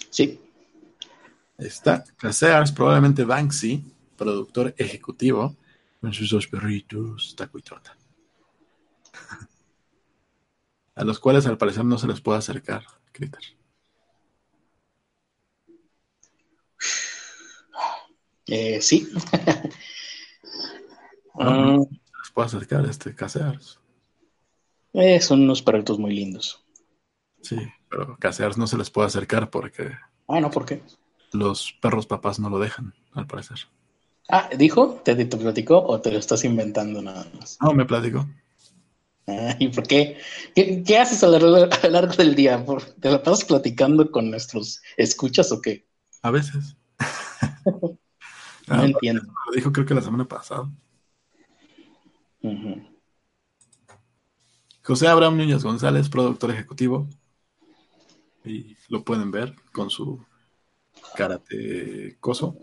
Sí. 0.10 0.42
Está 1.58 2.04
Casears, 2.18 2.74
probablemente 2.74 3.24
Banksy, 3.24 3.86
productor 4.18 4.74
ejecutivo, 4.78 5.56
con 6.02 6.12
sus 6.12 6.32
dos 6.32 6.48
perritos, 6.48 7.36
taco 7.38 7.60
y 7.60 7.62
torta. 7.62 7.96
A 10.96 11.04
los 11.06 11.20
cuales 11.20 11.46
al 11.46 11.58
parecer 11.58 11.86
no 11.86 11.98
se 11.98 12.08
les 12.08 12.20
puede 12.20 12.40
acercar, 12.40 12.84
Critter. 13.12 13.42
Eh, 18.48 18.82
sí. 18.82 19.08
Ah, 21.44 21.78
¿Les 21.78 22.32
puedo 22.34 22.46
acercar 22.46 22.86
este 22.86 23.16
Casears? 23.16 23.80
Eh, 24.94 25.22
son 25.22 25.44
unos 25.44 25.62
perritos 25.62 25.98
muy 25.98 26.14
lindos. 26.14 26.64
Sí, 27.42 27.56
pero 27.90 28.18
Casears 28.18 28.58
no 28.58 28.68
se 28.68 28.78
les 28.78 28.92
puede 28.92 29.08
acercar 29.08 29.50
porque. 29.50 29.92
Ah, 30.28 30.42
no, 30.42 30.52
¿por 30.52 30.66
qué? 30.66 30.84
Los 31.32 31.72
perros 31.82 32.06
papás 32.06 32.38
no 32.38 32.50
lo 32.50 32.60
dejan, 32.60 32.94
al 33.14 33.26
parecer. 33.28 33.60
Ah, 34.32 34.50
¿dijo? 34.58 35.02
¿Te, 35.04 35.14
te 35.14 35.38
platicó 35.38 35.84
o 35.86 36.00
te 36.00 36.10
lo 36.10 36.18
estás 36.18 36.46
inventando 36.46 37.02
nada 37.02 37.28
más? 37.38 37.58
No, 37.62 37.74
me 37.74 37.86
platicó. 37.86 38.26
Ah, 39.28 39.56
¿Y 39.60 39.68
por 39.68 39.86
qué? 39.86 40.18
qué? 40.56 40.98
haces 40.98 41.24
a 41.24 41.28
lo 41.28 41.68
largo, 41.90 42.16
del 42.16 42.34
día? 42.34 42.66
¿Te 43.02 43.12
lo 43.12 43.22
pasas 43.22 43.44
platicando 43.46 44.10
con 44.10 44.32
nuestros 44.32 44.82
escuchas 44.96 45.52
o 45.52 45.62
qué? 45.62 45.86
A 46.22 46.32
veces. 46.32 46.78
No 48.68 48.76
ah, 48.76 48.86
entiendo. 48.86 49.24
Lo 49.48 49.52
dijo 49.52 49.74
creo 49.74 49.86
que 49.86 49.96
la 49.96 50.04
semana 50.04 50.26
pasada. 50.26 50.72
José 54.84 55.08
Abraham 55.08 55.38
Núñez 55.38 55.64
González, 55.64 56.08
productor 56.08 56.52
ejecutivo. 56.52 57.10
Y 58.46 58.78
lo 58.88 59.04
pueden 59.04 59.32
ver 59.32 59.56
con 59.74 59.90
su 59.90 60.24
karate 61.16 62.18
coso. 62.22 62.56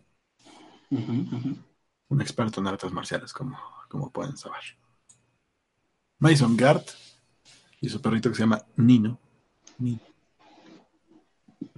Un 0.91 2.21
experto 2.21 2.61
en 2.61 2.67
artes 2.67 2.93
marciales, 2.93 3.33
como, 3.33 3.59
como 3.89 4.11
pueden 4.11 4.37
saber. 4.37 4.63
Mason 6.19 6.57
Gart 6.57 6.89
y 7.81 7.89
su 7.89 8.01
perrito 8.01 8.29
que 8.29 8.37
se 8.37 8.43
llama 8.43 8.65
Nino. 8.77 9.19
Nino, 9.79 10.01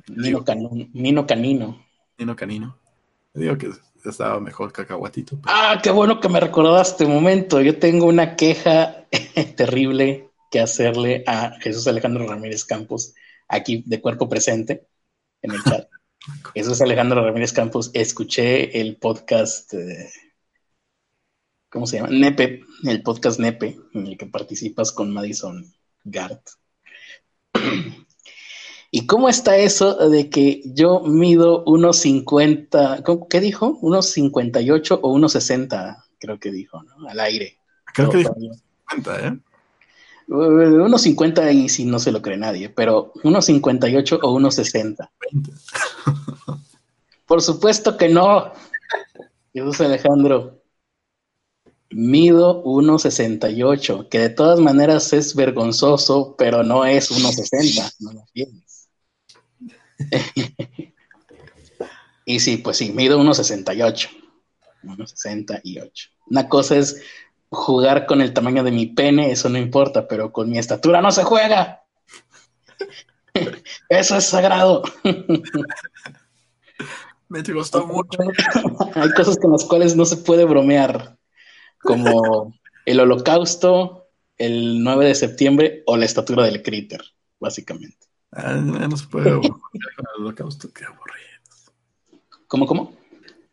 Nino, 0.08 0.44
Nino 0.92 1.26
Canino. 1.26 1.84
Nino 2.18 2.36
Canino. 2.36 2.78
Digo 3.34 3.56
que 3.58 3.70
estaba 4.04 4.40
mejor 4.40 4.72
cacahuatito. 4.72 5.38
Ah, 5.44 5.78
qué 5.82 5.90
bueno 5.90 6.20
que 6.20 6.28
me 6.28 6.40
recordaste 6.40 7.04
un 7.04 7.14
momento. 7.14 7.60
Yo 7.60 7.78
tengo 7.78 8.06
una 8.06 8.36
queja 8.36 9.06
terrible 9.56 10.30
que 10.50 10.60
hacerle 10.60 11.22
a 11.26 11.52
Jesús 11.60 11.86
Alejandro 11.86 12.26
Ramírez 12.26 12.64
Campos, 12.64 13.14
aquí 13.48 13.84
de 13.86 14.00
cuerpo 14.00 14.28
presente 14.28 14.88
en 15.42 15.52
el 15.52 15.62
chat. 15.62 15.88
Jesús 16.54 16.80
Alejandro 16.80 17.24
Ramírez 17.24 17.52
Campos, 17.52 17.90
escuché 17.94 18.80
el 18.80 18.96
podcast, 18.96 19.72
eh, 19.74 20.10
¿cómo 21.70 21.86
se 21.86 21.96
llama? 21.96 22.10
Nepe, 22.10 22.62
el 22.84 23.02
podcast 23.02 23.40
Nepe, 23.40 23.78
en 23.94 24.06
el 24.06 24.18
que 24.18 24.26
participas 24.26 24.92
con 24.92 25.12
Madison 25.12 25.72
Gart. 26.04 26.42
¿Y 28.92 29.06
cómo 29.06 29.28
está 29.28 29.56
eso 29.56 30.10
de 30.10 30.28
que 30.30 30.62
yo 30.64 31.00
mido 31.00 31.62
unos 31.64 31.98
50, 31.98 33.04
¿qué 33.30 33.40
dijo? 33.40 33.78
Unos 33.80 34.10
58 34.10 35.00
o 35.02 35.12
unos 35.12 35.32
60, 35.32 36.04
creo 36.18 36.40
que 36.40 36.50
dijo, 36.50 36.82
¿no? 36.82 37.08
Al 37.08 37.20
aire. 37.20 37.56
Creo 37.94 38.10
que 38.10 38.18
dijo 38.18 38.34
50, 38.34 39.28
¿eh? 39.28 39.38
Unos 40.32 41.02
50 41.02 41.50
y 41.50 41.68
si 41.68 41.84
no 41.84 41.98
se 41.98 42.12
lo 42.12 42.22
cree 42.22 42.36
nadie, 42.36 42.68
pero 42.68 43.12
unos 43.24 43.46
58 43.46 44.20
o 44.22 44.32
unos 44.32 44.54
60. 44.56 45.10
Por 47.26 47.42
supuesto 47.42 47.96
que 47.96 48.08
no. 48.08 48.52
Jesús 49.52 49.80
Alejandro. 49.80 50.62
Mido 51.92 52.62
1.68, 52.62 54.08
que 54.08 54.20
de 54.20 54.28
todas 54.28 54.60
maneras 54.60 55.12
es 55.12 55.34
vergonzoso, 55.34 56.36
pero 56.38 56.62
no 56.62 56.84
es 56.84 57.10
1.60, 57.10 57.94
no 57.98 58.12
lo 58.12 58.24
tienes. 58.32 58.88
y 62.24 62.38
sí, 62.38 62.58
pues 62.58 62.76
sí, 62.76 62.92
mido 62.92 63.20
1.68. 63.20 64.08
1.68. 64.84 65.92
Una 66.28 66.48
cosa 66.48 66.76
es 66.76 67.02
jugar 67.50 68.06
con 68.06 68.20
el 68.20 68.32
tamaño 68.32 68.62
de 68.62 68.70
mi 68.70 68.86
pene, 68.86 69.30
eso 69.32 69.48
no 69.48 69.58
importa, 69.58 70.06
pero 70.06 70.32
con 70.32 70.48
mi 70.48 70.58
estatura 70.58 71.02
no 71.02 71.10
se 71.10 71.24
juega. 71.24 71.84
Eso 73.88 74.16
es 74.16 74.24
sagrado. 74.24 74.82
Me 77.28 77.42
gustó 77.42 77.86
mucho. 77.86 78.18
Hay 78.94 79.10
cosas 79.10 79.38
con 79.38 79.52
las 79.52 79.64
cuales 79.64 79.94
no 79.94 80.04
se 80.04 80.16
puede 80.16 80.44
bromear, 80.44 81.16
como 81.80 82.52
el 82.84 82.98
holocausto, 82.98 84.08
el 84.36 84.82
9 84.82 85.06
de 85.06 85.14
septiembre 85.14 85.82
o 85.86 85.96
la 85.96 86.06
estatura 86.06 86.44
del 86.44 86.62
críter, 86.62 87.02
básicamente. 87.38 88.08
Ah, 88.32 88.54
no 88.54 88.96
se 88.96 89.06
puede 89.06 89.30
bromear 89.30 89.50
con 89.50 90.06
el 90.16 90.22
holocausto, 90.22 90.72
qué 90.72 90.84
aburridos. 90.84 91.72
¿Cómo, 92.48 92.66
cómo? 92.66 92.96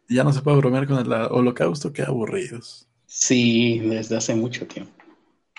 Ya 0.09 0.23
no 0.23 0.33
se 0.33 0.41
puede 0.41 0.57
bromear 0.57 0.87
con 0.87 0.97
el 0.97 1.13
holocausto, 1.13 1.93
qué 1.93 2.01
aburridos. 2.01 2.86
Sí, 3.07 3.79
desde 3.79 4.17
hace 4.17 4.35
mucho 4.35 4.67
tiempo. 4.67 4.91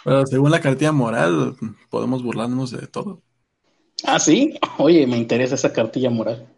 Pero 0.05 0.27
según 0.27 0.51
la 0.51 0.61
cartilla 0.61 0.93
moral, 0.93 1.57
podemos 1.91 2.23
burlarnos 2.23 2.70
de 2.70 2.87
todo. 2.87 3.23
Ah, 4.05 4.20
sí. 4.20 4.55
Oye, 4.79 5.07
me 5.07 5.16
interesa 5.16 5.55
esa 5.57 5.73
cartilla 5.73 6.11
moral. 6.11 6.55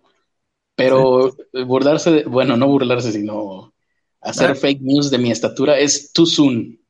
Pero 0.74 1.32
burlarse, 1.66 2.10
de, 2.10 2.24
bueno, 2.24 2.56
no 2.56 2.66
burlarse, 2.66 3.12
sino 3.12 3.72
hacer 4.20 4.50
ah. 4.50 4.54
fake 4.54 4.82
news 4.82 5.10
de 5.10 5.18
mi 5.18 5.30
estatura 5.30 5.78
es 5.78 6.12
too 6.12 6.26
soon. 6.26 6.80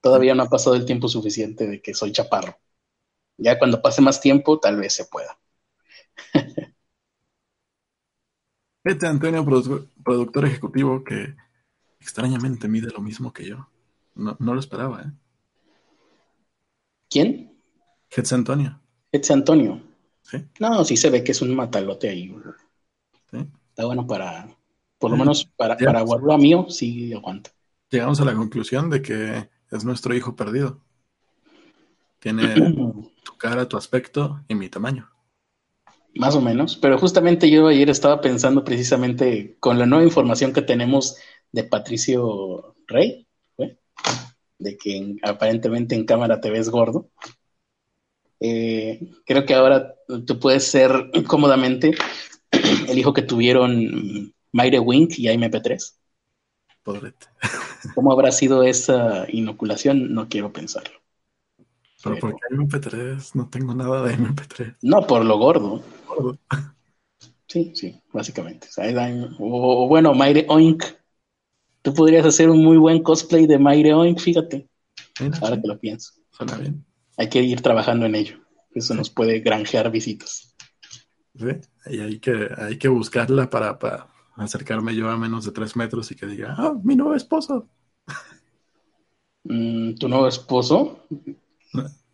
Todavía 0.00 0.34
no 0.34 0.42
ha 0.42 0.50
pasado 0.50 0.76
el 0.76 0.84
tiempo 0.84 1.08
suficiente 1.08 1.66
de 1.66 1.80
que 1.80 1.94
soy 1.94 2.12
chaparro. 2.12 2.58
Ya 3.36 3.58
cuando 3.58 3.80
pase 3.80 4.02
más 4.02 4.20
tiempo, 4.20 4.58
tal 4.60 4.76
vez 4.76 4.92
se 4.94 5.04
pueda. 5.06 5.38
Este 8.84 9.06
Antonio, 9.06 9.42
productor 10.04 10.44
ejecutivo, 10.44 11.02
que 11.02 11.34
extrañamente 12.04 12.68
mide 12.68 12.90
lo 12.90 13.00
mismo 13.00 13.32
que 13.32 13.46
yo. 13.46 13.66
No, 14.14 14.36
lo 14.38 14.60
esperaba, 14.60 15.02
¿eh? 15.02 15.12
¿Quién? 17.08 17.58
Hetz 18.10 18.32
Antonio. 18.32 18.78
Hetz 19.10 19.30
Antonio. 19.30 19.80
No, 20.60 20.84
sí 20.84 20.98
se 20.98 21.08
ve 21.08 21.24
que 21.24 21.32
es 21.32 21.40
un 21.40 21.54
matalote 21.56 22.10
ahí. 22.10 22.34
Está 23.32 23.86
bueno 23.86 24.06
para, 24.06 24.54
por 24.98 25.10
lo 25.10 25.16
menos 25.16 25.46
para, 25.56 25.76
para 25.78 26.02
guardar 26.02 26.38
mío, 26.38 26.66
sí 26.68 27.12
aguanta. 27.14 27.50
Llegamos 27.90 28.20
a 28.20 28.24
la 28.26 28.34
conclusión 28.34 28.90
de 28.90 29.00
que 29.00 29.48
es 29.70 29.84
nuestro 29.84 30.14
hijo 30.14 30.36
perdido. 30.36 30.80
Tiene 32.18 32.54
tu 33.24 33.36
cara, 33.38 33.66
tu 33.66 33.78
aspecto 33.78 34.44
y 34.46 34.54
mi 34.54 34.68
tamaño. 34.68 35.10
Más 36.16 36.36
o 36.36 36.40
menos, 36.40 36.76
pero 36.76 36.98
justamente 36.98 37.50
yo 37.50 37.66
ayer 37.66 37.88
estaba 37.90 38.20
pensando 38.20 38.62
precisamente 38.62 39.56
con 39.58 39.78
la 39.78 39.86
nueva 39.86 40.04
información 40.04 40.52
que 40.52 40.62
tenemos 40.62 41.16
de 41.54 41.62
Patricio 41.62 42.74
Rey, 42.88 43.28
de 44.58 44.76
que 44.76 45.16
aparentemente 45.22 45.94
en 45.94 46.04
cámara 46.04 46.40
te 46.40 46.50
ves 46.50 46.68
gordo. 46.68 47.10
Eh, 48.40 49.00
creo 49.24 49.46
que 49.46 49.54
ahora 49.54 49.94
tú 50.26 50.40
puedes 50.40 50.64
ser 50.66 51.10
cómodamente 51.28 51.94
el 52.88 52.98
hijo 52.98 53.12
que 53.12 53.22
tuvieron 53.22 54.34
Mayre 54.50 54.80
Wink 54.80 55.16
y 55.16 55.28
MP3. 55.28 55.94
¿Cómo 57.94 58.12
habrá 58.12 58.32
sido 58.32 58.64
esa 58.64 59.24
inoculación? 59.28 60.12
No 60.12 60.28
quiero 60.28 60.52
pensarlo. 60.52 61.00
Pero, 62.02 62.18
¿por 62.18 62.34
qué 62.34 62.56
MP3? 62.56 63.34
No 63.34 63.48
tengo 63.48 63.74
nada 63.74 64.02
de 64.02 64.14
MP3. 64.14 64.76
No, 64.82 65.06
por 65.06 65.24
lo 65.24 65.38
gordo. 65.38 65.84
Sí, 67.46 67.70
sí, 67.76 68.02
básicamente. 68.12 68.66
O, 69.38 69.86
bueno, 69.86 70.14
Mayre 70.14 70.46
Oink. 70.48 70.82
Tú 71.84 71.92
podrías 71.92 72.24
hacer 72.24 72.48
un 72.48 72.64
muy 72.64 72.78
buen 72.78 73.02
cosplay 73.02 73.46
de 73.46 73.58
Mayre 73.58 73.92
Oink, 73.92 74.18
fíjate. 74.18 74.66
ahora 75.42 75.60
que 75.60 75.68
lo 75.68 75.78
pienso. 75.78 76.14
Suena 76.30 76.56
bien. 76.56 76.82
Hay 77.18 77.28
que 77.28 77.42
ir 77.42 77.60
trabajando 77.60 78.06
en 78.06 78.14
ello. 78.14 78.38
Eso 78.74 78.94
nos 78.94 79.10
puede 79.10 79.40
granjear 79.40 79.90
visitas. 79.90 80.56
Sí, 81.38 81.46
y 81.90 82.00
hay 82.00 82.18
que, 82.20 82.48
hay 82.56 82.78
que 82.78 82.88
buscarla 82.88 83.50
para, 83.50 84.08
acercarme 84.34 84.96
yo 84.96 85.10
a 85.10 85.18
menos 85.18 85.44
de 85.44 85.52
tres 85.52 85.76
metros 85.76 86.10
y 86.10 86.14
que 86.14 86.24
diga, 86.24 86.54
ah, 86.56 86.74
mi 86.82 86.96
nuevo 86.96 87.14
esposo. 87.14 87.68
Mm, 89.44 89.96
¿Tu 89.96 90.08
nuevo 90.08 90.26
esposo? 90.26 91.06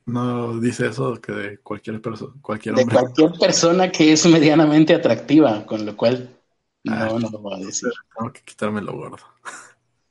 No, 0.04 0.58
dice 0.58 0.88
eso 0.88 1.14
que 1.20 1.30
de 1.30 1.58
cualquier 1.58 2.02
persona, 2.02 2.32
cualquier 2.42 2.74
hombre. 2.74 2.92
De 2.92 3.00
cualquier 3.00 3.38
persona 3.38 3.92
que 3.92 4.12
es 4.12 4.26
medianamente 4.26 4.94
atractiva, 4.94 5.64
con 5.64 5.86
lo 5.86 5.96
cual 5.96 6.39
no, 6.84 6.94
ah, 6.94 7.18
no 7.20 7.30
lo 7.30 7.38
voy 7.38 7.62
a 7.62 7.66
decir. 7.66 7.90
Tengo 8.16 8.32
que 8.32 8.42
quitarme 8.42 8.80
lo 8.80 8.92
gordo. 8.96 9.24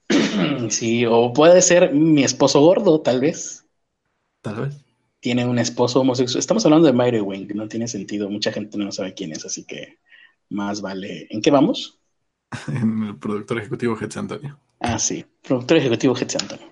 Sí, 0.70 1.06
o 1.06 1.34
puede 1.34 1.62
ser 1.62 1.94
mi 1.94 2.24
esposo 2.24 2.62
gordo, 2.62 3.02
tal 3.02 3.20
vez. 3.20 3.66
Tal 4.42 4.56
vez. 4.56 4.78
Tiene 5.20 5.46
un 5.46 5.60
esposo 5.60 6.02
homosexual. 6.02 6.40
Estamos 6.40 6.66
hablando 6.66 6.88
de 6.88 6.94
Mayre 6.94 7.22
Wing, 7.22 7.48
no 7.54 7.68
tiene 7.68 7.88
sentido. 7.88 8.30
Mucha 8.30 8.52
gente 8.52 8.78
no 8.78 8.92
sabe 8.92 9.14
quién 9.14 9.32
es, 9.32 9.46
así 9.46 9.66
que 9.66 10.00
más 10.50 10.82
vale. 10.82 11.28
¿En 11.30 11.42
qué 11.42 11.52
vamos? 11.52 12.00
en 12.68 13.04
el 13.04 13.18
productor 13.18 13.60
ejecutivo 13.60 13.98
Hetz 14.00 14.18
Antonio. 14.18 14.60
Ah, 14.80 14.98
sí, 14.98 15.26
productor 15.44 15.78
ejecutivo 15.78 16.16
Hetz 16.18 16.36
Antonio. 16.36 16.68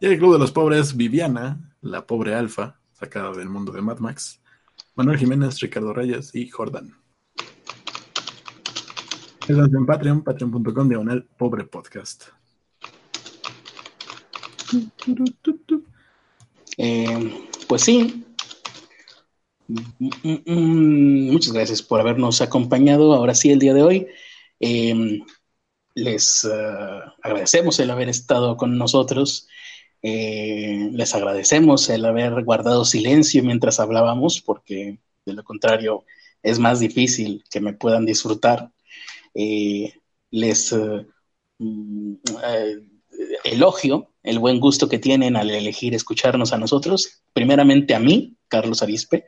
Y 0.00 0.06
el 0.06 0.18
Club 0.18 0.32
de 0.32 0.38
los 0.38 0.52
Pobres, 0.52 0.96
Viviana, 0.96 1.74
la 1.82 2.06
pobre 2.06 2.34
alfa, 2.34 2.80
sacada 2.92 3.32
del 3.32 3.50
mundo 3.50 3.72
de 3.72 3.82
Mad 3.82 3.98
Max, 3.98 4.40
Manuel 4.94 5.18
Jiménez, 5.18 5.60
Ricardo 5.60 5.92
Reyes 5.92 6.34
y 6.34 6.48
Jordan. 6.48 6.99
Estás 9.50 9.74
en 9.74 9.84
Patreon, 9.84 10.22
patreon.com 10.22 10.88
diagonal 10.88 11.26
pobre 11.36 11.64
podcast. 11.64 12.26
Eh, 16.78 17.48
pues 17.66 17.82
sí. 17.82 18.24
Muchas 20.22 21.52
gracias 21.52 21.82
por 21.82 21.98
habernos 21.98 22.40
acompañado 22.40 23.12
ahora 23.12 23.34
sí 23.34 23.50
el 23.50 23.58
día 23.58 23.74
de 23.74 23.82
hoy. 23.82 24.06
Eh, 24.60 25.18
les 25.96 26.44
eh, 26.44 27.00
agradecemos 27.20 27.80
el 27.80 27.90
haber 27.90 28.08
estado 28.08 28.56
con 28.56 28.78
nosotros. 28.78 29.48
les 30.00 31.12
agradecemos 31.12 31.90
el 31.90 32.04
haber 32.04 32.44
guardado 32.44 32.84
silencio 32.84 33.42
mientras 33.42 33.80
hablábamos, 33.80 34.40
porque 34.40 35.00
de 35.26 35.32
lo 35.32 35.42
contrario 35.42 36.04
es 36.40 36.60
más 36.60 36.78
difícil 36.78 37.42
que 37.50 37.60
me 37.60 37.72
puedan 37.72 38.06
disfrutar. 38.06 38.70
Les 39.34 40.74
mm, 41.58 42.14
elogio 43.44 44.10
el 44.22 44.38
buen 44.38 44.60
gusto 44.60 44.88
que 44.88 44.98
tienen 44.98 45.36
al 45.36 45.50
elegir 45.50 45.94
escucharnos 45.94 46.52
a 46.52 46.58
nosotros, 46.58 47.22
primeramente 47.32 47.94
a 47.94 48.00
mí, 48.00 48.36
Carlos 48.48 48.82
Arispe, 48.82 49.26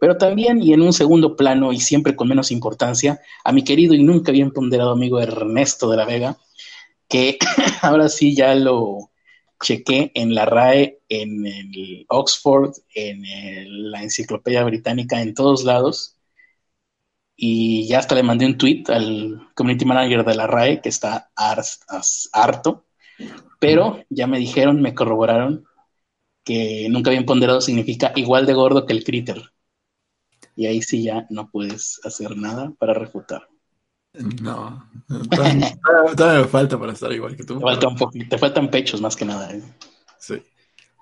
pero 0.00 0.16
también 0.16 0.62
y 0.62 0.72
en 0.72 0.82
un 0.82 0.92
segundo 0.92 1.36
plano 1.36 1.72
y 1.72 1.80
siempre 1.80 2.14
con 2.14 2.28
menos 2.28 2.50
importancia, 2.50 3.20
a 3.44 3.52
mi 3.52 3.64
querido 3.64 3.94
y 3.94 4.02
nunca 4.02 4.32
bien 4.32 4.50
ponderado 4.50 4.92
amigo 4.92 5.20
Ernesto 5.20 5.88
de 5.90 5.96
la 5.96 6.04
Vega, 6.04 6.36
que 7.08 7.38
ahora 7.82 8.08
sí 8.08 8.34
ya 8.34 8.54
lo 8.54 9.10
chequé 9.62 10.12
en 10.14 10.34
la 10.34 10.44
RAE, 10.44 11.00
en 11.08 11.46
el 11.46 12.06
Oxford, 12.08 12.74
en 12.94 13.22
la 13.90 14.02
Enciclopedia 14.02 14.64
Británica, 14.64 15.22
en 15.22 15.34
todos 15.34 15.64
lados. 15.64 16.13
Y 17.36 17.86
ya 17.88 17.98
hasta 17.98 18.14
le 18.14 18.22
mandé 18.22 18.46
un 18.46 18.58
tweet 18.58 18.84
al 18.88 19.48
community 19.54 19.84
manager 19.84 20.24
de 20.24 20.34
la 20.34 20.46
RAE, 20.46 20.80
que 20.80 20.88
está 20.88 21.30
harto 22.32 22.84
pero 23.58 24.04
ya 24.10 24.26
me 24.26 24.38
dijeron, 24.38 24.82
me 24.82 24.94
corroboraron 24.94 25.64
que 26.44 26.86
nunca 26.90 27.10
bien 27.10 27.24
ponderado 27.24 27.62
significa 27.62 28.12
igual 28.16 28.44
de 28.44 28.52
gordo 28.52 28.84
que 28.84 28.92
el 28.92 29.04
critter. 29.04 29.52
Y 30.54 30.66
ahí 30.66 30.82
sí 30.82 31.02
ya 31.02 31.26
no 31.30 31.50
puedes 31.50 31.98
hacer 32.04 32.36
nada 32.36 32.72
para 32.78 32.92
refutar. 32.92 33.48
No, 34.42 34.88
todavía, 35.30 36.42
me 36.42 36.44
falta 36.44 36.78
para 36.78 36.92
estar 36.92 37.10
igual 37.12 37.36
que 37.36 37.44
tú. 37.44 37.58
Te, 37.58 37.64
falta 37.64 37.88
un 37.88 37.96
poquito, 37.96 38.26
te 38.28 38.38
faltan 38.38 38.70
pechos 38.70 39.00
más 39.00 39.16
que 39.16 39.24
nada. 39.24 39.50
¿eh? 39.50 39.62
Sí. 40.18 40.42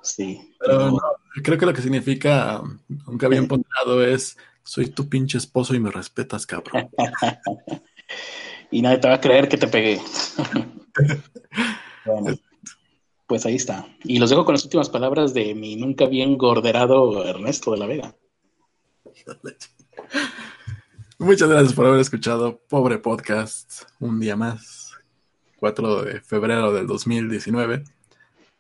Sí. 0.03 0.55
Pero, 0.61 0.99
creo 1.43 1.59
que 1.59 1.67
lo 1.67 1.75
que 1.75 1.83
significa 1.83 2.63
nunca 2.89 3.29
bien 3.29 3.49
ponderado 3.49 4.05
es 4.05 4.39
soy 4.65 4.89
tu 4.89 5.09
pinche 5.09 5.39
esposo 5.39 5.75
y 5.75 5.81
me 5.81 5.91
respetas, 5.91 6.47
cabrón. 6.47 6.91
y 8.71 8.83
nadie 8.83 8.99
te 8.99 9.09
va 9.09 9.15
a 9.15 9.21
creer 9.21 9.49
que 9.49 9.59
te 9.59 9.69
pegué. 9.69 10.01
bueno 12.07 12.37
pues 13.33 13.47
ahí 13.47 13.55
está. 13.55 13.89
Y 14.05 14.19
los 14.19 14.29
dejo 14.29 14.45
con 14.45 14.53
las 14.53 14.65
últimas 14.65 14.91
palabras 14.91 15.33
de 15.33 15.55
mi 15.55 15.75
nunca 15.75 16.05
bien 16.05 16.37
gorderado 16.37 17.25
Ernesto 17.25 17.73
de 17.73 17.79
la 17.79 17.87
Vega. 17.87 18.15
Muchas 21.19 21.49
gracias 21.49 21.73
por 21.73 21.87
haber 21.87 22.01
escuchado 22.01 22.61
Pobre 22.69 22.99
Podcast 22.99 23.85
un 24.01 24.21
día 24.21 24.37
más, 24.37 24.93
4 25.61 26.03
de 26.03 26.21
febrero 26.21 26.75
del 26.75 26.87
2019. 26.87 27.85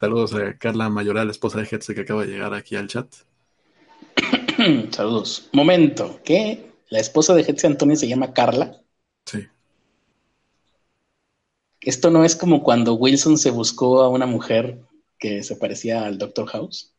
Saludos 0.00 0.32
a 0.32 0.56
Carla 0.56 0.88
Mayoral, 0.88 1.28
esposa 1.28 1.58
de 1.58 1.68
Hetze, 1.70 1.94
que 1.94 2.00
acaba 2.00 2.22
de 2.22 2.28
llegar 2.28 2.54
aquí 2.54 2.74
al 2.74 2.88
chat. 2.88 3.12
Saludos. 4.90 5.48
Momento, 5.52 6.20
¿qué? 6.24 6.72
¿La 6.88 7.00
esposa 7.00 7.34
de 7.34 7.42
Hetze 7.42 7.66
Antonio 7.66 7.96
se 7.96 8.08
llama 8.08 8.32
Carla? 8.32 8.80
Sí. 9.24 9.46
Esto 11.80 12.10
no 12.10 12.24
es 12.24 12.36
como 12.36 12.62
cuando 12.62 12.94
Wilson 12.94 13.38
se 13.38 13.50
buscó 13.50 14.02
a 14.02 14.08
una 14.08 14.26
mujer 14.26 14.78
que 15.18 15.42
se 15.42 15.56
parecía 15.56 16.04
al 16.04 16.18
Doctor 16.18 16.46
House. 16.48 16.94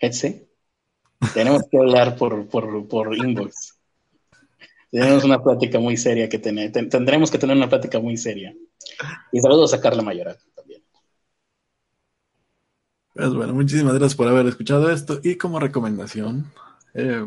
Hetze, 0.00 0.48
tenemos 1.34 1.62
que 1.70 1.78
hablar 1.78 2.16
por, 2.16 2.48
por, 2.48 2.88
por 2.88 3.16
inbox. 3.16 3.78
Tenemos 4.90 5.24
una 5.24 5.42
plática 5.42 5.78
muy 5.78 5.96
seria 5.96 6.28
que 6.28 6.38
tener. 6.38 6.72
tendremos 6.72 7.30
que 7.30 7.38
tener 7.38 7.56
una 7.56 7.68
plática 7.68 8.00
muy 8.00 8.16
seria. 8.16 8.54
Y 9.30 9.40
saludos 9.40 9.72
a 9.74 9.80
Carla 9.80 10.02
Mayoral. 10.02 10.38
Pues 13.14 13.34
bueno, 13.34 13.52
muchísimas 13.52 13.94
gracias 13.94 14.14
por 14.14 14.28
haber 14.28 14.46
escuchado 14.46 14.90
esto. 14.90 15.20
Y 15.22 15.36
como 15.36 15.60
recomendación, 15.60 16.50
eh, 16.94 17.26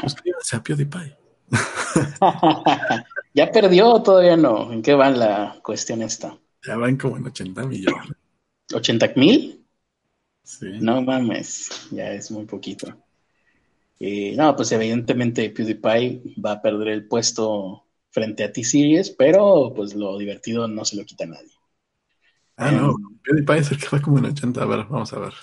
suscríbanse 0.00 0.56
a 0.56 0.62
PewDiePie. 0.62 1.16
¿Ya 3.34 3.50
perdió 3.50 3.88
o 3.88 4.02
todavía 4.02 4.36
no? 4.36 4.72
¿En 4.72 4.82
qué 4.82 4.94
va 4.94 5.10
la 5.10 5.58
cuestión 5.62 6.02
esta? 6.02 6.38
Ya 6.66 6.76
van 6.76 6.96
como 6.96 7.16
en 7.16 7.26
80 7.26 7.66
millones. 7.66 8.12
¿80 8.70 9.16
mil? 9.16 9.64
Sí. 10.42 10.66
No 10.80 11.02
mames, 11.02 11.88
ya 11.90 12.12
es 12.12 12.30
muy 12.30 12.44
poquito. 12.44 12.94
Y 13.98 14.32
no, 14.36 14.54
pues 14.54 14.72
evidentemente 14.72 15.48
PewDiePie 15.50 16.34
va 16.44 16.52
a 16.52 16.62
perder 16.62 16.88
el 16.88 17.08
puesto 17.08 17.84
frente 18.10 18.44
a 18.44 18.52
T-Series, 18.52 19.10
pero 19.10 19.72
pues 19.74 19.94
lo 19.94 20.18
divertido 20.18 20.68
no 20.68 20.84
se 20.84 20.96
lo 20.96 21.04
quita 21.04 21.24
a 21.24 21.28
nadie. 21.28 21.55
Ah, 22.56 22.70
no, 22.70 22.96
PewDiePie 23.22 23.58
es 23.58 23.70
el 23.70 23.78
que 23.78 23.88
va 23.92 24.00
como 24.00 24.18
en 24.18 24.26
80. 24.26 24.62
A 24.62 24.66
ver, 24.66 24.84
vamos 24.84 25.12
a 25.12 25.18
ver. 25.18 25.34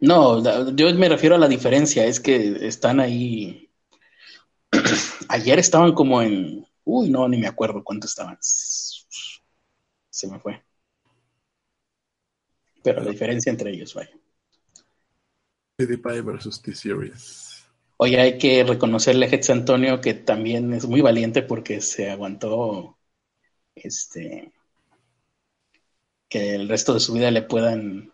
No, 0.00 0.72
yo 0.74 0.94
me 0.94 1.08
refiero 1.08 1.36
a 1.36 1.38
la 1.38 1.48
diferencia, 1.48 2.04
es 2.06 2.18
que 2.18 2.66
están 2.66 3.00
ahí. 3.00 3.70
Ayer 5.28 5.58
estaban 5.58 5.92
como 5.92 6.22
en. 6.22 6.66
Uy, 6.84 7.10
no, 7.10 7.28
ni 7.28 7.38
me 7.38 7.46
acuerdo 7.46 7.84
cuánto 7.84 8.06
estaban. 8.06 8.38
Se 8.40 10.28
me 10.28 10.40
fue. 10.40 10.62
Pero 12.82 13.02
la 13.02 13.10
diferencia 13.10 13.50
entre 13.50 13.70
ellos, 13.70 13.94
vaya. 13.94 14.10
PewDiePie 15.76 16.22
versus 16.22 16.60
T-Series. 16.62 17.64
Oye, 17.98 18.18
hay 18.18 18.38
que 18.38 18.64
reconocerle 18.64 19.26
a 19.26 19.28
Hetz 19.28 19.50
Antonio 19.50 20.00
que 20.00 20.14
también 20.14 20.72
es 20.72 20.86
muy 20.86 21.02
valiente 21.02 21.42
porque 21.42 21.82
se 21.82 22.10
aguantó 22.10 22.98
este 23.74 24.52
que 26.30 26.54
el 26.54 26.68
resto 26.68 26.94
de 26.94 27.00
su 27.00 27.12
vida 27.12 27.30
le 27.30 27.42
puedan 27.42 28.12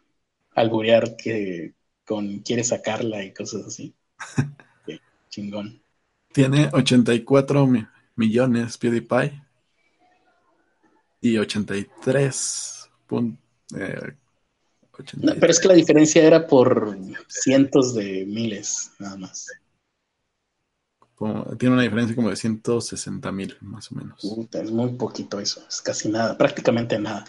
alburear 0.57 1.17
que 1.17 1.75
con 2.05 2.41
quiere 2.41 2.65
sacarla 2.65 3.23
y 3.23 3.33
cosas 3.33 3.67
así. 3.67 3.95
chingón. 5.29 5.81
Tiene 6.33 6.71
84 6.73 7.69
millones 8.17 8.79
PewDiePie 8.79 9.43
y 11.21 11.39
83 11.39 12.91
eh, 13.77 14.17
pero 15.39 15.53
es 15.53 15.61
que 15.61 15.69
la 15.69 15.75
diferencia 15.75 16.25
era 16.25 16.47
por 16.47 16.99
cientos 17.29 17.95
de 17.95 18.25
miles, 18.27 18.93
nada 18.99 19.17
más. 19.17 19.47
tiene 21.59 21.75
una 21.75 21.83
diferencia 21.83 22.17
como 22.17 22.31
de 22.31 22.37
160 22.37 23.33
mil, 23.33 23.57
más 23.61 23.93
o 23.93 23.97
menos. 23.97 24.25
es 24.53 24.71
muy 24.71 24.93
poquito 24.93 25.39
eso, 25.39 25.63
es 25.69 25.83
casi 25.83 26.09
nada, 26.09 26.39
prácticamente 26.39 26.99
nada. 26.99 27.27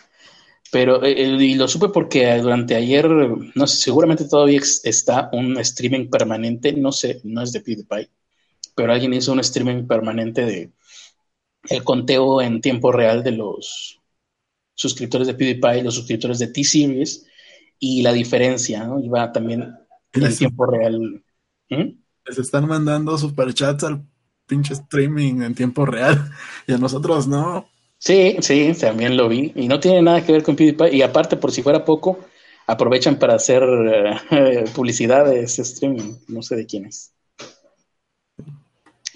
Pero, 0.71 1.03
eh, 1.03 1.13
eh, 1.13 1.37
y 1.39 1.55
lo 1.55 1.67
supe 1.67 1.89
porque 1.89 2.35
durante 2.37 2.75
ayer, 2.75 3.07
no 3.07 3.67
sé, 3.67 3.77
seguramente 3.77 4.25
todavía 4.25 4.61
está 4.83 5.29
un 5.31 5.57
streaming 5.59 6.09
permanente, 6.09 6.73
no 6.73 6.91
sé, 6.91 7.21
no 7.23 7.41
es 7.41 7.53
de 7.53 7.61
PewDiePie, 7.61 8.09
pero 8.75 8.91
alguien 8.91 9.13
hizo 9.13 9.31
un 9.31 9.39
streaming 9.39 9.87
permanente 9.87 10.45
de 10.45 10.71
el 11.69 11.83
conteo 11.83 12.41
en 12.41 12.61
tiempo 12.61 12.91
real 12.91 13.23
de 13.23 13.31
los 13.31 13.99
suscriptores 14.75 15.27
de 15.27 15.33
PewDiePie, 15.33 15.83
los 15.83 15.95
suscriptores 15.95 16.39
de 16.39 16.47
T-Series, 16.47 17.25
y 17.79 18.01
la 18.01 18.13
diferencia, 18.13 18.85
¿no? 18.85 18.99
Iba 18.99 19.31
también 19.31 19.75
en 20.13 20.35
tiempo 20.35 20.65
real. 20.65 21.23
¿Mm? 21.69 21.99
Les 22.25 22.37
están 22.37 22.67
mandando 22.67 23.17
superchats 23.17 23.83
al 23.83 24.05
pinche 24.45 24.73
streaming 24.73 25.41
en 25.41 25.55
tiempo 25.55 25.85
real 25.85 26.31
y 26.65 26.73
a 26.73 26.77
nosotros 26.77 27.27
no. 27.27 27.69
Sí, 27.99 28.37
sí, 28.41 28.73
también 28.79 29.17
lo 29.17 29.27
vi. 29.27 29.51
Y 29.55 29.67
no 29.67 29.79
tiene 29.79 30.01
nada 30.01 30.23
que 30.25 30.31
ver 30.31 30.43
con 30.43 30.55
PewDiePie. 30.55 30.95
Y 30.95 31.01
aparte, 31.01 31.37
por 31.37 31.51
si 31.51 31.61
fuera 31.63 31.83
poco, 31.83 32.19
aprovechan 32.67 33.17
para 33.19 33.35
hacer 33.35 33.63
eh, 34.31 34.65
publicidad 34.75 35.25
de 35.25 35.41
ese 35.41 35.63
streaming. 35.63 36.15
No 36.27 36.41
sé 36.41 36.55
de 36.55 36.65
quién 36.65 36.85
es. 36.85 37.13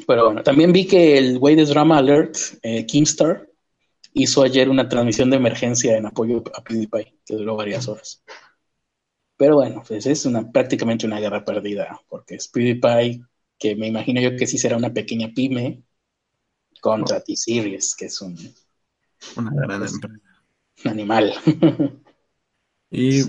Pero 0.08 0.26
bueno, 0.26 0.44
también 0.44 0.74
vi 0.74 0.88
que 0.88 1.18
el 1.18 1.38
güey 1.40 1.56
de 1.56 1.66
Drama 1.66 1.98
Alert, 1.98 2.36
eh, 2.64 2.86
Kingstar, 2.86 3.48
hizo 4.14 4.44
ayer 4.44 4.70
una 4.70 4.90
transmisión 4.90 5.30
de 5.30 5.38
emergencia 5.38 5.96
en 5.98 6.06
apoyo 6.08 6.44
a 6.54 6.64
PewDiePie, 6.64 7.20
que 7.26 7.36
duró 7.36 7.56
varias 7.56 7.88
horas. 7.88 8.24
Pero 9.38 9.56
bueno, 9.56 9.84
pues 9.88 10.06
es 10.06 10.26
una, 10.26 10.52
prácticamente 10.52 11.06
una 11.06 11.20
guerra 11.20 11.44
perdida, 11.46 12.00
porque 12.10 12.36
es 12.36 12.48
PewDiePie, 12.48 13.24
que 13.58 13.76
me 13.76 13.88
imagino 13.88 14.22
yo 14.22 14.36
que 14.36 14.48
sí 14.48 14.58
será 14.58 14.78
una 14.78 14.94
pequeña 14.94 15.32
pyme, 15.34 15.84
contra 16.82 17.24
T-Series, 17.24 17.96
que 17.96 18.06
es 18.06 18.22
un, 18.22 18.36
una 19.36 19.52
gran 19.54 19.86
empresa. 19.86 20.44
Un 20.86 20.92
animal. 20.92 21.34
y 22.92 23.22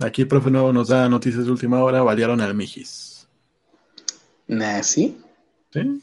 aquí 0.00 0.22
el 0.22 0.28
profe 0.28 0.50
nuevo 0.50 0.72
nos 0.72 0.88
da 0.88 1.08
noticias 1.08 1.44
de 1.44 1.50
última 1.50 1.82
hora, 1.82 2.02
balearon 2.02 2.40
al 2.40 2.54
Mijis. 2.54 3.28
¿Sí? 4.82 5.18
Sí. 5.70 6.02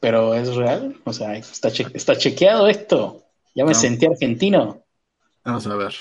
Pero 0.00 0.34
es 0.34 0.54
real, 0.54 1.00
o 1.04 1.12
sea, 1.12 1.36
está, 1.36 1.68
está 1.68 2.16
chequeado 2.16 2.68
esto. 2.68 3.22
Ya 3.54 3.64
me 3.64 3.74
sentí 3.74 4.06
argentino. 4.06 4.84
Vamos 5.44 5.66
a 5.66 5.76
ver. 5.76 5.94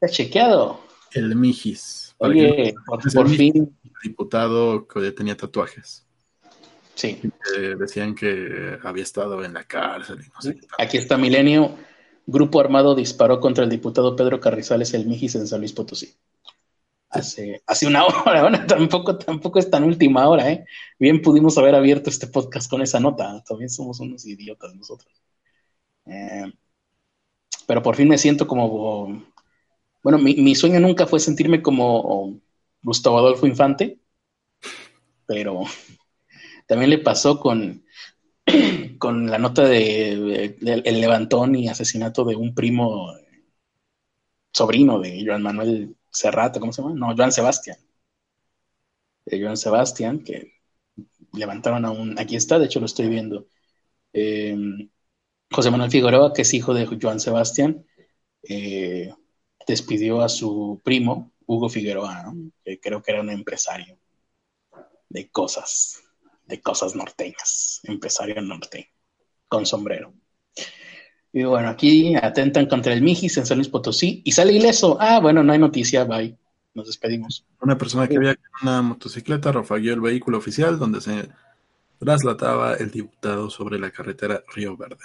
Está 0.00 0.08
chequeado. 0.08 0.80
El 1.12 1.36
Mijis. 1.36 2.14
Oye, 2.18 2.74
por, 2.86 3.28
fin. 3.28 3.76
diputado 4.02 4.86
que 4.86 5.12
tenía 5.12 5.36
tatuajes. 5.36 6.06
Sí. 6.94 7.20
decían 7.78 8.14
que 8.14 8.78
había 8.82 9.02
estado 9.02 9.44
en 9.44 9.54
la 9.54 9.64
cárcel 9.64 10.20
y 10.24 10.28
no 10.28 10.40
sé 10.40 10.60
Aquí 10.78 10.96
está 10.96 11.16
Milenio. 11.16 11.76
Grupo 12.26 12.60
armado 12.60 12.94
disparó 12.94 13.40
contra 13.40 13.64
el 13.64 13.70
diputado 13.70 14.16
Pedro 14.16 14.40
Carrizales 14.40 14.94
el 14.94 15.06
Mijis 15.06 15.34
en 15.34 15.46
San 15.46 15.60
Luis 15.60 15.72
Potosí. 15.72 16.14
Hace, 17.10 17.62
hace 17.66 17.86
una 17.86 18.04
hora, 18.26 18.42
bueno, 18.42 18.66
tampoco, 18.66 19.18
tampoco 19.18 19.58
es 19.58 19.70
tan 19.70 19.84
última 19.84 20.28
hora, 20.28 20.50
¿eh? 20.50 20.64
Bien 20.98 21.20
pudimos 21.20 21.58
haber 21.58 21.74
abierto 21.74 22.10
este 22.10 22.26
podcast 22.26 22.70
con 22.70 22.80
esa 22.82 23.00
nota. 23.00 23.42
También 23.46 23.70
somos 23.70 24.00
unos 24.00 24.24
idiotas 24.26 24.74
nosotros. 24.74 25.12
Eh, 26.06 26.52
pero 27.66 27.82
por 27.82 27.96
fin 27.96 28.08
me 28.08 28.18
siento 28.18 28.46
como 28.46 29.24
bueno, 30.04 30.18
mi, 30.18 30.54
sueño 30.54 30.80
nunca 30.80 31.06
fue 31.06 31.18
sentirme 31.18 31.62
como 31.62 32.38
Gustavo 32.82 33.16
Adolfo 33.16 33.46
Infante, 33.46 33.98
pero 35.24 35.62
también 36.66 36.90
le 36.90 36.98
pasó 36.98 37.40
con, 37.40 37.84
con 38.98 39.30
la 39.30 39.38
nota 39.38 39.64
de, 39.64 40.56
el 40.60 41.00
levantón 41.00 41.54
y 41.56 41.68
asesinato 41.68 42.24
de 42.24 42.36
un 42.36 42.54
primo 42.54 43.12
sobrino 44.52 45.00
de 45.00 45.24
Joan 45.26 45.42
Manuel 45.42 45.96
Serrata, 46.10 46.60
¿cómo 46.60 46.72
se 46.72 46.82
llama? 46.82 46.94
No, 46.94 47.14
Joan 47.16 47.32
Sebastián. 47.32 47.76
De 49.26 49.40
Joan 49.40 49.56
Sebastián, 49.56 50.22
que 50.22 50.54
levantaron 51.32 51.84
a 51.84 51.90
un, 51.90 52.18
aquí 52.18 52.36
está, 52.36 52.58
de 52.58 52.66
hecho 52.66 52.80
lo 52.80 52.86
estoy 52.86 53.08
viendo. 53.08 53.48
Eh, 54.12 54.56
José 55.50 55.70
Manuel 55.70 55.90
Figueroa, 55.90 56.32
que 56.32 56.42
es 56.42 56.54
hijo 56.54 56.74
de 56.74 56.86
Joan 57.00 57.20
Sebastián, 57.20 57.86
eh, 58.42 59.12
despidió 59.66 60.22
a 60.22 60.28
su 60.28 60.80
primo, 60.84 61.32
Hugo 61.46 61.68
Figueroa, 61.68 62.32
que 62.64 62.80
creo 62.80 63.02
que 63.02 63.12
era 63.12 63.20
un 63.20 63.30
empresario 63.30 63.98
de 65.08 65.30
cosas, 65.30 66.03
de 66.46 66.60
cosas 66.60 66.94
norteñas, 66.94 67.80
empresario 67.84 68.40
norte, 68.42 68.92
con 69.48 69.66
sombrero. 69.66 70.12
Y 71.32 71.42
bueno, 71.44 71.68
aquí 71.68 72.14
atentan 72.14 72.66
contra 72.66 72.92
el 72.92 73.02
Mijis 73.02 73.36
en 73.38 73.46
San 73.46 73.58
Luis 73.58 73.68
Potosí 73.68 74.22
y 74.24 74.32
sale 74.32 74.52
ileso. 74.52 74.96
Ah, 75.00 75.18
bueno, 75.20 75.42
no 75.42 75.52
hay 75.52 75.58
noticia, 75.58 76.04
bye. 76.04 76.36
Nos 76.74 76.86
despedimos. 76.86 77.44
Una 77.60 77.76
persona 77.78 78.06
que 78.08 78.16
había 78.16 78.30
en 78.30 78.38
una 78.62 78.82
motocicleta 78.82 79.52
rafagueó 79.52 79.94
el 79.94 80.00
vehículo 80.00 80.38
oficial 80.38 80.78
donde 80.78 81.00
se 81.00 81.28
trasladaba 81.98 82.74
el 82.74 82.90
diputado 82.90 83.50
sobre 83.50 83.78
la 83.78 83.90
carretera 83.90 84.42
Río 84.54 84.76
Verde. 84.76 85.04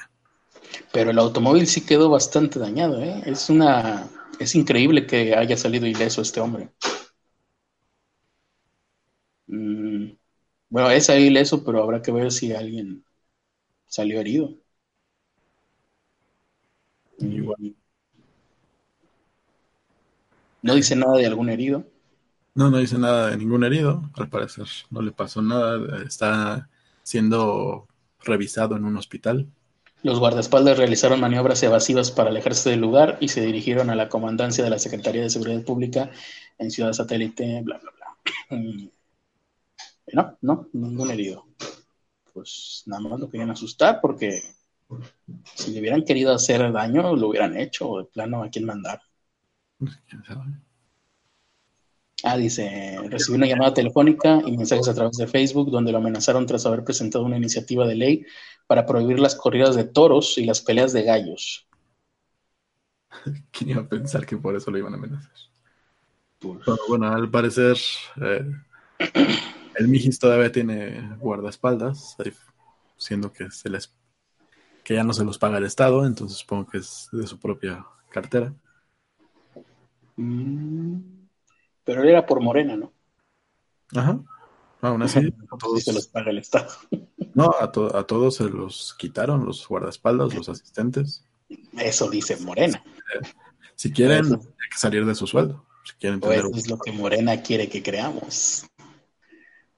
Pero 0.91 1.11
el 1.11 1.19
automóvil 1.19 1.67
sí 1.67 1.81
quedó 1.81 2.09
bastante 2.09 2.59
dañado, 2.59 3.01
¿eh? 3.01 3.21
Es 3.25 3.49
una 3.49 4.09
es 4.39 4.55
increíble 4.55 5.05
que 5.05 5.35
haya 5.35 5.57
salido 5.57 5.85
ileso 5.85 6.21
este 6.21 6.39
hombre. 6.39 6.69
Bueno, 10.69 10.91
es 10.91 11.09
ahí 11.09 11.25
ileso, 11.25 11.63
pero 11.63 11.81
habrá 11.81 12.01
que 12.01 12.11
ver 12.11 12.31
si 12.31 12.53
alguien 12.53 13.03
salió 13.87 14.19
herido. 14.19 14.55
Igual. 17.19 17.75
No 20.61 20.75
dice 20.75 20.95
nada 20.95 21.17
de 21.17 21.25
algún 21.25 21.49
herido. 21.49 21.85
No, 22.53 22.69
no 22.69 22.77
dice 22.77 22.97
nada 22.97 23.31
de 23.31 23.37
ningún 23.37 23.63
herido. 23.63 24.09
Al 24.15 24.29
parecer 24.29 24.65
no 24.89 25.01
le 25.01 25.11
pasó 25.11 25.41
nada. 25.41 26.03
Está 26.03 26.69
siendo 27.03 27.87
revisado 28.23 28.75
en 28.75 28.85
un 28.85 28.97
hospital. 28.97 29.47
Los 30.03 30.19
guardaespaldas 30.19 30.77
realizaron 30.77 31.19
maniobras 31.19 31.61
evasivas 31.63 32.11
para 32.11 32.29
alejarse 32.29 32.69
del 32.69 32.79
lugar 32.79 33.17
y 33.19 33.29
se 33.29 33.41
dirigieron 33.41 33.89
a 33.89 33.95
la 33.95 34.07
comandancia 34.07 34.63
de 34.63 34.69
la 34.69 34.79
Secretaría 34.79 35.23
de 35.23 35.29
Seguridad 35.29 35.63
Pública 35.63 36.11
en 36.57 36.71
Ciudad 36.71 36.93
Satélite, 36.93 37.61
bla, 37.63 37.79
bla, 37.79 37.91
bla. 37.91 38.89
No, 40.13 40.37
no, 40.41 40.67
ningún 40.73 41.11
herido. 41.11 41.45
Pues 42.33 42.83
nada 42.85 43.01
más 43.01 43.19
lo 43.19 43.29
querían 43.29 43.51
asustar 43.51 43.99
porque 44.01 44.41
si 45.55 45.71
le 45.71 45.79
hubieran 45.79 46.03
querido 46.03 46.33
hacer 46.33 46.71
daño, 46.71 47.15
lo 47.15 47.29
hubieran 47.29 47.57
hecho, 47.57 47.89
o 47.89 47.99
de 47.99 48.05
plano 48.05 48.43
a 48.43 48.49
quién 48.49 48.65
mandar. 48.65 49.01
¿Quién 49.77 50.23
sabe? 50.25 50.51
Ah, 52.23 52.37
dice, 52.37 52.99
recibió 53.09 53.37
una 53.37 53.47
llamada 53.47 53.73
telefónica 53.73 54.41
y 54.45 54.57
mensajes 54.57 54.89
a 54.89 54.93
través 54.93 55.15
de 55.15 55.27
Facebook 55.27 55.71
donde 55.71 55.93
lo 55.93 55.99
amenazaron 55.99 56.45
tras 56.45 56.65
haber 56.65 56.83
presentado 56.83 57.23
una 57.23 57.37
iniciativa 57.37 57.87
de 57.87 57.95
ley 57.95 58.25
para 58.67 58.85
prohibir 58.85 59.19
las 59.19 59.35
corridas 59.35 59.75
de 59.75 59.85
toros 59.85 60.37
y 60.37 60.43
las 60.43 60.59
peleas 60.61 60.91
de 60.91 61.03
gallos. 61.03 61.67
¿Quién 63.51 63.69
iba 63.69 63.81
a 63.81 63.87
pensar 63.87 64.25
que 64.25 64.37
por 64.37 64.55
eso 64.55 64.69
lo 64.69 64.77
iban 64.77 64.93
a 64.93 64.97
amenazar? 64.97 65.31
Pues, 66.39 66.59
Pero 66.65 66.77
bueno, 66.89 67.07
al 67.07 67.29
parecer 67.29 67.77
eh, 68.21 68.45
el 69.79 69.87
Mijis 69.87 70.19
todavía 70.19 70.51
tiene 70.51 71.15
guardaespaldas, 71.19 72.15
siendo 72.97 73.31
que 73.31 73.49
se 73.49 73.69
les 73.69 73.95
que 74.83 74.95
ya 74.95 75.03
no 75.03 75.13
se 75.13 75.23
los 75.23 75.37
paga 75.37 75.57
el 75.59 75.65
Estado, 75.65 76.05
entonces 76.05 76.37
supongo 76.39 76.67
que 76.67 76.79
es 76.79 77.09
de 77.11 77.27
su 77.27 77.39
propia 77.39 77.85
cartera. 78.09 78.53
mm, 80.15 80.97
pero 81.83 82.03
era 82.03 82.25
por 82.25 82.41
Morena, 82.41 82.75
¿no? 82.75 82.91
Ajá. 83.95 84.19
Aún 84.81 85.01
así, 85.03 85.19
a 85.51 85.57
todos, 85.57 85.83
se 85.83 85.93
los 85.93 86.07
paga 86.07 86.31
el 86.31 86.39
Estado. 86.39 86.69
no, 87.35 87.51
a, 87.59 87.71
to- 87.71 87.95
a 87.95 88.05
todos 88.07 88.35
se 88.35 88.49
los 88.49 88.95
quitaron, 88.97 89.45
los 89.45 89.67
guardaespaldas, 89.67 90.33
los 90.33 90.49
asistentes. 90.49 91.23
Eso 91.77 92.09
dice 92.09 92.37
Morena. 92.37 92.83
Si 93.75 93.91
quieren, 93.91 94.25
Eso. 94.25 94.35
hay 94.35 94.69
que 94.71 94.77
salir 94.77 95.05
de 95.05 95.15
su 95.15 95.25
sueldo. 95.27 95.65
Si 95.85 95.93
quieren 95.95 96.19
tener 96.19 96.39
eso 96.39 96.51
es 96.55 96.69
lo 96.69 96.77
que 96.77 96.91
Morena 96.91 97.41
quiere 97.41 97.69
que 97.69 97.81
creamos. 97.81 98.65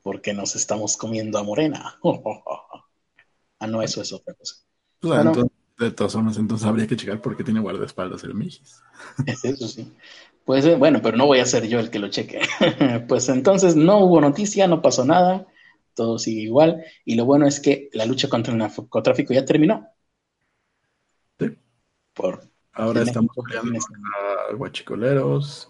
Porque 0.04 0.34
nos 0.34 0.56
estamos 0.56 0.98
comiendo 0.98 1.38
a 1.38 1.44
Morena. 1.44 2.00
ah, 3.60 3.68
no, 3.68 3.82
eso 3.82 4.02
es 4.02 4.12
otra 4.14 4.34
cosa. 4.34 4.56
Pues, 5.00 5.14
Bueno. 5.14 5.32
entonces, 5.32 5.58
de 5.78 5.92
todas 5.92 6.14
formas, 6.14 6.38
entonces 6.38 6.68
habría 6.68 6.88
que 6.88 6.96
checar 6.96 7.22
por 7.22 7.36
qué 7.36 7.44
tiene 7.44 7.60
guardaespaldas 7.60 8.24
el 8.24 8.34
Mijis. 8.34 8.82
Es 9.26 9.44
eso 9.46 9.68
sí. 9.68 9.92
Pues 10.46 10.66
eh, 10.66 10.76
bueno, 10.76 11.02
pero 11.02 11.18
no 11.18 11.28
voy 11.28 11.40
a 11.40 11.46
ser 11.46 11.68
yo 11.68 11.80
el 11.80 11.90
que 11.90 12.00
lo 12.00 12.10
cheque. 12.10 12.42
pues 13.08 13.30
entonces 13.30 13.76
no 13.76 14.00
hubo 14.00 14.22
noticia, 14.22 14.68
no 14.68 14.82
pasó 14.82 15.06
nada, 15.06 15.48
todo 15.94 16.18
sigue 16.18 16.42
igual. 16.42 16.84
Y 17.06 17.16
lo 17.16 17.26
bueno 17.26 17.48
es 17.48 17.60
que 17.60 17.90
la 17.94 18.06
lucha 18.06 18.30
contra 18.30 18.54
el 18.54 18.60
narcotráfico 18.60 19.34
ya 19.34 19.46
terminó. 19.46 19.88
Sí. 21.40 21.58
Por 22.14 22.52
Ahora 22.74 23.02
estamos 23.02 23.32
peleando 23.36 23.80
contra 23.80 24.56
guachicoleros, 24.56 25.70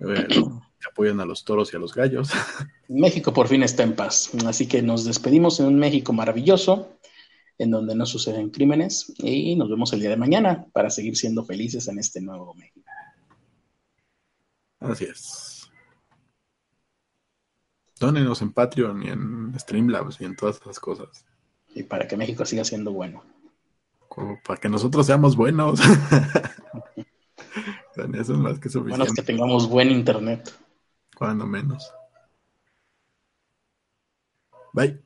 eh, 0.00 0.26
que 0.28 0.88
apoyan 0.90 1.20
a 1.20 1.24
los 1.24 1.44
toros 1.44 1.72
y 1.72 1.76
a 1.76 1.80
los 1.80 1.94
gallos. 1.94 2.30
México 2.88 3.32
por 3.32 3.48
fin 3.48 3.62
está 3.62 3.82
en 3.82 3.94
paz. 3.94 4.30
Así 4.46 4.66
que 4.66 4.82
nos 4.82 5.04
despedimos 5.04 5.60
en 5.60 5.66
un 5.66 5.76
México 5.76 6.12
maravilloso, 6.12 6.98
en 7.58 7.70
donde 7.70 7.94
no 7.94 8.06
suceden 8.06 8.50
crímenes. 8.50 9.12
Y 9.18 9.56
nos 9.56 9.70
vemos 9.70 9.92
el 9.92 10.00
día 10.00 10.10
de 10.10 10.16
mañana 10.16 10.66
para 10.72 10.90
seguir 10.90 11.16
siendo 11.16 11.44
felices 11.44 11.88
en 11.88 11.98
este 11.98 12.20
nuevo 12.20 12.54
México. 12.54 12.90
Así 14.80 15.04
es. 15.04 15.70
Dónenos 17.98 18.42
en 18.42 18.52
Patreon 18.52 19.02
y 19.02 19.08
en 19.08 19.58
Streamlabs 19.58 20.20
y 20.20 20.24
en 20.24 20.36
todas 20.36 20.60
esas 20.60 20.78
cosas. 20.78 21.24
Y 21.74 21.84
para 21.84 22.06
que 22.06 22.16
México 22.16 22.44
siga 22.44 22.64
siendo 22.64 22.92
bueno. 22.92 23.24
Como 24.08 24.38
para 24.46 24.60
que 24.60 24.68
nosotros 24.68 25.06
seamos 25.06 25.36
buenos. 25.36 25.80
Eso 27.96 28.32
es 28.32 28.38
más 28.38 28.58
que 28.58 28.68
Bueno, 28.68 29.04
es 29.04 29.08
suficiente, 29.08 29.14
que 29.14 29.22
tengamos 29.22 29.68
buen 29.68 29.90
internet. 29.90 30.52
cuando 31.16 31.46
menos. 31.46 31.90
Bye. 34.74 34.96